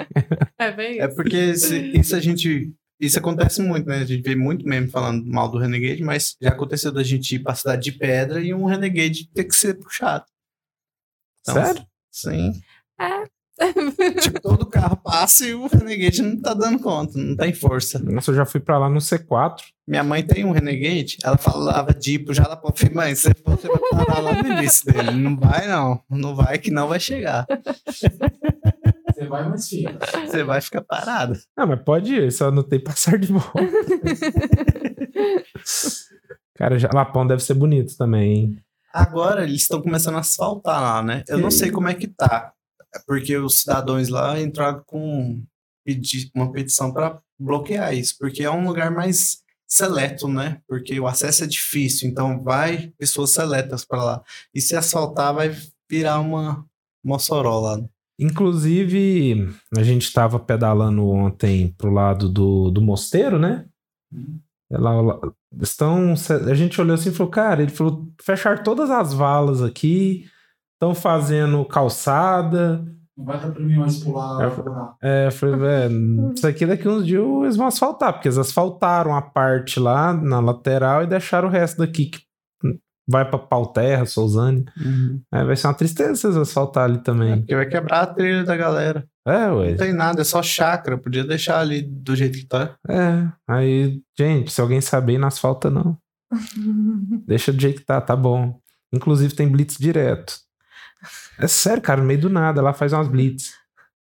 É 0.59 0.71
bem 0.71 1.01
É 1.01 1.07
isso. 1.07 1.17
porque 1.17 1.37
esse- 1.37 1.91
isso 1.99 2.15
a 2.15 2.21
gente. 2.21 2.73
Isso 2.99 3.19
acontece 3.19 3.61
muito, 3.61 3.87
né? 3.87 3.99
A 3.99 4.05
gente 4.05 4.23
vê 4.23 4.35
muito 4.35 4.67
meme 4.67 4.89
falando 4.89 5.25
mal 5.27 5.51
do 5.51 5.59
Renegade, 5.59 6.03
mas 6.03 6.37
já 6.41 6.49
aconteceu 6.49 6.91
da 6.91 7.03
gente 7.03 7.35
ir 7.35 7.41
pra 7.41 7.55
cidade 7.55 7.83
de 7.83 7.93
pedra 7.93 8.41
e 8.41 8.55
um 8.55 8.65
Renegade 8.65 9.29
ter 9.35 9.45
que 9.45 9.55
ser 9.55 9.75
puxado. 9.75 10.25
Então, 11.43 11.55
Sério? 11.55 11.87
Sim. 12.11 12.53
É. 12.99 13.37
Tipo, 14.21 14.41
todo 14.41 14.67
carro 14.67 14.97
passa 14.97 15.47
e 15.47 15.55
o 15.55 15.67
Renegade 15.67 16.21
não 16.21 16.39
tá 16.39 16.53
dando 16.53 16.79
conta, 16.79 17.19
não 17.19 17.35
tem 17.35 17.55
força. 17.55 17.99
Nossa, 17.99 18.31
eu 18.31 18.35
já 18.35 18.45
fui 18.45 18.61
pra 18.61 18.79
lá 18.79 18.89
no 18.89 18.99
C4. 18.99 19.63
Minha 19.89 20.05
mãe 20.05 20.23
tem 20.23 20.45
um 20.45 20.51
Renegade, 20.51 21.17
ela 21.23 21.39
falava 21.39 21.95
tipo, 21.95 22.35
já 22.35 22.45
ela 22.45 22.57
falou, 22.57 22.75
mãe, 22.95 23.15
você 23.15 23.31
você 23.45 23.69
vai 23.69 23.79
parar 23.91 24.21
lá 24.21 24.43
no 24.43 24.53
início 24.53 24.93
dele. 24.93 25.13
Não 25.13 25.37
vai, 25.37 25.67
não. 25.69 26.03
Não 26.11 26.35
vai 26.35 26.59
que 26.59 26.71
não 26.71 26.89
vai 26.89 27.01
chegar. 27.01 27.47
Você 29.27 29.31
vai 29.31 29.49
mais 29.49 29.69
fica. 29.69 29.99
Você 30.27 30.45
vai 30.45 30.61
ficar 30.61 30.83
parado. 30.83 31.39
Ah, 31.57 31.67
mas 31.67 31.83
pode 31.83 32.15
ir, 32.15 32.31
só 32.31 32.51
não 32.51 32.63
tem 32.63 32.79
passar 32.79 33.19
de 33.19 33.33
volta. 33.33 33.51
Cara, 36.55 36.77
Lapão 36.93 37.27
deve 37.27 37.43
ser 37.43 37.55
bonito 37.55 37.97
também, 37.97 38.33
hein? 38.33 38.59
Agora 38.93 39.43
eles 39.43 39.63
estão 39.63 39.83
começando 39.83 40.15
a 40.15 40.21
asfaltar 40.21 40.81
lá, 40.81 41.03
né? 41.03 41.23
Eu 41.29 41.39
não 41.39 41.51
sei 41.51 41.71
como 41.71 41.89
é 41.89 41.95
que 41.95 42.07
tá. 42.07 42.53
Porque 43.07 43.37
os 43.37 43.61
cidadãos 43.61 44.09
lá 44.09 44.41
entraram 44.41 44.83
com 44.87 45.43
uma 46.35 46.51
petição 46.51 46.93
para 46.93 47.21
bloquear 47.39 47.95
isso, 47.95 48.17
porque 48.19 48.43
é 48.43 48.51
um 48.51 48.67
lugar 48.67 48.91
mais 48.91 49.43
seleto, 49.69 50.29
né? 50.29 50.63
Porque 50.67 50.99
o 50.99 51.07
acesso 51.07 51.45
é 51.45 51.47
difícil, 51.47 52.09
então 52.09 52.43
vai 52.43 52.93
pessoas 52.99 53.31
seletas 53.33 53.85
para 53.85 54.03
lá. 54.03 54.25
E 54.55 54.61
se 54.61 54.75
asfaltar, 54.75 55.35
vai 55.35 55.55
virar 55.91 56.21
uma 56.21 56.65
Mossoró 57.05 57.61
lá. 57.61 57.85
Inclusive, 58.19 59.49
a 59.77 59.83
gente 59.83 60.13
tava 60.13 60.39
pedalando 60.39 61.07
ontem 61.07 61.75
pro 61.77 61.91
lado 61.91 62.29
do, 62.29 62.71
do 62.71 62.81
mosteiro, 62.81 63.39
né? 63.39 63.67
Ela, 64.71 65.21
estão, 65.61 66.15
a 66.49 66.55
gente 66.55 66.81
olhou 66.81 66.95
assim 66.95 67.11
e 67.11 67.13
falou, 67.13 67.31
cara, 67.31 67.63
ele 67.63 67.71
falou, 67.71 68.09
fechar 68.21 68.63
todas 68.63 68.91
as 68.91 69.13
valas 69.13 69.63
aqui, 69.63 70.25
estão 70.73 70.95
fazendo 70.95 71.65
calçada. 71.67 72.85
Não 73.17 73.25
vai 73.25 73.41
dar 73.41 73.51
pra 73.51 73.63
mim 73.63 73.77
mais 73.77 73.99
pular. 74.03 74.53
É. 75.03 75.27
É, 75.27 75.31
falei, 75.31 75.57
velho, 75.57 76.33
isso 76.35 76.47
aqui 76.47 76.67
daqui 76.67 76.89
uns 76.89 77.07
dias 77.07 77.23
eles 77.43 77.57
vão 77.57 77.67
asfaltar, 77.67 78.13
porque 78.13 78.29
eles 78.29 78.39
asfaltaram 78.39 79.15
a 79.15 79.23
parte 79.23 79.79
lá 79.79 80.13
na 80.13 80.41
lateral 80.41 81.03
e 81.03 81.07
deixaram 81.07 81.49
o 81.49 81.51
resto 81.51 81.79
daqui 81.79 82.07
que 82.07 82.26
vai 83.09 83.29
pra 83.29 83.39
Pauterra, 83.39 84.05
Souzane. 84.07 84.65
Aí 85.33 85.45
vai 85.45 85.57
ser 85.57 85.67
uma 85.69 85.75
tristeza 85.75 86.29
eles 86.29 86.37
asfaltar 86.37 86.85
ali 86.85 86.97
É, 86.97 87.01
também. 87.03 87.39
porque 87.39 87.55
vai 87.55 87.67
quebrar 87.67 88.01
a 88.03 88.07
trilha 88.07 88.45
da 88.45 88.57
galera. 88.57 89.07
É, 89.27 89.51
ué. 89.51 89.71
Não 89.71 89.77
tem 89.77 89.93
nada, 89.93 90.21
é 90.23 90.25
só 90.25 90.43
chácara. 90.43 90.99
Podia 90.99 91.25
deixar 91.25 91.61
ali 91.61 91.83
do 91.83 92.15
jeito 92.17 92.39
que 92.39 92.47
tá. 92.47 92.75
É, 92.89 93.29
aí, 93.49 94.01
gente, 94.19 94.53
se 94.53 94.61
alguém 94.61 94.81
saber, 94.81 95.19
não 95.19 95.29
asfalta 95.29 95.71
não. 95.71 95.97
Deixa 97.27 97.53
do 97.53 97.61
jeito 97.61 97.81
que 97.81 97.87
tá, 97.87 98.01
tá 98.01 98.15
bom. 98.17 98.59
Inclusive 98.93 99.35
tem 99.35 99.49
blitz 99.49 99.77
direto. 99.79 100.35
É 101.39 101.47
sério, 101.47 101.83
cara, 101.83 102.01
no 102.01 102.07
meio 102.07 102.21
do 102.21 102.31
nada, 102.31 102.63
lá 102.63 102.73
faz 102.73 102.93
umas 102.93 103.09
blitz. 103.09 103.53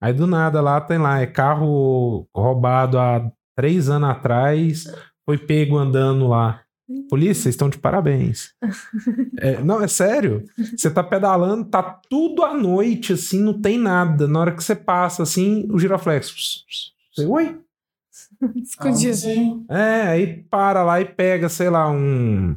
Aí 0.01 0.13
do 0.13 0.27
nada 0.27 0.61
lá 0.61 0.79
tem 0.81 0.97
lá, 0.97 1.19
é 1.19 1.25
carro 1.27 2.27
roubado 2.35 2.99
há 2.99 3.29
três 3.57 3.89
anos 3.89 4.09
atrás, 4.09 4.85
foi 5.25 5.37
pego 5.37 5.77
andando 5.77 6.27
lá. 6.27 6.61
Polícia, 7.09 7.43
vocês 7.43 7.55
estão 7.55 7.69
de 7.69 7.77
parabéns. 7.77 8.53
É, 9.37 9.61
não, 9.61 9.81
é 9.83 9.87
sério. 9.87 10.45
Você 10.75 10.89
tá 10.89 11.03
pedalando, 11.03 11.65
tá 11.65 11.83
tudo 12.09 12.43
à 12.43 12.53
noite, 12.53 13.13
assim, 13.13 13.39
não 13.41 13.59
tem 13.59 13.77
nada. 13.77 14.27
Na 14.27 14.39
hora 14.39 14.51
que 14.53 14.63
você 14.63 14.73
passa, 14.73 15.23
assim, 15.23 15.67
o 15.69 15.77
giroflex. 15.77 16.33
Você, 17.13 17.25
oi? 17.25 17.59
Escondido. 18.55 19.15
Sim. 19.15 19.65
É, 19.69 20.01
aí 20.03 20.43
para 20.49 20.83
lá 20.83 21.01
e 21.01 21.05
pega, 21.05 21.49
sei 21.49 21.69
lá, 21.69 21.91
um 21.91 22.55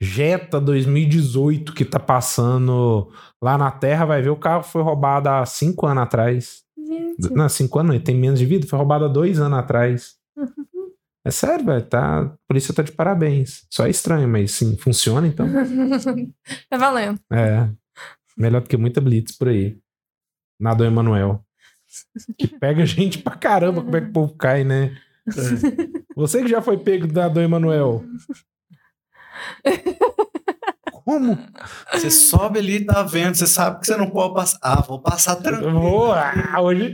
Jetta 0.00 0.60
2018 0.60 1.74
que 1.74 1.84
tá 1.84 1.98
passando 1.98 3.10
lá 3.42 3.58
na 3.58 3.70
Terra, 3.70 4.06
vai 4.06 4.22
ver 4.22 4.30
o 4.30 4.36
carro 4.36 4.62
foi 4.62 4.82
roubado 4.82 5.28
há 5.28 5.44
cinco 5.44 5.86
anos 5.86 6.04
atrás. 6.04 6.62
Gente. 6.78 7.32
Não, 7.32 7.48
cinco 7.48 7.78
anos, 7.78 7.94
ele 7.94 8.04
tem 8.04 8.14
menos 8.14 8.38
de 8.38 8.46
vida, 8.46 8.66
foi 8.66 8.78
roubado 8.78 9.04
há 9.04 9.08
dois 9.08 9.40
anos 9.40 9.58
atrás. 9.58 10.16
É 11.24 11.30
sério, 11.30 11.64
velho, 11.66 11.84
tá, 11.84 12.22
a 12.22 12.38
polícia 12.48 12.72
tá 12.72 12.82
de 12.82 12.92
parabéns. 12.92 13.66
Só 13.70 13.86
é 13.86 13.90
estranho, 13.90 14.26
mas 14.26 14.52
sim, 14.52 14.76
funciona 14.76 15.26
então. 15.26 15.46
tá 16.70 16.78
valendo. 16.78 17.20
É, 17.30 17.68
melhor 18.36 18.62
do 18.62 18.68
que 18.68 18.76
muita 18.76 19.00
blitz 19.00 19.36
por 19.36 19.48
aí. 19.48 19.78
Na 20.58 20.74
Dom 20.74 20.84
Emanuel. 20.84 21.44
Que 22.38 22.46
pega 22.46 22.86
gente 22.86 23.18
pra 23.18 23.36
caramba, 23.36 23.82
como 23.82 23.96
é 23.96 24.00
que 24.00 24.08
o 24.08 24.12
povo 24.12 24.34
cai, 24.36 24.64
né? 24.64 24.96
Você 26.16 26.42
que 26.42 26.48
já 26.48 26.62
foi 26.62 26.78
pego 26.78 27.06
da 27.06 27.28
Dom 27.28 27.42
Emanuel. 27.42 28.04
Como? 31.10 31.36
Você 31.92 32.08
sobe 32.08 32.60
ali 32.60 32.76
e 32.76 32.84
tá 32.84 33.02
vendo, 33.02 33.34
você 33.34 33.44
sabe 33.44 33.80
que 33.80 33.86
você 33.88 33.96
não 33.96 34.08
pode 34.08 34.32
passar. 34.32 34.58
Ah, 34.62 34.80
vou 34.80 35.00
passar 35.00 35.34
tranquilo. 35.34 35.72
Boa! 35.80 36.32
Hoje. 36.62 36.92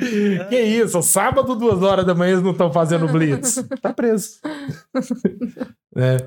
Que 0.48 0.58
isso? 0.58 1.02
Sábado, 1.02 1.54
duas 1.54 1.82
horas 1.82 2.06
da 2.06 2.14
manhã, 2.14 2.32
eles 2.32 2.42
não 2.42 2.52
estão 2.52 2.72
fazendo 2.72 3.06
blitz. 3.08 3.56
Tá 3.82 3.92
preso. 3.92 4.40
É. 5.98 6.18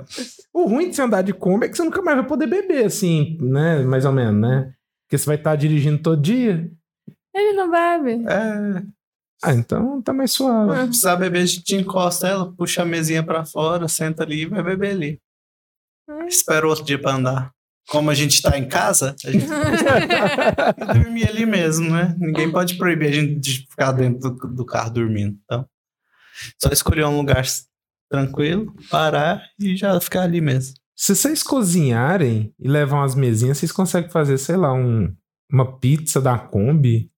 O 0.52 0.66
ruim 0.68 0.90
de 0.90 0.96
você 0.96 1.02
andar 1.04 1.22
de 1.22 1.32
Kombi 1.32 1.68
é 1.68 1.70
que 1.70 1.78
você 1.78 1.84
nunca 1.84 2.02
mais 2.02 2.18
vai 2.18 2.26
poder 2.26 2.48
beber, 2.48 2.86
assim, 2.86 3.38
né? 3.40 3.84
Mais 3.84 4.04
ou 4.04 4.12
menos, 4.12 4.42
né? 4.42 4.74
Porque 5.06 5.16
você 5.16 5.28
vai 5.28 5.36
estar 5.36 5.56
dirigindo 5.56 6.02
todo 6.02 6.20
dia. 6.20 6.72
Ele 7.36 7.54
não 7.54 7.70
bebe. 7.70 8.26
É, 8.28 8.82
Ah, 9.44 9.54
então 9.54 10.02
tá 10.02 10.12
mais 10.12 10.32
suave. 10.32 10.76
se 10.76 10.86
precisar 10.88 11.16
beber, 11.18 11.44
a 11.44 11.46
gente 11.46 11.76
encosta 11.76 12.28
ela, 12.28 12.52
puxa 12.52 12.82
a 12.82 12.86
mesinha 12.86 13.22
pra 13.24 13.46
fora, 13.46 13.88
senta 13.88 14.24
ali 14.24 14.42
e 14.42 14.46
vai 14.48 14.64
beber 14.64 14.90
ali. 14.92 15.20
Espera 16.28 16.68
outro 16.68 16.84
dia 16.84 17.00
pra 17.00 17.14
andar. 17.14 17.52
Como 17.90 18.10
a 18.10 18.14
gente 18.14 18.42
tá 18.42 18.58
em 18.58 18.68
casa, 18.68 19.16
a 19.26 19.32
gente 19.32 19.46
vai 19.48 20.94
dormir 20.94 21.28
ali 21.28 21.46
mesmo, 21.46 21.90
né? 21.90 22.16
Ninguém 22.20 22.52
pode 22.52 22.76
proibir 22.76 23.10
a 23.10 23.12
gente 23.12 23.40
de 23.40 23.68
ficar 23.70 23.92
dentro 23.92 24.30
do, 24.30 24.48
do 24.48 24.66
carro 24.66 24.92
dormindo. 24.92 25.38
Então, 25.44 25.66
só 26.62 26.70
escolher 26.70 27.06
um 27.06 27.18
lugar 27.18 27.44
tranquilo, 28.10 28.74
parar 28.90 29.42
e 29.60 29.76
já 29.76 30.00
ficar 30.00 30.22
ali 30.22 30.42
mesmo. 30.42 30.76
Se 30.96 31.16
vocês 31.16 31.42
cozinharem 31.42 32.54
e 32.60 32.68
levam 32.68 33.02
as 33.02 33.16
mesinhas, 33.16 33.58
vocês 33.58 33.72
conseguem 33.72 34.10
fazer, 34.10 34.38
sei 34.38 34.58
lá, 34.58 34.74
um, 34.74 35.14
uma 35.52 35.80
pizza 35.80 36.20
da 36.20 36.38
Kombi. 36.38 37.10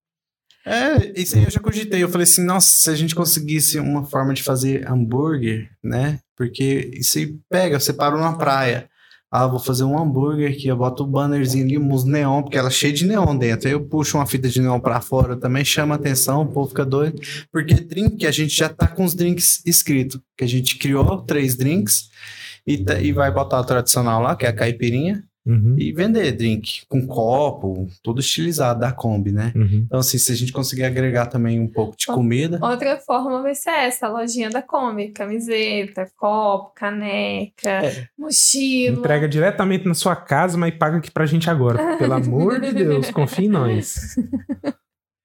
É, 0.64 1.20
isso 1.20 1.36
aí 1.36 1.44
eu 1.44 1.50
já 1.50 1.58
cogitei. 1.58 2.02
Eu 2.02 2.08
falei 2.08 2.22
assim, 2.22 2.44
nossa, 2.44 2.68
se 2.68 2.88
a 2.88 2.94
gente 2.94 3.14
conseguisse 3.14 3.80
uma 3.80 4.04
forma 4.04 4.32
de 4.32 4.42
fazer 4.42 4.88
hambúrguer, 4.88 5.68
né? 5.82 6.20
Porque 6.36 6.92
isso 6.94 7.18
aí 7.18 7.36
pega, 7.50 7.80
você 7.80 7.92
parou 7.92 8.20
na 8.20 8.36
praia. 8.36 8.88
Ah, 9.34 9.46
vou 9.46 9.58
fazer 9.58 9.84
um 9.84 9.98
hambúrguer 9.98 10.52
aqui, 10.52 10.66
eu 10.68 10.76
boto 10.76 11.04
o 11.04 11.06
bannerzinho 11.06 11.64
ali, 11.64 11.78
uns 11.78 12.04
neon, 12.04 12.42
porque 12.42 12.58
ela 12.58 12.68
é 12.68 12.70
cheia 12.70 12.92
de 12.92 13.06
neon 13.06 13.34
dentro. 13.34 13.66
Aí 13.66 13.72
eu 13.72 13.80
puxo 13.82 14.18
uma 14.18 14.26
fita 14.26 14.46
de 14.46 14.60
neon 14.60 14.78
pra 14.78 15.00
fora, 15.00 15.36
também 15.36 15.64
chama 15.64 15.94
atenção, 15.94 16.42
o 16.42 16.46
povo 16.48 16.68
fica 16.68 16.84
doido. 16.84 17.18
Porque 17.50 17.72
drink, 17.74 18.26
a 18.26 18.30
gente 18.30 18.54
já 18.54 18.68
tá 18.68 18.86
com 18.86 19.04
os 19.04 19.14
drinks 19.14 19.62
escritos. 19.64 20.20
Que 20.36 20.44
a 20.44 20.46
gente 20.46 20.76
criou 20.76 21.22
três 21.22 21.56
drinks 21.56 22.10
e, 22.66 22.76
tá- 22.76 23.00
e 23.00 23.10
vai 23.10 23.30
botar 23.32 23.58
o 23.60 23.64
tradicional 23.64 24.20
lá, 24.20 24.36
que 24.36 24.44
é 24.44 24.50
a 24.50 24.52
caipirinha, 24.52 25.24
Uhum, 25.44 25.74
e 25.76 25.92
vender 25.92 26.30
drink 26.32 26.86
com 26.88 27.04
copo, 27.04 27.88
tudo 28.00 28.20
estilizado 28.20 28.78
da 28.78 28.92
Kombi, 28.92 29.32
né? 29.32 29.52
uhum. 29.56 29.82
Então, 29.86 29.98
assim, 29.98 30.16
se 30.16 30.30
a 30.30 30.36
gente 30.36 30.52
conseguir 30.52 30.84
agregar 30.84 31.26
também 31.26 31.58
um 31.58 31.66
pouco 31.66 31.96
de 31.96 32.06
comida. 32.06 32.60
Outra 32.62 32.96
forma 32.98 33.42
vai 33.42 33.52
ser 33.54 33.70
essa, 33.70 34.06
a 34.06 34.08
lojinha 34.10 34.50
da 34.50 34.62
Kombi. 34.62 35.08
Camiseta, 35.08 36.08
copo, 36.16 36.72
caneca, 36.76 37.68
É. 37.68 38.06
mochila. 38.16 38.98
Entrega 39.00 39.28
diretamente 39.28 39.84
na 39.86 39.94
sua 39.94 40.14
casa, 40.14 40.56
mas 40.56 40.74
paga 40.76 40.98
aqui 40.98 41.10
pra 41.10 41.26
gente 41.26 41.50
agora. 41.50 41.96
Pelo 41.96 42.12
amor 42.14 42.60
de 42.60 42.72
Deus, 42.72 43.10
confia 43.10 43.46
em 43.46 43.48
nós. 43.48 44.14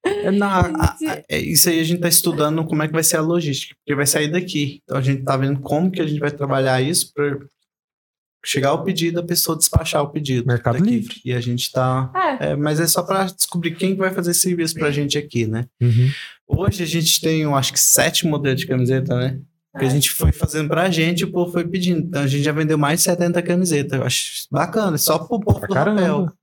É, 0.06 0.32
na- 0.32 0.62
a- 0.62 0.96
a- 1.10 1.24
é 1.30 1.38
isso 1.38 1.70
aí 1.70 1.80
a 1.80 1.84
gente 1.84 2.00
tá 2.02 2.08
estudando 2.08 2.64
como 2.66 2.82
é 2.82 2.88
que 2.88 2.94
vai 2.94 3.04
ser 3.04 3.18
a 3.18 3.22
logística, 3.22 3.76
porque 3.76 3.94
vai 3.96 4.06
sair 4.08 4.32
daqui. 4.32 4.80
Então 4.84 4.98
a 4.98 5.02
gente 5.02 5.24
tá 5.24 5.36
vendo 5.36 5.60
como 5.60 5.92
que 5.92 6.02
a 6.02 6.08
gente 6.08 6.20
vai 6.20 6.32
trabalhar 6.32 6.82
isso 6.82 7.12
para 7.14 7.38
chegar 8.48 8.74
o 8.74 8.84
pedido, 8.84 9.20
a 9.20 9.24
pessoa 9.24 9.58
despachar 9.58 10.02
o 10.02 10.10
pedido. 10.10 10.48
Mercado 10.48 10.80
daqui. 10.80 10.90
Livre. 10.90 11.22
E 11.26 11.34
a 11.34 11.42
gente 11.42 11.72
tá. 11.72 12.10
É, 12.40 12.52
é, 12.52 12.56
mas 12.56 12.80
é 12.80 12.88
só 12.88 13.04
para 13.04 13.26
descobrir 13.26 13.76
quem 13.76 13.92
que 13.92 14.00
vai 14.00 14.12
fazer 14.12 14.34
serviço 14.34 14.76
pra 14.76 14.90
gente 14.90 15.18
aqui, 15.18 15.46
né? 15.46 15.66
Uhum. 15.82 16.10
Hoje 16.48 16.82
a 16.82 16.86
gente 16.86 17.20
tem, 17.20 17.42
eu 17.42 17.54
acho 17.54 17.74
que 17.74 17.80
sete 17.80 18.26
modelos 18.26 18.62
de 18.62 18.68
camiseta, 18.68 19.16
né? 19.16 19.40
Que 19.78 19.86
a 19.86 19.90
gente 19.90 20.10
foi 20.10 20.32
fazendo 20.32 20.70
pra 20.70 20.90
gente 20.90 21.20
e 21.20 21.24
o 21.26 21.32
povo 21.32 21.52
foi 21.52 21.68
pedindo. 21.68 22.00
Então 22.00 22.24
a 22.24 22.28
gente 22.28 22.44
já 22.44 22.52
vendeu 22.52 22.78
mais 22.78 23.00
de 23.00 23.04
70 23.04 23.42
camisetas. 23.44 24.00
Eu 24.00 24.06
acho 24.06 24.48
bacana, 24.50 24.98
só 24.98 25.20
pro 25.20 25.40
povo 25.40 25.60
Pra 25.60 25.68
do 25.68 25.74
caramba. 25.74 26.34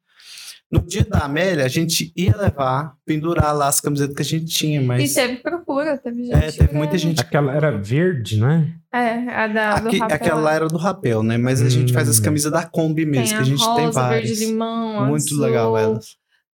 No 0.74 0.86
dia 0.86 1.04
da 1.04 1.20
Amélia, 1.20 1.64
a 1.64 1.68
gente 1.68 2.12
ia 2.16 2.36
levar, 2.36 2.94
pendurar 3.06 3.54
lá 3.56 3.68
as 3.68 3.80
camisetas 3.80 4.14
que 4.16 4.22
a 4.22 4.24
gente 4.24 4.46
tinha, 4.46 4.80
e 4.80 4.84
mas. 4.84 5.14
teve 5.14 5.36
procura, 5.36 5.96
teve 5.98 6.24
gente. 6.24 6.34
É, 6.34 6.50
teve 6.50 6.74
muita 6.74 6.98
gente. 6.98 7.20
Aquela 7.20 7.52
era 7.54 7.70
verde, 7.70 8.38
não 8.38 8.50
é? 8.50 8.66
É, 8.92 9.34
a 9.34 9.46
da, 9.46 9.78
do 9.80 9.88
Aqui, 9.88 9.98
rapel. 9.98 10.16
aquela 10.16 10.40
lá 10.40 10.52
era 10.54 10.68
do 10.68 10.76
rapel, 10.76 11.22
né? 11.22 11.36
Mas 11.38 11.62
a 11.62 11.68
gente 11.68 11.92
faz 11.92 12.08
as 12.08 12.18
Hum. 12.18 12.22
camisas 12.22 12.50
da 12.50 12.64
Kombi 12.64 13.06
mesmo, 13.06 13.28
tem 13.28 13.36
que 13.36 13.42
a 13.42 13.44
gente 13.46 13.62
rosa, 13.64 13.76
tem 13.80 13.90
várias. 13.90 14.28
verde 14.30 14.44
limão, 14.46 15.06
Muito 15.06 15.26
azul, 15.26 15.40
legal 15.40 15.78
elas. 15.78 16.06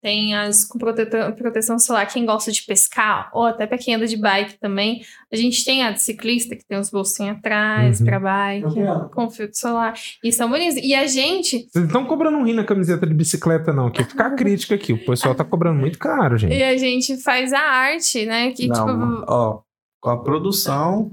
Tem 0.06 0.36
as 0.36 0.64
com 0.64 0.78
protetor- 0.78 1.32
proteção 1.32 1.80
solar. 1.80 2.06
Quem 2.06 2.24
gosta 2.24 2.52
de 2.52 2.62
pescar, 2.62 3.28
ou 3.34 3.44
até 3.44 3.66
pra 3.66 3.76
quem 3.76 3.96
anda 3.96 4.06
de 4.06 4.16
bike 4.16 4.56
também. 4.60 5.02
A 5.32 5.34
gente 5.34 5.64
tem 5.64 5.82
a 5.82 5.90
de 5.90 6.00
ciclista, 6.00 6.54
que 6.54 6.64
tem 6.64 6.78
os 6.78 6.90
bolsinhos 6.90 7.36
atrás, 7.38 7.98
Uhum. 7.98 8.06
pra 8.06 8.20
bike, 8.20 8.72
quero. 8.74 9.08
com 9.10 9.28
filtro 9.28 9.58
solar. 9.58 9.94
E 10.22 10.30
são 10.32 10.48
bonitos. 10.48 10.76
E 10.76 10.94
a 10.94 11.08
gente, 11.08 11.58
Vocês 11.58 11.74
não 11.74 11.86
estão 11.86 12.06
cobrando 12.06 12.36
um 12.38 12.44
rim 12.44 12.52
na 12.52 12.62
camiseta 12.62 13.04
de 13.04 13.12
bicicleta, 13.14 13.72
não. 13.72 13.90
Que 13.90 14.04
fica 14.04 14.26
a 14.28 14.30
crítica 14.36 14.76
aqui. 14.76 14.92
O 14.92 15.04
pessoal 15.04 15.34
tá 15.34 15.42
cobrando 15.44 15.80
muito 15.80 15.98
caro, 15.98 16.38
gente. 16.38 16.54
e 16.54 16.62
a 16.62 16.76
gente 16.76 17.16
faz 17.16 17.52
a 17.52 17.58
arte, 17.58 18.24
né? 18.26 18.52
Que, 18.52 18.68
não, 18.68 18.74
tipo, 18.86 19.24
ó, 19.26 19.60
com 20.00 20.10
a 20.10 20.22
produção, 20.22 21.10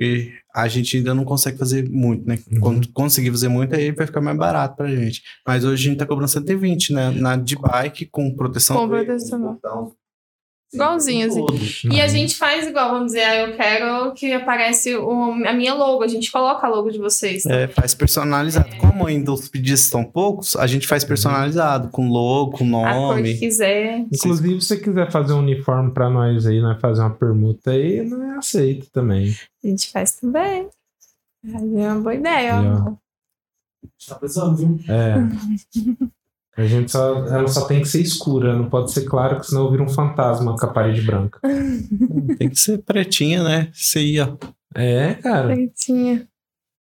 e 0.00 0.32
a 0.54 0.66
gente 0.66 0.96
ainda 0.96 1.14
não 1.14 1.24
consegue 1.24 1.58
fazer 1.58 1.88
muito, 1.88 2.26
né? 2.26 2.38
Uhum. 2.50 2.60
Quando 2.60 2.88
conseguir 2.88 3.30
fazer 3.30 3.48
muito, 3.48 3.74
aí 3.74 3.92
vai 3.92 4.06
ficar 4.06 4.22
mais 4.22 4.36
barato 4.36 4.76
pra 4.76 4.88
gente. 4.88 5.22
Mas 5.46 5.64
hoje 5.64 5.86
a 5.86 5.90
gente 5.90 5.98
tá 5.98 6.06
cobrando 6.06 6.30
120, 6.30 6.92
né? 6.94 7.10
Na 7.10 7.36
de 7.36 7.54
bike, 7.56 8.06
com 8.06 8.34
proteção. 8.34 8.76
Com 8.76 8.88
proteção. 8.88 9.40
botão. 9.40 9.92
Igualzinho, 10.72 11.26
assim. 11.26 11.88
E 11.90 12.00
a 12.00 12.06
gente 12.06 12.36
faz 12.36 12.66
igual, 12.66 12.90
vamos 12.90 13.06
dizer, 13.06 13.24
ah, 13.24 13.36
eu 13.48 13.56
quero 13.56 14.12
que 14.14 14.32
aparece 14.32 14.94
o- 14.96 15.32
a 15.44 15.52
minha 15.52 15.74
logo, 15.74 16.04
a 16.04 16.06
gente 16.06 16.30
coloca 16.30 16.64
a 16.66 16.70
logo 16.70 16.90
de 16.90 16.98
vocês. 16.98 17.44
É, 17.46 17.66
faz 17.66 17.92
personalizado. 17.92 18.68
Como 18.76 19.04
ainda 19.06 19.32
os 19.32 19.48
pedidos 19.48 19.80
são 19.80 20.04
poucos, 20.04 20.54
a 20.54 20.66
gente 20.68 20.86
faz 20.86 21.02
personalizado, 21.04 21.88
com 21.88 22.08
logo, 22.08 22.52
com 22.58 22.64
a 22.86 22.94
cor 22.94 23.16
que 23.16 23.22
nome. 23.22 23.38
quiser. 23.38 24.06
Inclusive, 24.12 24.60
se 24.60 24.66
você 24.68 24.76
quiser 24.76 25.10
fazer 25.10 25.32
um 25.32 25.40
uniforme 25.40 25.90
pra 25.90 26.08
nós 26.08 26.46
aí, 26.46 26.62
né? 26.62 26.78
Fazer 26.80 27.00
uma 27.00 27.10
permuta 27.14 27.72
aí, 27.72 28.02
não 28.08 28.22
é 28.34 28.38
aceito 28.38 28.88
também. 28.92 29.34
A 29.64 29.66
gente 29.66 29.90
faz 29.90 30.12
também. 30.12 30.68
É 31.44 31.56
uma 31.92 32.00
boa 32.00 32.14
ideia, 32.14 32.58
Aí, 32.60 32.66
ó. 32.66 32.92
Tá 34.08 34.14
precisando, 34.14 34.56
viu? 34.56 34.78
É. 34.88 35.14
A 36.60 36.66
gente 36.66 36.92
só, 36.92 37.26
ela 37.26 37.48
só 37.48 37.66
tem 37.66 37.80
que 37.80 37.88
ser 37.88 38.02
escura, 38.02 38.54
não 38.54 38.68
pode 38.68 38.92
ser 38.92 39.06
clara, 39.06 39.36
porque 39.36 39.48
senão 39.48 39.70
vira 39.70 39.82
um 39.82 39.88
fantasma 39.88 40.54
com 40.54 40.66
a 40.66 40.68
parede 40.68 41.00
branca. 41.00 41.40
Tem 42.36 42.50
que 42.50 42.60
ser 42.60 42.82
pretinha, 42.82 43.42
né? 43.42 43.70
Isso 43.72 43.96
aí, 43.96 44.20
ó. 44.20 44.36
É, 44.74 45.14
cara. 45.14 45.54
Pretinha. 45.54 46.28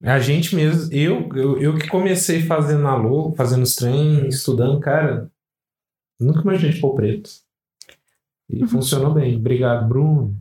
A 0.04 0.20
gente 0.20 0.54
mesmo, 0.54 0.94
eu, 0.94 1.30
eu, 1.34 1.62
eu 1.62 1.78
que 1.78 1.88
comecei 1.88 2.42
fazendo 2.42 2.86
a 2.88 2.96
logo, 2.96 3.36
fazendo 3.38 3.64
os 3.64 3.76
treinos, 3.76 4.36
estudando, 4.36 4.82
cara, 4.82 5.32
nunca 6.20 6.42
imaginei 6.42 6.74
de 6.74 6.82
pôr 6.82 6.96
preto. 6.96 7.30
E 8.50 8.66
funcionou 8.68 9.14
bem. 9.14 9.38
Obrigado, 9.38 9.88
Bruno. 9.88 10.36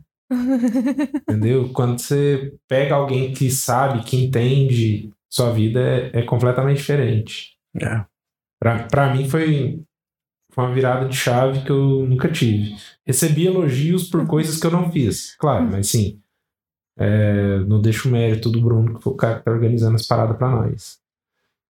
Entendeu? 1.29 1.69
Quando 1.69 1.97
você 1.97 2.53
pega 2.67 2.95
alguém 2.95 3.33
que 3.33 3.49
sabe, 3.49 4.03
que 4.03 4.17
entende 4.17 5.09
sua 5.29 5.53
vida, 5.53 5.79
é, 5.79 6.19
é 6.19 6.21
completamente 6.23 6.77
diferente. 6.79 7.57
É. 7.81 8.03
Pra, 8.59 8.83
pra 8.87 9.13
mim 9.13 9.27
foi 9.29 9.81
uma 10.57 10.73
virada 10.73 11.07
de 11.07 11.15
chave 11.15 11.63
que 11.63 11.71
eu 11.71 12.05
nunca 12.07 12.29
tive. 12.29 12.75
Recebi 13.07 13.45
elogios 13.47 14.09
por 14.09 14.25
coisas 14.27 14.59
que 14.59 14.67
eu 14.67 14.71
não 14.71 14.91
fiz, 14.91 15.35
claro, 15.37 15.65
mas 15.71 15.87
sim. 15.89 16.19
é, 16.97 17.59
não 17.59 17.79
deixo 17.81 18.09
o 18.09 18.11
mérito 18.11 18.49
do 18.49 18.59
Bruno, 18.61 18.95
que 18.97 19.03
foi 19.03 19.13
o 19.13 19.15
cara 19.15 19.39
que 19.39 19.45
tá 19.45 19.51
organizando 19.51 19.95
as 19.95 20.05
paradas 20.05 20.35
pra 20.37 20.49
nós. 20.49 20.99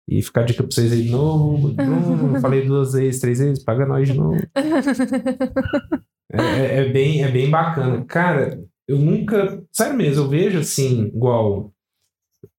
E 0.08 0.24
ficar 0.24 0.42
dica 0.42 0.64
pra 0.64 0.72
vocês 0.72 0.92
aí 0.92 1.04
de 1.04 1.12
novo. 1.12 1.68
Bruno, 1.72 2.42
falei 2.42 2.66
duas 2.66 2.94
vezes, 2.94 3.22
três 3.22 3.38
vezes, 3.38 3.64
paga 3.64 3.86
nós 3.86 4.08
de 4.08 4.16
novo. 4.16 4.40
É, 6.32 6.38
é- 6.42 6.76
é 6.82 6.90
bem, 6.90 7.24
é 7.24 7.30
bem 7.30 7.50
bacana. 7.50 8.04
Cara, 8.06 8.64
eu 8.88 8.98
nunca. 8.98 9.64
Sério 9.72 9.96
mesmo, 9.96 10.24
eu 10.24 10.30
vejo 10.30 10.60
assim, 10.60 11.06
igual. 11.08 11.72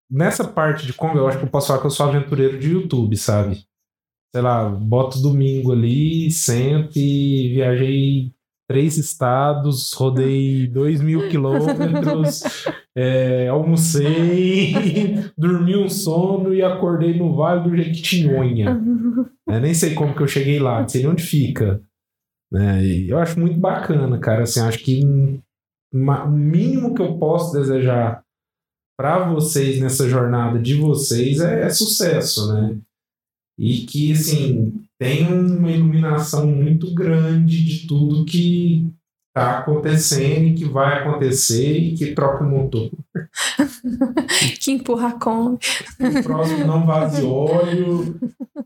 Nessa 0.08 0.46
parte 0.46 0.86
de 0.86 0.92
Kombi, 0.92 1.16
eu 1.18 1.26
acho 1.28 1.38
que 1.38 1.44
eu 1.44 1.50
posso 1.50 1.68
falar 1.68 1.80
que 1.80 1.86
eu 1.86 1.90
sou 1.90 2.06
aventureiro 2.08 2.58
de 2.58 2.70
YouTube, 2.70 3.16
sabe? 3.16 3.64
Sei 4.32 4.42
lá, 4.42 4.68
boto 4.68 5.20
domingo 5.20 5.72
ali, 5.72 6.30
sento 6.30 6.96
e 6.96 7.48
viajei 7.54 8.30
três 8.68 8.96
estados, 8.96 9.92
rodei 9.92 10.68
dois 10.68 11.00
mil 11.00 11.28
quilômetros, 11.28 12.42
é, 12.96 13.48
almocei, 13.48 14.72
dormi 15.36 15.76
um 15.76 15.88
sono 15.88 16.54
e 16.54 16.62
acordei 16.62 17.18
no 17.18 17.34
Vale 17.34 17.68
do 17.68 17.76
Jequitinhonha. 17.76 18.80
Eu 19.48 19.60
nem 19.60 19.74
sei 19.74 19.94
como 19.94 20.14
que 20.14 20.22
eu 20.22 20.28
cheguei 20.28 20.60
lá, 20.60 20.80
não 20.82 20.88
sei 20.88 21.02
nem 21.02 21.10
onde 21.10 21.24
fica. 21.24 21.82
E 22.52 23.08
eu 23.08 23.18
acho 23.18 23.38
muito 23.38 23.58
bacana, 23.58 24.18
cara. 24.18 24.42
Assim, 24.44 24.60
acho 24.60 24.78
que 24.78 25.02
uma- 25.92 26.24
o 26.24 26.30
mínimo 26.30 26.94
que 26.94 27.02
eu 27.02 27.18
posso 27.18 27.52
desejar 27.52 28.22
para 28.96 29.28
vocês 29.32 29.80
nessa 29.80 30.08
jornada 30.08 30.58
de 30.60 30.74
vocês 30.74 31.40
é, 31.40 31.62
é 31.66 31.70
sucesso, 31.70 32.52
né? 32.52 32.78
E 33.62 33.80
que, 33.84 34.12
assim, 34.12 34.72
tem 34.98 35.26
uma 35.26 35.70
iluminação 35.70 36.46
muito 36.46 36.94
grande 36.94 37.62
de 37.62 37.86
tudo 37.86 38.24
que 38.24 38.90
tá 39.32 39.58
acontecendo 39.58 40.48
e 40.48 40.54
que 40.54 40.64
vai 40.64 40.98
acontecer 40.98 41.78
e 41.78 41.94
que 41.94 42.14
troca 42.14 42.44
o 42.44 42.48
motor. 42.48 42.90
que 44.60 44.72
empurra 44.72 45.08
a 45.08 45.12
Kombi. 45.12 45.58
o 46.00 46.22
próximo 46.22 46.64
não 46.66 46.84
vaze 46.84 47.22
óleo 47.22 48.18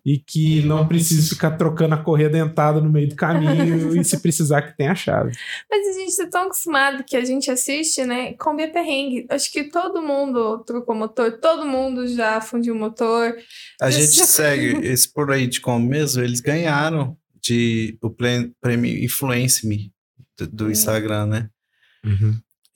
e 0.04 0.18
que 0.18 0.62
não 0.62 0.86
precise 0.86 1.30
ficar 1.30 1.52
trocando 1.52 1.94
a 1.94 2.02
correia 2.02 2.28
dentada 2.28 2.80
no 2.80 2.90
meio 2.90 3.08
do 3.08 3.16
caminho 3.16 3.98
e 3.98 4.04
se 4.04 4.18
precisar 4.20 4.62
que 4.62 4.76
tenha 4.76 4.92
a 4.92 4.94
chave. 4.94 5.32
Mas 5.70 5.86
a 5.88 6.00
gente 6.00 6.16
tá 6.16 6.26
tão 6.28 6.42
acostumado 6.44 7.04
que 7.04 7.16
a 7.16 7.24
gente 7.24 7.50
assiste, 7.50 8.04
né? 8.04 8.34
Kombi 8.34 8.64
é 8.64 8.68
perrengue. 8.68 9.26
Acho 9.30 9.50
que 9.50 9.64
todo 9.64 10.02
mundo 10.02 10.62
trocou 10.64 10.94
motor, 10.94 11.38
todo 11.40 11.66
mundo 11.66 12.06
já 12.06 12.40
fundiu 12.40 12.74
motor. 12.74 13.34
A 13.80 13.90
gente 13.90 14.12
já- 14.16 14.24
segue 14.26 14.86
esse 14.86 15.10
por 15.12 15.30
aí 15.30 15.46
de 15.46 15.60
como 15.60 15.86
mesmo, 15.86 16.22
eles 16.22 16.40
ganharam 16.40 17.16
de 17.42 17.98
o 18.02 18.10
prêmio 18.10 19.04
Influence 19.04 19.66
Me 19.66 19.93
do, 20.38 20.46
do 20.46 20.70
Instagram, 20.70 21.26
né? 21.26 21.50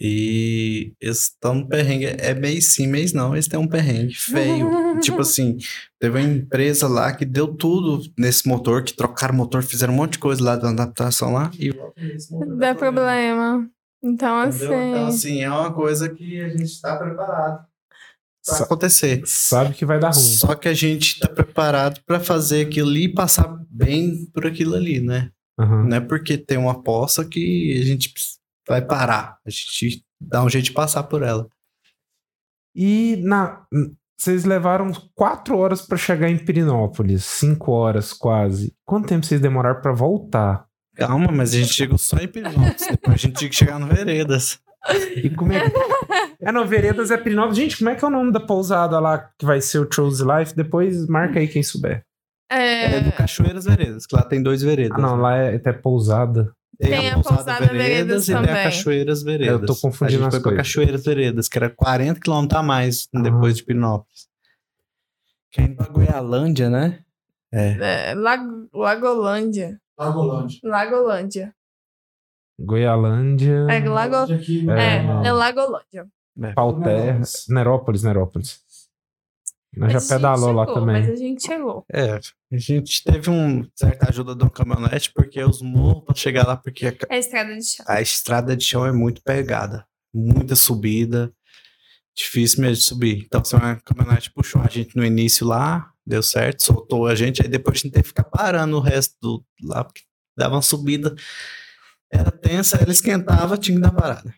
E 0.01 0.93
eles 1.01 1.25
estão 1.25 1.55
no 1.55 1.69
perrengue. 1.69 2.07
É 2.07 2.33
mês 2.33 2.73
sim, 2.75 2.87
mês 2.87 3.13
não. 3.13 3.35
Eles 3.35 3.49
têm 3.49 3.59
um 3.59 3.67
perrengue 3.67 4.15
feio. 4.15 4.71
tipo 5.03 5.21
assim, 5.21 5.57
teve 5.99 6.19
uma 6.19 6.29
empresa 6.29 6.87
lá 6.87 7.13
que 7.13 7.25
deu 7.25 7.49
tudo 7.49 8.03
nesse 8.17 8.47
motor, 8.47 8.85
que 8.85 8.95
trocaram 8.95 9.35
o 9.35 9.37
motor, 9.37 9.63
fizeram 9.63 9.93
um 9.93 9.97
monte 9.97 10.13
de 10.13 10.19
coisa 10.21 10.43
lá 10.43 10.57
da 10.57 10.71
adaptação 10.71 11.33
lá. 11.33 11.51
E 11.59 11.75
Dá 12.59 12.75
problema. 12.75 13.69
Então, 14.03 14.47
Entendeu? 14.47 14.67
Então, 14.67 15.07
assim. 15.07 15.29
assim, 15.29 15.43
é 15.43 15.51
uma 15.51 15.73
coisa 15.73 16.09
que 16.09 16.41
a 16.41 16.49
gente 16.49 16.65
está 16.65 16.97
preparado 16.97 17.67
para 18.47 18.65
acontecer. 18.65 19.23
Sabe 19.27 19.75
que 19.75 19.85
vai 19.85 19.99
dar 19.99 20.11
ruim. 20.11 20.23
Só 20.23 20.55
que 20.55 20.69
a 20.69 20.75
gente 20.75 21.15
está 21.15 21.29
preparado 21.29 22.01
para 22.07 22.21
fazer 22.21 22.67
aquilo 22.67 22.89
ali 22.89 23.05
e 23.05 23.13
passar 23.13 23.49
bem 23.69 24.27
por 24.33 24.47
aquilo 24.47 24.77
ali, 24.77 25.01
né? 25.01 25.31
Aham. 25.59 25.85
Não 25.85 25.97
é 25.97 26.01
porque 26.01 26.39
tem 26.39 26.57
uma 26.57 26.83
poça 26.83 27.25
que 27.25 27.79
a 27.81 27.85
gente 27.85 28.13
vai 28.69 28.81
parar. 28.81 29.39
A 29.45 29.51
gente 29.51 30.05
dá 30.21 30.43
um 30.43 30.49
jeito 30.49 30.67
de 30.67 30.73
passar 30.73 31.03
por 31.05 31.23
ela. 31.23 31.49
E 32.75 33.17
na, 33.25 33.65
vocês 34.17 34.45
levaram 34.45 34.93
quatro 35.15 35.57
horas 35.57 35.83
pra 35.83 35.97
chegar 35.97 36.29
em 36.29 36.39
Pirinópolis, 36.39 37.25
cinco 37.25 37.73
horas 37.73 38.13
quase. 38.13 38.75
Quanto 38.85 39.09
tempo 39.09 39.27
vocês 39.27 39.41
demoraram 39.41 39.81
pra 39.81 39.93
voltar? 39.93 40.67
Calma, 40.95 41.31
mas 41.31 41.55
a 41.55 41.59
gente 41.59 41.73
chegou 41.73 41.99
só 41.99 42.19
em 42.19 42.29
Pirinópolis. 42.29 42.87
Depois 42.91 43.15
a 43.15 43.19
gente 43.19 43.37
tinha 43.37 43.49
que 43.49 43.57
chegar 43.57 43.79
no 43.79 43.87
Veredas. 43.87 44.61
E 45.17 45.31
como 45.31 45.53
é 45.53 45.69
que... 45.69 45.77
É, 46.41 46.53
não, 46.53 46.65
Veredas 46.65 47.11
é 47.11 47.17
Pirinópolis. 47.17 47.57
Gente, 47.57 47.79
como 47.79 47.91
é 47.91 47.97
que 47.97 48.05
é 48.05 48.07
o 48.07 48.11
nome 48.11 48.33
da 48.33 48.39
pousada 48.39 49.01
lá 49.01 49.19
que 49.37 49.45
vai 49.45 49.61
ser 49.61 49.81
o 49.81 49.89
Chose 49.93 50.23
Life? 50.25 50.55
Depois 50.55 51.07
marca 51.09 51.41
aí 51.41 51.49
quem 51.49 51.65
souber. 51.65 52.05
É, 52.51 52.97
É 52.97 53.01
do 53.01 53.13
Cachoeiras 53.13 53.65
Veredas, 53.67 54.07
que 54.07 54.17
lá 54.17 54.23
tem 54.23 54.43
dois 54.43 54.63
veredas. 54.63 54.99
Ah, 54.99 55.03
não, 55.03 55.17
lá 55.17 55.37
é 55.37 55.57
até 55.57 55.73
pousada. 55.73 56.53
Tem 56.81 57.11
a 57.11 57.15
Pousada 57.21 57.67
Veredas 57.67 58.29
e 58.29 58.33
tem 58.33 58.37
a 58.45 58.63
Cachoeiras 58.63 59.23
Veredas. 59.25 59.61
Eu 59.63 59.67
tô 59.67 59.75
confundindo 59.75 60.21
a 60.21 60.25
gente 60.25 60.29
as 60.29 60.35
foi 60.35 60.43
coisas. 60.43 60.59
Cachoeiras 60.59 61.05
Veredas, 61.05 61.49
que 61.49 61.59
era 61.59 61.69
40 61.69 62.21
km 62.21 62.47
a 62.55 62.63
mais 62.63 63.09
Ah. 63.15 63.21
depois 63.21 63.57
de 63.57 63.65
Pirinópolis. 63.65 64.29
Que 65.51 65.61
é 65.61 65.65
indo 65.65 65.77
pra 65.77 65.87
Goialândia, 65.89 66.71
né? 66.71 67.01
É. 67.53 68.11
é, 68.11 68.15
Lag- 68.15 68.69
Lagolândia. 68.73 69.81
Lagolândia. 69.99 70.61
Lagolândia. 70.63 71.55
Goialândia, 72.61 73.67
É, 73.71 73.89
Lago... 73.89 74.33
Aqui, 74.33 74.69
é, 74.71 74.97
É. 75.25 75.29
é 75.29 75.33
Lagolândia. 75.33 76.07
Pauterra, 76.55 77.21
Nerópolis, 77.49 78.03
Nerópolis. 78.05 78.61
Nós 79.77 79.93
já 79.93 79.99
Mas 79.99 80.11
a 80.11 80.15
gente 80.15 80.23
pedalou 80.23 80.53
lá 80.53 80.67
chegou, 80.67 80.81
também. 80.81 81.01
Mas 81.01 81.11
a 81.11 81.17
gente 81.17 81.47
chegou. 81.47 81.85
É, 81.93 82.13
a 82.53 82.57
gente 82.57 83.05
teve 83.05 83.31
um 83.31 83.69
certa 83.75 84.09
ajuda 84.09 84.35
de 84.35 84.43
uma 84.43 84.51
caminhonete, 84.51 85.13
porque 85.13 85.43
os 85.43 85.61
morros 85.61 86.05
pra 86.05 86.15
chegar 86.15 86.47
lá, 86.47 86.57
porque 86.57 86.87
a, 86.87 86.95
É 87.11 87.17
a 87.17 87.19
estrada 87.19 87.55
de 87.55 87.65
chão. 87.65 87.87
a 87.89 88.01
estrada 88.01 88.57
de 88.57 88.65
chão 88.65 88.87
é 88.87 88.93
muito 88.93 89.23
pegada. 89.23 89.87
Muita 90.13 90.57
subida. 90.57 91.33
Difícil 92.17 92.63
mesmo 92.63 92.77
de 92.77 92.85
subir. 92.85 93.23
Então, 93.25 93.45
se 93.45 93.55
uma 93.55 93.77
caminhonete 93.77 94.33
puxou 94.33 94.61
a 94.63 94.67
gente 94.69 94.97
no 94.97 95.05
início 95.05 95.47
lá, 95.47 95.93
deu 96.05 96.23
certo, 96.23 96.65
soltou 96.65 97.07
a 97.07 97.15
gente, 97.15 97.43
aí 97.43 97.49
depois 97.49 97.77
a 97.77 97.81
gente 97.81 97.93
teve 97.93 98.03
que 98.05 98.09
ficar 98.09 98.25
parando 98.25 98.77
o 98.77 98.81
resto 98.81 99.15
do, 99.21 99.45
lá, 99.63 99.85
porque 99.85 100.03
dava 100.37 100.57
uma 100.57 100.63
subida. 100.63 101.15
Era 102.11 102.31
tensa, 102.31 102.79
ela 102.79 102.91
esquentava, 102.91 103.59
tinha 103.59 103.77
que 103.77 103.83
dar 103.83 103.93
parada. 103.93 104.35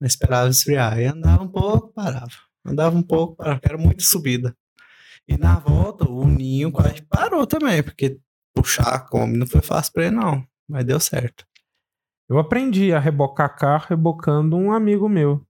Não 0.00 0.06
esperava 0.06 0.48
esfriar. 0.48 0.94
Aí 0.94 1.04
andava 1.04 1.42
um 1.42 1.48
pouco, 1.48 1.92
parava. 1.92 2.32
Andava 2.64 2.96
um 2.96 3.02
pouco, 3.02 3.36
parava, 3.36 3.60
era 3.62 3.76
muita 3.78 4.02
subida. 4.02 4.56
E 5.30 5.36
na 5.38 5.60
volta, 5.60 6.10
o 6.10 6.26
ninho 6.26 6.72
quase 6.72 7.02
parou 7.02 7.46
também, 7.46 7.84
porque 7.84 8.18
puxar 8.52 8.94
a 8.94 8.98
Kombi 8.98 9.36
não 9.36 9.46
foi 9.46 9.60
fácil 9.60 9.92
pra 9.92 10.06
ele, 10.06 10.16
não. 10.16 10.44
Mas 10.68 10.84
deu 10.84 10.98
certo. 10.98 11.46
Eu 12.28 12.36
aprendi 12.36 12.92
a 12.92 12.98
rebocar 12.98 13.56
carro 13.56 13.86
rebocando 13.88 14.56
um 14.56 14.72
amigo 14.72 15.08
meu. 15.08 15.46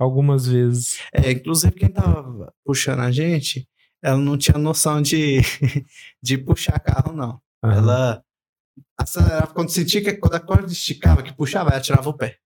Algumas 0.00 0.48
vezes. 0.48 0.98
É, 1.12 1.30
inclusive 1.30 1.76
quem 1.76 1.88
tava 1.88 2.52
puxando 2.64 3.00
a 3.00 3.12
gente, 3.12 3.68
ela 4.02 4.18
não 4.18 4.36
tinha 4.36 4.58
noção 4.58 5.00
de, 5.00 5.38
de 6.20 6.36
puxar 6.36 6.80
carro, 6.80 7.12
não. 7.12 7.40
Aham. 7.62 7.76
Ela 7.76 8.24
acelerava 8.98 9.54
quando 9.54 9.70
sentia 9.70 10.02
que 10.02 10.14
quando 10.14 10.34
a 10.34 10.40
corda 10.40 10.72
esticava, 10.72 11.22
que 11.22 11.32
puxava, 11.32 11.70
ela 11.70 11.80
tirava 11.80 12.10
o 12.10 12.16
pé. 12.16 12.36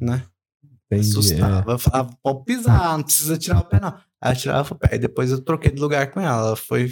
Né? 0.00 0.26
Entendi, 0.86 1.06
é. 1.06 1.10
Assustava. 1.10 1.72
Eu 1.72 1.78
falava, 1.78 2.16
pode 2.22 2.44
pisar, 2.44 2.96
não 2.96 3.04
precisa 3.04 3.36
tirar 3.36 3.60
o 3.60 3.64
pé, 3.64 3.78
não. 3.78 4.00
Ela 4.26 4.34
tirava 4.36 4.74
o 4.74 4.78
pé. 4.78 4.94
E 4.94 4.98
depois 4.98 5.30
eu 5.32 5.42
troquei 5.42 5.70
de 5.70 5.80
lugar 5.80 6.10
com 6.10 6.20
ela. 6.20 6.48
Ela 6.48 6.56
foi. 6.56 6.90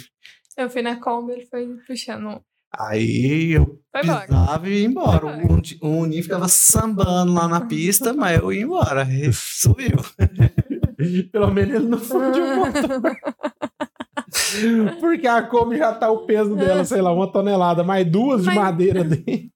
Eu 0.57 0.69
fui 0.69 0.81
na 0.81 0.95
Kombi, 0.97 1.33
ele 1.33 1.45
foi 1.45 1.67
puxando. 1.87 2.41
Aí 2.77 3.51
eu 3.53 3.79
Foi 3.91 4.01
pisava 4.01 4.67
e 4.69 4.81
ia 4.81 4.85
embora. 4.85 5.19
Foi 5.21 5.43
O 5.45 5.53
Uni- 5.53 5.77
O 5.81 5.87
Uni 5.87 6.21
ficava 6.23 6.47
sambando 6.49 7.33
lá 7.33 7.47
na 7.47 7.61
pista, 7.61 8.11
mas 8.13 8.37
eu 8.41 8.51
ia 8.51 8.63
embora. 8.63 9.03
E 9.09 9.31
subiu. 9.33 9.95
Pelo 11.31 11.51
menos 11.53 11.75
ele 11.75 11.87
não 11.87 11.97
foi 11.99 12.31
de 12.31 12.39
moto. 12.41 13.01
Porque 14.99 15.27
a 15.27 15.41
Kombi 15.43 15.77
já 15.77 15.93
tá 15.93 16.09
o 16.09 16.25
peso 16.25 16.55
dela, 16.55 16.83
sei 16.83 17.01
lá, 17.01 17.11
uma 17.13 17.31
tonelada, 17.31 17.83
mais 17.83 18.05
duas 18.09 18.41
de 18.41 18.47
Mas- 18.47 18.55
madeira 18.55 19.03
dentro. 19.03 19.49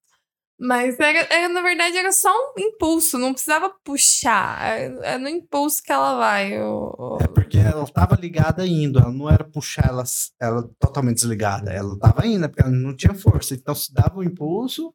Mas 0.61 0.99
era, 0.99 1.19
era, 1.33 1.47
na 1.47 1.61
verdade 1.61 1.95
era 1.97 2.11
só 2.11 2.29
um 2.29 2.59
impulso, 2.61 3.17
não 3.17 3.31
precisava 3.33 3.69
puxar. 3.83 4.61
É, 4.77 5.13
é 5.13 5.17
no 5.17 5.29
impulso 5.29 5.81
que 5.81 5.91
ela 5.91 6.17
vai. 6.17 6.59
o- 6.61 6.93
o- 6.97 7.17
É 7.21 7.27
porque 7.27 7.57
ela 7.57 7.85
tava 7.87 8.15
ligada 8.15 8.67
indo, 8.67 8.99
ela 8.99 9.11
não 9.11 9.29
era 9.29 9.43
puxar 9.43 9.87
ela, 9.87 10.03
ela 10.41 10.69
totalmente 10.77 11.15
desligada, 11.15 11.71
ela 11.71 11.97
tava 11.97 12.27
indo, 12.27 12.47
porque 12.49 12.61
ela 12.61 12.71
não 12.71 12.93
tinha 12.95 13.13
força. 13.15 13.53
Então, 13.55 13.73
se 13.73 13.93
dava 13.93 14.17
o 14.19 14.23
impulso, 14.23 14.93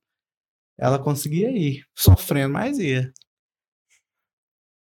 ela 0.79 0.99
conseguia 0.99 1.51
ir, 1.51 1.83
sofrendo, 1.97 2.53
mas 2.53 2.79
ia. 2.79 3.11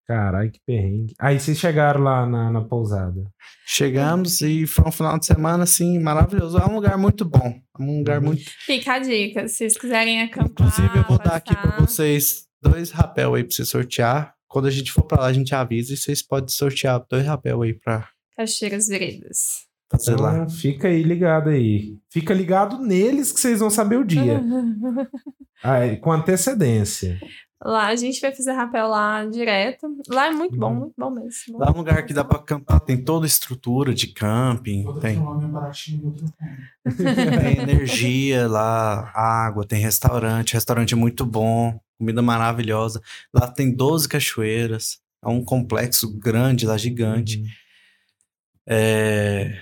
Caralho, 0.10 0.52
que 0.52 0.60
perrengue. 0.66 1.14
Aí 1.20 1.40
vocês 1.40 1.60
chegaram 1.60 2.02
lá 2.02 2.26
na, 2.26 2.50
na 2.52 2.62
pousada. 2.62 3.32
Chegamos 3.64 4.42
e 4.42 4.66
foi 4.66 4.88
um 4.88 4.92
final 4.92 5.20
de 5.20 5.26
semana, 5.28 5.66
assim, 5.66 6.00
maravilhoso. 6.00 6.58
É 6.58 6.66
um 6.66 6.74
lugar 6.74 6.98
muito 6.98 7.24
bom, 7.24 7.62
é 7.80 7.84
um 7.84 8.00
lugar 8.00 8.20
muito... 8.20 8.42
Fica 8.66 8.94
a 8.94 9.00
dica, 9.00 9.48
se 9.48 9.58
vocês 9.58 9.78
quiserem 9.78 10.24
acampar. 10.24 10.50
Inclusive, 10.50 10.98
eu 10.98 11.04
vou 11.04 11.20
dar 11.20 11.36
aqui 11.36 11.54
pra 11.54 11.74
passar. 11.74 11.82
vocês 11.86 12.48
dois 12.60 12.90
rapel 12.90 13.36
aí 13.36 13.44
pra 13.44 13.56
você 13.56 13.64
sortear. 13.64 14.34
Quando 14.48 14.68
a 14.68 14.72
gente 14.72 14.92
for 14.92 15.04
pra 15.04 15.20
lá, 15.22 15.28
a 15.28 15.34
gente 15.34 15.54
avisa 15.54 15.94
e 15.94 15.98
vocês 15.98 16.24
podem 16.24 16.50
sortear 16.50 17.06
dois 17.08 17.28
rapel 17.28 17.62
aí 17.62 17.76
pra 17.76 18.10
Cachoeiras 18.36 18.88
Veredas. 18.88 19.68
fazer 19.92 20.20
lá. 20.20 20.38
Então, 20.38 20.50
fica 20.50 20.88
aí 20.88 21.04
ligado 21.04 21.50
aí. 21.50 22.00
Fica 22.12 22.34
ligado 22.34 22.80
neles 22.80 23.32
que 23.32 23.40
vocês 23.40 23.60
vão 23.60 23.70
saber 23.70 23.98
o 23.98 24.04
dia. 24.04 24.42
Aí, 25.62 25.98
com 25.98 26.10
antecedência. 26.10 27.20
Lá 27.62 27.88
a 27.88 27.96
gente 27.96 28.22
vai 28.22 28.34
fazer 28.34 28.54
rapel 28.54 28.88
lá 28.88 29.26
direto. 29.26 29.86
Lá 30.08 30.28
é 30.28 30.32
muito 30.32 30.56
bom, 30.58 30.70
Uhum. 30.72 30.80
muito 30.80 30.94
bom 30.98 31.10
mesmo. 31.10 31.60
Lá 31.60 31.68
é 31.68 31.70
um 31.72 31.78
lugar 31.78 32.06
que 32.06 32.14
dá 32.14 32.24
pra 32.24 32.38
acampar, 32.38 32.80
tem 32.80 33.04
toda 33.04 33.26
a 33.26 33.28
estrutura 33.28 33.94
de 33.94 34.08
camping, 34.08 34.86
Outro 34.86 35.02
tem... 35.02 35.18
é. 35.18 35.20
Tem 37.42 37.60
energia 37.62 38.48
lá, 38.48 39.12
água, 39.14 39.66
tem 39.66 39.80
restaurante, 39.82 40.54
restaurante 40.54 40.96
muito 40.96 41.26
bom, 41.26 41.78
comida 41.98 42.22
maravilhosa. 42.22 43.02
Lá 43.34 43.48
tem 43.52 43.72
12 43.76 44.08
cachoeiras, 44.08 45.00
é 45.24 45.28
um 45.28 45.44
complexo 45.44 46.18
grande 46.18 46.66
lá, 46.66 46.78
gigante. 46.78 47.40
Uhum. 47.40 47.48
É, 48.68 49.54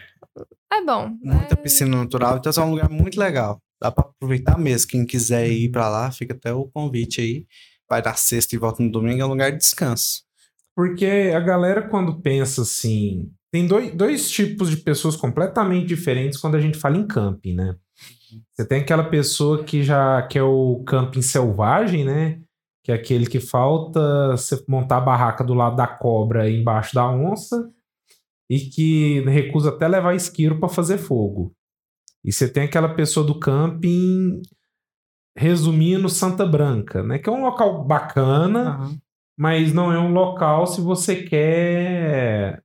É 0.71 0.81
bom. 0.85 1.17
muita 1.23 1.53
é- 1.53 1.57
piscina 1.57 1.97
natural, 1.97 2.37
então 2.37 2.51
é 2.55 2.65
um 2.65 2.71
lugar 2.71 2.89
muito 2.89 3.19
legal. 3.19 3.59
Dá 3.81 3.91
pra 3.91 4.03
aproveitar 4.05 4.57
mesmo. 4.57 4.89
Quem 4.89 5.05
quiser 5.05 5.47
ir 5.49 5.69
pra 5.69 5.87
lá, 5.89 6.11
fica 6.11 6.33
até 6.33 6.51
o 6.53 6.65
convite 6.65 7.21
aí. 7.21 7.45
Vai 7.89 8.01
na 8.01 8.13
sexta 8.13 8.55
e 8.55 8.57
volta 8.57 8.83
no 8.83 8.91
domingo, 8.91 9.21
é 9.21 9.25
um 9.25 9.29
lugar 9.29 9.51
de 9.51 9.57
descanso. 9.57 10.23
Porque 10.75 11.31
a 11.35 11.39
galera, 11.39 11.87
quando 11.87 12.21
pensa 12.21 12.61
assim. 12.61 13.31
Tem 13.51 13.65
dois, 13.65 13.95
dois 13.95 14.29
tipos 14.29 14.69
de 14.69 14.77
pessoas 14.77 15.15
completamente 15.15 15.87
diferentes 15.87 16.39
quando 16.39 16.55
a 16.55 16.59
gente 16.59 16.77
fala 16.77 16.97
em 16.97 17.07
camping, 17.07 17.55
né? 17.55 17.75
Você 18.53 18.67
tem 18.67 18.81
aquela 18.81 19.09
pessoa 19.09 19.63
que 19.63 19.83
já 19.83 20.21
quer 20.23 20.43
o 20.43 20.83
camping 20.85 21.21
selvagem, 21.21 22.03
né? 22.03 22.41
Que 22.83 22.91
é 22.91 22.95
aquele 22.95 23.25
que 23.25 23.39
falta 23.39 24.31
você 24.31 24.61
montar 24.67 24.97
a 24.97 25.01
barraca 25.01 25.43
do 25.43 25.53
lado 25.53 25.75
da 25.75 25.87
cobra 25.87 26.49
embaixo 26.49 26.93
da 26.93 27.09
onça 27.09 27.71
e 28.49 28.59
que 28.59 29.21
recusa 29.21 29.69
até 29.69 29.87
levar 29.87 30.15
isqueiro 30.15 30.59
para 30.59 30.69
fazer 30.69 30.97
fogo. 30.97 31.53
E 32.23 32.31
você 32.31 32.47
tem 32.47 32.63
aquela 32.63 32.93
pessoa 32.93 33.25
do 33.25 33.39
camping, 33.39 34.41
resumindo, 35.37 36.09
Santa 36.09 36.45
Branca, 36.45 37.03
né? 37.03 37.19
Que 37.19 37.29
é 37.29 37.31
um 37.31 37.43
local 37.43 37.83
bacana, 37.85 38.89
mas 39.37 39.71
não 39.71 39.93
é 39.93 39.99
um 39.99 40.11
local 40.11 40.65
se 40.65 40.81
você 40.81 41.23
quer 41.23 42.63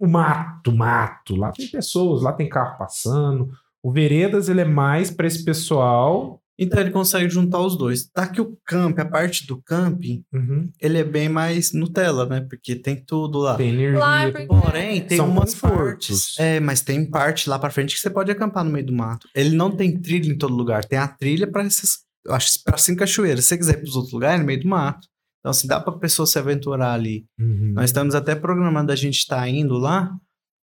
o 0.00 0.08
mato, 0.08 0.72
mato. 0.72 1.36
Lá 1.36 1.52
tem 1.52 1.68
pessoas, 1.68 2.22
lá 2.22 2.32
tem 2.32 2.48
carro 2.48 2.78
passando. 2.78 3.50
O 3.82 3.92
Veredas 3.92 4.48
ele 4.48 4.62
é 4.62 4.64
mais 4.64 5.10
para 5.10 5.26
esse 5.26 5.44
pessoal. 5.44 6.42
Então 6.58 6.80
ele 6.80 6.90
consegue 6.90 7.28
juntar 7.28 7.60
os 7.60 7.76
dois. 7.76 8.06
Tá 8.10 8.26
que 8.26 8.40
o 8.40 8.56
camp, 8.66 8.98
a 8.98 9.04
parte 9.04 9.46
do 9.46 9.60
camping, 9.62 10.24
Uhum. 10.32 10.70
ele 10.80 10.98
é 10.98 11.04
bem 11.04 11.28
mais 11.28 11.72
Nutella, 11.72 12.24
né? 12.26 12.40
Porque 12.48 12.74
tem 12.74 12.96
tudo 12.96 13.38
lá. 13.40 13.56
Tem 13.56 13.68
energia. 13.70 13.98
Lá 13.98 14.22
é 14.22 14.30
tem- 14.30 14.46
porque- 14.46 14.62
Porém, 14.66 15.00
tem 15.02 15.18
São 15.18 15.28
umas 15.28 15.54
partes. 15.54 16.34
É, 16.38 16.58
mas 16.60 16.80
tem 16.80 17.04
parte 17.08 17.48
lá 17.50 17.58
pra 17.58 17.68
frente 17.70 17.94
que 17.94 18.00
você 18.00 18.08
pode 18.10 18.30
acampar 18.30 18.64
no 18.64 18.70
meio 18.70 18.86
do 18.86 18.92
mato. 18.92 19.28
Ele 19.34 19.54
não 19.54 19.70
tem 19.70 20.00
trilha 20.00 20.30
em 20.32 20.38
todo 20.38 20.54
lugar. 20.54 20.84
Tem 20.84 20.98
a 20.98 21.06
trilha 21.08 21.46
para 21.50 21.62
essas. 21.64 21.98
Eu 22.24 22.34
acho 22.34 22.54
que 22.54 22.64
para 22.64 22.78
cinco 22.78 23.00
cachoeiras. 23.00 23.44
Se 23.44 23.48
você 23.50 23.58
quiser 23.58 23.74
ir 23.74 23.80
pros 23.82 23.94
outros 23.94 24.12
lugares, 24.14 24.36
é 24.38 24.40
no 24.40 24.46
meio 24.46 24.60
do 24.60 24.68
mato. 24.68 25.06
Então, 25.40 25.52
se 25.52 25.66
dá 25.68 25.78
pra 25.78 25.92
pessoa 25.92 26.26
se 26.26 26.38
aventurar 26.38 26.92
ali. 26.94 27.24
Uhum. 27.38 27.72
Nós 27.74 27.84
estamos 27.90 28.14
até 28.16 28.34
programando 28.34 28.90
a 28.90 28.96
gente 28.96 29.18
estar 29.18 29.46
indo 29.48 29.74
lá 29.78 30.10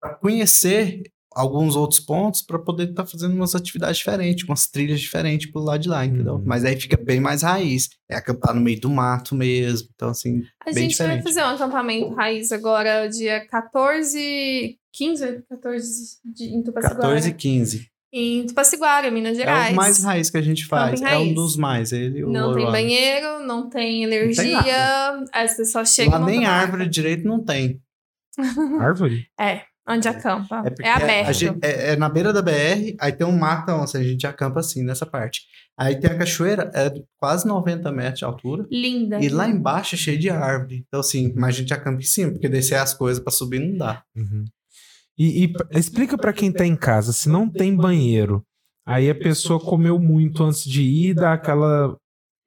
para 0.00 0.14
conhecer 0.14 1.02
alguns 1.32 1.76
outros 1.76 2.00
pontos 2.00 2.42
para 2.42 2.58
poder 2.58 2.90
estar 2.90 3.06
fazendo 3.06 3.34
umas 3.34 3.54
atividades 3.54 3.98
diferentes, 3.98 4.44
umas 4.48 4.66
trilhas 4.66 5.00
diferentes 5.00 5.50
pro 5.50 5.60
lado 5.62 5.80
de 5.80 5.88
lá, 5.88 6.04
entendeu? 6.04 6.34
Uhum. 6.34 6.42
Mas 6.44 6.64
aí 6.64 6.78
fica 6.78 6.96
bem 6.96 7.20
mais 7.20 7.42
raiz. 7.42 7.88
É 8.08 8.16
acampar 8.16 8.54
no 8.54 8.60
meio 8.60 8.80
do 8.80 8.90
mato 8.90 9.34
mesmo. 9.34 9.88
Então, 9.94 10.08
assim, 10.10 10.42
A 10.66 10.72
bem 10.72 10.84
gente 10.88 10.98
vai 10.98 11.06
diferente. 11.08 11.22
fazer 11.22 11.42
um 11.42 11.54
acampamento 11.54 12.14
raiz 12.14 12.50
agora, 12.50 13.06
dia 13.08 13.46
14, 13.46 14.76
15, 14.92 15.42
14 15.48 15.88
de, 16.24 16.44
em 16.46 16.62
Tupaciguara. 16.62 17.00
14 17.02 17.28
e 17.28 17.34
15. 17.34 17.90
Em 18.12 18.44
Tupaciguara, 18.46 19.08
Minas 19.08 19.34
É 19.38 19.42
Gerais. 19.42 19.72
o 19.72 19.76
mais 19.76 20.02
raiz 20.02 20.30
que 20.30 20.36
a 20.36 20.42
gente 20.42 20.66
faz. 20.66 21.00
Camping 21.00 21.12
É 21.14 21.18
um 21.18 21.32
dos 21.32 21.56
mais. 21.56 21.92
Ele, 21.92 22.24
o 22.24 22.28
Não 22.30 22.52
tem 22.54 22.66
banheiro, 22.66 23.46
não 23.46 23.70
tem 23.70 24.02
energia. 24.02 24.52
nada. 24.52 25.24
aí 25.32 25.46
você 25.46 25.64
só 25.64 25.84
chega 25.84 26.18
Lá 26.18 26.26
nem 26.26 26.44
árvore 26.44 26.88
direito 26.88 27.24
não 27.24 27.38
tem. 27.44 27.80
Árvore? 28.80 29.26
É, 29.38 29.62
onde 29.90 30.08
acampa. 30.08 30.62
É, 30.66 30.86
É, 30.88 30.92
aberto. 30.92 31.28
a 31.28 31.32
gente- 31.32 31.58
é, 31.62 31.92
é 31.92 31.96
na 31.96 32.08
beira 32.08 32.32
da 32.32 32.40
BR, 32.42 32.96
aí 33.00 33.12
tem 33.12 33.26
um 33.26 33.36
matão, 33.36 33.82
assim, 33.82 33.98
a 33.98 34.02
gente 34.02 34.26
acampa 34.26 34.60
assim, 34.60 34.82
nessa 34.82 35.04
parte. 35.06 35.42
Aí 35.78 35.98
tem 35.98 36.10
a 36.10 36.18
cachoeira, 36.18 36.70
é 36.74 36.92
quase 37.18 37.46
90 37.46 37.90
metros 37.90 38.18
de 38.18 38.24
altura. 38.24 38.66
Linda. 38.70 39.18
E 39.20 39.28
lá 39.28 39.48
embaixo 39.48 39.94
é 39.94 39.98
cheio 39.98 40.18
de 40.18 40.28
árvore. 40.28 40.84
Então, 40.86 41.00
assim, 41.00 41.32
mas 41.34 41.54
a 41.54 41.58
gente 41.58 41.72
acampa 41.72 41.98
em 42.00 42.04
cima, 42.04 42.32
porque 42.32 42.48
descer 42.48 42.74
as 42.76 42.92
coisas 42.92 43.22
pra 43.22 43.32
subir 43.32 43.60
não 43.60 43.76
dá. 43.78 44.02
Uhum. 44.14 44.44
E, 45.18 45.44
e 45.46 45.52
explica 45.78 46.16
pra 46.18 46.32
quem 46.32 46.52
tá 46.52 46.64
em 46.66 46.76
casa, 46.76 47.12
se 47.12 47.28
não 47.28 47.48
tem 47.48 47.74
banheiro, 47.74 48.42
aí 48.86 49.08
a 49.10 49.14
pessoa 49.14 49.58
comeu 49.60 49.98
muito 49.98 50.44
antes 50.44 50.64
de 50.64 50.82
ir, 50.82 51.14
dá 51.14 51.32
aquela 51.34 51.96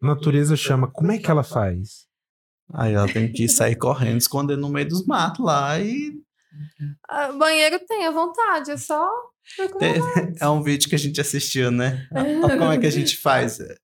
natureza 0.01 0.55
chama. 0.55 0.87
Como 0.91 1.11
é 1.11 1.17
que 1.17 1.29
ela 1.29 1.43
faz? 1.43 2.05
Aí 2.73 2.93
ela 2.93 3.07
tem 3.11 3.31
que 3.31 3.47
sair 3.47 3.75
correndo, 3.75 4.17
esconder 4.17 4.57
no 4.57 4.69
meio 4.69 4.87
dos 4.87 5.05
matos 5.05 5.43
lá 5.45 5.79
e. 5.79 6.13
Ah, 7.07 7.31
banheiro 7.31 7.79
tem 7.87 8.05
à 8.05 8.11
vontade, 8.11 8.71
é 8.71 8.77
só. 8.77 9.09
É 10.39 10.47
um 10.47 10.63
vídeo 10.63 10.87
que 10.87 10.95
a 10.95 10.99
gente 10.99 11.19
assistiu, 11.19 11.69
né? 11.69 12.07
Olha 12.11 12.57
Como 12.57 12.71
é 12.71 12.77
que 12.77 12.87
a 12.87 12.91
gente 12.91 13.17
faz? 13.17 13.59
É, 13.59 13.75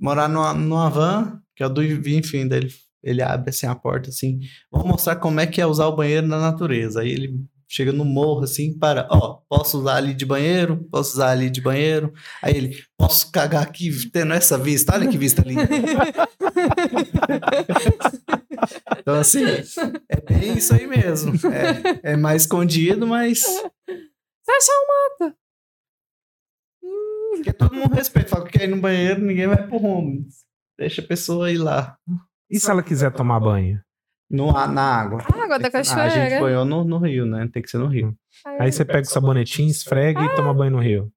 Morar 0.00 0.28
numa, 0.28 0.54
numa 0.54 0.88
van, 0.88 1.40
que 1.54 1.62
é 1.62 1.66
o 1.66 1.68
do 1.68 1.82
enfim, 1.82 2.48
daí 2.48 2.60
ele, 2.60 2.74
ele 3.02 3.22
abre 3.22 3.50
assim 3.50 3.66
a 3.66 3.74
porta 3.74 4.08
assim. 4.08 4.40
Vamos 4.72 4.88
mostrar 4.88 5.16
como 5.16 5.38
é 5.38 5.46
que 5.46 5.60
é 5.60 5.66
usar 5.66 5.86
o 5.86 5.94
banheiro 5.94 6.26
na 6.26 6.40
natureza. 6.40 7.02
Aí 7.02 7.10
ele 7.10 7.44
chega 7.70 7.92
no 7.92 8.04
morro 8.04 8.42
assim, 8.42 8.76
para, 8.76 9.06
ó, 9.10 9.40
posso 9.48 9.78
usar 9.78 9.96
ali 9.96 10.12
de 10.12 10.26
banheiro, 10.26 10.84
posso 10.90 11.14
usar 11.14 11.30
ali 11.30 11.48
de 11.48 11.60
banheiro. 11.60 12.12
Aí 12.42 12.56
ele, 12.56 12.76
posso 12.98 13.30
cagar 13.30 13.62
aqui 13.62 13.90
tendo 14.10 14.34
essa 14.34 14.58
vista, 14.58 14.94
olha 14.94 15.08
que 15.08 15.16
vista 15.16 15.42
linda. 15.42 15.68
então 18.98 19.14
assim, 19.14 19.44
é 20.08 20.20
bem 20.20 20.58
isso 20.58 20.74
aí 20.74 20.86
mesmo. 20.86 21.32
É, 21.46 22.12
é 22.12 22.16
mais 22.16 22.42
escondido, 22.42 23.06
mas 23.06 23.40
Você 23.40 24.50
acha 24.50 24.72
um 24.72 24.90
porque 27.40 27.52
todo 27.52 27.74
mundo 27.74 27.94
respeita. 27.94 28.28
Fala 28.28 28.44
que 28.44 28.58
quer 28.58 28.64
ir 28.64 28.74
no 28.74 28.80
banheiro, 28.80 29.20
ninguém 29.20 29.46
vai 29.46 29.66
pro 29.66 29.78
rumo. 29.78 30.26
Deixa 30.78 31.00
a 31.00 31.06
pessoa 31.06 31.50
ir 31.50 31.58
lá. 31.58 31.96
E 32.50 32.58
se 32.58 32.70
ela 32.70 32.82
quiser 32.82 33.12
tomar 33.12 33.40
banho? 33.40 33.80
No, 34.30 34.52
na 34.52 34.82
água. 34.82 35.22
A 35.32 35.42
água 35.44 35.58
da 35.58 35.68
Ah, 35.72 35.78
a 35.78 35.82
gente 35.82 35.94
cachoeira. 35.94 36.40
banhou 36.40 36.64
no, 36.64 36.84
no 36.84 36.98
rio, 36.98 37.26
né? 37.26 37.48
Tem 37.52 37.60
que 37.62 37.68
ser 37.70 37.78
no 37.78 37.88
rio. 37.88 38.14
Aí 38.60 38.70
você 38.70 38.84
pega 38.84 39.02
o 39.02 39.04
sabonetinho, 39.04 39.68
esfrega 39.70 40.22
e 40.24 40.34
toma 40.36 40.54
banho 40.54 40.70
no 40.72 40.78
rio. 40.80 41.10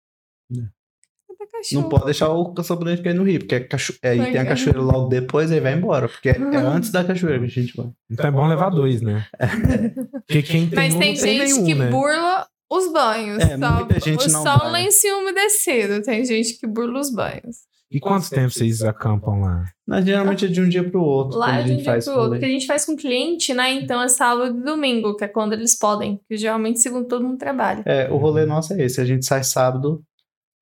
da 0.49 0.61
Não 0.61 1.47
cachoeira. 1.51 1.89
pode 1.89 2.05
deixar 2.05 2.29
o 2.29 2.63
sabonete 2.63 3.01
cair 3.03 3.13
no 3.13 3.23
rio, 3.23 3.39
porque 3.39 3.55
é 3.55 3.59
cacho... 3.59 3.93
aí 4.03 4.17
Vai 4.17 4.31
tem 4.31 4.41
a 4.41 4.45
cachoeira 4.45 4.81
logo 4.81 5.07
depois, 5.09 5.51
aí 5.51 5.59
vai 5.59 5.73
embora. 5.73 6.09
Porque 6.09 6.29
é, 6.29 6.37
é 6.37 6.57
antes 6.57 6.91
da 6.91 7.03
cachoeira 7.03 7.39
que 7.39 7.45
a 7.45 7.49
gente 7.49 7.75
vai. 7.75 7.87
Então 8.09 8.25
é 8.25 8.31
bom 8.31 8.47
levar 8.47 8.69
dois, 8.71 9.01
né? 9.01 9.27
Porque 10.27 10.41
quem 10.41 10.67
tem 10.69 10.75
Mas 10.79 10.95
um 10.95 10.99
tem 10.99 11.13
não 11.13 11.21
tem 11.21 11.37
gente 11.39 11.53
nenhum, 11.53 11.65
que 11.65 11.75
né? 11.75 11.89
burla 11.89 12.47
os 12.71 12.91
banhos. 12.91 13.43
É, 13.43 13.57
só, 13.57 13.71
muita 13.75 13.99
gente 13.99 14.31
não 14.31 14.43
Só 14.43 14.57
vai. 14.57 14.67
o 14.69 14.71
lencinho 14.71 15.19
umedecido. 15.19 16.01
Tem 16.01 16.25
gente 16.25 16.57
que 16.59 16.65
burla 16.65 16.99
os 16.99 17.13
banhos. 17.13 17.57
E 17.93 17.99
quanto 17.99 18.27
tempo 18.29 18.49
vocês 18.49 18.81
acampam 18.81 19.41
lá? 19.41 19.65
Mas 19.87 20.03
geralmente 20.03 20.45
é 20.45 20.47
de 20.47 20.59
um 20.59 20.67
dia 20.67 20.83
pro 20.83 21.01
outro. 21.01 21.37
Lá 21.37 21.57
é 21.57 21.59
a 21.59 21.61
de 21.61 21.65
um 21.65 21.67
gente 21.67 21.83
dia 21.83 21.91
faz 21.91 22.05
pro 22.05 22.15
outro. 22.15 22.29
Porque 22.31 22.45
a 22.45 22.49
gente 22.49 22.65
faz 22.65 22.85
com 22.85 22.95
cliente, 22.95 23.53
né? 23.53 23.71
Então 23.73 24.01
é 24.01 24.07
sábado 24.07 24.57
e 24.57 24.63
domingo, 24.63 25.15
que 25.15 25.23
é 25.23 25.27
quando 25.27 25.53
eles 25.53 25.77
podem. 25.77 26.17
Porque 26.17 26.35
geralmente 26.37 26.79
segundo 26.79 27.07
todo 27.07 27.23
mundo 27.23 27.37
trabalha. 27.37 27.83
É, 27.85 28.09
o 28.09 28.17
rolê 28.17 28.45
nosso 28.45 28.73
é 28.73 28.81
esse. 28.81 28.99
A 28.99 29.05
gente 29.05 29.25
sai 29.25 29.43
sábado, 29.43 30.03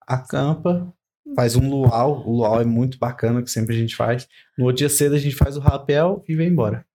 acampa, 0.05 0.93
faz 1.33 1.55
um 1.55 1.69
luau. 1.69 2.21
O 2.27 2.37
luau 2.37 2.59
é 2.59 2.65
muito 2.65 2.99
bacana, 2.99 3.41
que 3.41 3.49
sempre 3.49 3.75
a 3.75 3.79
gente 3.79 3.95
faz. 3.95 4.27
No 4.57 4.65
outro 4.65 4.79
dia 4.79 4.89
cedo 4.89 5.15
a 5.15 5.19
gente 5.19 5.35
faz 5.35 5.55
o 5.55 5.61
rapel 5.61 6.23
e 6.27 6.35
vem 6.35 6.49
embora. 6.49 6.85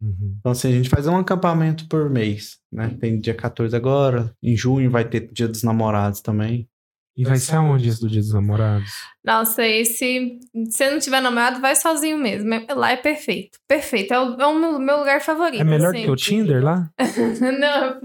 Uhum. 0.00 0.36
Então, 0.38 0.52
assim, 0.52 0.68
a 0.68 0.72
gente 0.72 0.88
faz 0.88 1.06
um 1.06 1.16
acampamento 1.16 1.88
por 1.88 2.08
mês, 2.10 2.58
né? 2.70 2.96
Tem 3.00 3.18
dia 3.18 3.34
14 3.34 3.74
agora, 3.74 4.32
em 4.42 4.56
junho 4.56 4.90
vai 4.90 5.08
ter 5.08 5.32
dia 5.32 5.48
dos 5.48 5.62
namorados 5.62 6.20
também. 6.20 6.68
E 7.16 7.24
vai 7.24 7.38
ser 7.38 7.56
aonde 7.56 7.88
isso 7.88 8.02
do 8.02 8.08
Dia 8.10 8.20
dos 8.20 8.34
Namorados? 8.34 8.90
Nossa, 9.24 9.66
esse. 9.66 10.38
Se 10.52 10.70
você 10.70 10.90
não 10.90 10.98
tiver 10.98 11.20
namorado, 11.22 11.60
vai 11.60 11.74
sozinho 11.74 12.18
mesmo. 12.18 12.52
É- 12.52 12.66
Lá 12.74 12.92
é 12.92 12.96
perfeito. 12.96 13.58
Perfeito. 13.66 14.12
É 14.12 14.20
o, 14.20 14.40
é 14.40 14.46
o 14.46 14.78
meu, 14.78 14.98
lugar 14.98 15.22
favorito. 15.22 15.60
É 15.60 15.64
melhor 15.64 15.94
assim. 15.94 16.04
que 16.04 16.10
o 16.10 16.16
Tinder 16.16 16.62
lá? 16.62 16.90
Não, 17.40 18.00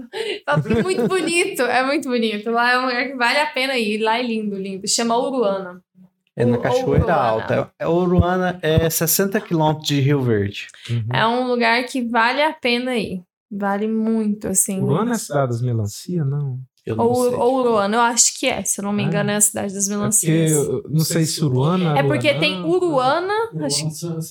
é 0.46 0.82
muito 0.82 1.06
bonito. 1.06 1.62
É 1.62 1.84
muito 1.84 2.08
bonito. 2.08 2.50
Lá 2.50 2.72
é 2.72 2.78
um 2.78 2.86
lugar 2.86 3.06
que 3.06 3.14
vale 3.14 3.38
a 3.38 3.46
pena 3.46 3.76
ir. 3.76 3.98
Lá 3.98 4.18
é 4.18 4.22
lindo, 4.22 4.56
lindo. 4.56 4.88
Chama 4.88 5.16
Uruana. 5.18 5.82
É 6.34 6.46
na 6.46 6.56
Cachoeira 6.56 7.04
Uruana. 7.04 7.14
Alta. 7.14 7.72
É, 7.78 7.86
Uruana 7.86 8.58
é 8.62 8.88
60 8.88 9.38
quilômetros 9.42 9.86
de 9.86 10.00
Rio 10.00 10.22
Verde. 10.22 10.68
Uhum. 10.88 11.04
É 11.12 11.26
um 11.26 11.46
lugar 11.46 11.84
que 11.84 12.02
vale 12.02 12.42
a 12.42 12.52
pena 12.52 12.96
ir. 12.96 13.22
Vale 13.50 13.86
muito, 13.86 14.48
assim. 14.48 14.80
Uruana 14.80 15.12
é 15.12 15.14
a 15.14 15.18
cidade 15.18 15.48
das 15.48 15.60
melancia? 15.60 16.24
Não. 16.24 16.58
Eu 16.84 16.96
não 16.96 17.06
Ou, 17.06 17.14
sei. 17.28 17.34
ou 17.38 17.54
Uruana, 17.60 17.96
eu 17.96 18.00
acho 18.00 18.38
que 18.38 18.46
é. 18.46 18.64
Se 18.64 18.80
eu 18.80 18.84
não 18.84 18.92
me 18.92 19.04
Ah. 19.04 19.06
engano, 19.06 19.30
é 19.30 19.36
a 19.36 19.40
cidade 19.40 19.72
das 19.72 19.84
É 19.84 19.88
porque 19.88 19.96
melancias. 19.98 20.52
eu 20.52 20.82
não 20.90 21.00
sei 21.04 21.24
se 21.24 21.44
Uruana. 21.44 21.96
É 21.98 22.02
porque 22.02 22.26
Uruanã- 22.28 22.40
tem 22.40 22.64
Uruana. 22.64 23.34
O 23.54 23.64
acho- 23.64 23.84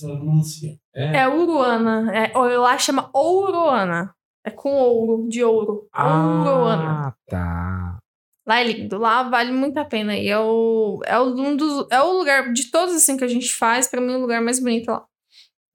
melancia. 0.06 0.76
É. 0.94 1.16
É 1.20 1.28
Uruana. 1.28 2.14
É, 2.14 2.36
ou 2.36 2.44
lá 2.60 2.76
chama 2.78 3.08
Ouruana. 3.14 4.14
É 4.44 4.50
com 4.50 4.70
ouro, 4.74 5.28
de 5.28 5.42
ouro. 5.44 5.86
Ah, 5.94 7.14
tá. 7.28 7.98
Lá 8.46 8.60
é 8.60 8.64
lindo. 8.64 8.98
Lá 8.98 9.22
vale 9.22 9.52
muito 9.52 9.78
a 9.78 9.84
pena. 9.84 10.16
E 10.16 10.28
é 10.28 10.38
o, 10.38 11.00
é 11.06 11.18
o, 11.18 11.26
um 11.34 11.56
dos, 11.56 11.86
é 11.90 12.02
o 12.02 12.18
lugar, 12.18 12.52
de 12.52 12.70
todos 12.70 12.94
assim 12.94 13.16
que 13.16 13.22
a 13.24 13.28
gente 13.28 13.54
faz, 13.54 13.86
pra 13.88 14.00
mim, 14.00 14.14
o 14.16 14.20
lugar 14.20 14.42
mais 14.42 14.58
bonito 14.60 14.88
lá. 14.90 15.04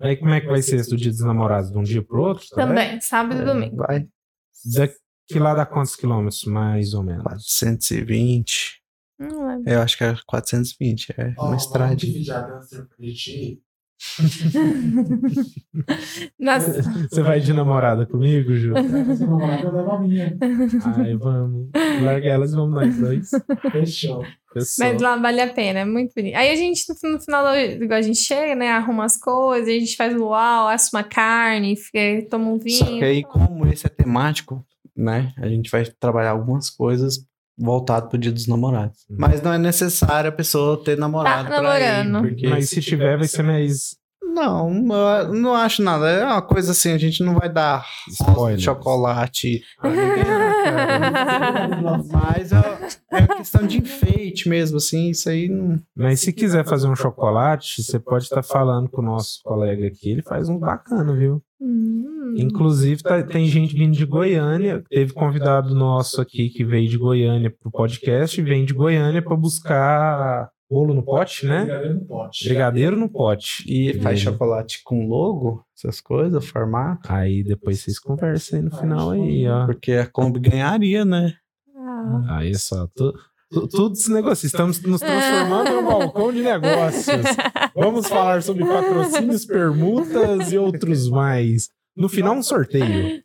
Aí 0.02 0.16
como 0.18 0.32
é 0.34 0.42
que 0.42 0.48
vai 0.48 0.62
ser 0.62 0.76
esse 0.76 0.90
do 0.90 0.98
Dia 0.98 1.10
dos 1.12 1.22
Namorados? 1.22 1.72
De 1.72 1.78
um 1.78 1.82
dia 1.82 2.04
pro 2.04 2.22
outro? 2.22 2.46
Também, 2.50 3.00
sábado 3.02 3.40
e 3.40 3.42
É, 3.42 3.46
domingo. 3.46 3.78
Vai 3.78 4.06
Daqui 4.76 4.96
lá 5.36 5.54
dá 5.54 5.66
quantos 5.66 5.96
quilômetros, 5.96 6.46
mais 6.46 6.94
ou 6.94 7.04
menos? 7.04 7.24
420. 7.24 8.82
Não 9.20 9.48
lembro. 9.48 9.70
Eu 9.72 9.82
acho 9.82 9.98
que 9.98 10.04
é 10.04 10.16
420. 10.26 11.14
É 11.18 11.34
Ó, 11.38 11.48
uma 11.48 11.56
estradinha. 11.56 11.88
vamos 11.90 12.02
dividir 12.02 12.34
a 12.34 12.42
dança 12.42 12.88
pra 12.96 13.06
gente 13.06 13.32
ir. 13.32 13.62
Nossa, 16.40 16.82
Você 17.10 17.22
vai 17.22 17.40
de 17.40 17.52
namorada 17.54 18.06
comigo, 18.06 18.54
Ju? 18.56 18.74
Essa 18.78 19.26
namorada 19.26 19.72
leva 19.72 19.96
a 19.96 20.00
minha. 20.00 20.38
Ai, 20.98 21.16
vamos. 21.16 21.70
Larga 22.04 22.28
elas 22.28 22.52
e 22.52 22.56
vamos 22.56 22.76
nós 22.76 22.98
dois. 22.98 23.30
Fechou. 23.72 24.24
Pessoal. 24.54 24.92
mas 24.94 25.02
lá 25.02 25.16
vale 25.18 25.42
a 25.42 25.54
pena, 25.54 25.80
é 25.80 25.86
muito 25.86 26.14
bonito. 26.16 26.36
Aí 26.36 26.50
a 26.50 26.56
gente, 26.56 26.84
no, 27.04 27.20
final, 27.20 27.44
do- 27.46 27.84
igual 27.84 28.00
a 28.00 28.02
gente 28.02 28.18
chega, 28.20 28.56
né, 28.56 28.70
arruma 28.72 29.06
as 29.06 29.18
coisas, 29.20 29.68
a 29.68 29.72
gente 29.72 29.96
faz 29.96 30.16
luau, 30.16 30.68
assa 30.68 30.96
uma 30.98 31.04
carne, 31.04 31.76
fica, 31.76 32.00
toma 32.30 32.52
um 32.52 32.58
Só 32.60 32.86
que 32.86 32.92
vinho. 32.92 33.06
aí, 33.06 33.24
como 33.24 33.68
esse 33.68 33.86
é 33.86 33.90
temático, 33.90 34.66
né? 34.98 35.32
A 35.38 35.48
gente 35.48 35.70
vai 35.70 35.86
trabalhar 36.00 36.32
algumas 36.32 36.70
coisas 36.70 37.20
voltado 37.60 38.10
pro 38.10 38.18
dia 38.18 38.32
dos 38.32 38.48
namorados. 38.48 39.00
Uhum. 39.10 39.18
Mas 39.20 39.42
não 39.42 39.54
é 39.54 39.58
necessário 39.58 40.30
a 40.30 40.34
pessoa 40.34 40.84
ter 40.84 40.98
namorado 40.98 41.50
Tá 41.50 41.60
pra 41.62 41.80
ir, 41.80 42.04
namorando. 42.04 42.28
porque 42.30 42.48
Mas 42.48 42.70
se 42.70 42.82
tiver, 42.82 43.18
vai 43.18 43.28
ser 43.28 43.44
mais 43.44 43.96
Não, 44.24 44.70
eu 44.70 45.34
não 45.34 45.56
acho 45.56 45.82
nada. 45.82 46.08
É 46.08 46.24
uma 46.26 46.42
coisa 46.42 46.72
assim, 46.72 46.92
a 46.92 46.98
gente 46.98 47.24
não 47.24 47.34
vai 47.34 47.50
dar 47.52 47.84
Spoilers. 48.10 48.62
chocolate 48.62 49.62
a 49.80 49.90
ninguém, 49.90 50.24
né? 50.24 50.52
Mas 52.12 52.52
é, 52.52 52.78
é 53.14 53.28
questão 53.38 53.66
de 53.66 53.78
enfeite 53.80 54.48
mesmo, 54.48 54.78
assim, 54.78 55.10
isso 55.10 55.28
aí 55.30 55.50
não. 55.50 55.80
Mas 55.96 56.20
se 56.20 56.32
quiser 56.32 56.64
fazer 56.66 56.88
um 56.88 56.96
chocolate, 56.96 57.82
você 57.82 58.00
pode 58.00 58.26
estar 58.26 58.44
falando 58.44 58.88
com 58.90 59.02
o 59.02 59.06
nosso 59.06 59.40
colega 59.44 59.88
aqui, 59.88 60.12
ele 60.12 60.22
faz 60.22 60.48
um 60.50 60.60
bacana, 60.60 61.14
viu? 61.16 61.42
Hum. 61.60 62.17
Inclusive, 62.42 63.02
tá- 63.04 63.24
tem 63.24 63.46
gente 63.48 63.76
vindo 63.76 63.94
de 63.96 64.06
Goiânia, 64.06 64.84
teve 64.90 65.14
convidado 65.14 65.74
nosso 65.76 66.22
aqui 66.22 66.50
que 66.50 66.64
veio 66.64 66.88
de 66.90 66.98
Goiânia 66.98 67.50
pro 67.50 67.72
podcast 67.72 68.40
e 68.40 68.44
vem 68.44 68.66
de 68.66 68.74
Goiânia 68.74 69.22
para 69.22 69.36
buscar 69.36 70.50
bolo 70.70 70.94
no 70.94 71.02
pote, 71.04 71.46
né? 71.46 71.64
Brigadeiro 71.64 71.94
no 71.96 72.06
pote. 72.06 72.46
Brigadeiro 72.46 72.98
no 72.98 73.10
pote. 73.10 73.64
E 73.68 73.94
faz 74.02 74.20
chocolate 74.20 74.82
com 74.84 75.08
logo, 75.08 75.64
essas 75.78 76.02
coisas, 76.02 76.46
formato. 76.46 77.12
Aí 77.12 77.44
depois 77.44 77.80
vocês 77.80 77.98
conversam 78.00 78.60
aí 78.60 78.66
no 78.66 78.72
final 78.76 79.12
aí, 79.12 79.48
ó. 79.48 79.66
Porque 79.66 79.94
a 79.94 80.06
Kombi 80.06 80.40
ganharia, 80.42 81.06
né? 81.06 81.34
Ah. 81.76 82.38
Aí 82.40 82.54
só, 82.56 82.86
tu- 82.94 83.14
tu- 83.50 83.68
tudo 83.70 83.94
esse 83.94 84.12
negócio. 84.12 84.46
Estamos 84.46 84.82
nos 84.82 85.00
transformando 85.00 85.70
em 85.70 85.78
um 85.78 85.86
balcão 85.86 86.34
de 86.34 86.42
negócios. 86.42 87.06
Vamos 87.74 88.08
falar 88.08 88.42
sobre 88.44 88.66
patrocínios, 88.66 89.46
permutas 89.46 90.52
e 90.52 90.58
outros 90.58 91.10
mais. 91.10 91.70
No 91.98 92.08
final, 92.08 92.36
um 92.36 92.44
sorteio. 92.44 93.24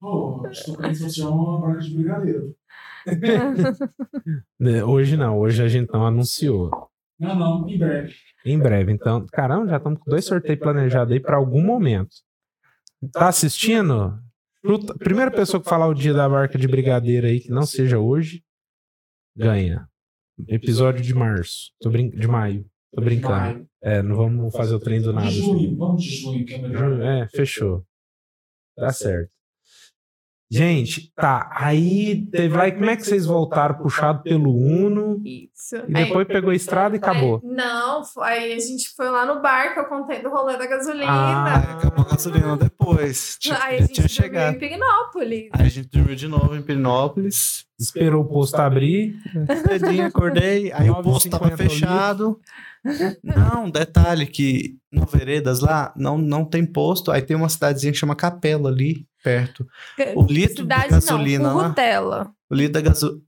Pô, 0.00 0.46
estou 0.50 0.76
querendo 0.76 0.92
associar 0.92 1.30
uma 1.30 1.76
de 1.76 1.94
brigadeiro. 1.94 2.56
Né, 4.58 4.82
Hoje 4.84 5.16
não, 5.16 5.38
hoje 5.38 5.62
a 5.62 5.68
gente 5.68 5.92
não 5.92 6.06
anunciou. 6.06 6.70
Não, 7.20 7.36
não, 7.36 7.68
em 7.68 7.78
breve. 7.78 8.14
Em 8.44 8.58
breve, 8.58 8.92
então, 8.92 9.26
caramba, 9.30 9.68
já 9.68 9.76
estamos 9.76 9.98
com 10.00 10.10
dois 10.10 10.24
sorteios 10.24 10.58
planejados 10.58 11.12
aí 11.12 11.20
para 11.20 11.36
algum 11.36 11.62
momento. 11.62 12.16
Tá 13.12 13.28
assistindo? 13.28 14.18
Primeira 14.98 15.30
pessoa 15.30 15.62
que 15.62 15.68
falar 15.68 15.86
o 15.86 15.94
dia 15.94 16.14
da 16.14 16.28
marca 16.28 16.58
de 16.58 16.66
brigadeiro 16.66 17.26
aí, 17.26 17.40
que 17.40 17.50
não 17.50 17.66
seja 17.66 17.98
hoje, 17.98 18.42
ganha. 19.36 19.86
Episódio 20.48 21.02
de 21.02 21.14
março. 21.14 21.72
Tô 21.80 21.90
brin... 21.90 22.08
De 22.10 22.26
maio. 22.26 22.66
Tô 22.94 23.00
brincando. 23.02 23.66
É, 23.82 24.02
não 24.02 24.16
vamos 24.16 24.54
fazer 24.56 24.74
o 24.74 24.80
trem 24.80 25.00
do 25.00 25.12
nada. 25.12 25.28
De 25.28 25.38
assim. 25.38 25.46
junho, 25.46 25.76
vamos 25.76 26.02
de 26.02 26.16
junho, 26.16 26.44
que 26.46 26.54
é 26.54 26.58
melhor. 26.58 26.78
Junho, 26.90 27.02
É, 27.02 27.28
fechou. 27.28 27.84
Tá 28.76 28.92
certo. 28.92 29.30
Gente, 30.50 31.10
tá. 31.16 31.50
Aí 31.52 32.26
teve 32.30 32.56
lá. 32.56 32.70
Como 32.70 32.84
é 32.88 32.94
que 32.96 33.02
vocês 33.04 33.26
voltaram 33.26 33.76
puxado 33.76 34.22
pelo 34.22 34.54
Uno? 34.54 35.20
Isso. 35.24 35.74
E 35.88 35.92
depois 35.92 36.28
pegou 36.28 36.50
a 36.50 36.54
estrada 36.54 36.94
e 36.94 36.98
acabou. 36.98 37.40
Aí- 37.42 37.50
não, 37.56 38.02
aí 38.20 38.52
a 38.52 38.58
gente 38.58 38.90
foi 38.94 39.08
lá 39.10 39.26
no 39.26 39.42
bar 39.42 39.72
que 39.74 39.80
eu 39.80 39.86
contei 39.86 40.22
do 40.22 40.28
rolê 40.30 40.56
da 40.56 40.66
gasolina. 40.66 41.06
Ah, 41.10 41.56
Aí 41.56 41.72
acabou 41.76 42.04
a 42.04 42.10
gasolina 42.10 42.56
depois. 42.56 43.36
Tinha- 43.40 43.58
aí 43.64 43.78
a 43.78 43.80
gente 43.80 43.94
tinha 43.94 44.06
dormiu 44.06 44.22
chegado. 44.22 44.54
em 44.54 44.58
Pirinópolis. 44.58 45.48
Aí 45.52 45.66
a 45.66 45.68
gente 45.68 45.88
dormiu 45.88 46.14
de 46.14 46.28
novo 46.28 46.54
em 46.54 46.62
Pirinópolis. 46.62 47.64
Esperou 47.80 48.22
o 48.22 48.28
posto 48.28 48.56
abrir. 48.56 49.16
Cedinho, 49.66 50.06
acordei. 50.06 50.70
Aí 50.72 50.88
o 50.88 51.02
posto 51.02 51.28
tava 51.30 51.46
9,50 51.50 51.56
fechado. 51.56 52.38
Não, 53.22 53.70
detalhe 53.70 54.26
que 54.26 54.76
no 54.92 55.06
Veredas 55.06 55.60
lá 55.60 55.92
não, 55.96 56.18
não 56.18 56.44
tem 56.44 56.64
posto. 56.66 57.10
Aí 57.10 57.22
tem 57.22 57.36
uma 57.36 57.48
cidadezinha 57.48 57.92
que 57.92 57.98
chama 57.98 58.14
Capela 58.14 58.68
ali 58.68 59.06
perto. 59.22 59.66
O 60.14 60.24
litro 60.24 60.66
da 60.66 60.82
Cidade 60.82 60.90
gasolina 60.90 61.48
não, 61.48 61.56
lá. 61.56 62.30
O 62.50 62.54
litro 62.54 62.74
da 62.74 62.80
gasolina. 62.82 63.22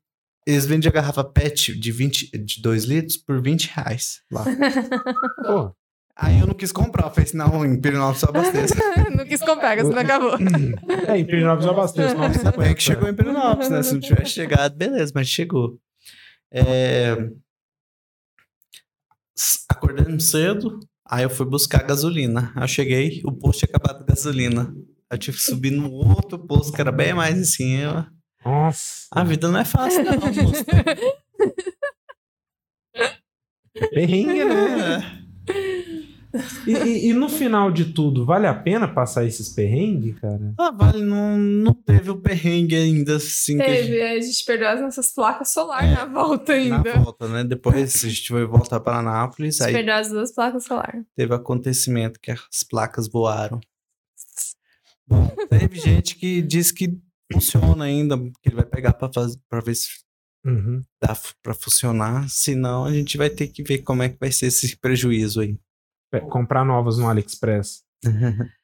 Eles 0.46 0.66
vendem 0.66 0.88
a 0.88 0.92
garrafa 0.92 1.24
PET 1.24 1.74
de, 1.74 1.90
20, 1.90 2.30
de 2.38 2.62
2 2.62 2.84
litros 2.84 3.16
por 3.16 3.42
20 3.42 3.72
reais 3.74 4.20
lá. 4.30 4.44
Pô, 5.44 5.74
Aí 6.18 6.40
eu 6.40 6.46
não 6.46 6.54
quis 6.54 6.72
comprar. 6.72 7.06
Eu 7.06 7.10
falei 7.10 7.24
assim, 7.24 7.36
não, 7.36 7.64
em 7.64 7.78
Pirinópolis 7.78 8.20
só 8.20 8.28
abastece. 8.28 8.74
não 9.14 9.26
quis 9.26 9.40
comprar, 9.40 9.72
a 9.72 9.74
gasolina 9.74 10.00
acabou. 10.00 10.34
é, 11.08 11.18
em 11.18 11.24
Pirinópolis 11.26 11.66
eu 11.66 11.72
abasteço. 11.72 12.16
Ainda 12.16 12.52
bem 12.52 12.74
que 12.74 12.82
chegou 12.82 13.08
em 13.08 13.14
Pirinópolis, 13.14 13.68
né? 13.68 13.82
Se 13.82 13.92
não 13.92 14.00
tivesse 14.00 14.30
chegado, 14.30 14.74
beleza, 14.74 15.12
mas 15.14 15.28
chegou. 15.28 15.78
É... 16.50 17.14
Acordamos 19.68 20.30
cedo, 20.30 20.80
aí 21.06 21.24
eu 21.24 21.30
fui 21.30 21.44
buscar 21.46 21.82
gasolina. 21.82 22.52
Aí 22.54 22.62
eu 22.62 22.68
cheguei, 22.68 23.20
o 23.24 23.32
posto 23.32 23.60
tinha 23.60 23.68
acabado 23.68 24.00
de 24.00 24.06
gasolina. 24.06 24.74
Eu 25.10 25.18
tive 25.18 25.36
que 25.36 25.42
subir 25.42 25.70
no 25.70 25.92
outro 25.92 26.38
posto, 26.38 26.72
que 26.72 26.80
era 26.80 26.90
bem 26.90 27.12
mais 27.14 27.36
em 27.36 27.44
cima. 27.44 28.12
Nossa. 28.44 29.06
A 29.10 29.24
vida 29.24 29.48
não 29.48 29.58
é 29.58 29.64
fácil, 29.64 30.04
não, 30.04 30.12
moço. 30.12 30.64
Perrengue, 33.90 34.44
né? 34.44 35.24
É. 35.48 36.15
E, 36.66 36.72
e- 36.72 37.08
e 37.10 37.12
no 37.14 37.28
final 37.28 37.70
de 37.70 37.86
tudo, 37.92 38.24
vale 38.24 38.46
a 38.46 38.54
pena 38.54 38.86
passar 38.86 39.24
esses 39.24 39.48
perrengues, 39.48 40.18
cara? 40.20 40.54
Ah, 40.58 40.70
vale, 40.70 41.02
não, 41.02 41.36
não 41.38 41.74
teve 41.74 42.10
o 42.10 42.20
perrengue 42.20 42.74
ainda, 42.76 43.16
assim, 43.16 43.56
que 43.56 43.62
a 43.62 43.68
gente- 43.74 43.86
Teve, 43.90 44.02
a 44.02 44.20
gente 44.20 44.44
perdeu 44.44 44.68
as 44.68 44.80
nossas 44.80 45.12
placas 45.12 45.50
solares 45.50 45.92
na 45.92 46.04
volta 46.06 46.52
É. 46.54 46.68
na 46.68 46.76
ainda. 46.78 46.98
volta, 46.98 47.28
né? 47.28 47.44
Depois 47.44 48.04
a 48.04 48.08
gente 48.08 48.28
foi 48.28 48.44
voltar 48.46 48.80
para 48.80 48.98
Anápolis, 48.98 49.60
A 49.60 49.66
gente 49.66 49.76
aí 49.76 49.82
perdeu 49.84 49.94
as 50.00 50.08
duas 50.10 50.32
placas 50.32 50.64
solares. 50.64 51.04
teve 51.16 51.34
acontecimento 51.34 52.20
que 52.20 52.30
as 52.30 52.62
placas 52.68 53.08
voaram. 53.08 53.60
Bom, 55.08 55.28
teve 55.48 55.78
gente 55.78 56.16
que 56.16 56.42
diz 56.42 56.70
que 56.72 56.98
funciona 57.32 57.84
ainda, 57.84 58.16
que 58.18 58.48
ele 58.48 58.56
vai 58.56 58.64
pegar 58.66 58.92
para 58.92 59.12
fazer 59.12 59.38
para 59.48 59.60
ver 59.60 59.74
se 59.74 59.88
Uhum. 60.44 60.80
dá 61.02 61.16
para 61.42 61.54
funcionar, 61.54 62.28
senão 62.28 62.84
a 62.84 62.92
gente 62.92 63.16
vai 63.18 63.28
ter 63.28 63.48
que 63.48 63.64
ver 63.64 63.78
como 63.78 64.04
é 64.04 64.08
que 64.08 64.16
vai 64.20 64.30
ser 64.30 64.46
esse 64.46 64.76
prejuízo 64.78 65.40
aí. 65.40 65.58
Pe- 66.10 66.20
Comprar 66.22 66.64
novas 66.64 66.98
no 66.98 67.08
AliExpress. 67.08 67.84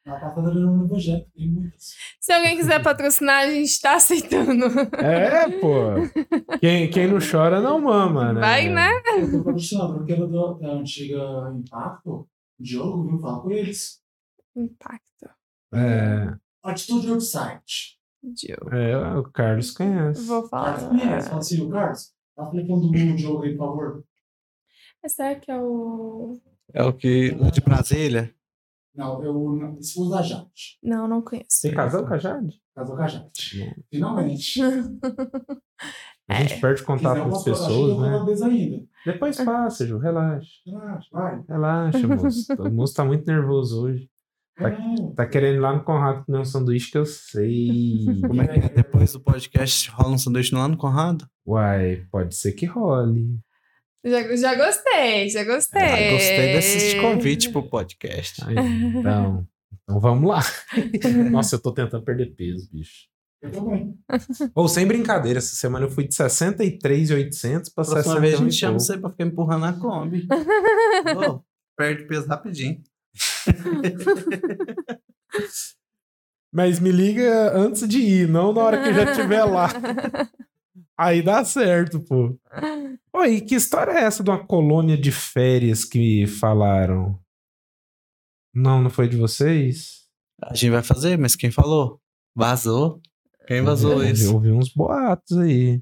Na 0.05 0.19
passada 0.19 0.53
virou 0.53 0.69
um 0.71 0.87
projeto, 0.87 1.27
tem 1.35 1.49
muitas. 1.51 1.95
Se 2.21 2.31
alguém 2.31 2.55
quiser 2.55 2.81
patrocinar, 2.81 3.41
a 3.43 3.49
gente 3.49 3.81
tá 3.81 3.95
aceitando. 3.95 4.65
É, 4.99 5.49
pô. 5.59 6.57
Quem, 6.59 6.89
quem 6.89 7.07
não 7.07 7.17
chora 7.19 7.59
não 7.59 7.81
mama, 7.81 8.31
né? 8.31 8.39
Vai, 8.39 8.69
né? 8.69 8.89
Eu 9.17 9.31
tô 9.31 9.43
patrocinado, 9.43 9.95
porque 9.95 10.13
era 10.13 10.27
da, 10.27 10.53
da 10.53 10.71
antiga 10.73 11.17
Impacto, 11.57 12.09
o 12.11 12.27
Diogo, 12.59 13.07
viu? 13.09 13.19
Fala 13.19 13.41
com 13.41 13.51
eles. 13.51 14.01
Impacto. 14.55 15.01
É, 15.73 16.33
Atitude 16.63 17.11
Website. 17.11 17.99
Diogo. 18.23 18.73
é, 18.73 19.17
o 19.17 19.23
Carlos 19.23 19.71
conhece. 19.71 20.25
Vou 20.25 20.47
falar. 20.47 20.75
Carlos 20.77 20.89
conhece, 21.01 21.27
fala 21.27 21.39
assim, 21.41 21.61
o 21.61 21.69
Carlos, 21.69 22.13
dá 22.37 22.43
o 22.43 22.51
telefone 22.51 22.91
do 22.91 23.15
Diogo 23.15 23.43
aí, 23.43 23.57
por 23.57 23.65
favor. 23.67 24.03
Será 25.07 25.35
que 25.35 25.51
é 25.51 25.57
o. 25.59 26.39
É 26.73 26.83
o 26.83 26.91
que 26.93 27.31
lá 27.39 27.49
de 27.49 27.61
Brasília. 27.61 28.33
Não, 28.95 29.23
eu 29.23 29.33
não- 29.33 29.79
esposo 29.79 30.11
da 30.11 30.21
Jade. 30.21 30.77
Não, 30.83 31.07
não 31.07 31.21
conheço. 31.21 31.47
Você 31.49 31.71
casou 31.71 32.05
com 32.05 32.13
a 32.13 32.17
Jade? 32.17 32.61
Casou 32.75 32.95
com 32.95 33.01
a 33.01 33.07
Jade. 33.07 33.73
Finalmente. 33.89 34.59
A 36.29 36.35
gente 36.41 36.59
perde 36.61 36.83
contato 36.83 37.21
com 37.21 37.35
as 37.35 37.43
pessoas, 37.43 37.91
vou 37.93 38.01
né? 38.01 38.15
uma 38.15 38.25
vez 38.25 38.41
ainda. 38.41 38.81
Depois 39.05 39.35
passa, 39.43 39.85
Ju, 39.85 39.97
relaxa. 39.97 40.47
Relaxa, 40.65 41.07
vai. 41.11 41.43
Relaxa, 41.49 42.07
moço. 42.07 42.53
O 42.57 42.71
moço 42.71 42.93
tá 42.95 43.03
muito 43.03 43.25
nervoso 43.27 43.83
hoje. 43.83 44.09
Tá- 44.55 44.69
É. 44.69 45.11
Tá 45.15 45.25
querendo 45.27 45.55
ir 45.55 45.59
lá 45.59 45.73
no 45.75 45.83
Conrado 45.83 46.23
comer 46.25 46.39
um 46.39 46.45
sanduíche 46.45 46.89
que 46.91 46.97
eu 46.97 47.05
sei. 47.05 48.05
Como 48.25 48.41
é 48.41 48.47
que 48.47 48.59
é? 48.59 48.69
Depois 48.69 49.11
do 49.11 49.19
podcast 49.19 49.89
rola 49.91 50.13
um 50.13 50.17
sanduíche 50.17 50.55
lá 50.55 50.67
no 50.67 50.77
Conrado? 50.77 51.27
Uai, 51.45 52.05
pode 52.09 52.35
ser 52.35 52.53
que 52.53 52.65
role. 52.65 53.37
Já, 54.05 54.35
já 54.35 54.55
gostei, 54.55 55.29
já 55.29 55.43
gostei. 55.45 55.81
Ah, 55.81 56.11
gostei 56.11 56.53
desse 56.53 56.99
convite 56.99 57.49
pro 57.51 57.63
podcast. 57.63 58.43
Aí, 58.45 58.55
então, 58.57 59.47
então 59.83 59.99
vamos 59.99 60.29
lá. 60.29 60.41
Nossa, 61.31 61.55
eu 61.55 61.61
tô 61.61 61.71
tentando 61.71 62.03
perder 62.03 62.35
peso, 62.35 62.69
bicho. 62.69 63.07
Eu 63.41 63.51
também. 63.51 63.97
Ou 64.53 64.67
sem 64.67 64.85
brincadeira, 64.85 65.39
essa 65.39 65.55
semana 65.55 65.85
eu 65.85 65.89
fui 65.89 66.05
de 66.05 66.15
63,800 66.15 67.69
pra 67.69 67.83
Próxima 67.83 68.15
61 68.15 68.21
vez 68.21 68.33
a 68.33 68.37
gente 68.37 68.51
e 68.51 68.55
chama 68.57 68.79
você 68.79 68.97
pra 68.97 69.09
ficar 69.09 69.23
empurrando 69.23 69.65
a 69.65 69.73
Kombi. 69.73 70.27
Ô, 71.29 71.41
perde 71.77 72.05
peso 72.05 72.27
rapidinho. 72.27 72.81
Mas 76.51 76.79
me 76.79 76.91
liga 76.91 77.57
antes 77.57 77.87
de 77.87 77.99
ir, 77.99 78.27
não 78.27 78.53
na 78.53 78.61
hora 78.61 78.83
que 78.83 78.89
eu 78.89 78.93
já 78.93 79.03
estiver 79.11 79.43
lá. 79.45 79.69
Aí 80.97 81.21
dá 81.21 81.43
certo, 81.43 81.99
pô. 81.99 82.37
Oi, 83.15 83.41
que 83.41 83.55
história 83.55 83.91
é 83.91 84.03
essa 84.03 84.23
de 84.23 84.29
uma 84.29 84.45
colônia 84.45 84.97
de 84.97 85.11
férias 85.11 85.83
que 85.83 86.27
falaram? 86.27 87.19
Não, 88.53 88.81
não 88.81 88.89
foi 88.89 89.07
de 89.07 89.17
vocês? 89.17 90.03
A 90.41 90.53
gente 90.53 90.71
vai 90.71 90.83
fazer, 90.83 91.17
mas 91.17 91.35
quem 91.35 91.49
falou? 91.49 91.99
Vazou? 92.35 93.01
Quem 93.47 93.61
vazou 93.61 94.03
É, 94.03 94.11
isso? 94.11 94.25
Eu 94.25 94.33
ouvi 94.35 94.51
uns 94.51 94.69
boatos 94.69 95.37
aí. 95.37 95.81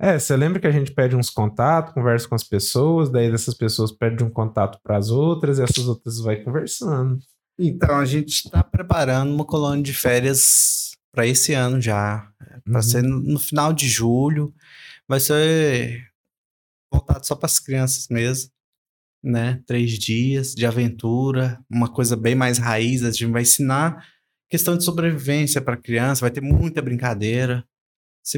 É, 0.00 0.18
você 0.18 0.34
lembra 0.36 0.58
que 0.58 0.66
a 0.66 0.72
gente 0.72 0.92
pede 0.92 1.14
uns 1.14 1.28
contatos, 1.28 1.92
conversa 1.92 2.26
com 2.26 2.34
as 2.34 2.44
pessoas, 2.44 3.10
daí 3.10 3.30
dessas 3.30 3.54
pessoas 3.54 3.92
pede 3.92 4.24
um 4.24 4.30
contato 4.30 4.80
para 4.82 4.96
as 4.96 5.10
outras 5.10 5.58
e 5.58 5.62
essas 5.62 5.86
outras 5.86 6.18
vai 6.18 6.42
conversando. 6.42 7.18
Então, 7.58 7.96
a 7.96 8.06
gente 8.06 8.30
está 8.30 8.64
preparando 8.64 9.34
uma 9.34 9.44
colônia 9.44 9.82
de 9.82 9.92
férias 9.92 10.89
para 11.12 11.26
esse 11.26 11.52
ano 11.52 11.80
já. 11.80 12.30
Para 12.64 12.76
Uhum. 12.76 12.82
ser 12.82 13.02
no, 13.02 13.20
no 13.20 13.38
final 13.38 13.72
de 13.72 13.88
julho. 13.88 14.54
Vai 15.08 15.20
ser 15.20 16.06
voltado 16.92 17.26
só 17.26 17.34
para 17.34 17.46
as 17.46 17.58
crianças 17.58 18.06
mesmo. 18.08 18.50
Né? 19.22 19.62
Três 19.66 19.92
dias 19.98 20.54
de 20.54 20.64
aventura, 20.64 21.62
uma 21.70 21.92
coisa 21.92 22.16
bem 22.16 22.34
mais 22.34 22.58
raiz. 22.58 23.02
A 23.02 23.10
gente 23.10 23.26
vai 23.26 23.42
ensinar 23.42 24.04
questão 24.48 24.76
de 24.76 24.84
sobrevivência 24.84 25.60
para 25.60 25.76
criança, 25.76 26.22
vai 26.22 26.30
ter 26.30 26.40
muita 26.40 26.80
brincadeira. 26.82 27.64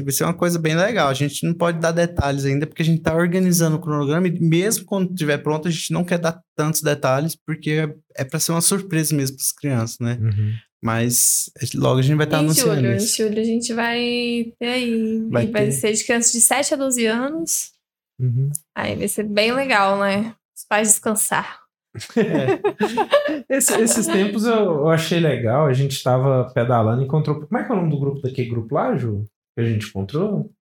Vai 0.01 0.11
ser 0.11 0.23
uma 0.23 0.33
coisa 0.33 0.57
bem 0.57 0.75
legal. 0.75 1.07
A 1.09 1.13
gente 1.13 1.45
não 1.45 1.53
pode 1.53 1.79
dar 1.79 1.91
detalhes 1.91 2.45
ainda, 2.45 2.65
porque 2.65 2.81
a 2.81 2.85
gente 2.85 2.99
está 2.99 3.13
organizando 3.15 3.75
o 3.75 3.81
cronograma 3.81 4.27
e 4.27 4.39
mesmo 4.39 4.85
quando 4.85 5.11
estiver 5.11 5.37
pronto, 5.37 5.67
a 5.67 5.71
gente 5.71 5.91
não 5.91 6.03
quer 6.03 6.17
dar 6.17 6.41
tantos 6.55 6.81
detalhes, 6.81 7.35
porque 7.35 7.93
é 8.15 8.23
para 8.23 8.39
ser 8.39 8.53
uma 8.53 8.61
surpresa 8.61 9.15
mesmo 9.15 9.35
para 9.35 9.43
as 9.43 9.51
crianças, 9.51 9.99
né? 9.99 10.17
Uhum. 10.21 10.53
Mas 10.83 11.49
logo 11.75 11.99
a 11.99 12.01
gente 12.01 12.17
vai 12.17 12.25
estar 12.25 12.37
em 12.37 12.39
anunciando 12.41 12.75
julho, 12.75 12.91
em 12.93 12.95
isso. 12.97 13.15
julho 13.17 13.39
a 13.39 13.43
gente 13.43 13.73
vai 13.73 14.53
ter 14.59 14.67
aí. 14.67 15.19
Vai 15.29 15.47
vai 15.47 15.65
ter. 15.65 15.71
ser 15.71 15.93
de 15.93 16.03
crianças 16.03 16.31
de 16.33 16.41
7 16.41 16.73
a 16.73 16.77
12 16.77 17.05
anos. 17.05 17.71
Uhum. 18.19 18.49
Aí 18.75 18.95
vai 18.95 19.07
ser 19.07 19.23
bem 19.23 19.53
legal, 19.53 19.97
né? 19.99 20.35
Os 20.55 20.65
pais 20.67 20.89
descansar. 20.89 21.61
Esse- 23.49 23.79
esses 23.81 24.07
tempos 24.07 24.45
eu, 24.45 24.55
eu 24.55 24.89
achei 24.89 25.19
legal. 25.19 25.67
A 25.67 25.73
gente 25.73 26.01
tava 26.03 26.51
pedalando 26.53 27.01
e 27.01 27.05
encontrou. 27.05 27.39
Como 27.45 27.57
é 27.57 27.63
que 27.63 27.71
é 27.71 27.75
o 27.75 27.77
nome 27.77 27.89
do 27.89 27.99
grupo 27.99 28.21
daquele 28.21 28.49
grupo 28.49 28.75
lá, 28.75 28.95
Ju? 28.97 29.25
Que 29.55 29.61
a 29.63 29.65
gente 29.69 29.87
encontrou? 29.87 30.51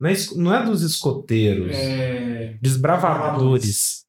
Não 0.00 0.10
é, 0.10 0.14
não 0.36 0.54
é 0.54 0.64
dos 0.64 0.82
escoteiros, 0.82 1.74
É... 1.74 2.56
desbravadores. 2.60 4.04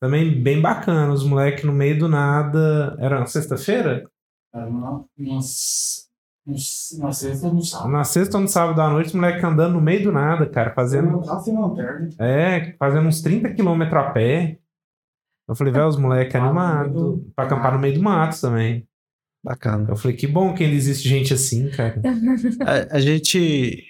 Também 0.00 0.40
bem 0.42 0.60
bacana. 0.60 1.12
Os 1.12 1.24
moleques 1.24 1.64
no 1.64 1.72
meio 1.72 1.98
do 1.98 2.08
nada. 2.08 2.96
Era 2.98 3.24
sexta-feira? 3.26 4.08
Uma, 4.54 5.04
uma 6.46 7.12
sexta 7.12 7.48
no 7.52 7.62
sábado. 7.62 7.90
Na 7.92 8.04
sexta 8.04 8.36
ou 8.36 8.42
no 8.42 8.48
sábado 8.48 8.80
à 8.80 8.90
noite, 8.90 9.08
os 9.08 9.12
moleques 9.14 9.42
andando 9.44 9.74
no 9.74 9.80
meio 9.80 10.02
do 10.04 10.12
nada, 10.12 10.46
cara, 10.48 10.72
fazendo. 10.74 11.22
Sem 11.42 11.58
lanterna. 11.58 12.08
É, 12.18 12.74
fazendo 12.78 13.06
uns 13.08 13.20
30 13.22 13.52
quilômetros 13.54 13.96
a 14.02 14.10
pé. 14.10 14.58
Eu 15.48 15.54
falei, 15.54 15.72
velho, 15.72 15.86
os 15.88 15.96
moleques 15.96 16.34
no 16.34 16.40
meio 16.40 16.50
animados. 16.50 16.92
do- 16.94 17.32
Pra 17.34 17.44
acampar 17.44 17.72
no 17.72 17.78
meio 17.78 17.94
do 17.94 18.02
mato 18.02 18.40
também. 18.40 18.86
Bacana. 19.44 19.86
Eu 19.88 19.96
falei, 19.96 20.16
que 20.16 20.26
bom 20.26 20.54
que 20.54 20.62
ainda 20.64 20.74
existe 20.76 21.08
gente 21.08 21.32
assim, 21.34 21.68
cara. 21.70 22.00
A, 22.92 22.96
a 22.96 23.00
gente 23.00 23.84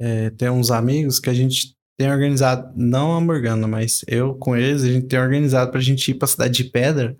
é, 0.00 0.30
tem 0.30 0.50
uns 0.50 0.70
amigos 0.70 1.18
que 1.18 1.30
a 1.30 1.34
gente 1.34 1.74
tem 1.98 2.10
organizado, 2.10 2.72
não 2.76 3.16
a 3.16 3.20
Morgana, 3.20 3.66
mas 3.66 4.04
eu 4.06 4.34
com 4.34 4.54
eles, 4.56 4.84
a 4.84 4.88
gente 4.88 5.06
tem 5.08 5.18
organizado 5.18 5.70
pra 5.72 5.80
gente 5.80 6.10
ir 6.10 6.14
pra 6.14 6.28
cidade 6.28 6.62
de 6.62 6.70
Pedra, 6.70 7.16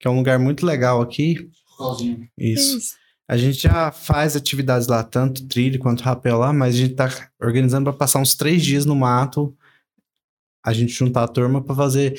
que 0.00 0.08
é 0.08 0.10
um 0.10 0.16
lugar 0.16 0.38
muito 0.38 0.64
legal 0.64 1.02
aqui. 1.02 1.50
Sozinho. 1.84 2.28
Isso. 2.38 2.96
A 3.28 3.36
gente 3.36 3.62
já 3.62 3.90
faz 3.90 4.36
atividades 4.36 4.86
lá, 4.86 5.02
tanto 5.02 5.46
trilho 5.48 5.78
quanto 5.78 6.02
rapel 6.02 6.38
lá, 6.38 6.52
mas 6.52 6.74
a 6.74 6.78
gente 6.78 6.94
tá 6.94 7.08
organizando 7.40 7.84
pra 7.84 7.92
passar 7.92 8.18
uns 8.18 8.34
três 8.34 8.62
dias 8.62 8.84
no 8.84 8.94
mato. 8.94 9.56
A 10.64 10.72
gente 10.72 10.92
juntar 10.92 11.24
a 11.24 11.28
turma 11.28 11.62
pra 11.62 11.74
fazer. 11.74 12.18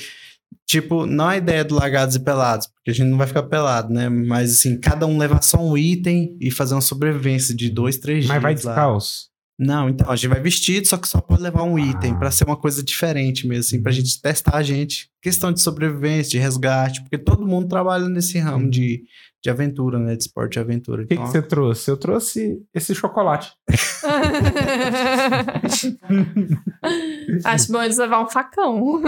Tipo, 0.66 1.06
não 1.06 1.28
a 1.28 1.36
ideia 1.36 1.64
do 1.64 1.76
largados 1.76 2.16
e 2.16 2.20
pelados, 2.20 2.66
porque 2.66 2.90
a 2.90 2.94
gente 2.94 3.08
não 3.08 3.18
vai 3.18 3.26
ficar 3.26 3.44
pelado, 3.44 3.92
né? 3.92 4.08
Mas 4.08 4.52
assim, 4.52 4.80
cada 4.80 5.06
um 5.06 5.16
levar 5.16 5.42
só 5.42 5.58
um 5.58 5.76
item 5.76 6.36
e 6.40 6.50
fazer 6.50 6.74
uma 6.74 6.80
sobrevivência 6.80 7.54
de 7.54 7.70
dois, 7.70 7.98
três 7.98 8.24
dias. 8.24 8.28
Mas 8.28 8.42
vai 8.42 8.52
lá. 8.52 8.56
descalço. 8.56 9.30
Não, 9.58 9.88
então, 9.88 10.10
a 10.10 10.16
gente 10.16 10.28
vai 10.28 10.40
vestido, 10.40 10.86
só 10.86 10.98
que 10.98 11.08
só 11.08 11.18
pode 11.18 11.42
levar 11.42 11.62
um 11.62 11.78
item 11.78 12.14
pra 12.18 12.30
ser 12.30 12.44
uma 12.44 12.58
coisa 12.58 12.82
diferente 12.82 13.46
mesmo, 13.46 13.60
assim, 13.60 13.82
pra 13.82 13.90
gente 13.90 14.20
testar 14.20 14.56
a 14.56 14.62
gente. 14.62 15.08
Questão 15.22 15.50
de 15.50 15.62
sobrevivência, 15.62 16.32
de 16.32 16.38
resgate, 16.38 17.00
porque 17.00 17.16
todo 17.16 17.46
mundo 17.46 17.66
trabalha 17.66 18.06
nesse 18.06 18.38
ramo 18.38 18.68
de, 18.68 19.04
de 19.42 19.48
aventura, 19.48 19.98
né? 19.98 20.14
De 20.14 20.24
esporte 20.24 20.52
de 20.52 20.58
aventura. 20.58 21.04
O 21.04 21.06
que, 21.06 21.16
que 21.16 21.22
Então, 21.22 21.26
você 21.26 21.40
trouxe? 21.40 21.90
Eu 21.90 21.96
trouxe 21.96 22.62
esse 22.74 22.94
chocolate. 22.94 23.50
Acho 27.44 27.72
bom 27.72 27.82
eles 27.82 27.96
levar 27.96 28.22
um 28.22 28.28
facão. 28.28 29.02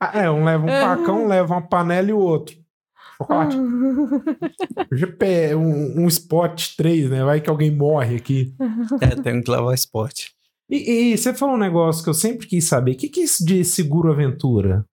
Ah, 0.00 0.18
é, 0.18 0.30
um 0.30 0.44
leva 0.44 0.64
um 0.64 0.68
facão, 0.68 1.28
leva 1.28 1.54
uma 1.54 1.62
panela 1.62 2.10
e 2.10 2.12
o 2.12 2.18
outro. 2.18 2.56
Chocolate. 3.16 3.56
GP, 4.92 5.54
um, 5.54 6.02
um 6.04 6.06
spot 6.08 6.74
3, 6.76 7.10
né? 7.10 7.24
Vai 7.24 7.40
que 7.40 7.50
alguém 7.50 7.70
morre 7.70 8.16
aqui. 8.16 8.54
é, 9.00 9.08
tem 9.20 9.42
que 9.42 9.50
levar 9.50 9.74
esporte. 9.74 10.32
E, 10.70 11.12
e 11.12 11.16
você 11.18 11.32
falou 11.32 11.54
um 11.54 11.58
negócio 11.58 12.02
que 12.02 12.10
eu 12.10 12.14
sempre 12.14 12.46
quis 12.46 12.64
saber. 12.64 12.92
O 12.92 12.96
que, 12.96 13.08
que 13.08 13.20
é 13.20 13.24
isso 13.24 13.44
de 13.44 13.64
seguro 13.64 14.12
aventura? 14.12 14.84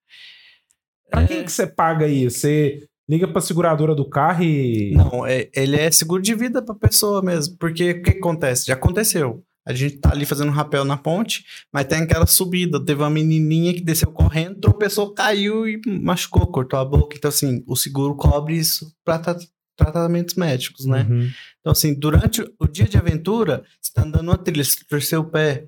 Pra 1.09 1.23
É. 1.23 1.27
quem 1.27 1.43
que 1.43 1.51
você 1.51 1.65
paga 1.67 2.07
isso? 2.07 2.39
Você 2.39 2.79
liga 3.09 3.27
pra 3.27 3.41
seguradora 3.41 3.93
do 3.95 4.07
carro 4.09 4.43
e. 4.43 4.93
Não, 4.95 5.25
é- 5.25 5.49
ele 5.55 5.75
é 5.75 5.91
seguro 5.91 6.21
de 6.21 6.33
vida 6.35 6.61
pra 6.61 6.75
pessoa 6.75 7.21
mesmo, 7.21 7.57
porque 7.59 7.91
o 7.91 8.03
que 8.03 8.11
acontece? 8.11 8.67
Já 8.67 8.73
aconteceu. 8.75 9.43
A 9.65 9.73
gente 9.73 9.97
tá 9.97 10.11
ali 10.11 10.25
fazendo 10.25 10.49
um 10.49 10.53
rapel 10.53 10.83
na 10.83 10.97
ponte, 10.97 11.45
mas 11.71 11.85
tem 11.85 11.99
aquela 11.99 12.25
subida. 12.25 12.83
Teve 12.83 13.01
uma 13.01 13.09
menininha 13.09 13.73
que 13.73 13.81
desceu 13.81 14.11
correndo, 14.11 14.59
tropeçou, 14.59 15.13
caiu 15.13 15.67
e 15.67 15.79
machucou, 15.87 16.45
cortou 16.47 16.79
a 16.79 16.85
boca. 16.85 17.15
Então, 17.17 17.29
assim, 17.29 17.63
o 17.65 17.75
seguro 17.75 18.15
cobre 18.15 18.55
isso 18.57 18.93
pra 19.05 19.19
tra- 19.19 19.37
tratamentos 19.77 20.35
médicos, 20.35 20.85
né? 20.85 21.07
Uhum. 21.09 21.29
Então, 21.59 21.71
assim, 21.71 21.93
durante 21.93 22.41
o 22.59 22.67
dia 22.67 22.85
de 22.85 22.97
aventura, 22.97 23.63
você 23.81 23.91
tá 23.93 24.03
andando 24.03 24.27
uma 24.29 24.37
trilha, 24.37 24.63
se 24.63 24.85
torcer 24.85 25.17
o 25.19 25.23
pé, 25.23 25.65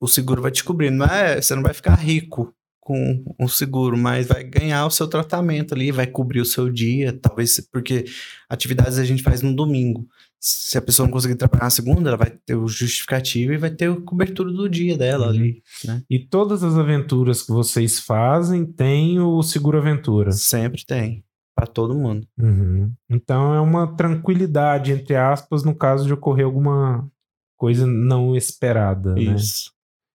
o 0.00 0.08
seguro 0.08 0.40
vai 0.40 0.50
te 0.50 0.64
cobrir. 0.64 0.90
Não 0.90 1.04
é, 1.06 1.40
você 1.40 1.54
não 1.54 1.62
vai 1.62 1.74
ficar 1.74 1.94
rico 1.94 2.52
com 2.80 3.24
o 3.38 3.48
seguro, 3.48 3.98
mas 3.98 4.28
vai 4.28 4.44
ganhar 4.44 4.86
o 4.86 4.90
seu 4.90 5.08
tratamento 5.08 5.74
ali, 5.74 5.90
vai 5.90 6.06
cobrir 6.06 6.40
o 6.40 6.44
seu 6.44 6.70
dia, 6.70 7.12
talvez, 7.12 7.60
porque 7.72 8.04
atividades 8.48 8.96
a 8.96 9.04
gente 9.04 9.24
faz 9.24 9.42
no 9.42 9.54
domingo. 9.54 10.06
Se 10.38 10.76
a 10.78 10.82
pessoa 10.82 11.06
não 11.06 11.12
conseguir 11.12 11.34
trabalhar 11.36 11.64
na 11.64 11.70
segunda, 11.70 12.10
ela 12.10 12.16
vai 12.16 12.30
ter 12.30 12.54
o 12.54 12.68
justificativo 12.68 13.52
e 13.52 13.56
vai 13.58 13.70
ter 13.70 13.90
a 13.90 14.00
cobertura 14.00 14.52
do 14.52 14.68
dia 14.68 14.96
dela 14.96 15.26
Uhum. 15.26 15.32
ali. 15.32 15.62
E 16.08 16.18
todas 16.18 16.62
as 16.62 16.76
aventuras 16.76 17.42
que 17.42 17.50
vocês 17.52 17.98
fazem 17.98 18.64
tem 18.64 19.18
o 19.18 19.42
seguro 19.42 19.78
aventura. 19.78 20.32
Sempre 20.32 20.84
tem, 20.84 21.24
para 21.54 21.66
todo 21.66 21.94
mundo. 21.94 22.26
Uhum. 22.38 22.92
Então 23.08 23.54
é 23.54 23.60
uma 23.60 23.96
tranquilidade, 23.96 24.92
entre 24.92 25.16
aspas, 25.16 25.64
no 25.64 25.74
caso 25.74 26.06
de 26.06 26.12
ocorrer 26.12 26.44
alguma 26.44 27.08
coisa 27.56 27.86
não 27.86 28.36
esperada, 28.36 29.14
né? 29.14 29.22
Isso. 29.22 29.72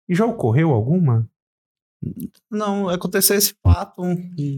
E 0.08 0.14
já 0.14 0.26
ocorreu 0.26 0.70
alguma? 0.70 1.29
Não, 2.50 2.88
aconteceu 2.88 3.36
esse 3.36 3.54
fato 3.62 4.02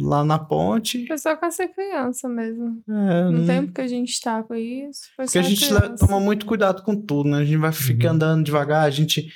lá 0.00 0.24
na 0.24 0.38
ponte. 0.38 1.06
Foi 1.06 1.18
só 1.18 1.36
com 1.36 1.44
essa 1.46 1.66
criança 1.66 2.28
mesmo. 2.28 2.82
É, 2.88 3.24
No 3.24 3.32
não- 3.32 3.46
tempo 3.46 3.72
que 3.72 3.80
a 3.80 3.86
gente 3.88 4.20
tá 4.20 4.42
com 4.42 4.54
isso. 4.54 5.02
Foi 5.16 5.24
Porque 5.24 5.38
a 5.38 5.42
gente 5.42 5.66
criança. 5.66 5.96
toma 6.06 6.20
muito 6.20 6.46
cuidado 6.46 6.82
com 6.82 6.94
tudo, 6.94 7.28
né? 7.28 7.38
A 7.38 7.44
gente 7.44 7.56
vai 7.58 7.72
ficar 7.72 8.08
Uhum. 8.10 8.14
andando 8.14 8.44
devagar, 8.44 8.84
a 8.84 8.90
gente. 8.90 9.28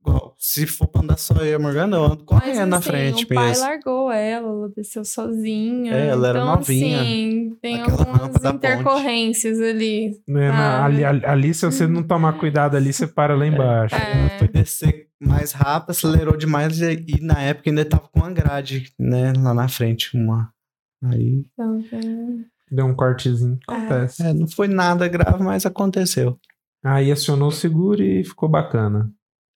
Igual, 0.00 0.34
se 0.38 0.66
for 0.66 0.86
pra 0.88 1.02
andar 1.02 1.16
só 1.18 1.34
eu 1.36 1.46
e 1.46 1.54
a 1.54 1.58
Morgana, 1.58 1.96
eu 1.96 2.04
ando 2.04 2.24
Mas, 2.30 2.42
correndo 2.42 2.66
na 2.68 2.76
assim, 2.78 2.88
frente 2.90 3.24
o 3.24 3.28
pai 3.28 3.46
mesmo. 3.48 3.64
largou 3.64 4.10
ela, 4.12 4.48
ela 4.48 4.68
desceu 4.76 5.04
sozinha. 5.04 5.92
É, 5.94 6.08
ela 6.08 6.28
era 6.28 6.38
então, 6.40 6.54
novinha. 6.56 7.00
Assim, 7.00 7.56
tem 7.60 7.80
algumas 7.80 8.44
intercorrências 8.54 9.60
ali. 9.60 10.20
Né, 10.26 10.48
na- 10.48 10.78
Ah. 10.80 10.84
ali, 10.84 11.04
ali, 11.04 11.24
ali, 11.24 11.54
se 11.54 11.66
você 11.66 11.86
não 11.86 12.02
tomar 12.02 12.34
cuidado 12.38 12.76
ali, 12.76 12.92
você 12.92 13.06
para 13.06 13.34
lá 13.36 13.46
embaixo. 13.46 13.94
É. 13.94 14.38
Foi 14.38 14.48
descer 14.48 15.08
mais 15.20 15.52
rápido, 15.52 15.90
acelerou 15.90 16.36
demais 16.36 16.80
e, 16.80 17.04
e 17.08 17.20
na 17.20 17.40
época 17.42 17.70
ainda 17.70 17.84
tava 17.84 18.08
com 18.08 18.20
uma 18.20 18.30
grade, 18.30 18.92
né? 18.98 19.32
Lá 19.36 19.52
na 19.54 19.68
frente, 19.68 20.16
uma. 20.16 20.52
Aí. 21.04 21.44
Então, 21.52 21.84
é. 21.92 22.44
Deu 22.70 22.86
um 22.86 22.94
cortezinho. 22.94 23.58
Acontece. 23.66 24.22
É, 24.22 24.32
não 24.32 24.46
foi 24.46 24.68
nada 24.68 25.08
grave, 25.08 25.42
mas 25.42 25.64
aconteceu. 25.64 26.38
Aí 26.84 27.10
acionou 27.10 27.48
o 27.48 27.52
seguro 27.52 28.02
e 28.02 28.22
ficou 28.24 28.48
bacana. 28.48 29.10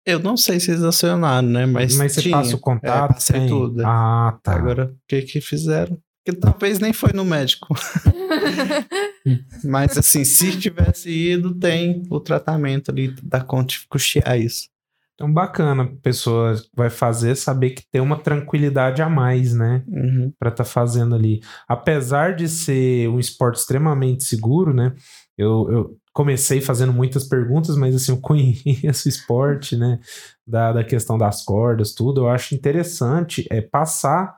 Eu 0.05 0.19
não 0.19 0.37
sei 0.37 0.59
se 0.59 0.71
eles 0.71 0.83
acionaram, 0.83 1.49
né? 1.49 1.67
Mas, 1.67 1.97
Mas 1.97 2.13
você 2.13 2.23
tinha. 2.23 2.37
passa 2.37 2.57
o 2.57 2.59
contato? 2.59 3.11
É, 3.11 3.15
passei 3.15 3.41
tem? 3.41 3.49
tudo. 3.49 3.83
Ah, 3.85 4.39
tá. 4.43 4.55
Agora, 4.55 4.87
o 4.87 4.97
que 5.07 5.23
que 5.23 5.41
fizeram? 5.41 5.99
Porque 6.25 6.39
talvez 6.39 6.79
nem 6.79 6.93
foi 6.93 7.13
no 7.13 7.25
médico. 7.25 7.75
Mas 9.65 9.97
assim, 9.99 10.25
se 10.25 10.57
tivesse 10.59 11.11
ido, 11.11 11.55
tem 11.55 12.03
o 12.11 12.21
tratamento 12.21 12.91
ali 12.91 13.15
da 13.23 13.41
conta 13.41 13.75
de 13.75 13.87
custear 13.89 14.39
isso. 14.39 14.69
Então, 15.15 15.33
bacana, 15.33 15.85
a 15.85 15.87
pessoa 16.01 16.55
vai 16.75 16.91
fazer 16.91 17.37
saber 17.37 17.71
que 17.71 17.85
tem 17.91 18.01
uma 18.01 18.19
tranquilidade 18.19 19.03
a 19.03 19.09
mais, 19.09 19.53
né? 19.53 19.85
Uhum. 19.87 20.33
Pra 20.39 20.49
estar 20.51 20.65
fazendo 20.65 21.15
ali. 21.15 21.41
Apesar 21.69 22.35
de 22.35 22.49
ser 22.49 23.09
um 23.09 23.21
esporte 23.21 23.59
extremamente 23.59 24.25
seguro, 24.25 24.73
né? 24.73 24.95
Eu, 25.37 25.69
eu 25.71 25.97
comecei 26.13 26.61
fazendo 26.61 26.93
muitas 26.93 27.25
perguntas, 27.25 27.77
mas 27.77 27.95
assim, 27.95 28.13
eu 28.13 28.21
conheço 28.21 29.07
o 29.07 29.09
esporte, 29.09 29.77
né? 29.77 29.99
Da, 30.47 30.73
da 30.73 30.85
questão 30.85 31.17
das 31.17 31.45
cordas, 31.45 31.93
tudo. 31.93 32.23
Eu 32.23 32.29
acho 32.29 32.55
interessante 32.55 33.47
é 33.51 33.61
passar 33.61 34.37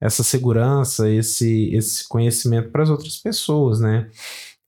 essa 0.00 0.22
segurança, 0.22 1.10
esse, 1.10 1.74
esse 1.74 2.08
conhecimento 2.08 2.70
para 2.70 2.82
as 2.82 2.90
outras 2.90 3.18
pessoas, 3.18 3.80
né? 3.80 4.08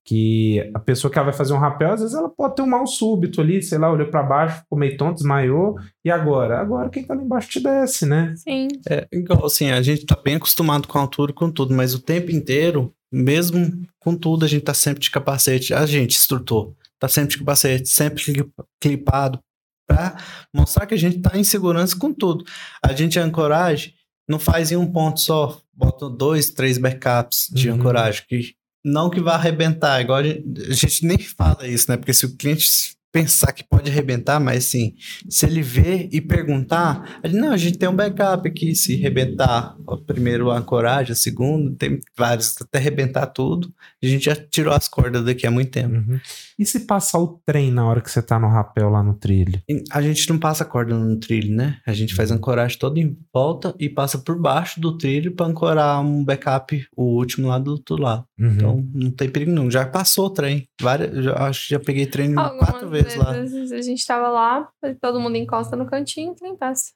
Que 0.04 0.70
a 0.74 0.78
pessoa 0.78 1.10
que 1.10 1.16
ela 1.16 1.26
vai 1.26 1.34
fazer 1.34 1.54
um 1.54 1.58
rapel, 1.58 1.92
às 1.92 2.00
vezes 2.00 2.14
ela 2.14 2.28
pode 2.28 2.56
ter 2.56 2.62
um 2.62 2.66
mal 2.66 2.86
súbito 2.86 3.40
ali, 3.40 3.62
sei 3.62 3.78
lá, 3.78 3.90
olhou 3.90 4.08
para 4.08 4.22
baixo, 4.22 4.60
ficou 4.60 4.78
meio 4.78 4.96
tonto, 4.96 5.14
desmaiou, 5.14 5.76
e 6.04 6.10
agora? 6.10 6.60
Agora 6.60 6.90
quem 6.90 7.04
tá 7.04 7.14
lá 7.14 7.22
embaixo 7.22 7.48
te 7.48 7.60
desce, 7.60 8.04
né? 8.04 8.34
Sim. 8.36 8.68
É 8.90 9.06
igual 9.10 9.46
assim, 9.46 9.70
a 9.70 9.80
gente 9.80 10.04
tá 10.04 10.20
bem 10.22 10.34
acostumado 10.34 10.86
com 10.86 10.98
a 10.98 11.00
altura, 11.00 11.32
com 11.32 11.50
tudo, 11.50 11.72
mas 11.72 11.94
o 11.94 12.02
tempo 12.02 12.30
inteiro, 12.30 12.92
mesmo 13.12 13.86
com 14.00 14.16
tudo, 14.16 14.44
a 14.44 14.48
gente 14.48 14.62
tá 14.64 14.74
sempre 14.74 15.00
de 15.02 15.10
capacete. 15.10 15.74
A 15.74 15.84
gente, 15.86 16.16
instrutor, 16.16 16.74
tá 16.98 17.08
sempre 17.08 17.32
de 17.32 17.38
capacete, 17.38 17.88
sempre 17.88 18.24
cli- 18.24 18.50
clipado, 18.80 19.38
pra 19.86 20.16
mostrar 20.54 20.86
que 20.86 20.94
a 20.94 20.98
gente 20.98 21.20
tá 21.20 21.36
em 21.36 21.44
segurança 21.44 21.96
com 21.96 22.12
tudo. 22.12 22.44
A 22.82 22.92
gente, 22.92 23.18
a 23.18 23.24
ancoragem, 23.24 23.94
não 24.28 24.38
faz 24.38 24.72
em 24.72 24.76
um 24.76 24.90
ponto 24.90 25.20
só, 25.20 25.60
bota 25.74 26.08
dois, 26.08 26.50
três 26.50 26.78
backups 26.78 27.48
de 27.52 27.68
Uhum. 27.68 27.76
ancoragem, 27.76 28.22
que 28.28 28.54
não 28.84 29.10
que 29.10 29.20
vai 29.20 29.34
arrebentar, 29.34 30.00
igual 30.00 30.18
a 30.18 30.22
gente, 30.24 30.62
a 30.70 30.72
gente 30.72 31.04
nem 31.06 31.18
fala 31.18 31.66
isso, 31.68 31.90
né? 31.90 31.96
Porque 31.96 32.14
se 32.14 32.24
o 32.26 32.36
cliente 32.36 32.64
pensar 33.12 33.52
que 33.52 33.62
pode 33.62 33.90
arrebentar, 33.90 34.40
mas 34.40 34.64
assim, 34.66 34.94
se 35.28 35.44
ele 35.44 35.60
ver 35.60 36.08
e 36.10 36.20
perguntar, 36.20 37.20
gente, 37.22 37.36
não, 37.36 37.52
a 37.52 37.56
gente 37.58 37.76
tem 37.76 37.88
um 37.88 37.94
backup 37.94 38.48
aqui, 38.48 38.74
se 38.74 38.94
arrebentar, 38.94 39.76
ó, 39.86 39.98
primeiro 39.98 40.50
a 40.50 40.58
ancoragem, 40.58 41.12
a 41.12 41.14
segunda, 41.14 41.76
tem 41.76 42.00
vários, 42.16 42.56
até 42.60 42.78
arrebentar 42.78 43.26
tudo, 43.26 43.72
a 44.02 44.06
gente 44.06 44.24
já 44.24 44.34
tirou 44.34 44.72
as 44.72 44.88
cordas 44.88 45.24
daqui 45.24 45.46
há 45.46 45.50
muito 45.50 45.70
tempo. 45.70 45.94
Uhum. 45.94 46.18
E 46.58 46.66
se 46.66 46.80
passar 46.80 47.18
o 47.18 47.40
trem 47.46 47.70
na 47.70 47.86
hora 47.86 48.00
que 48.00 48.10
você 48.10 48.22
tá 48.22 48.38
no 48.38 48.48
rapel 48.48 48.88
lá 48.90 49.02
no 49.02 49.14
trilho? 49.14 49.60
A 49.90 50.00
gente 50.02 50.28
não 50.28 50.38
passa 50.38 50.64
corda 50.64 50.94
no 50.96 51.18
trilho, 51.18 51.54
né? 51.54 51.78
A 51.86 51.92
gente 51.92 52.14
faz 52.14 52.30
a 52.30 52.34
ancoragem 52.34 52.78
toda 52.78 53.00
em 53.00 53.16
volta 53.32 53.74
e 53.78 53.88
passa 53.88 54.18
por 54.18 54.38
baixo 54.38 54.80
do 54.80 54.96
trilho 54.96 55.34
para 55.34 55.46
ancorar 55.46 56.00
um 56.00 56.24
backup, 56.24 56.86
o 56.96 57.16
último 57.16 57.48
lá 57.48 57.58
do 57.58 57.72
outro 57.72 57.96
lado. 58.00 58.24
Uhum. 58.38 58.50
Então 58.52 58.90
não 58.94 59.10
tem 59.10 59.28
perigo 59.30 59.50
não. 59.50 59.70
Já 59.70 59.86
passou 59.86 60.26
o 60.26 60.30
trem. 60.30 60.68
Várias, 60.80 61.24
já, 61.24 61.34
acho 61.46 61.64
que 61.68 61.74
já 61.74 61.80
peguei 61.80 62.06
trem 62.06 62.34
quatro 62.34 62.64
Algumas 62.64 62.90
vezes 62.90 63.16
lá. 63.16 63.32
vezes 63.32 63.72
a 63.72 63.80
gente 63.82 64.06
tava 64.06 64.28
lá, 64.28 64.68
todo 65.00 65.20
mundo 65.20 65.36
encosta 65.36 65.76
no 65.76 65.86
cantinho 65.86 66.28
e 66.28 66.32
o 66.32 66.34
trem 66.34 66.56
passa. 66.56 66.92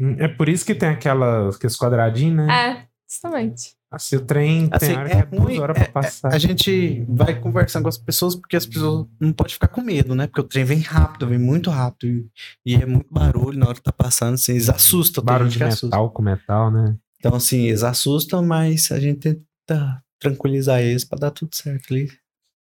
Hum, 0.00 0.16
É 0.18 0.28
por 0.28 0.48
isso 0.48 0.64
que 0.64 0.74
tem 0.74 0.88
aquela, 0.88 1.50
aqueles 1.50 1.76
quadradinhos, 1.76 2.36
né? 2.36 2.46
É, 2.52 2.86
justamente. 3.10 3.77
Assim, 3.90 4.16
o 4.16 4.20
trem 4.20 4.68
Assim, 4.70 4.88
tem 4.88 4.96
hora 4.98 5.08
que 5.08 5.16
é 5.16 5.18
é 5.20 5.24
duas 5.24 5.42
ruim, 5.42 5.58
horas 5.58 5.76
é- 5.78 5.84
pra 5.84 5.92
passar. 6.02 6.34
A 6.34 6.38
gente 6.38 7.04
vai 7.08 7.40
conversando 7.40 7.84
com 7.84 7.88
as 7.88 7.96
pessoas 7.96 8.34
porque 8.36 8.54
as 8.56 8.66
pessoas 8.66 9.06
não 9.18 9.32
podem 9.32 9.54
ficar 9.54 9.68
com 9.68 9.80
medo, 9.80 10.14
né? 10.14 10.26
Porque 10.26 10.42
o 10.42 10.44
trem 10.44 10.64
vem 10.64 10.80
rápido, 10.80 11.26
vem 11.26 11.38
muito 11.38 11.70
rápido. 11.70 12.28
E, 12.66 12.74
é 12.74 12.84
muito 12.84 13.06
barulho 13.10 13.58
na 13.58 13.66
hora 13.66 13.74
que 13.74 13.82
tá 13.82 13.92
passando, 13.92 14.34
assim, 14.34 14.52
eles 14.52 14.68
assustam. 14.68 15.24
Barulho 15.24 15.48
de 15.48 15.56
que 15.56 15.64
metal 15.64 15.72
assusta. 15.74 16.14
com 16.14 16.22
metal, 16.22 16.70
né? 16.70 16.96
Então, 17.18 17.34
assim, 17.34 17.62
eles 17.68 17.82
assustam, 17.82 18.44
mas 18.44 18.92
a 18.92 19.00
gente 19.00 19.20
tenta 19.20 20.02
tranquilizar 20.20 20.80
eles 20.82 21.04
pra 21.04 21.18
dar 21.18 21.30
tudo 21.30 21.54
certo 21.54 21.92
ali. 21.92 22.10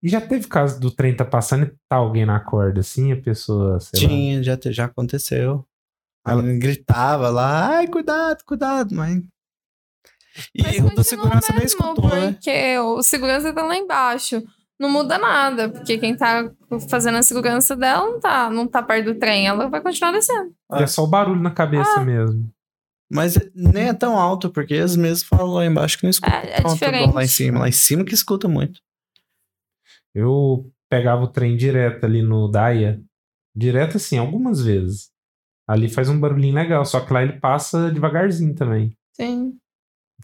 E 0.02 0.08
já 0.10 0.22
teve 0.22 0.48
caso 0.48 0.80
do 0.80 0.91
trem 0.91 1.14
tá 1.16 1.26
passando 1.26 1.66
e 1.66 1.74
tá 1.90 1.98
alguém 1.98 2.26
na 2.26 2.40
corda, 2.40 2.80
assim, 2.80 3.12
a 3.12 3.18
pessoa, 3.22 3.80
sei 3.82 4.02
lá. 4.02 4.08
Tinha, 4.08 4.44
já, 4.44 4.58
já 4.68 4.86
aconteceu. 4.86 5.66
Ela 6.26 6.41
gritava 6.41 7.30
lá, 7.30 7.78
ai, 7.78 7.88
cuidado, 7.88 8.44
cuidado, 8.45 8.95
mas. 8.95 9.22
E 10.54 10.64
Mas 10.64 10.78
o 10.78 10.84
da 10.84 10.90
continua 10.90 11.04
segurança 11.04 11.52
nem 11.54 11.62
mesmo, 11.62 11.80
escutou, 11.80 12.10
né? 12.10 12.32
Porque 12.34 12.80
o 12.80 13.02
segurança 13.02 13.54
tá 13.54 13.64
lá 13.64 13.78
embaixo. 13.78 14.44
Não 14.80 14.90
muda 14.92 15.18
nada, 15.18 15.70
porque 15.70 15.98
quem 15.98 16.16
tá 16.16 16.52
fazendo 16.90 17.18
a 17.18 17.24
segurança 17.24 17.76
dela 17.76 18.06
não 18.06 18.20
tá, 18.20 18.50
não 18.50 18.68
tá 18.68 18.84
perto 18.84 19.14
do 19.14 19.20
trem. 19.20 19.48
Ela 19.48 19.68
vai 19.68 19.82
continuar 19.82 20.12
descendo. 20.12 20.54
É 20.74 20.86
só 20.86 21.04
o 21.04 21.08
barulho 21.08 21.42
na 21.42 21.52
cabeça 21.52 22.00
mesmo. 22.02 22.48
Mas 23.10 23.40
nem 23.56 23.88
é 23.88 23.94
tão 23.94 24.20
alto, 24.20 24.50
porque 24.52 24.74
eles 24.74 24.96
mesmos 24.96 25.24
falam 25.24 25.54
lá 25.54 25.66
embaixo 25.66 25.98
que 25.98 26.04
não 26.04 26.10
escuta. 26.10 26.36
É, 26.36 26.58
é 26.58 26.60
igual 26.60 26.74
diferente. 26.74 27.14
Lá 27.14 27.24
em 27.24 27.28
cima. 27.28 27.60
Lá 27.60 27.70
em 27.70 27.72
cima 27.72 28.04
que 28.04 28.14
escuta 28.14 28.48
muito. 28.48 28.80
Eu 30.14 30.70
pegava 30.90 31.24
o 31.24 31.28
trem 31.28 31.56
direto 31.56 32.06
ali 32.06 32.22
no 32.22 32.48
Daia. 32.48 33.02
Direto 33.56 33.98
assim, 33.98 34.18
algumas 34.18 34.62
vezes. 34.62 35.10
Ali 35.68 35.90
faz 35.90 36.08
um 36.08 36.20
barulhinho 36.20 36.54
legal, 36.56 36.86
só 36.86 37.00
que 37.00 37.12
lá 37.12 37.24
ele 37.24 37.40
passa 37.40 37.92
devagarzinho 37.92 38.54
também. 38.56 38.96
Sim, 39.14 39.58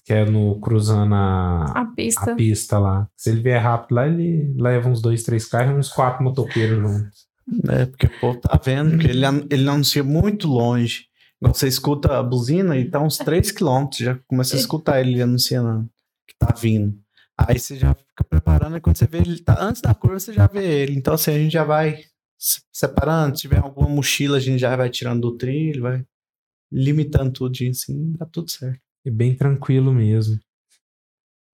Que 0.05 0.13
é 0.13 0.25
no 0.25 0.59
cruzando 0.59 1.15
a, 1.15 1.63
a 1.63 1.85
pista. 1.85 2.33
a 2.33 2.35
pista 2.35 2.77
lá. 2.77 3.07
Se 3.15 3.29
ele 3.29 3.41
vier 3.41 3.61
rápido 3.61 3.95
lá, 3.95 4.07
ele 4.07 4.53
leva 4.57 4.89
uns 4.89 5.01
dois, 5.01 5.23
três 5.23 5.45
carros 5.45 5.73
e 5.73 5.79
uns 5.79 5.89
quatro 5.89 6.23
motoqueiros 6.23 6.77
juntos. 6.77 7.27
É, 7.69 7.85
porque 7.85 8.07
o 8.07 8.19
povo 8.19 8.39
tá 8.39 8.59
vendo 8.63 8.97
que 8.97 9.07
ele, 9.07 9.25
ele 9.49 9.69
anuncia 9.69 10.03
muito 10.03 10.47
longe. 10.47 11.07
Você 11.41 11.67
escuta 11.67 12.17
a 12.19 12.23
buzina 12.23 12.77
e 12.77 12.89
tá 12.89 13.01
uns 13.01 13.17
3 13.17 13.51
km, 13.51 13.89
já 13.99 14.17
começa 14.27 14.55
a 14.55 14.59
escutar 14.59 15.01
ele 15.01 15.21
anunciando 15.21 15.89
que 16.25 16.35
tá 16.37 16.53
vindo. 16.57 16.97
Aí 17.37 17.59
você 17.59 17.75
já 17.75 17.93
fica 17.93 18.23
preparando 18.23 18.77
e 18.77 18.81
quando 18.81 18.95
você 18.95 19.05
vê 19.05 19.17
ele 19.17 19.41
tá 19.41 19.57
antes 19.59 19.81
da 19.81 19.93
curva, 19.93 20.19
você 20.19 20.31
já 20.31 20.47
vê 20.47 20.63
ele. 20.83 20.95
Então 20.95 21.13
assim, 21.13 21.31
a 21.31 21.37
gente 21.37 21.51
já 21.51 21.63
vai 21.63 22.03
se 22.37 22.61
separando. 22.71 23.35
Se 23.35 23.41
tiver 23.41 23.57
alguma 23.57 23.89
mochila, 23.89 24.37
a 24.37 24.39
gente 24.39 24.59
já 24.59 24.73
vai 24.75 24.89
tirando 24.89 25.21
do 25.21 25.37
trilho, 25.37 25.83
vai 25.83 26.05
limitando 26.71 27.31
tudo 27.31 27.53
assim, 27.69 28.13
dá 28.17 28.25
tudo 28.25 28.49
certo. 28.49 28.79
E 29.05 29.11
bem 29.11 29.35
tranquilo 29.35 29.93
mesmo. 29.93 30.39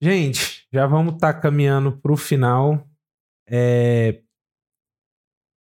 Gente, 0.01 0.65
já 0.71 0.85
vamos 0.85 1.15
estar 1.15 1.33
caminhando 1.35 1.97
para 1.97 2.11
o 2.13 2.17
final. 2.17 2.87
É, 3.47 4.21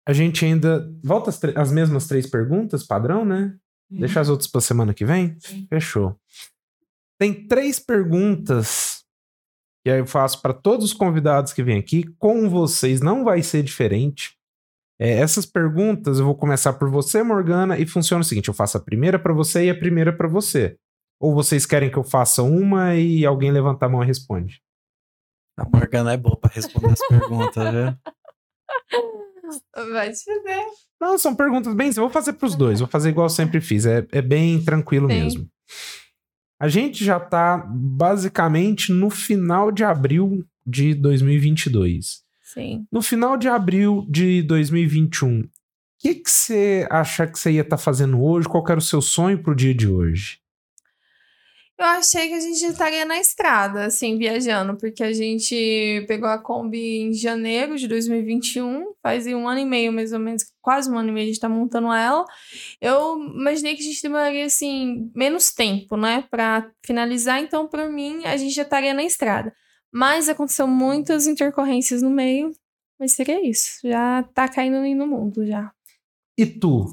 A 0.08 0.14
gente 0.14 0.46
ainda. 0.46 0.90
Volta 1.04 1.30
as, 1.30 1.44
as 1.56 1.72
mesmas 1.72 2.08
três 2.08 2.28
perguntas, 2.30 2.84
padrão, 2.86 3.26
né? 3.26 3.58
Deixa 3.90 4.20
as 4.20 4.30
outras 4.30 4.50
para 4.50 4.62
semana 4.62 4.94
que 4.94 5.06
vem? 5.06 5.38
Fechou. 5.70 6.20
Tem 7.20 7.48
três 7.48 7.80
perguntas 7.80 9.04
que 9.84 9.90
eu 9.90 10.06
faço 10.06 10.42
para 10.42 10.54
todos 10.54 10.88
os 10.88 10.94
convidados 10.94 11.54
que 11.54 11.64
vêm 11.64 11.80
aqui. 11.80 12.04
Com 12.20 12.50
vocês 12.50 13.00
não 13.02 13.24
vai 13.24 13.42
ser 13.42 13.64
diferente. 13.64 14.36
É, 15.00 15.14
essas 15.20 15.46
perguntas 15.46 16.20
eu 16.20 16.26
vou 16.26 16.36
começar 16.36 16.74
por 16.74 16.90
você, 16.90 17.24
Morgana, 17.24 17.78
e 17.80 17.86
funciona 17.86 18.22
o 18.22 18.26
seguinte: 18.26 18.50
eu 18.50 18.54
faço 18.54 18.78
a 18.78 18.82
primeira 18.82 19.18
para 19.18 19.34
você 19.34 19.66
e 19.66 19.70
a 19.70 19.78
primeira 19.78 20.12
para 20.16 20.28
você. 20.28 20.78
Ou 21.20 21.34
vocês 21.34 21.66
querem 21.66 21.90
que 21.90 21.98
eu 21.98 22.04
faça 22.04 22.44
uma 22.44 22.96
e 22.96 23.26
alguém 23.26 23.52
levanta 23.52 23.86
a 23.86 23.90
mão 23.90 24.04
e 24.04 24.06
responde? 24.06 24.62
A 25.58 25.68
Morgana 25.68 26.14
é 26.14 26.18
boa 26.18 26.38
pra 26.38 26.52
responder 26.54 26.92
as 26.92 27.08
perguntas, 27.08 27.74
viu? 27.74 27.98
Vai 29.92 30.12
te 30.12 30.24
fuder. 30.24 30.66
Não, 31.00 31.18
são 31.18 31.36
perguntas 31.36 31.74
bem. 31.74 31.88
Eu 31.88 31.94
vou 31.94 32.10
fazer 32.10 32.34
para 32.34 32.46
os 32.46 32.56
dois, 32.56 32.80
vou 32.80 32.88
fazer 32.88 33.10
igual 33.10 33.26
eu 33.26 33.30
sempre 33.30 33.62
fiz. 33.62 33.86
É, 33.86 34.06
é 34.12 34.22
bem 34.22 34.64
tranquilo 34.64 35.10
Sim. 35.10 35.22
mesmo. 35.22 35.50
A 36.60 36.68
gente 36.68 37.04
já 37.06 37.20
tá 37.20 37.58
basicamente 37.58 38.92
no 38.92 39.10
final 39.10 39.72
de 39.72 39.84
abril 39.84 40.46
de 40.66 40.94
2022. 40.94 42.24
Sim. 42.44 42.86
No 42.92 43.02
final 43.02 43.38
de 43.38 43.48
abril 43.48 44.06
de 44.10 44.42
2021, 44.44 45.42
o 45.42 45.50
que 46.00 46.16
que 46.16 46.30
você 46.30 46.88
acha 46.90 47.28
que 47.28 47.38
você 47.38 47.52
ia 47.52 47.62
estar 47.62 47.78
fazendo 47.78 48.22
hoje? 48.22 48.48
Qual 48.48 48.64
era 48.68 48.80
o 48.80 48.82
seu 48.82 49.02
sonho 49.02 49.42
pro 49.42 49.56
dia 49.56 49.74
de 49.74 49.88
hoje? 49.88 50.40
Eu 51.80 51.86
achei 51.86 52.28
que 52.28 52.34
a 52.34 52.40
gente 52.40 52.60
estaria 52.66 53.06
na 53.06 53.20
estrada, 53.20 53.86
assim, 53.86 54.18
viajando, 54.18 54.76
porque 54.78 55.04
a 55.04 55.14
gente 55.14 56.04
pegou 56.08 56.28
a 56.28 56.40
Kombi 56.40 57.02
em 57.02 57.14
janeiro 57.14 57.78
de 57.78 57.88
2021, 57.88 58.94
faz 59.04 59.28
um 59.28 59.48
ano 59.48 59.60
e 59.60 59.66
meio, 59.66 59.94
mais 59.94 60.12
ou 60.12 60.18
menos, 60.18 60.44
quase 60.60 60.90
um 60.90 60.98
ano 60.98 61.10
e 61.10 61.12
meio 61.12 61.26
a 61.26 61.28
gente 61.28 61.40
tá 61.40 61.48
montando 61.48 61.94
ela. 61.94 62.26
Eu 62.82 63.20
imaginei 63.20 63.76
que 63.76 63.82
a 63.82 63.86
gente 63.86 64.02
demoraria, 64.02 64.46
assim, 64.46 65.12
menos 65.16 65.52
tempo, 65.54 65.96
né, 65.96 66.24
pra 66.32 66.68
finalizar, 66.84 67.40
então, 67.44 67.68
pra 67.68 67.88
mim, 67.88 68.26
a 68.26 68.36
gente 68.38 68.56
já 68.56 68.64
estaria 68.64 68.94
na 68.96 69.04
estrada. 69.04 69.54
Mas 69.94 70.28
aconteceu 70.28 70.68
muitas 70.68 71.28
intercorrências 71.28 72.02
no 72.02 72.10
meio, 72.10 72.52
mas 73.00 73.12
seria 73.12 73.48
isso, 73.48 73.88
já 73.88 74.24
tá 74.34 74.48
caindo 74.48 74.82
no 74.82 75.08
mundo, 75.08 75.46
já. 75.46 75.72
E 76.36 76.44
tu? 76.44 76.88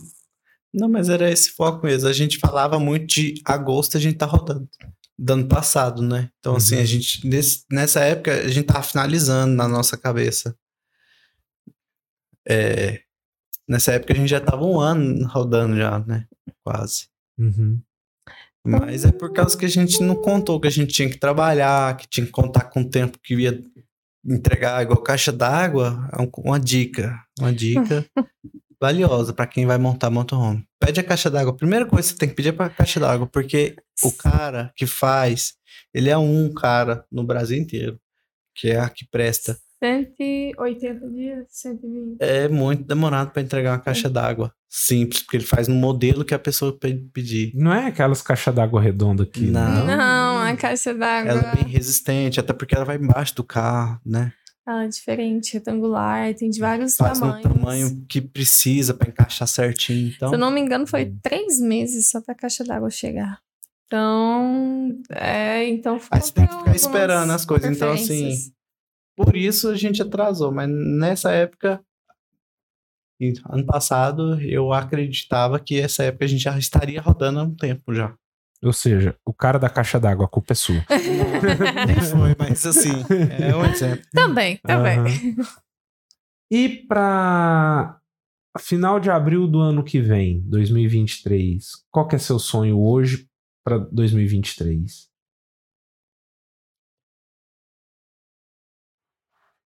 Não, 0.75 0.89
mas 0.89 1.09
era 1.09 1.31
esse 1.31 1.51
foco 1.53 1.87
mesmo. 1.87 2.09
A 2.09 2.13
gente 2.13 2.39
falava 2.39 2.79
muito 2.81 3.07
de 3.07 3.35
agosto, 3.45 3.97
a 3.97 4.01
gente 4.01 4.17
tá 4.19 4.27
rodando. 4.27 4.69
Do 5.17 5.33
ano 5.35 5.47
passado, 5.47 6.03
né? 6.03 6.29
Então, 6.41 6.57
assim, 6.57 6.75
Uhum. 6.75 6.83
a 6.83 6.85
gente, 6.85 7.25
nesse- 7.27 7.65
nessa 7.71 8.01
época, 8.01 8.33
a 8.35 8.49
gente 8.49 8.67
tava 8.67 8.83
finalizando 8.83 9.55
na 9.55 9.69
nossa 9.69 9.97
cabeça. 9.97 10.57
É, 12.49 13.01
nessa 13.69 13.93
época, 13.93 14.13
a 14.13 14.17
gente 14.17 14.29
já 14.29 14.41
tava 14.41 14.65
um 14.65 14.79
ano 14.81 15.27
rodando 15.29 15.77
já, 15.77 15.99
né? 16.01 16.27
Quase. 16.65 17.07
Uhum. 17.39 17.81
Mas 18.67 19.05
é 19.05 19.13
por 19.13 19.33
causa 19.33 19.57
que 19.57 19.65
a 19.67 19.69
gente 19.69 20.03
não 20.03 20.17
contou 20.17 20.59
que 20.59 20.67
a 20.67 20.71
gente 20.71 20.93
tinha 20.93 21.09
que 21.09 21.19
trabalhar, 21.19 21.97
que 21.97 22.09
tinha 22.09 22.25
que 22.27 22.33
contar 22.33 22.65
com 22.65 22.81
o 22.81 22.89
tempo 22.91 23.19
que 23.23 23.35
ia 23.35 23.63
entregar 24.27 24.83
igual 24.83 25.03
caixa 25.03 25.31
d'água. 25.31 26.09
É 26.13 26.21
um- 26.23 26.31
uma 26.39 26.59
dica. 26.59 27.19
Uma 27.39 27.53
dica 27.53 28.05
valiosa 28.85 29.33
para 29.33 29.47
quem 29.47 29.65
vai 29.65 29.79
montar 29.79 30.11
motorhome. 30.11 30.63
Pede 30.79 31.01
a 31.01 31.05
caixa 31.05 31.31
d'água. 31.31 31.53
A 31.53 31.57
primeira 31.57 31.87
coisa 31.87 32.07
que 32.09 32.13
você 32.15 32.19
tem 32.19 32.29
que 32.29 32.35
pedir 32.35 32.51
é 32.51 32.53
para 32.53 32.69
caixa 32.69 33.01
d'água, 33.01 33.27
porque 33.27 33.75
o 34.03 34.13
cara 34.13 34.71
que 34.77 34.87
faz, 34.87 35.55
ele 35.95 36.11
é 36.11 36.19
um 36.19 36.53
cara 36.53 37.05
no 37.11 37.25
Brasil 37.25 37.57
inteiro, 37.59 37.99
que 38.55 38.69
é 38.71 38.79
a 38.79 38.89
que 38.91 39.07
presta. 39.11 39.57
180 39.83 41.11
dias, 41.11 41.45
120. 41.51 42.17
É 42.21 42.49
muito 42.49 42.85
demorado 42.85 43.31
para 43.33 43.43
entregar 43.43 43.73
uma 43.73 43.79
caixa 43.79 44.09
d'água 44.09 44.53
simples, 44.69 45.23
porque 45.23 45.37
ele 45.37 45.45
faz 45.45 45.69
no 45.69 45.75
modelo 45.75 46.25
que 46.25 46.35
a 46.35 46.39
pessoa 46.39 46.77
pe- 46.79 47.07
pedir. 47.13 47.53
Não 47.55 47.73
é 47.73 47.87
aquelas 47.87 48.21
caixas 48.23 48.55
d'água 48.55 48.81
redonda 48.81 49.23
aqui. 49.25 49.43
né? 49.47 49.61
Não. 49.61 49.87
Não, 49.87 50.39
a 50.39 50.57
caixa 50.57 50.93
d'água. 50.95 51.31
Ela 51.33 51.53
é 51.53 51.57
bem 51.57 51.65
resistente, 51.73 52.41
até 52.41 52.53
porque 52.53 52.75
ela 52.75 52.85
vai 52.85 52.97
embaixo 52.97 53.35
do 53.35 53.45
carro, 53.45 54.01
né? 54.05 54.33
É 54.67 54.89
diferente, 54.89 55.53
retangular, 55.53 56.35
tem 56.35 56.49
de 56.49 56.59
vários 56.59 56.97
Faz 56.97 57.21
no 57.21 57.27
tamanhos. 57.27 57.43
tamanho 57.43 58.07
que 58.09 58.21
precisa 58.21 58.95
para 58.95 59.09
encaixar 59.11 59.47
certinho. 59.47 60.13
Então, 60.17 60.31
Se 60.31 60.35
eu 60.35 60.39
não 60.39 60.51
me 60.51 60.61
engano, 60.61 60.87
foi 60.87 61.13
três 61.23 61.61
meses 61.61 62.09
só 62.11 62.21
pra 62.23 62.35
caixa 62.35 62.65
d'água 62.65 62.89
chegar. 62.89 63.41
Então, 63.87 65.03
é, 65.11 65.69
então 65.69 66.01
Aí 66.11 66.21
você 66.21 66.33
tem 66.33 66.47
que 66.47 66.57
ficar 66.57 66.75
esperando 66.75 67.31
as 67.31 67.45
coisas. 67.45 67.77
Então, 67.77 67.93
assim, 67.93 68.33
por 69.15 69.37
isso 69.37 69.69
a 69.69 69.77
gente 69.77 70.01
atrasou. 70.01 70.51
Mas 70.51 70.69
nessa 70.71 71.31
época, 71.31 71.85
ano 73.49 73.67
passado, 73.67 74.41
eu 74.41 74.73
acreditava 74.73 75.61
que 75.61 75.79
essa 75.79 76.05
época 76.05 76.25
a 76.25 76.29
gente 76.29 76.43
já 76.43 76.59
estaria 76.59 77.01
rodando 77.01 77.41
há 77.41 77.43
um 77.43 77.55
tempo 77.55 77.93
já. 77.95 78.17
Ou 78.65 78.73
seja, 78.73 79.15
o 79.27 79.33
cara 79.33 79.59
da 79.59 79.69
caixa 79.69 80.01
d'água, 80.01 80.25
a 80.25 80.29
culpa 80.29 80.53
é 80.53 80.57
sua. 80.57 80.83
Nem 81.87 82.01
foi, 82.01 82.35
mas 82.39 82.65
assim, 82.65 82.93
é 83.39 83.55
um 83.55 83.65
exemplo. 83.67 84.05
Também, 84.13 84.57
também. 84.59 84.99
Aham. 84.99 85.55
E 86.51 86.69
para 86.87 88.01
final 88.59 88.99
de 88.99 89.11
abril 89.11 89.47
do 89.47 89.61
ano 89.61 89.85
que 89.85 90.01
vem, 90.01 90.41
2023, 90.49 91.85
qual 91.91 92.09
que 92.09 92.17
é 92.17 92.19
seu 92.19 92.39
sonho 92.39 92.81
hoje 92.81 93.29
para 93.65 93.79
2023? 93.79 95.11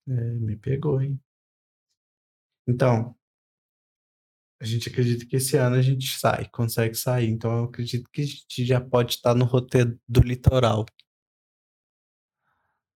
É, 0.08 0.12
me 0.12 0.56
pegou, 0.56 1.00
hein? 1.00 1.20
Então, 2.66 3.14
a 4.60 4.64
gente 4.64 4.89
acredita 4.89 5.24
que 5.24 5.36
esse 5.36 5.56
ano 5.56 5.76
a 5.76 5.82
gente 5.82 6.18
sai, 6.18 6.48
consegue 6.51 6.94
sair. 6.94 7.28
Então, 7.28 7.59
eu 7.59 7.64
acredito 7.64 8.10
que 8.10 8.22
a 8.22 8.26
gente 8.26 8.66
já 8.66 8.80
pode 8.80 9.14
estar 9.14 9.35
no 9.35 9.44
roteiro 9.44 9.98
do 10.09 10.20
litoral. 10.20 10.85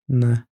Né? 0.07 0.43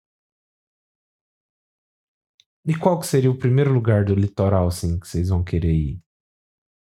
E 2.65 2.75
qual 2.75 2.99
que 2.99 3.07
seria 3.07 3.29
o 3.29 3.37
primeiro 3.37 3.73
lugar 3.73 4.05
do 4.05 4.15
litoral, 4.15 4.67
assim, 4.67 4.99
que 4.99 5.07
vocês 5.07 5.29
vão 5.29 5.43
querer 5.43 5.73
ir? 5.73 6.01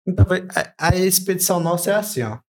Então, 0.06 0.26
a, 0.78 0.90
a 0.90 0.96
expedição 0.96 1.60
nossa 1.60 1.92
é 1.92 1.96
assim, 1.96 2.22
ó. 2.22 2.40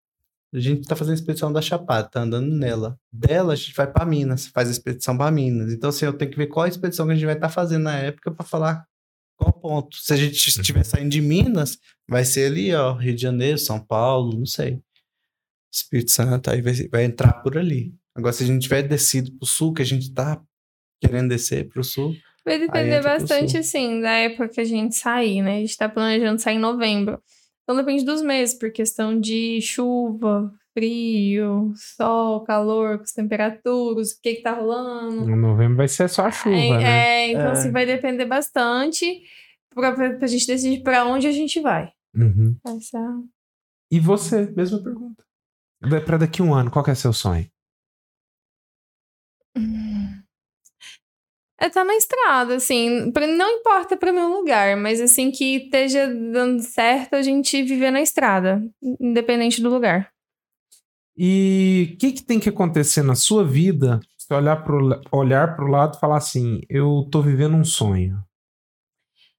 A 0.55 0.59
gente 0.59 0.87
tá 0.87 0.95
fazendo 0.95 1.13
a 1.13 1.17
expedição 1.17 1.51
da 1.51 1.63
Chapada, 1.63 2.11
tá 2.11 2.21
andando 2.21 2.53
nela. 2.55 2.99
Dela, 3.11 3.55
a 3.55 3.57
gente 3.57 3.75
vai 3.75 3.91
pra 3.91 4.05
Minas, 4.05 4.47
faz 4.47 4.69
a 4.69 4.73
expedição 4.73 5.17
pra 5.17 5.31
Minas. 5.31 5.73
Então, 5.73 5.89
assim, 5.89 6.05
eu 6.05 6.13
tenho 6.13 6.31
que 6.31 6.37
ver 6.37 6.49
qual 6.49 6.67
a 6.67 6.69
expedição 6.69 7.07
que 7.07 7.13
a 7.13 7.15
gente 7.15 7.25
vai 7.25 7.35
estar 7.35 7.49
fazendo 7.49 7.85
na 7.85 7.97
época 7.97 8.31
pra 8.31 8.45
falar 8.45 8.87
qual 9.43 9.53
ponto. 9.53 9.97
Se 9.97 10.13
a 10.13 10.17
gente 10.17 10.35
estiver 10.35 10.85
saindo 10.85 11.11
de 11.11 11.21
Minas, 11.21 11.79
vai 12.09 12.25
ser 12.25 12.47
ali, 12.47 12.73
ó, 12.75 12.93
Rio 12.93 13.15
de 13.15 13.23
Janeiro, 13.23 13.59
São 13.59 13.81
Paulo, 13.81 14.39
não 14.39 14.47
sei. 14.47 14.81
Espírito 15.73 16.11
Santo, 16.11 16.51
aí 16.51 16.61
vai, 16.61 16.75
vai 16.89 17.05
entrar 17.05 17.33
por 17.43 17.59
ali. 17.59 17.95
Agora, 18.15 18.33
se 18.33 18.45
a 18.45 18.47
gente 18.47 18.63
tiver 18.63 18.83
descido 18.83 19.33
pro 19.33 19.47
sul, 19.47 19.73
que 19.73 19.83
a 19.83 19.87
gente 19.87 20.13
tá 20.13 20.41
querendo 21.01 21.31
descer 21.31 21.69
pro 21.69 21.83
sul, 21.83 22.15
Vai 22.45 22.59
depender 22.59 23.01
bastante, 23.03 23.57
assim, 23.57 24.01
da 24.01 24.11
época 24.11 24.49
que 24.49 24.61
a 24.61 24.65
gente 24.65 24.97
sair, 24.97 25.43
né? 25.43 25.59
A 25.59 25.61
gente 25.61 25.77
tá 25.77 25.89
planejando 25.89 26.41
sair 26.41 26.57
em 26.57 26.59
novembro. 26.59 27.23
Então 27.63 27.77
depende 27.77 28.05
dos 28.05 28.21
meses, 28.21 28.59
por 28.59 28.73
questão 28.73 29.19
de 29.19 29.61
chuva, 29.61 30.53
frio, 30.75 31.73
sol, 31.77 32.43
calor, 32.45 32.99
com 32.99 33.05
as 33.05 33.13
temperaturas, 33.13 34.13
o 34.13 34.21
que 34.21 34.35
que 34.37 34.43
tá 34.43 34.53
rolando. 34.53 35.27
No 35.27 35.37
novembro 35.37 35.77
vai 35.77 35.89
ser 35.89 36.09
só 36.09 36.27
a 36.27 36.31
chuva, 36.31 36.55
é, 36.57 36.71
né? 36.79 36.85
é, 36.85 37.29
então 37.33 37.49
É. 37.49 37.51
assim, 37.53 37.71
vai 37.71 37.85
depender 37.87 38.25
bastante 38.27 39.23
pra, 39.75 39.93
pra, 39.93 40.15
pra 40.19 40.27
gente 40.27 40.47
decidir 40.47 40.83
pra 40.83 41.05
onde 41.05 41.27
a 41.27 41.33
gente 41.33 41.61
vai. 41.61 41.93
Uhum. 42.15 42.57
Essa... 42.67 42.99
é 42.99 43.95
E 43.97 44.01
você? 44.01 44.51
Mesma 44.57 44.83
pergunta. 44.83 45.23
Pra 46.07 46.17
daqui 46.17 46.41
a 46.41 46.45
um 46.45 46.55
ano, 46.55 46.71
qual 46.71 46.85
que 46.85 46.91
é 46.91 46.95
seu 46.95 47.13
sonho? 47.13 47.47
É 51.61 51.67
estar 51.67 51.85
na 51.85 51.95
estrada, 51.95 52.57
assim, 52.57 53.13
pra- 53.13 53.27
não 53.27 53.49
importa 53.59 53.97
pra 53.97 54.13
meu 54.13 54.29
lugar, 54.29 54.77
mas 54.77 55.01
assim, 55.01 55.31
que 55.31 55.57
esteja 55.65 56.09
dando 56.09 56.61
certo 56.61 57.15
a 57.15 57.23
gente 57.23 57.63
viver 57.63 57.91
na 57.93 58.01
estrada, 58.01 58.61
independente 59.01 59.63
do 59.63 59.71
lugar. 59.71 60.11
E 61.17 61.91
o 61.95 61.99
que, 61.99 62.13
que 62.13 62.23
tem 62.25 62.41
que 62.41 62.49
acontecer 62.49 63.03
na 63.03 63.15
sua 63.15 63.45
vida 63.45 64.01
se 64.17 64.33
olhar 64.33 64.57
la- 64.69 65.01
olhar 65.13 65.57
pro 65.57 65.67
lado 65.67 65.97
e 65.97 66.01
falar 66.01 66.17
assim: 66.17 66.61
eu 66.69 67.07
tô 67.11 67.21
vivendo 67.21 67.55
um 67.57 67.65
sonho? 67.65 68.23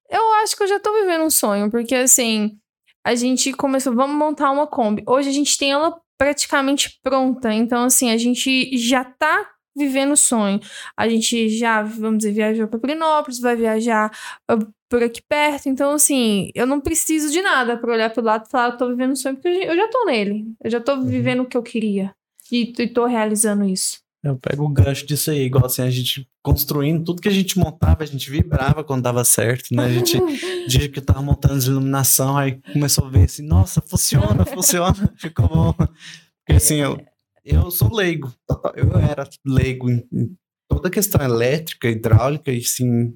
Eu 0.09 0.33
acho 0.43 0.55
que 0.55 0.63
eu 0.63 0.67
já 0.67 0.79
tô 0.79 0.93
vivendo 0.93 1.23
um 1.23 1.29
sonho, 1.29 1.71
porque 1.71 1.95
assim, 1.95 2.57
a 3.03 3.15
gente 3.15 3.51
começou, 3.53 3.93
vamos 3.95 4.15
montar 4.15 4.51
uma 4.51 4.67
Kombi. 4.67 5.03
Hoje 5.07 5.29
a 5.29 5.33
gente 5.33 5.57
tem 5.57 5.71
ela 5.71 5.99
praticamente 6.17 6.99
pronta, 7.01 7.51
então 7.53 7.83
assim, 7.83 8.11
a 8.11 8.17
gente 8.17 8.77
já 8.77 9.03
tá 9.03 9.49
vivendo 9.75 10.11
o 10.13 10.17
sonho. 10.17 10.59
A 10.97 11.07
gente 11.09 11.49
já, 11.49 11.81
vamos 11.83 12.19
dizer, 12.19 12.31
viajou 12.33 12.67
pra 12.67 12.79
Prinópolis, 12.79 13.39
vai 13.39 13.55
viajar 13.55 14.11
ah, 14.47 14.57
por 14.89 15.01
aqui 15.01 15.21
perto, 15.27 15.67
então 15.69 15.91
assim, 15.93 16.49
eu 16.53 16.67
não 16.67 16.79
preciso 16.79 17.31
de 17.31 17.41
nada 17.41 17.77
pra 17.77 17.91
olhar 17.93 18.09
pro 18.11 18.23
lado 18.23 18.45
e 18.47 18.49
falar, 18.51 18.73
eu 18.73 18.77
tô 18.77 18.87
vivendo 18.89 19.11
um 19.11 19.15
sonho, 19.15 19.35
porque 19.35 19.47
eu 19.49 19.53
já- 19.55 19.65
eu 19.71 19.75
já 19.75 19.87
tô 19.89 20.05
nele. 20.05 20.45
Eu 20.63 20.69
já 20.71 20.79
tô 20.79 21.01
vivendo 21.01 21.41
o 21.41 21.45
que 21.47 21.57
eu 21.57 21.63
queria. 21.63 22.13
E, 22.51 22.71
e 22.77 22.87
tô 22.87 23.05
realizando 23.05 23.65
isso. 23.65 24.01
Eu 24.23 24.37
pego 24.37 24.63
o 24.63 24.69
gancho 24.69 25.05
disso 25.05 25.31
aí, 25.31 25.39
igual 25.41 25.65
assim, 25.65 25.81
a 25.81 25.89
gente 25.89 26.25
construindo, 26.41 27.03
tudo 27.03 27.21
que 27.21 27.27
a 27.27 27.31
gente 27.31 27.57
montava, 27.59 28.03
a 28.03 28.05
gente 28.05 28.29
vibrava 28.29 28.81
quando 28.83 29.01
dava 29.01 29.23
certo, 29.25 29.73
né? 29.75 29.83
A 29.85 29.89
gente, 29.89 30.17
dia 30.67 30.87
que 30.87 30.99
eu 30.99 31.03
tava 31.03 31.21
montando 31.21 31.55
as 31.55 31.65
iluminação, 31.65 32.37
aí 32.37 32.61
começou 32.71 33.05
a 33.05 33.09
ver 33.09 33.23
assim, 33.25 33.45
nossa, 33.45 33.81
funciona, 33.81 34.45
funciona, 34.45 34.93
ficou 35.17 35.47
bom. 35.49 35.73
Porque 35.73 36.53
assim, 36.55 36.75
eu, 36.75 36.97
eu 37.43 37.69
sou 37.71 37.93
leigo, 37.93 38.33
eu 38.75 38.97
era 38.97 39.27
leigo 39.45 39.89
em, 39.89 40.37
toda 40.67 40.87
a 40.87 40.91
questão 40.91 41.21
elétrica, 41.21 41.89
hidráulica, 41.89 42.51
e 42.51 42.57
assim, 42.57 43.13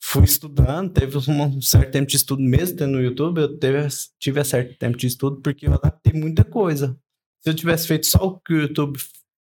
fui 0.00 0.24
estudando, 0.24 0.92
teve 0.92 1.16
um, 1.18 1.42
um 1.42 1.60
certo 1.60 1.92
tempo 1.92 2.08
de 2.08 2.16
estudo 2.16 2.42
mesmo, 2.42 2.76
tendo 2.76 2.92
no 2.92 3.02
YouTube, 3.02 3.40
eu 3.40 3.58
teve, 3.58 3.86
tive 4.18 4.40
um 4.40 4.44
certo 4.44 4.76
tempo 4.78 4.96
de 4.96 5.06
estudo, 5.06 5.40
porque 5.40 5.66
eu 5.66 5.74
adaptei 5.74 6.12
muita 6.12 6.44
coisa. 6.44 6.96
Se 7.40 7.50
eu 7.50 7.54
tivesse 7.54 7.88
feito 7.88 8.06
só 8.06 8.18
o 8.18 8.40
que 8.40 8.52
o 8.52 8.60
YouTube 8.62 8.98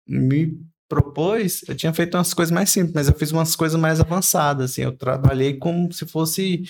me 0.07 0.59
propôs, 0.93 1.63
eu 1.67 1.75
tinha 1.75 1.93
feito 1.93 2.15
umas 2.15 2.33
coisas 2.33 2.51
mais 2.51 2.69
simples, 2.69 2.93
mas 2.93 3.07
eu 3.07 3.13
fiz 3.15 3.31
umas 3.31 3.55
coisas 3.55 3.79
mais 3.79 3.99
avançadas, 3.99 4.71
assim, 4.71 4.81
eu 4.83 4.95
trabalhei 4.95 5.55
como 5.57 5.91
se 5.91 6.05
fosse, 6.05 6.63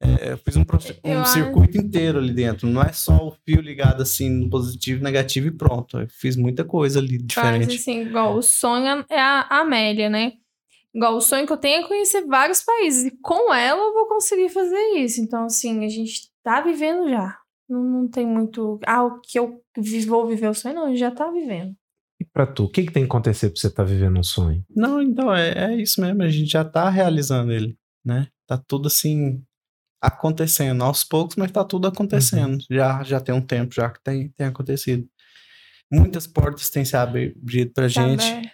é, 0.00 0.32
eu 0.32 0.38
fiz 0.38 0.56
um, 0.56 0.60
um 0.62 0.64
Eu 1.12 1.20
acho- 1.20 1.32
circuito 1.32 1.78
inteiro 1.78 2.18
ali 2.18 2.32
dentro, 2.32 2.66
não 2.68 2.82
é 2.82 2.92
só 2.92 3.16
o 3.28 3.34
fio 3.44 3.60
ligado 3.60 4.02
assim, 4.02 4.28
no 4.28 4.50
positivo, 4.50 5.02
negativo 5.02 5.48
e 5.48 5.50
pronto, 5.50 5.98
eu 6.00 6.08
fiz 6.08 6.36
muita 6.36 6.64
coisa 6.64 6.98
ali 6.98 7.16
Mas 7.18 7.24
diferente. 7.26 7.74
assim, 7.76 8.02
igual 8.02 8.36
o 8.36 8.42
sonho 8.42 9.04
é 9.10 9.18
a 9.20 9.60
Amélia, 9.60 10.08
né? 10.10 10.32
Igual 10.94 11.16
o 11.16 11.20
sonho 11.20 11.44
que 11.44 11.52
eu 11.52 11.56
tenho 11.56 11.84
é 11.84 11.88
conhecer 11.88 12.24
vários 12.24 12.62
países. 12.62 13.04
E 13.06 13.10
com 13.20 13.52
ela 13.52 13.82
eu 13.82 13.92
vou 13.92 14.06
conseguir 14.06 14.48
fazer 14.48 14.78
isso. 14.96 15.20
Então, 15.20 15.46
assim, 15.46 15.84
a 15.84 15.88
gente 15.88 16.30
tá 16.40 16.60
vivendo 16.60 17.08
já. 17.08 17.36
Não, 17.68 17.82
não 17.82 18.08
tem 18.08 18.24
muito. 18.24 18.78
Ah, 18.86 19.02
o 19.04 19.20
que 19.20 19.36
eu 19.36 19.60
vou 20.06 20.26
viver 20.28 20.48
o 20.48 20.54
sonho, 20.54 20.76
não, 20.76 20.84
a 20.84 20.88
gente 20.90 20.98
já 21.00 21.10
tá 21.10 21.28
vivendo. 21.32 21.74
E 22.20 22.24
pra 22.24 22.46
tu, 22.46 22.64
o 22.64 22.68
que, 22.68 22.84
que 22.84 22.92
tem 22.92 23.02
que 23.02 23.08
acontecer 23.08 23.50
pra 23.50 23.60
você 23.60 23.66
estar 23.66 23.84
vivendo 23.84 24.18
um 24.18 24.22
sonho? 24.22 24.64
Não, 24.70 25.02
então, 25.02 25.34
é, 25.34 25.72
é 25.72 25.76
isso 25.76 26.00
mesmo, 26.00 26.22
a 26.22 26.30
gente 26.30 26.50
já 26.50 26.64
tá 26.64 26.88
realizando 26.88 27.52
ele, 27.52 27.76
né? 28.04 28.28
Tá 28.46 28.56
tudo 28.56 28.86
assim, 28.86 29.42
acontecendo, 30.00 30.84
aos 30.84 31.02
poucos, 31.02 31.36
mas 31.36 31.50
tá 31.50 31.64
tudo 31.64 31.88
acontecendo. 31.88 32.58
Já, 32.70 33.02
já 33.02 33.20
tem 33.20 33.34
um 33.34 33.40
tempo 33.40 33.74
já 33.74 33.90
que 33.90 34.02
tem, 34.02 34.28
tem 34.30 34.46
acontecido. 34.46 35.08
Muitas 35.90 36.26
portas 36.26 36.70
têm 36.70 36.84
se 36.84 36.96
abrido 36.96 37.72
pra 37.72 37.84
Tá 37.84 37.88
gente. 37.88 38.52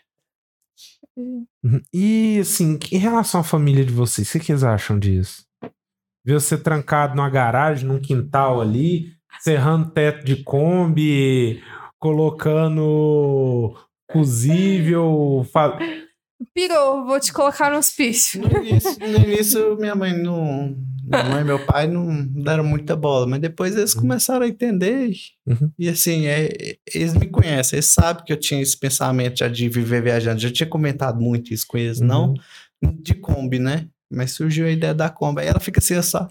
Uhum. 1.17 1.81
E 1.93 2.39
assim, 2.41 2.79
em 2.91 2.99
relação 2.99 3.41
à 3.41 3.45
família 3.45 3.85
de 3.85 3.93
vocês, 3.93 4.29
o 4.29 4.33
que, 4.33 4.41
que 4.41 4.53
eles 4.53 4.63
acham 4.63 4.99
disso? 4.99 5.45
Ver 6.25 6.35
você 6.35 6.57
trancado 6.57 7.15
numa 7.15 7.29
garagem, 7.29 7.87
num 7.87 8.01
quintal 8.01 8.61
ali, 8.61 9.13
serrando 9.41 9.91
teto 9.91 10.25
de 10.25 10.43
Kombi, 10.43 11.63
colocando 12.01 13.77
cozível. 14.11 15.47
fa- 15.53 15.79
Pirou, 16.55 17.05
vou 17.05 17.21
te 17.21 17.33
colocar 17.33 17.71
no 17.71 17.77
hospício. 17.79 18.41
No 18.41 18.59
início, 18.59 18.99
no 18.99 19.17
início, 19.19 19.77
minha 19.77 19.95
mãe 19.95 20.13
não. 20.17 20.75
Minha 21.07 21.25
mãe 21.25 21.41
e 21.43 21.45
meu 21.45 21.59
pai 21.67 21.87
não 21.87 22.25
deram 22.27 22.65
muita 22.65 22.97
bola, 22.97 23.27
mas 23.27 23.41
depois 23.41 23.77
eles 23.77 23.95
Uhum. 23.95 24.03
começaram 24.03 24.45
a 24.45 24.49
entender. 24.49 25.11
E, 25.11 25.53
Uhum. 25.53 25.71
e 25.79 25.89
assim, 25.89 26.27
é, 26.27 26.77
eles 26.95 27.15
me 27.15 27.27
conhecem, 27.27 27.77
eles 27.77 27.87
sabem 27.87 28.25
que 28.25 28.33
eu 28.33 28.37
tinha 28.39 28.63
esse 28.63 28.77
pensamento 28.79 29.39
já 29.41 29.49
de 29.49 29.69
viver 29.69 30.03
viajando. 30.03 30.41
Já 30.41 30.51
tinha 30.51 30.69
comentado 30.69 31.21
muito 31.21 31.53
isso 31.53 31.67
com 31.69 31.77
eles, 31.77 32.01
Uhum. 32.01 32.07
não 32.07 32.35
de 32.83 33.15
Kombi, 33.15 33.59
né? 33.59 33.87
Mas 34.11 34.33
surgiu 34.33 34.67
a 34.67 34.71
ideia 34.71 34.95
da 34.95 35.11
Kombi. 35.11 35.43
Aí 35.43 35.49
ela 35.49 35.61
fica 35.61 35.79
assim, 35.81 35.95
eu 35.95 36.03
só 36.03 36.27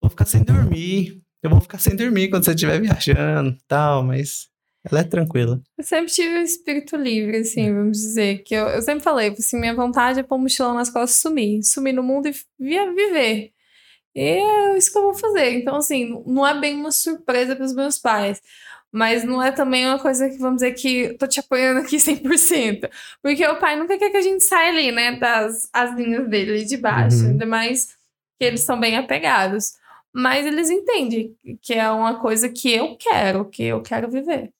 vou 0.00 0.10
ficar 0.10 0.26
sem 0.26 0.42
dormir. 0.44 1.20
Eu 1.42 1.50
vou 1.50 1.60
ficar 1.60 1.78
sem 1.78 1.96
dormir 1.96 2.28
quando 2.28 2.44
você 2.44 2.50
estiver 2.52 2.80
viajando 2.80 3.50
e 3.50 3.58
tal, 3.66 4.02
mas 4.02 4.48
ela 4.84 5.00
é 5.00 5.04
tranquila. 5.04 5.62
Eu 5.78 5.84
sempre 5.84 6.12
tive 6.12 6.38
um 6.38 6.42
espírito 6.42 6.94
livre, 6.96 7.38
assim, 7.38 7.72
vamos 7.72 7.98
dizer. 7.98 8.42
Que 8.42 8.54
eu, 8.54 8.66
eu 8.68 8.82
sempre 8.82 9.02
falei, 9.02 9.30
assim, 9.30 9.58
minha 9.58 9.74
vontade 9.74 10.20
é 10.20 10.22
pôr 10.22 10.36
um 10.36 10.42
mochilão 10.42 10.74
nas 10.74 10.90
costas 10.90 11.18
e 11.18 11.22
sumir. 11.22 11.62
Sumir 11.62 11.94
no 11.94 12.02
mundo 12.02 12.28
e 12.28 12.34
via 12.58 12.92
viver. 12.92 13.52
E 14.14 14.20
é 14.20 14.76
isso 14.76 14.92
que 14.92 14.98
eu 14.98 15.02
vou 15.02 15.14
fazer. 15.14 15.54
Então, 15.54 15.76
assim, 15.76 16.22
não 16.26 16.46
é 16.46 16.58
bem 16.58 16.76
uma 16.76 16.92
surpresa 16.92 17.56
para 17.56 17.64
os 17.64 17.74
meus 17.74 17.98
pais. 17.98 18.42
Mas 18.92 19.24
não 19.24 19.42
é 19.42 19.50
também 19.50 19.86
uma 19.86 19.98
coisa 19.98 20.28
que, 20.28 20.38
vamos 20.38 20.56
dizer, 20.56 20.72
que 20.74 21.14
tô 21.14 21.26
te 21.26 21.40
apoiando 21.40 21.80
aqui 21.80 21.96
100%. 21.98 22.88
Porque 23.22 23.44
o 23.46 23.58
pai 23.58 23.76
nunca 23.76 23.98
quer 23.98 24.10
que 24.10 24.16
a 24.18 24.22
gente 24.22 24.44
saia 24.44 24.70
ali, 24.70 24.92
né, 24.92 25.16
das 25.18 25.68
as 25.72 25.96
linhas 25.96 26.28
dele 26.28 26.64
de 26.64 26.76
baixo. 26.76 27.24
Uhum. 27.24 27.30
Ainda 27.30 27.46
mais 27.46 27.96
que 28.38 28.44
eles 28.44 28.60
são 28.60 28.78
bem 28.78 28.96
apegados. 28.96 29.72
Mas 30.12 30.46
eles 30.46 30.70
entendem 30.70 31.34
que 31.60 31.74
é 31.74 31.90
uma 31.90 32.20
coisa 32.20 32.48
que 32.48 32.70
eu 32.72 32.96
quero, 32.96 33.48
que 33.48 33.64
eu 33.64 33.82
quero 33.82 34.08
viver. 34.08 34.52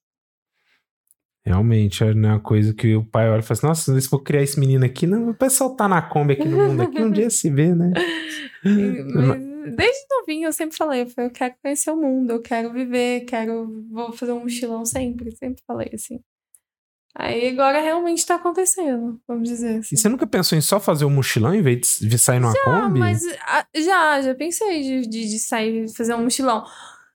Realmente, 1.47 2.03
é 2.03 2.13
uma 2.13 2.41
coisa 2.41 2.73
que 2.73 2.97
o 2.97 3.05
pai 3.05 3.29
olha 3.29 3.41
e 3.41 3.43
fala 3.43 3.59
assim: 3.59 3.67
Nossa, 3.67 4.01
se 4.01 4.09
for 4.09 4.21
criar 4.21 4.43
esse 4.43 4.59
menino 4.59 4.85
aqui, 4.85 5.07
não, 5.07 5.29
o 5.29 5.35
pessoal 5.35 5.77
tá 5.77 5.87
na 5.87 6.01
Kombi 6.01 6.33
aqui 6.33 6.49
no 6.49 6.57
mundo 6.57 6.83
aqui, 6.83 7.03
um 7.03 7.11
dia 7.11 7.29
se 7.29 7.51
vê, 7.51 7.75
né? 7.75 7.93
Mas 8.65 9.55
desde 9.77 10.07
novinho 10.11 10.49
eu 10.49 10.53
sempre 10.53 10.77
falei, 10.77 11.03
eu 11.03 11.07
falei, 11.07 11.29
eu 11.29 11.33
quero 11.33 11.55
conhecer 11.63 11.91
o 11.91 11.97
mundo, 11.97 12.31
eu 12.33 12.41
quero 12.41 12.73
viver, 12.73 13.25
quero. 13.27 13.85
Vou 13.91 14.13
fazer 14.13 14.33
um 14.33 14.41
mochilão 14.41 14.85
sempre, 14.85 15.31
sempre 15.37 15.63
falei 15.67 15.91
assim. 15.93 16.21
Aí 17.17 17.49
agora 17.49 17.81
realmente 17.81 18.27
tá 18.27 18.35
acontecendo, 18.35 19.21
vamos 19.29 19.49
dizer 19.49 19.79
assim. 19.79 19.95
E 19.95 19.99
você 19.99 20.09
nunca 20.09 20.27
pensou 20.27 20.59
em 20.59 20.61
só 20.61 20.81
fazer 20.81 21.05
um 21.05 21.11
mochilão 21.11 21.55
em 21.55 21.63
vez 21.63 21.99
de, 22.01 22.19
sair 22.19 22.41
numa 22.41 22.53
Ah, 22.53 22.65
Kombi? 22.65 22.99
mas 22.99 23.23
ah, 23.47 23.65
já, 23.77 24.21
já 24.21 24.35
pensei 24.35 24.83
de, 24.83 25.01
de, 25.03 25.29
de 25.29 25.39
sair 25.39 25.89
fazer 25.95 26.15
um 26.15 26.25
mochilão. 26.25 26.65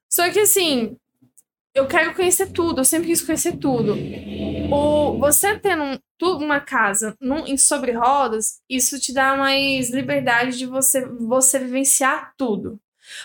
Só 0.07 0.29
que 0.31 0.39
assim, 0.39 0.95
eu 1.79 1.87
quero 1.87 2.13
conhecer 2.15 2.51
tudo, 2.51 2.81
eu 2.81 2.85
sempre 2.85 3.07
quis 3.07 3.21
conhecer 3.21 3.57
tudo. 3.57 4.05
O, 4.71 5.17
você 5.19 5.57
tendo 5.59 5.83
um- 5.83 5.99
tu- 6.17 6.37
uma 6.37 6.59
casa 6.59 7.15
num, 7.21 7.45
em 7.47 7.57
sobre 7.57 7.91
rodas, 7.93 8.59
isso 8.69 8.99
te 8.99 9.13
dá 9.13 9.35
mais 9.35 9.89
liberdade 9.91 10.57
de 10.57 10.65
você, 10.65 11.05
você 11.07 11.59
vivenciar 11.59 12.33
tudo. 12.37 12.79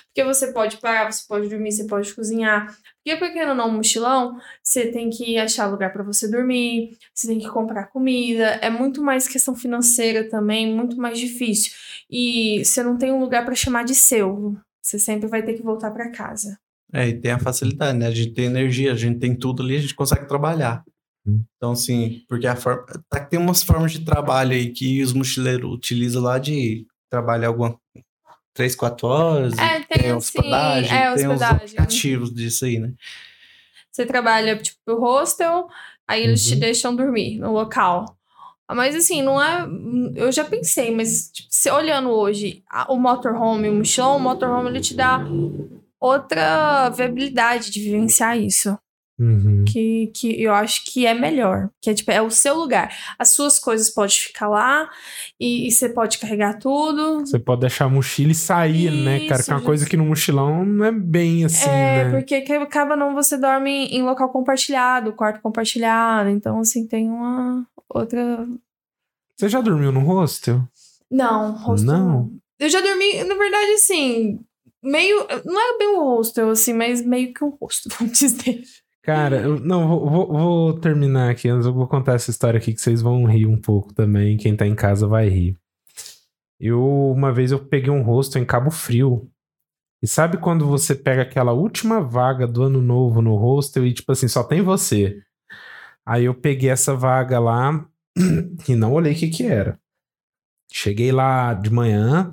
Porque 0.07 0.25
você 0.25 0.53
pode 0.53 0.79
parar, 0.79 1.11
você 1.13 1.25
pode 1.29 1.49
dormir, 1.49 1.73
você 1.73 1.87
pode 1.87 2.15
cozinhar. 2.15 2.77
Porque, 3.05 3.19
porque 3.19 3.45
não, 3.45 3.71
mochilão, 3.71 4.39
você 4.63 4.91
tem 4.91 5.11
que 5.11 5.37
achar 5.39 5.67
lugar 5.67 5.93
para 5.93 6.03
você 6.03 6.29
dormir, 6.29 6.97
você 7.15 7.27
tem 7.29 7.39
que 7.39 7.49
comprar 7.49 7.89
comida. 7.89 8.45
É 8.63 8.71
muito 8.71 9.03
mais 9.03 9.29
questão 9.29 9.55
financeira 9.55 10.29
também, 10.29 10.75
muito 10.75 10.97
mais 10.97 11.19
difícil. 11.19 11.73
E 12.11 12.65
você 12.65 12.83
não 12.83 12.97
tem 12.99 13.13
um 13.13 13.21
lugar 13.21 13.45
para 13.45 13.55
chamar 13.55 13.85
de 13.85 13.95
seu. 13.95 14.57
Você 14.83 14.99
sempre 14.99 15.29
vai 15.29 15.43
ter 15.43 15.55
que 15.55 15.63
voltar 15.63 15.91
para 15.91 16.11
casa. 16.11 16.59
É, 16.95 17.09
e 17.09 17.21
tem 17.21 17.33
a 17.33 17.39
facilidade, 17.39 17.99
né? 17.99 18.07
A 18.07 18.11
gente 18.13 18.33
tem 18.33 18.45
energia, 18.45 18.93
a 18.93 18.97
gente 18.97 19.19
tem 19.19 19.35
tudo 19.35 19.63
ali, 19.63 19.77
a 19.77 19.81
gente 19.81 19.95
consegue 19.97 20.27
trabalhar. 20.29 20.85
Hum. 21.27 21.43
Então, 21.57 21.73
assim, 21.73 22.23
porque 22.29 22.47
a 22.47 22.55
forma. 22.55 22.85
Tá, 23.11 23.19
tem 23.19 23.39
umas 23.41 23.63
formas 23.63 23.91
de 23.93 24.05
trabalho 24.05 24.53
aí 24.53 24.71
que 24.71 25.03
os 25.03 25.13
mochileiros 25.13 25.73
utilizam 25.73 26.23
lá 26.23 26.39
de 26.39 26.87
trabalhar 27.11 27.49
alguma. 27.49 27.77
Três, 28.55 28.77
quatro 28.77 29.09
horas. 29.09 29.59
É, 29.59 29.81
e 29.81 29.85
tem, 29.87 30.13
hospedagem, 30.13 30.85
assim, 30.85 30.95
é, 30.97 31.15
tem 31.15 31.27
os 31.27 31.43
hospedagem. 31.43 31.57
aplicativos 31.65 32.33
disso 32.33 32.65
aí, 32.65 32.79
né? 32.79 32.93
Você 33.91 34.07
trabalha, 34.07 34.57
tipo, 34.57 34.79
pro 34.85 35.01
hostel, 35.01 35.67
aí 36.07 36.23
eles 36.23 36.45
te 36.47 36.55
Uhum. 36.55 36.61
deixam 36.61 36.95
dormir 36.95 37.39
no 37.39 37.53
local. 37.53 38.17
Mas 38.71 38.95
assim, 38.95 39.23
não 39.23 39.43
é. 39.43 39.67
Eu 40.15 40.31
já 40.33 40.45
pensei, 40.45 40.95
mas 40.95 41.31
tipo, 41.33 41.49
se 41.51 41.71
olhando 41.71 42.09
hoje, 42.11 42.63
a- 42.71 42.91
o 42.93 42.97
motorhome, 42.97 43.69
o 43.69 43.75
mochilão, 43.75 44.17
o 44.17 44.21
motorhome 44.21 44.69
ele 44.71 44.81
te 44.81 44.95
dá 44.95 45.19
outra 46.05 46.91
viabilidade 46.91 47.71
de 47.71 47.81
vivenciar 47.81 48.39
isso. 48.39 48.77
Uhum. 49.17 49.65
Que, 49.65 50.09
que 50.09 50.43
eu 50.43 50.53
acho 50.53 50.85
que 50.85 51.07
é 51.07 51.15
melhor. 51.15 51.71
Que 51.81 51.91
é, 51.91 51.95
tipo, 51.95 52.11
é 52.11 52.21
o 52.21 52.31
seu 52.31 52.57
lugar. 52.57 52.93
As 53.17 53.29
suas 53.29 53.61
coisas 53.61 53.89
podem 53.89 54.17
ficar 54.17 54.49
lá 54.49 54.91
e, 55.39 55.69
e 55.69 55.71
você 55.71 55.89
pode 55.89 56.19
carregar 56.19 56.59
tudo. 56.59 57.21
Você 57.21 57.39
pode 57.39 57.61
deixar 57.61 57.85
a 57.85 57.89
mochila 57.89 58.33
e 58.33 58.35
sair, 58.35 58.91
né, 58.91 59.27
cara? 59.29 59.43
Que 59.43 59.51
é 59.51 59.55
uma 59.55 59.59
Isso, 59.59 59.67
coisa 59.67 59.87
que 59.87 59.97
no 59.97 60.05
mochilão 60.05 60.65
não 60.65 60.85
é 60.85 60.93
bem 60.93 61.45
assim, 61.45 61.71
é, 61.71 62.05
né? 62.05 62.11
porque 62.11 62.41
que 62.41 62.53
acaba 62.55 62.97
não 62.97 63.15
você 63.15 63.39
dorme 63.39 63.87
em 63.87 64.03
local 64.03 64.31
compartilhado, 64.31 65.13
quarto 65.13 65.41
compartilhado. 65.41 66.29
Então, 66.29 66.59
assim, 66.59 66.87
tem 66.87 67.09
uma 67.09 67.65
outra. 67.89 68.47
Você 69.39 69.49
já 69.49 69.61
dormiu 69.61 69.93
no 69.93 70.01
hostel? 70.01 70.67
Não, 71.11 71.53
hostel. 71.53 71.87
Não? 71.87 72.33
Eu 72.59 72.69
já 72.69 72.81
dormi, 72.81 73.23
na 73.25 73.35
verdade, 73.35 73.73
assim, 73.75 74.41
meio. 74.85 75.27
Não 75.45 75.61
é 75.75 75.79
bem 75.79 75.97
um 75.97 76.05
hostel, 76.05 76.51
assim, 76.51 76.73
mas 76.73 77.05
meio 77.05 77.33
que 77.35 77.43
um 77.45 77.57
hostel, 77.61 77.91
vamos 77.99 78.19
dizer. 78.19 78.63
Cara, 79.03 79.43
eu, 79.43 79.59
não, 79.61 79.87
vou, 79.89 80.09
vou- 80.11 80.33
vou 80.33 80.81
terminar 80.81 81.31
aqui, 81.31 81.49
eu 81.49 81.61
vou 81.73 81.87
contar 81.87 82.15
essa 82.15 82.31
história 82.31 82.57
aqui 82.59 82.73
que 82.73 82.81
vocês 82.81 83.03
vão 83.03 83.25
rir 83.27 83.47
um 83.47 83.61
pouco 83.61 83.93
também. 83.93 84.37
Quem 84.37 84.57
tá 84.57 84.67
em 84.67 84.75
casa 84.75 85.07
vai 85.07 85.29
rir. 85.29 85.59
Eu, 86.59 86.83
uma 87.13 87.33
vez, 87.33 87.53
eu 87.53 87.59
peguei 87.65 87.91
um 87.91 88.03
hostel 88.03 88.41
em 88.43 88.47
Cabo 88.47 88.71
Frio. 88.71 89.29
E 90.03 90.07
sabe 90.07 90.37
quando 90.39 90.67
você 90.67 90.95
pega 90.95 91.23
aquela 91.23 91.53
última 91.53 92.01
vaga 92.01 92.47
do 92.47 92.63
ano 92.63 92.81
novo 92.81 93.21
no 93.23 93.37
hostel 93.37 93.87
e, 93.87 93.93
tipo 93.93 94.13
assim, 94.13 94.29
só 94.29 94.43
tem 94.45 94.63
você? 94.63 95.21
Aí 96.07 96.25
eu 96.25 96.35
peguei 96.35 96.71
essa 96.71 96.95
vaga 96.95 97.39
lá 97.39 97.87
e 98.69 98.75
não 98.77 98.93
olhei 98.93 99.13
o 99.13 99.17
que 99.17 99.29
que 99.29 99.45
era. 99.45 99.79
Cheguei 100.73 101.11
lá 101.13 101.55
de 101.55 101.71
manhã, 101.71 102.33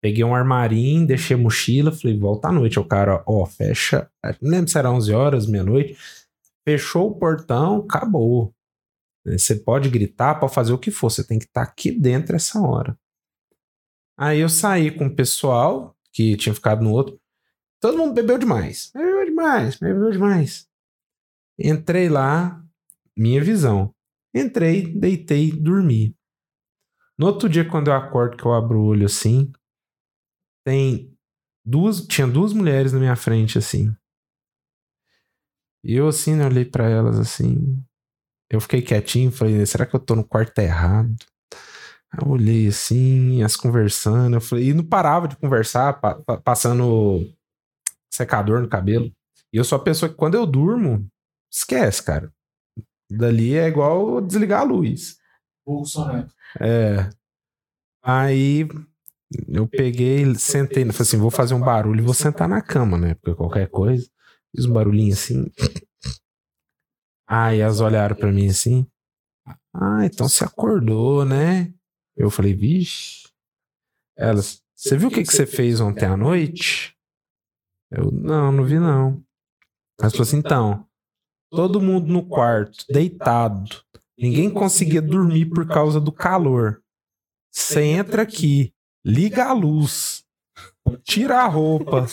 peguei 0.00 0.24
um 0.24 0.34
armarinho, 0.34 1.06
deixei 1.06 1.36
mochila, 1.36 1.92
falei, 1.92 2.18
volta 2.18 2.48
à 2.48 2.52
noite. 2.52 2.78
O 2.78 2.84
cara, 2.84 3.22
ó, 3.26 3.44
fecha. 3.46 4.10
Não 4.40 4.50
lembro 4.50 4.70
se 4.70 4.78
era 4.78 4.90
11 4.90 5.12
horas, 5.12 5.46
meia-noite. 5.46 5.96
Fechou 6.66 7.10
o 7.10 7.14
portão, 7.18 7.86
acabou. 7.88 8.54
Você 9.24 9.56
pode 9.56 9.88
gritar, 9.90 10.36
pode 10.36 10.54
fazer 10.54 10.72
o 10.72 10.78
que 10.78 10.90
for, 10.90 11.10
você 11.10 11.26
tem 11.26 11.38
que 11.38 11.44
estar 11.44 11.62
aqui 11.62 11.90
dentro 11.90 12.36
essa 12.36 12.60
hora. 12.60 12.98
Aí 14.16 14.40
eu 14.40 14.48
saí 14.48 14.90
com 14.90 15.06
o 15.06 15.14
pessoal 15.14 15.96
que 16.12 16.36
tinha 16.36 16.54
ficado 16.54 16.82
no 16.82 16.90
outro. 16.90 17.20
Todo 17.80 17.98
mundo 17.98 18.14
bebeu 18.14 18.38
demais. 18.38 18.90
Bebeu 18.94 19.24
demais, 19.24 19.76
bebeu 19.76 20.10
demais. 20.10 20.66
Entrei 21.58 22.08
lá, 22.08 22.62
minha 23.16 23.42
visão. 23.42 23.94
Entrei, 24.34 24.86
deitei, 24.86 25.52
dormi. 25.52 26.16
No 27.16 27.26
outro 27.26 27.48
dia, 27.48 27.68
quando 27.68 27.88
eu 27.88 27.94
acordo, 27.94 28.36
que 28.36 28.44
eu 28.44 28.52
abro 28.52 28.78
o 28.78 28.86
olho 28.86 29.06
assim, 29.06 29.50
tem 30.68 31.10
duas, 31.64 32.06
tinha 32.06 32.26
duas 32.26 32.52
mulheres 32.52 32.92
na 32.92 32.98
minha 32.98 33.16
frente 33.16 33.56
assim. 33.56 33.90
E 35.82 35.94
eu 35.94 36.08
assim, 36.08 36.34
né, 36.34 36.44
olhei 36.44 36.64
pra 36.64 36.88
elas 36.88 37.18
assim. 37.18 37.82
Eu 38.50 38.60
fiquei 38.60 38.82
quietinho, 38.82 39.32
falei, 39.32 39.64
será 39.66 39.86
que 39.86 39.94
eu 39.94 40.00
tô 40.00 40.14
no 40.16 40.24
quarto 40.26 40.58
errado? 40.58 41.14
Eu 42.20 42.28
olhei 42.30 42.68
assim, 42.68 43.42
as 43.42 43.56
conversando, 43.56 44.36
eu 44.36 44.40
falei, 44.40 44.70
e 44.70 44.74
não 44.74 44.84
parava 44.84 45.28
de 45.28 45.36
conversar, 45.36 46.00
pa- 46.00 46.14
pa- 46.22 46.38
passando 46.40 47.20
secador 48.12 48.60
no 48.60 48.68
cabelo. 48.68 49.12
E 49.52 49.56
eu 49.58 49.64
sou 49.64 49.76
a 49.78 49.82
pessoa 49.84 50.08
que 50.10 50.16
quando 50.16 50.34
eu 50.34 50.46
durmo, 50.46 51.06
esquece, 51.52 52.02
cara. 52.02 52.32
Dali 53.10 53.54
é 53.54 53.68
igual 53.68 54.20
desligar 54.20 54.60
a 54.62 54.64
luz. 54.64 55.18
Pouco 55.64 55.86
soneto. 55.86 56.34
É. 56.60 57.08
Aí 58.02 58.68
eu 59.48 59.68
peguei, 59.68 60.34
sentei, 60.36 60.84
falei 60.84 61.02
assim, 61.02 61.18
vou 61.18 61.30
fazer 61.30 61.54
um 61.54 61.60
barulho 61.60 62.04
vou 62.04 62.14
sentar 62.14 62.48
na 62.48 62.62
cama, 62.62 62.96
né? 62.96 63.14
Porque 63.14 63.34
qualquer 63.34 63.68
coisa. 63.68 64.08
Fiz 64.54 64.64
um 64.64 64.72
barulhinho 64.72 65.12
assim. 65.12 65.50
Aí 67.28 67.60
elas 67.60 67.80
olharam 67.80 68.16
pra 68.16 68.32
mim 68.32 68.48
assim. 68.48 68.86
Ah, 69.74 70.04
então 70.04 70.28
você 70.28 70.44
acordou, 70.44 71.24
né? 71.24 71.72
Eu 72.16 72.30
falei, 72.30 72.54
vixe. 72.54 73.28
Elas, 74.16 74.62
você 74.74 74.96
viu 74.96 75.08
o 75.08 75.10
que, 75.10 75.22
que 75.22 75.32
você 75.32 75.46
fez 75.46 75.80
ontem 75.80 76.06
à 76.06 76.16
noite? 76.16 76.96
Eu, 77.90 78.10
não, 78.10 78.50
não 78.50 78.64
vi 78.64 78.78
não. 78.78 79.22
Elas 80.00 80.12
falaram 80.12 80.22
assim, 80.22 80.38
então, 80.38 80.88
todo 81.50 81.80
mundo 81.80 82.06
no 82.12 82.26
quarto, 82.26 82.84
deitado. 82.88 83.82
Ninguém 84.18 84.50
conseguia 84.50 85.00
dormir 85.00 85.46
por 85.46 85.66
causa 85.66 86.00
do 86.00 86.10
calor. 86.10 86.82
Você 87.52 87.82
entra 87.82 88.22
aqui, 88.22 88.74
liga 89.08 89.46
a 89.46 89.52
luz, 89.54 90.22
tira 91.02 91.38
a 91.38 91.46
roupa, 91.46 92.04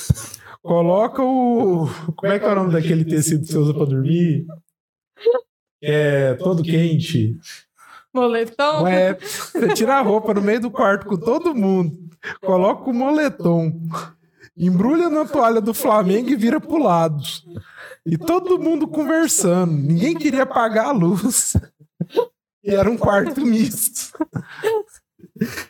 coloca 0.64 1.22
o. 1.22 1.90
Como 2.16 2.32
é 2.32 2.40
que 2.40 2.46
é 2.46 2.48
o 2.48 2.56
nome 2.56 2.72
daquele 2.72 3.04
tecido 3.04 3.46
que 3.46 3.52
você 3.52 3.58
usa 3.58 3.74
pra 3.74 3.84
dormir? 3.84 4.48
É 5.84 6.36
todo 6.36 6.64
quente. 6.64 7.38
Moletom? 8.14 8.84
Ué, 8.84 9.14
você 9.20 9.74
tira 9.74 9.96
a 9.96 10.02
roupa 10.02 10.34
no 10.34 10.42
meio 10.42 10.62
do 10.62 10.72
quarto 10.72 11.06
com 11.06 11.18
todo 11.18 11.54
mundo, 11.54 11.98
coloca 12.42 12.90
o 12.90 12.94
moletom, 12.94 13.74
embrulha 14.56 15.10
na 15.10 15.26
toalha 15.26 15.60
do 15.60 15.74
Flamengo 15.74 16.30
e 16.30 16.36
vira 16.38 16.62
pro 16.62 16.78
lado. 16.78 17.22
E 18.06 18.18
todo 18.18 18.58
mundo 18.58 18.88
conversando. 18.88 19.74
Ninguém 19.74 20.16
queria 20.16 20.44
apagar 20.44 20.86
a 20.86 20.92
luz. 20.92 21.58
E 22.64 22.74
era 22.74 22.90
um 22.90 22.98
quarto 22.98 23.42
misto. 23.42 24.14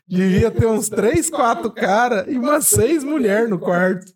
Devia 0.07 0.51
ter 0.51 0.67
uns 0.67 0.89
três, 0.89 1.29
quatro 1.29 1.71
caras 1.71 2.25
e 2.27 2.37
umas 2.37 2.67
seis 2.67 3.03
mulheres 3.03 3.49
no 3.49 3.59
quarto. 3.59 4.13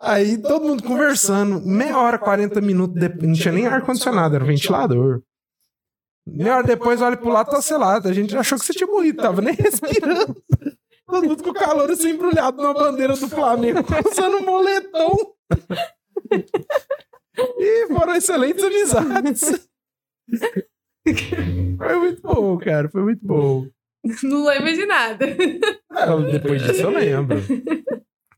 Aí 0.00 0.38
todo 0.38 0.66
mundo 0.66 0.82
conversando. 0.82 1.60
Meia 1.60 1.98
hora, 1.98 2.18
40 2.18 2.60
minutos 2.60 3.00
depois. 3.00 3.26
Não 3.26 3.34
tinha 3.34 3.52
nem 3.52 3.66
ar-condicionado, 3.66 4.36
era 4.36 4.44
ventilador. 4.44 5.22
Meia 6.26 6.56
hora 6.56 6.66
depois, 6.66 7.02
olha 7.02 7.16
pro 7.16 7.30
lado, 7.30 7.50
tá 7.50 7.60
selado. 7.60 8.08
A 8.08 8.12
gente 8.12 8.36
achou 8.36 8.58
que 8.58 8.64
você 8.64 8.72
tinha 8.72 8.86
morrido, 8.86 9.22
tava 9.22 9.40
nem 9.42 9.54
respirando. 9.56 10.36
Todo 11.06 11.28
mundo 11.28 11.42
com 11.42 11.52
calor 11.52 11.90
assim, 11.90 12.10
embrulhado 12.10 12.62
na 12.62 12.72
bandeira 12.72 13.14
do 13.14 13.28
Flamengo, 13.28 13.80
usando 14.10 14.38
um 14.38 14.44
moletom. 14.44 15.34
E 17.58 17.86
foram 17.88 18.14
excelentes 18.14 18.64
amizades. 18.64 19.68
Foi 21.76 21.96
muito 21.98 22.22
bom, 22.22 22.58
cara. 22.58 22.88
Foi 22.88 23.02
muito 23.02 23.26
bom. 23.26 23.66
Não 24.22 24.44
lembro 24.46 24.72
de 24.74 24.86
nada. 24.86 25.26
Ah, 25.90 26.16
Depois 26.16 26.62
disso 26.62 26.82
eu 26.82 26.90
lembro. 26.90 27.38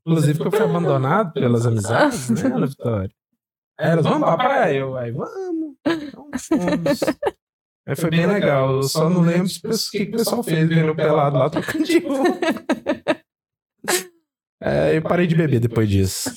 Inclusive 0.06 0.38
que 0.38 0.46
eu 0.46 0.50
fui 0.50 0.60
abandonado 0.62 1.32
pelas 1.32 1.66
amizades, 1.66 2.30
né, 2.30 2.42
Ana 2.46 2.66
Vitória? 2.66 3.10
Aí 3.78 3.90
Elas, 3.90 4.04
vamos 4.06 4.20
pra 4.28 4.36
praia? 4.36 4.78
Eu, 4.78 4.96
aí, 4.96 5.10
vamos. 5.10 5.74
Então 5.86 6.30
fomos. 6.38 7.00
Aí 7.88 7.96
foi 7.96 8.10
bem 8.10 8.26
legal. 8.26 8.76
Eu 8.76 8.82
só 8.84 9.10
não 9.10 9.20
lembro 9.22 9.46
o 9.48 9.90
que 9.90 10.06
que 10.06 10.14
o 10.14 10.18
pessoal 10.18 10.42
fez 10.42 10.68
vendo 10.68 10.92
o 10.92 10.96
pelado 10.96 11.36
lá 11.38 11.50
trocando 11.50 11.84
de 11.84 11.98
roupa. 11.98 12.38
É, 14.62 14.96
eu 14.96 15.02
parei 15.02 15.26
de 15.26 15.34
beber 15.34 15.60
depois 15.60 15.88
disso. 15.88 16.30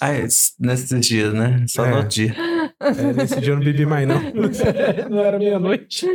Ah, 0.00 0.12
é, 0.12 0.22
nesses 0.60 1.06
dias, 1.06 1.32
né? 1.32 1.64
Só 1.68 1.86
É. 1.86 1.90
no 2.02 2.08
dia. 2.08 2.34
É, 2.80 3.12
nesse 3.14 3.40
dia 3.40 3.52
eu 3.52 3.56
não 3.56 3.64
bebi 3.64 3.86
mais, 3.86 4.06
não. 4.06 4.20
não 5.10 5.20
era 5.20 5.38
meia-noite. 5.38 6.06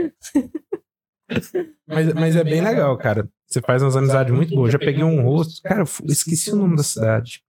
Mas, 1.87 2.13
mas 2.13 2.35
é 2.35 2.43
bem 2.43 2.61
legal, 2.61 2.97
cara. 2.97 3.27
Você 3.47 3.61
faz 3.61 3.81
umas 3.81 3.95
amizades 3.95 4.33
muito 4.33 4.53
boas. 4.55 4.71
Já 4.71 4.79
peguei 4.79 5.03
um 5.03 5.21
rosto. 5.23 5.61
Cara, 5.63 5.83
esqueci 6.05 6.51
o 6.51 6.55
nome 6.55 6.75
da 6.75 6.83
cidade. 6.83 7.43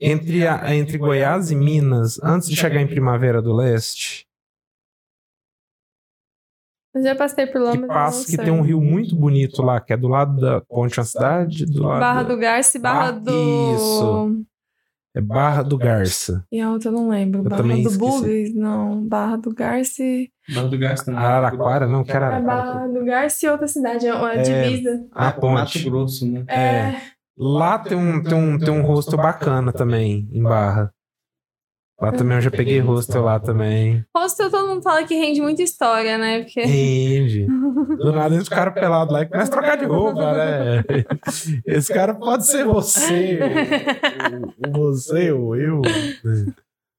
Entre, 0.00 0.46
a- 0.46 0.74
entre 0.74 0.96
Goiás 0.98 1.50
e 1.50 1.56
Minas, 1.56 2.20
antes 2.22 2.48
de 2.48 2.54
chegar 2.56 2.80
em 2.80 2.86
Primavera 2.86 3.42
do 3.42 3.52
Leste, 3.54 4.26
Eu 6.94 7.02
já 7.02 7.14
passei 7.14 7.46
por 7.46 7.60
lá, 7.60 7.72
que, 7.72 7.78
mas 7.78 7.88
eu 7.88 7.94
passa, 7.94 8.26
que 8.30 8.36
tem 8.36 8.50
um 8.52 8.62
rio 8.62 8.80
muito 8.80 9.14
bonito 9.14 9.62
lá, 9.62 9.80
que 9.80 9.92
é 9.92 9.96
do 9.96 10.08
lado 10.08 10.40
da 10.40 10.60
Ponte 10.62 10.98
uma 10.98 11.04
cidade, 11.04 11.64
do 11.66 11.82
lado 11.84 12.00
Barra 12.00 12.22
da- 12.22 12.28
do 12.34 12.36
Garça 12.40 12.76
e 12.78 12.80
Barra 12.80 13.12
Ba- 13.12 13.18
do. 13.18 13.74
Isso. 13.74 14.44
É 15.14 15.20
Barra 15.20 15.62
do 15.62 15.76
Garça. 15.78 16.44
E 16.50 16.60
a 16.60 16.70
outra 16.70 16.88
eu 16.88 16.92
não 16.92 17.08
lembro. 17.08 17.40
Eu 17.40 17.44
Barra 17.44 17.56
também 17.62 17.82
do. 17.82 17.90
Bugres? 17.98 18.54
Não. 18.54 19.04
Barra 19.06 19.36
do 19.36 19.54
Garça 19.54 20.02
e. 20.02 20.30
Barra 20.54 20.68
do 20.68 20.78
Gás 20.78 21.02
também. 21.02 21.20
Araraquara, 21.20 21.86
não, 21.86 22.04
que 22.04 22.12
É 22.12 22.16
Araraquara. 22.16 22.62
Barra 22.72 22.86
do 22.88 23.04
Garça 23.04 23.46
e 23.46 23.48
outra 23.48 23.66
cidade. 23.68 24.06
É 24.06 24.14
uma 24.14 24.32
É. 24.34 24.42
divisa. 24.42 25.06
A 25.12 25.24
Mato 25.24 25.40
ponte. 25.40 25.90
Grosso, 25.90 26.26
né? 26.30 26.44
É. 26.48 26.94
Lá 27.36 27.78
tem 27.78 27.96
um, 27.96 28.22
tem 28.22 28.34
um, 28.34 28.58
tem 28.58 28.70
um 28.74 28.82
hostel 28.82 29.18
bacana 29.18 29.72
também, 29.72 30.28
em 30.32 30.42
Barra. 30.42 30.92
Lá 32.00 32.12
também 32.12 32.36
eu 32.36 32.40
já 32.40 32.50
peguei 32.50 32.78
hostel 32.78 33.22
lá 33.24 33.40
também. 33.40 34.04
Hostel 34.16 34.48
todo 34.50 34.68
mundo 34.68 34.82
fala 34.82 35.02
que 35.04 35.14
rende 35.16 35.40
muita 35.40 35.62
história, 35.62 36.16
né? 36.16 36.42
Porque. 36.44 36.60
Rende. 36.62 37.46
Do 37.98 38.12
nada 38.12 38.36
os 38.36 38.48
caras 38.48 38.72
pelados 38.74 39.12
lá 39.12 39.22
e 39.22 39.26
começa 39.26 39.50
a 39.50 39.52
trocar 39.52 39.76
de 39.76 39.84
roupa, 39.84 40.32
né? 40.32 40.84
Esse 41.66 41.92
cara 41.92 42.14
pode 42.14 42.46
ser 42.46 42.64
você, 42.64 43.40
ou 44.72 44.90
você 44.92 45.32
ou 45.32 45.56
eu. 45.56 45.80
né? 45.80 46.52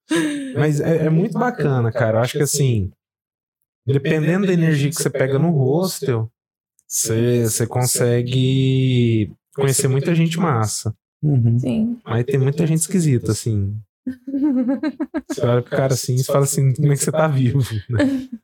Mas 0.57 0.81
é, 0.81 1.05
é 1.05 1.09
muito 1.09 1.38
bacana, 1.39 1.91
cara. 1.91 2.17
Eu 2.17 2.21
acho 2.21 2.34
que 2.38 2.43
assim, 2.43 2.91
dependendo 3.94 4.48
da 4.48 4.53
energia 4.53 4.90
que 4.90 4.95
você 4.95 5.10
pega 5.10 5.38
no 5.40 5.52
hostel, 5.52 6.32
você, 6.88 7.44
você 7.44 7.68
consegue 7.68 9.32
conhecer 9.56 9.88
muita 9.88 10.16
gente 10.16 10.40
massa. 10.40 10.95
Uhum. 11.22 11.60
Sim. 11.60 11.99
Mas 12.03 12.26
tem 12.26 12.40
muita 12.40 12.66
gente 12.66 12.80
esquisita, 12.80 13.32
assim. 13.32 13.78
Você 15.30 15.45
olha 15.45 15.61
pro 15.61 15.78
cara 15.78 15.94
assim 15.94 16.16
e 16.16 16.24
fala 16.24 16.45
assim, 16.45 16.74
como 16.74 16.91
é 16.91 16.95
que 16.95 17.03
você 17.03 17.11
tá 17.11 17.28
vivo? 17.28 17.60
né? 17.90 17.99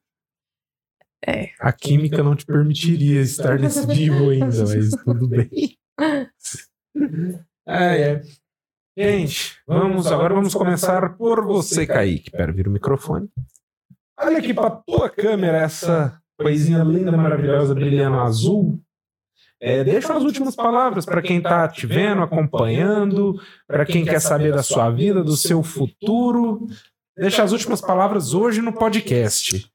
É. 1.27 1.49
A 1.59 1.71
química 1.71 2.21
não 2.21 2.35
te 2.35 2.45
permitiria 2.45 3.19
estar 3.19 3.57
nesse 3.57 3.83
vivo 3.87 4.29
ainda, 4.29 4.63
mas 4.63 4.91
tudo 5.03 5.27
bem. 5.27 5.49
É, 7.67 8.01
é. 8.01 8.21
Gente, 8.95 9.59
vamos 9.65 10.05
agora 10.05 10.35
vamos 10.35 10.53
começar 10.53 11.17
por 11.17 11.43
você, 11.43 11.87
Kaique. 11.87 12.29
Pera, 12.29 12.53
vira 12.53 12.69
o 12.69 12.71
microfone. 12.71 13.27
Olha 14.19 14.37
aqui 14.37 14.53
pra 14.53 14.69
tua 14.69 15.09
câmera 15.09 15.57
essa 15.57 16.21
coisinha 16.39 16.83
linda, 16.83 17.11
maravilhosa, 17.11 17.75
brilhando 17.75 18.19
azul. 18.19 18.79
É, 19.61 19.83
deixa 19.83 20.13
as 20.13 20.23
últimas 20.23 20.55
palavras 20.55 21.05
para 21.05 21.21
quem 21.21 21.41
tá 21.41 21.67
te 21.67 21.87
vendo, 21.87 22.21
acompanhando, 22.21 23.41
para 23.67 23.85
quem 23.85 24.05
quer 24.05 24.19
saber 24.19 24.53
da 24.53 24.63
sua 24.63 24.89
vida, 24.89 25.23
do 25.23 25.35
seu 25.35 25.63
futuro. 25.63 26.67
Deixa 27.17 27.43
as 27.43 27.51
últimas 27.51 27.81
palavras 27.81 28.33
hoje 28.33 28.61
no 28.61 28.73
podcast. 28.73 29.71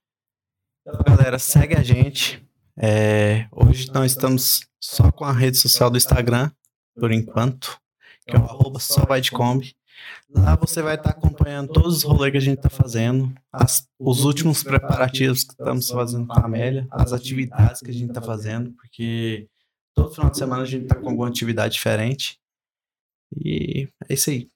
Então, 0.87 1.03
galera, 1.05 1.39
segue 1.39 1.75
a 1.75 1.83
gente. 1.83 2.47
É, 2.79 3.47
hoje 3.53 3.91
nós 3.93 4.12
estamos 4.12 4.67
só 4.81 5.11
com 5.11 5.25
a 5.25 5.33
rede 5.33 5.59
social 5.59 5.91
do 5.91 5.99
Instagram, 5.99 6.51
por 6.99 7.12
enquanto, 7.12 7.79
que 8.27 8.37
é 8.37 8.39
o 8.39 8.45
arroba 8.45 8.79
só 8.79 9.05
vai 9.05 9.21
de 9.21 9.31
Kombi. 9.31 9.75
Lá 10.33 10.55
você 10.57 10.81
vai 10.83 10.95
estar 10.95 11.11
acompanhando 11.11 11.73
todos 11.73 11.97
os 11.99 12.03
rolês 12.05 12.31
que 12.33 12.39
a 12.39 12.41
gente 12.41 12.59
está 12.59 12.71
fazendo, 12.71 13.33
as- 13.53 13.87
os 13.99 14.25
últimos 14.25 14.63
preparativos 14.63 15.43
que 15.45 15.51
estamos 15.53 15.89
fazendo 15.91 16.27
com 16.27 16.39
a 16.39 16.45
Amélia, 16.45 16.87
as 16.91 17.13
atividades 17.13 17.81
que 17.81 17.91
a 17.91 17.93
gente 17.95 18.09
está 18.11 18.23
fazendo, 18.23 18.73
porque 18.73 19.49
todo 19.95 20.15
final 20.15 20.31
de 20.31 20.39
semana 20.39 20.63
a 20.63 20.67
gente 20.67 20.85
está 20.85 20.95
com 20.95 21.09
alguma 21.09 21.29
atividade 21.29 21.75
diferente. 21.75 22.39
E 23.37 23.89
é 24.09 24.15
isso 24.15 24.31
aí. 24.31 24.49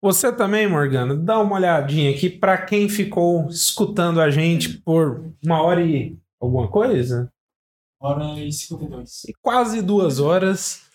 Você 0.00 0.32
também, 0.32 0.68
Morgana, 0.68 1.16
dá 1.16 1.40
uma 1.40 1.56
olhadinha 1.56 2.10
aqui 2.12 2.30
para 2.30 2.56
quem 2.64 2.88
ficou 2.88 3.48
escutando 3.48 4.20
a 4.20 4.30
gente 4.30 4.78
por 4.78 5.32
uma 5.44 5.60
hora 5.60 5.84
e 5.84 6.16
alguma 6.40 6.68
coisa, 6.68 7.32
Hora 8.00 8.38
e 8.38 8.52
52. 8.52 9.24
e 9.24 9.32
quase 9.42 9.82
duas 9.82 10.20
horas. 10.20 10.87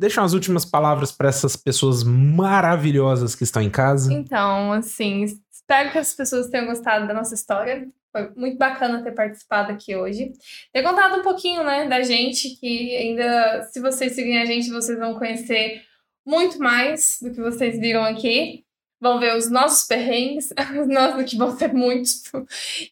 Deixa 0.00 0.22
umas 0.22 0.32
últimas 0.32 0.64
palavras 0.64 1.12
para 1.12 1.28
essas 1.28 1.56
pessoas 1.56 2.02
maravilhosas 2.02 3.34
que 3.34 3.44
estão 3.44 3.60
em 3.60 3.68
casa. 3.68 4.10
Então, 4.10 4.72
assim, 4.72 5.24
espero 5.52 5.92
que 5.92 5.98
as 5.98 6.14
pessoas 6.14 6.48
tenham 6.48 6.68
gostado 6.68 7.06
da 7.06 7.12
nossa 7.12 7.34
história. 7.34 7.86
Foi 8.10 8.30
muito 8.34 8.56
bacana 8.56 9.02
ter 9.02 9.12
participado 9.12 9.70
aqui 9.70 9.94
hoje. 9.94 10.32
Ter 10.72 10.82
contado 10.82 11.20
um 11.20 11.22
pouquinho, 11.22 11.62
né, 11.62 11.86
da 11.86 12.02
gente, 12.02 12.58
que 12.58 12.96
ainda, 12.96 13.68
se 13.70 13.78
vocês 13.78 14.14
seguirem 14.14 14.40
a 14.40 14.46
gente, 14.46 14.70
vocês 14.70 14.98
vão 14.98 15.18
conhecer 15.18 15.82
muito 16.26 16.58
mais 16.58 17.18
do 17.20 17.30
que 17.30 17.40
vocês 17.42 17.78
viram 17.78 18.02
aqui. 18.02 18.64
Vão 18.98 19.20
ver 19.20 19.36
os 19.36 19.50
nossos 19.50 19.86
perrengues, 19.86 20.48
os 20.80 20.88
nossos 20.88 21.24
que 21.24 21.36
vão 21.36 21.54
ser 21.58 21.74
muitos, 21.74 22.22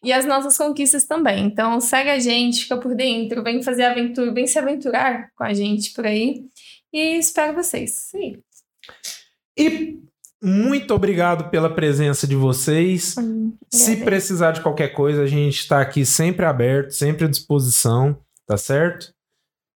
e 0.03 0.13
as 0.13 0.25
nossas 0.25 0.55
conquistas 0.55 1.05
também. 1.05 1.45
Então, 1.45 1.81
segue 1.81 2.11
a 2.11 2.19
gente, 2.19 2.63
fica 2.63 2.77
por 2.77 2.93
dentro, 2.93 3.41
vem 3.41 3.63
fazer 3.63 3.85
aventura, 3.85 4.31
vem 4.31 4.45
se 4.45 4.59
aventurar 4.59 5.31
com 5.35 5.43
a 5.43 5.55
gente 5.55 5.91
por 5.91 6.05
aí. 6.05 6.45
E 6.93 7.17
espero 7.17 7.53
vocês. 7.53 7.95
Sim. 8.09 8.41
E 9.57 9.99
muito 10.41 10.93
obrigado 10.93 11.49
pela 11.49 11.73
presença 11.73 12.25
de 12.25 12.35
vocês. 12.35 13.15
Se 13.69 13.97
precisar 13.97 14.51
de 14.51 14.61
qualquer 14.61 14.89
coisa, 14.89 15.23
a 15.23 15.27
gente 15.27 15.59
está 15.59 15.81
aqui 15.81 16.05
sempre 16.05 16.45
aberto, 16.45 16.91
sempre 16.91 17.25
à 17.25 17.27
disposição, 17.27 18.17
tá 18.47 18.55
certo? 18.57 19.13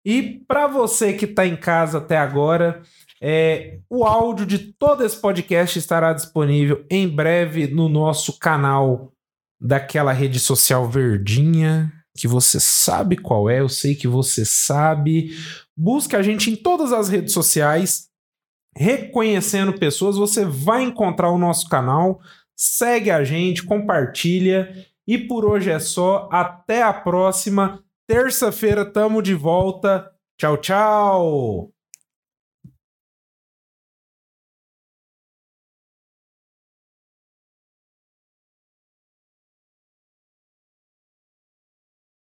E 0.05 0.43
para 0.47 0.67
você 0.67 1.13
que 1.13 1.25
está 1.25 1.45
em 1.45 1.55
casa 1.55 1.97
até 1.97 2.17
agora, 2.17 2.81
é, 3.21 3.79
o 3.89 4.03
áudio 4.03 4.45
de 4.45 4.57
todo 4.57 5.03
esse 5.03 5.17
podcast 5.17 5.77
estará 5.77 6.13
disponível 6.13 6.85
em 6.89 7.07
breve 7.07 7.67
no 7.67 7.87
nosso 7.87 8.39
canal 8.39 9.11
daquela 9.59 10.11
rede 10.11 10.39
social 10.39 10.87
verdinha, 10.89 11.93
que 12.17 12.27
você 12.27 12.59
sabe 12.59 13.15
qual 13.15 13.47
é, 13.47 13.61
eu 13.61 13.69
sei 13.69 13.93
que 13.93 14.07
você 14.07 14.43
sabe. 14.43 15.31
Busque 15.83 16.15
a 16.15 16.21
gente 16.21 16.51
em 16.51 16.55
todas 16.55 16.93
as 16.93 17.09
redes 17.09 17.33
sociais, 17.33 18.07
reconhecendo 18.77 19.79
pessoas, 19.79 20.15
você 20.15 20.45
vai 20.45 20.83
encontrar 20.83 21.31
o 21.31 21.39
nosso 21.39 21.67
canal. 21.67 22.21
Segue 22.55 23.09
a 23.09 23.23
gente, 23.23 23.63
compartilha. 23.63 24.71
E 25.07 25.17
por 25.17 25.43
hoje 25.43 25.71
é 25.71 25.79
só. 25.79 26.29
Até 26.31 26.83
a 26.83 26.93
próxima. 26.93 27.83
Terça-feira 28.07 28.85
tamo 28.85 29.23
de 29.23 29.33
volta. 29.33 30.07
Tchau, 30.37 30.57
tchau. 30.57 31.70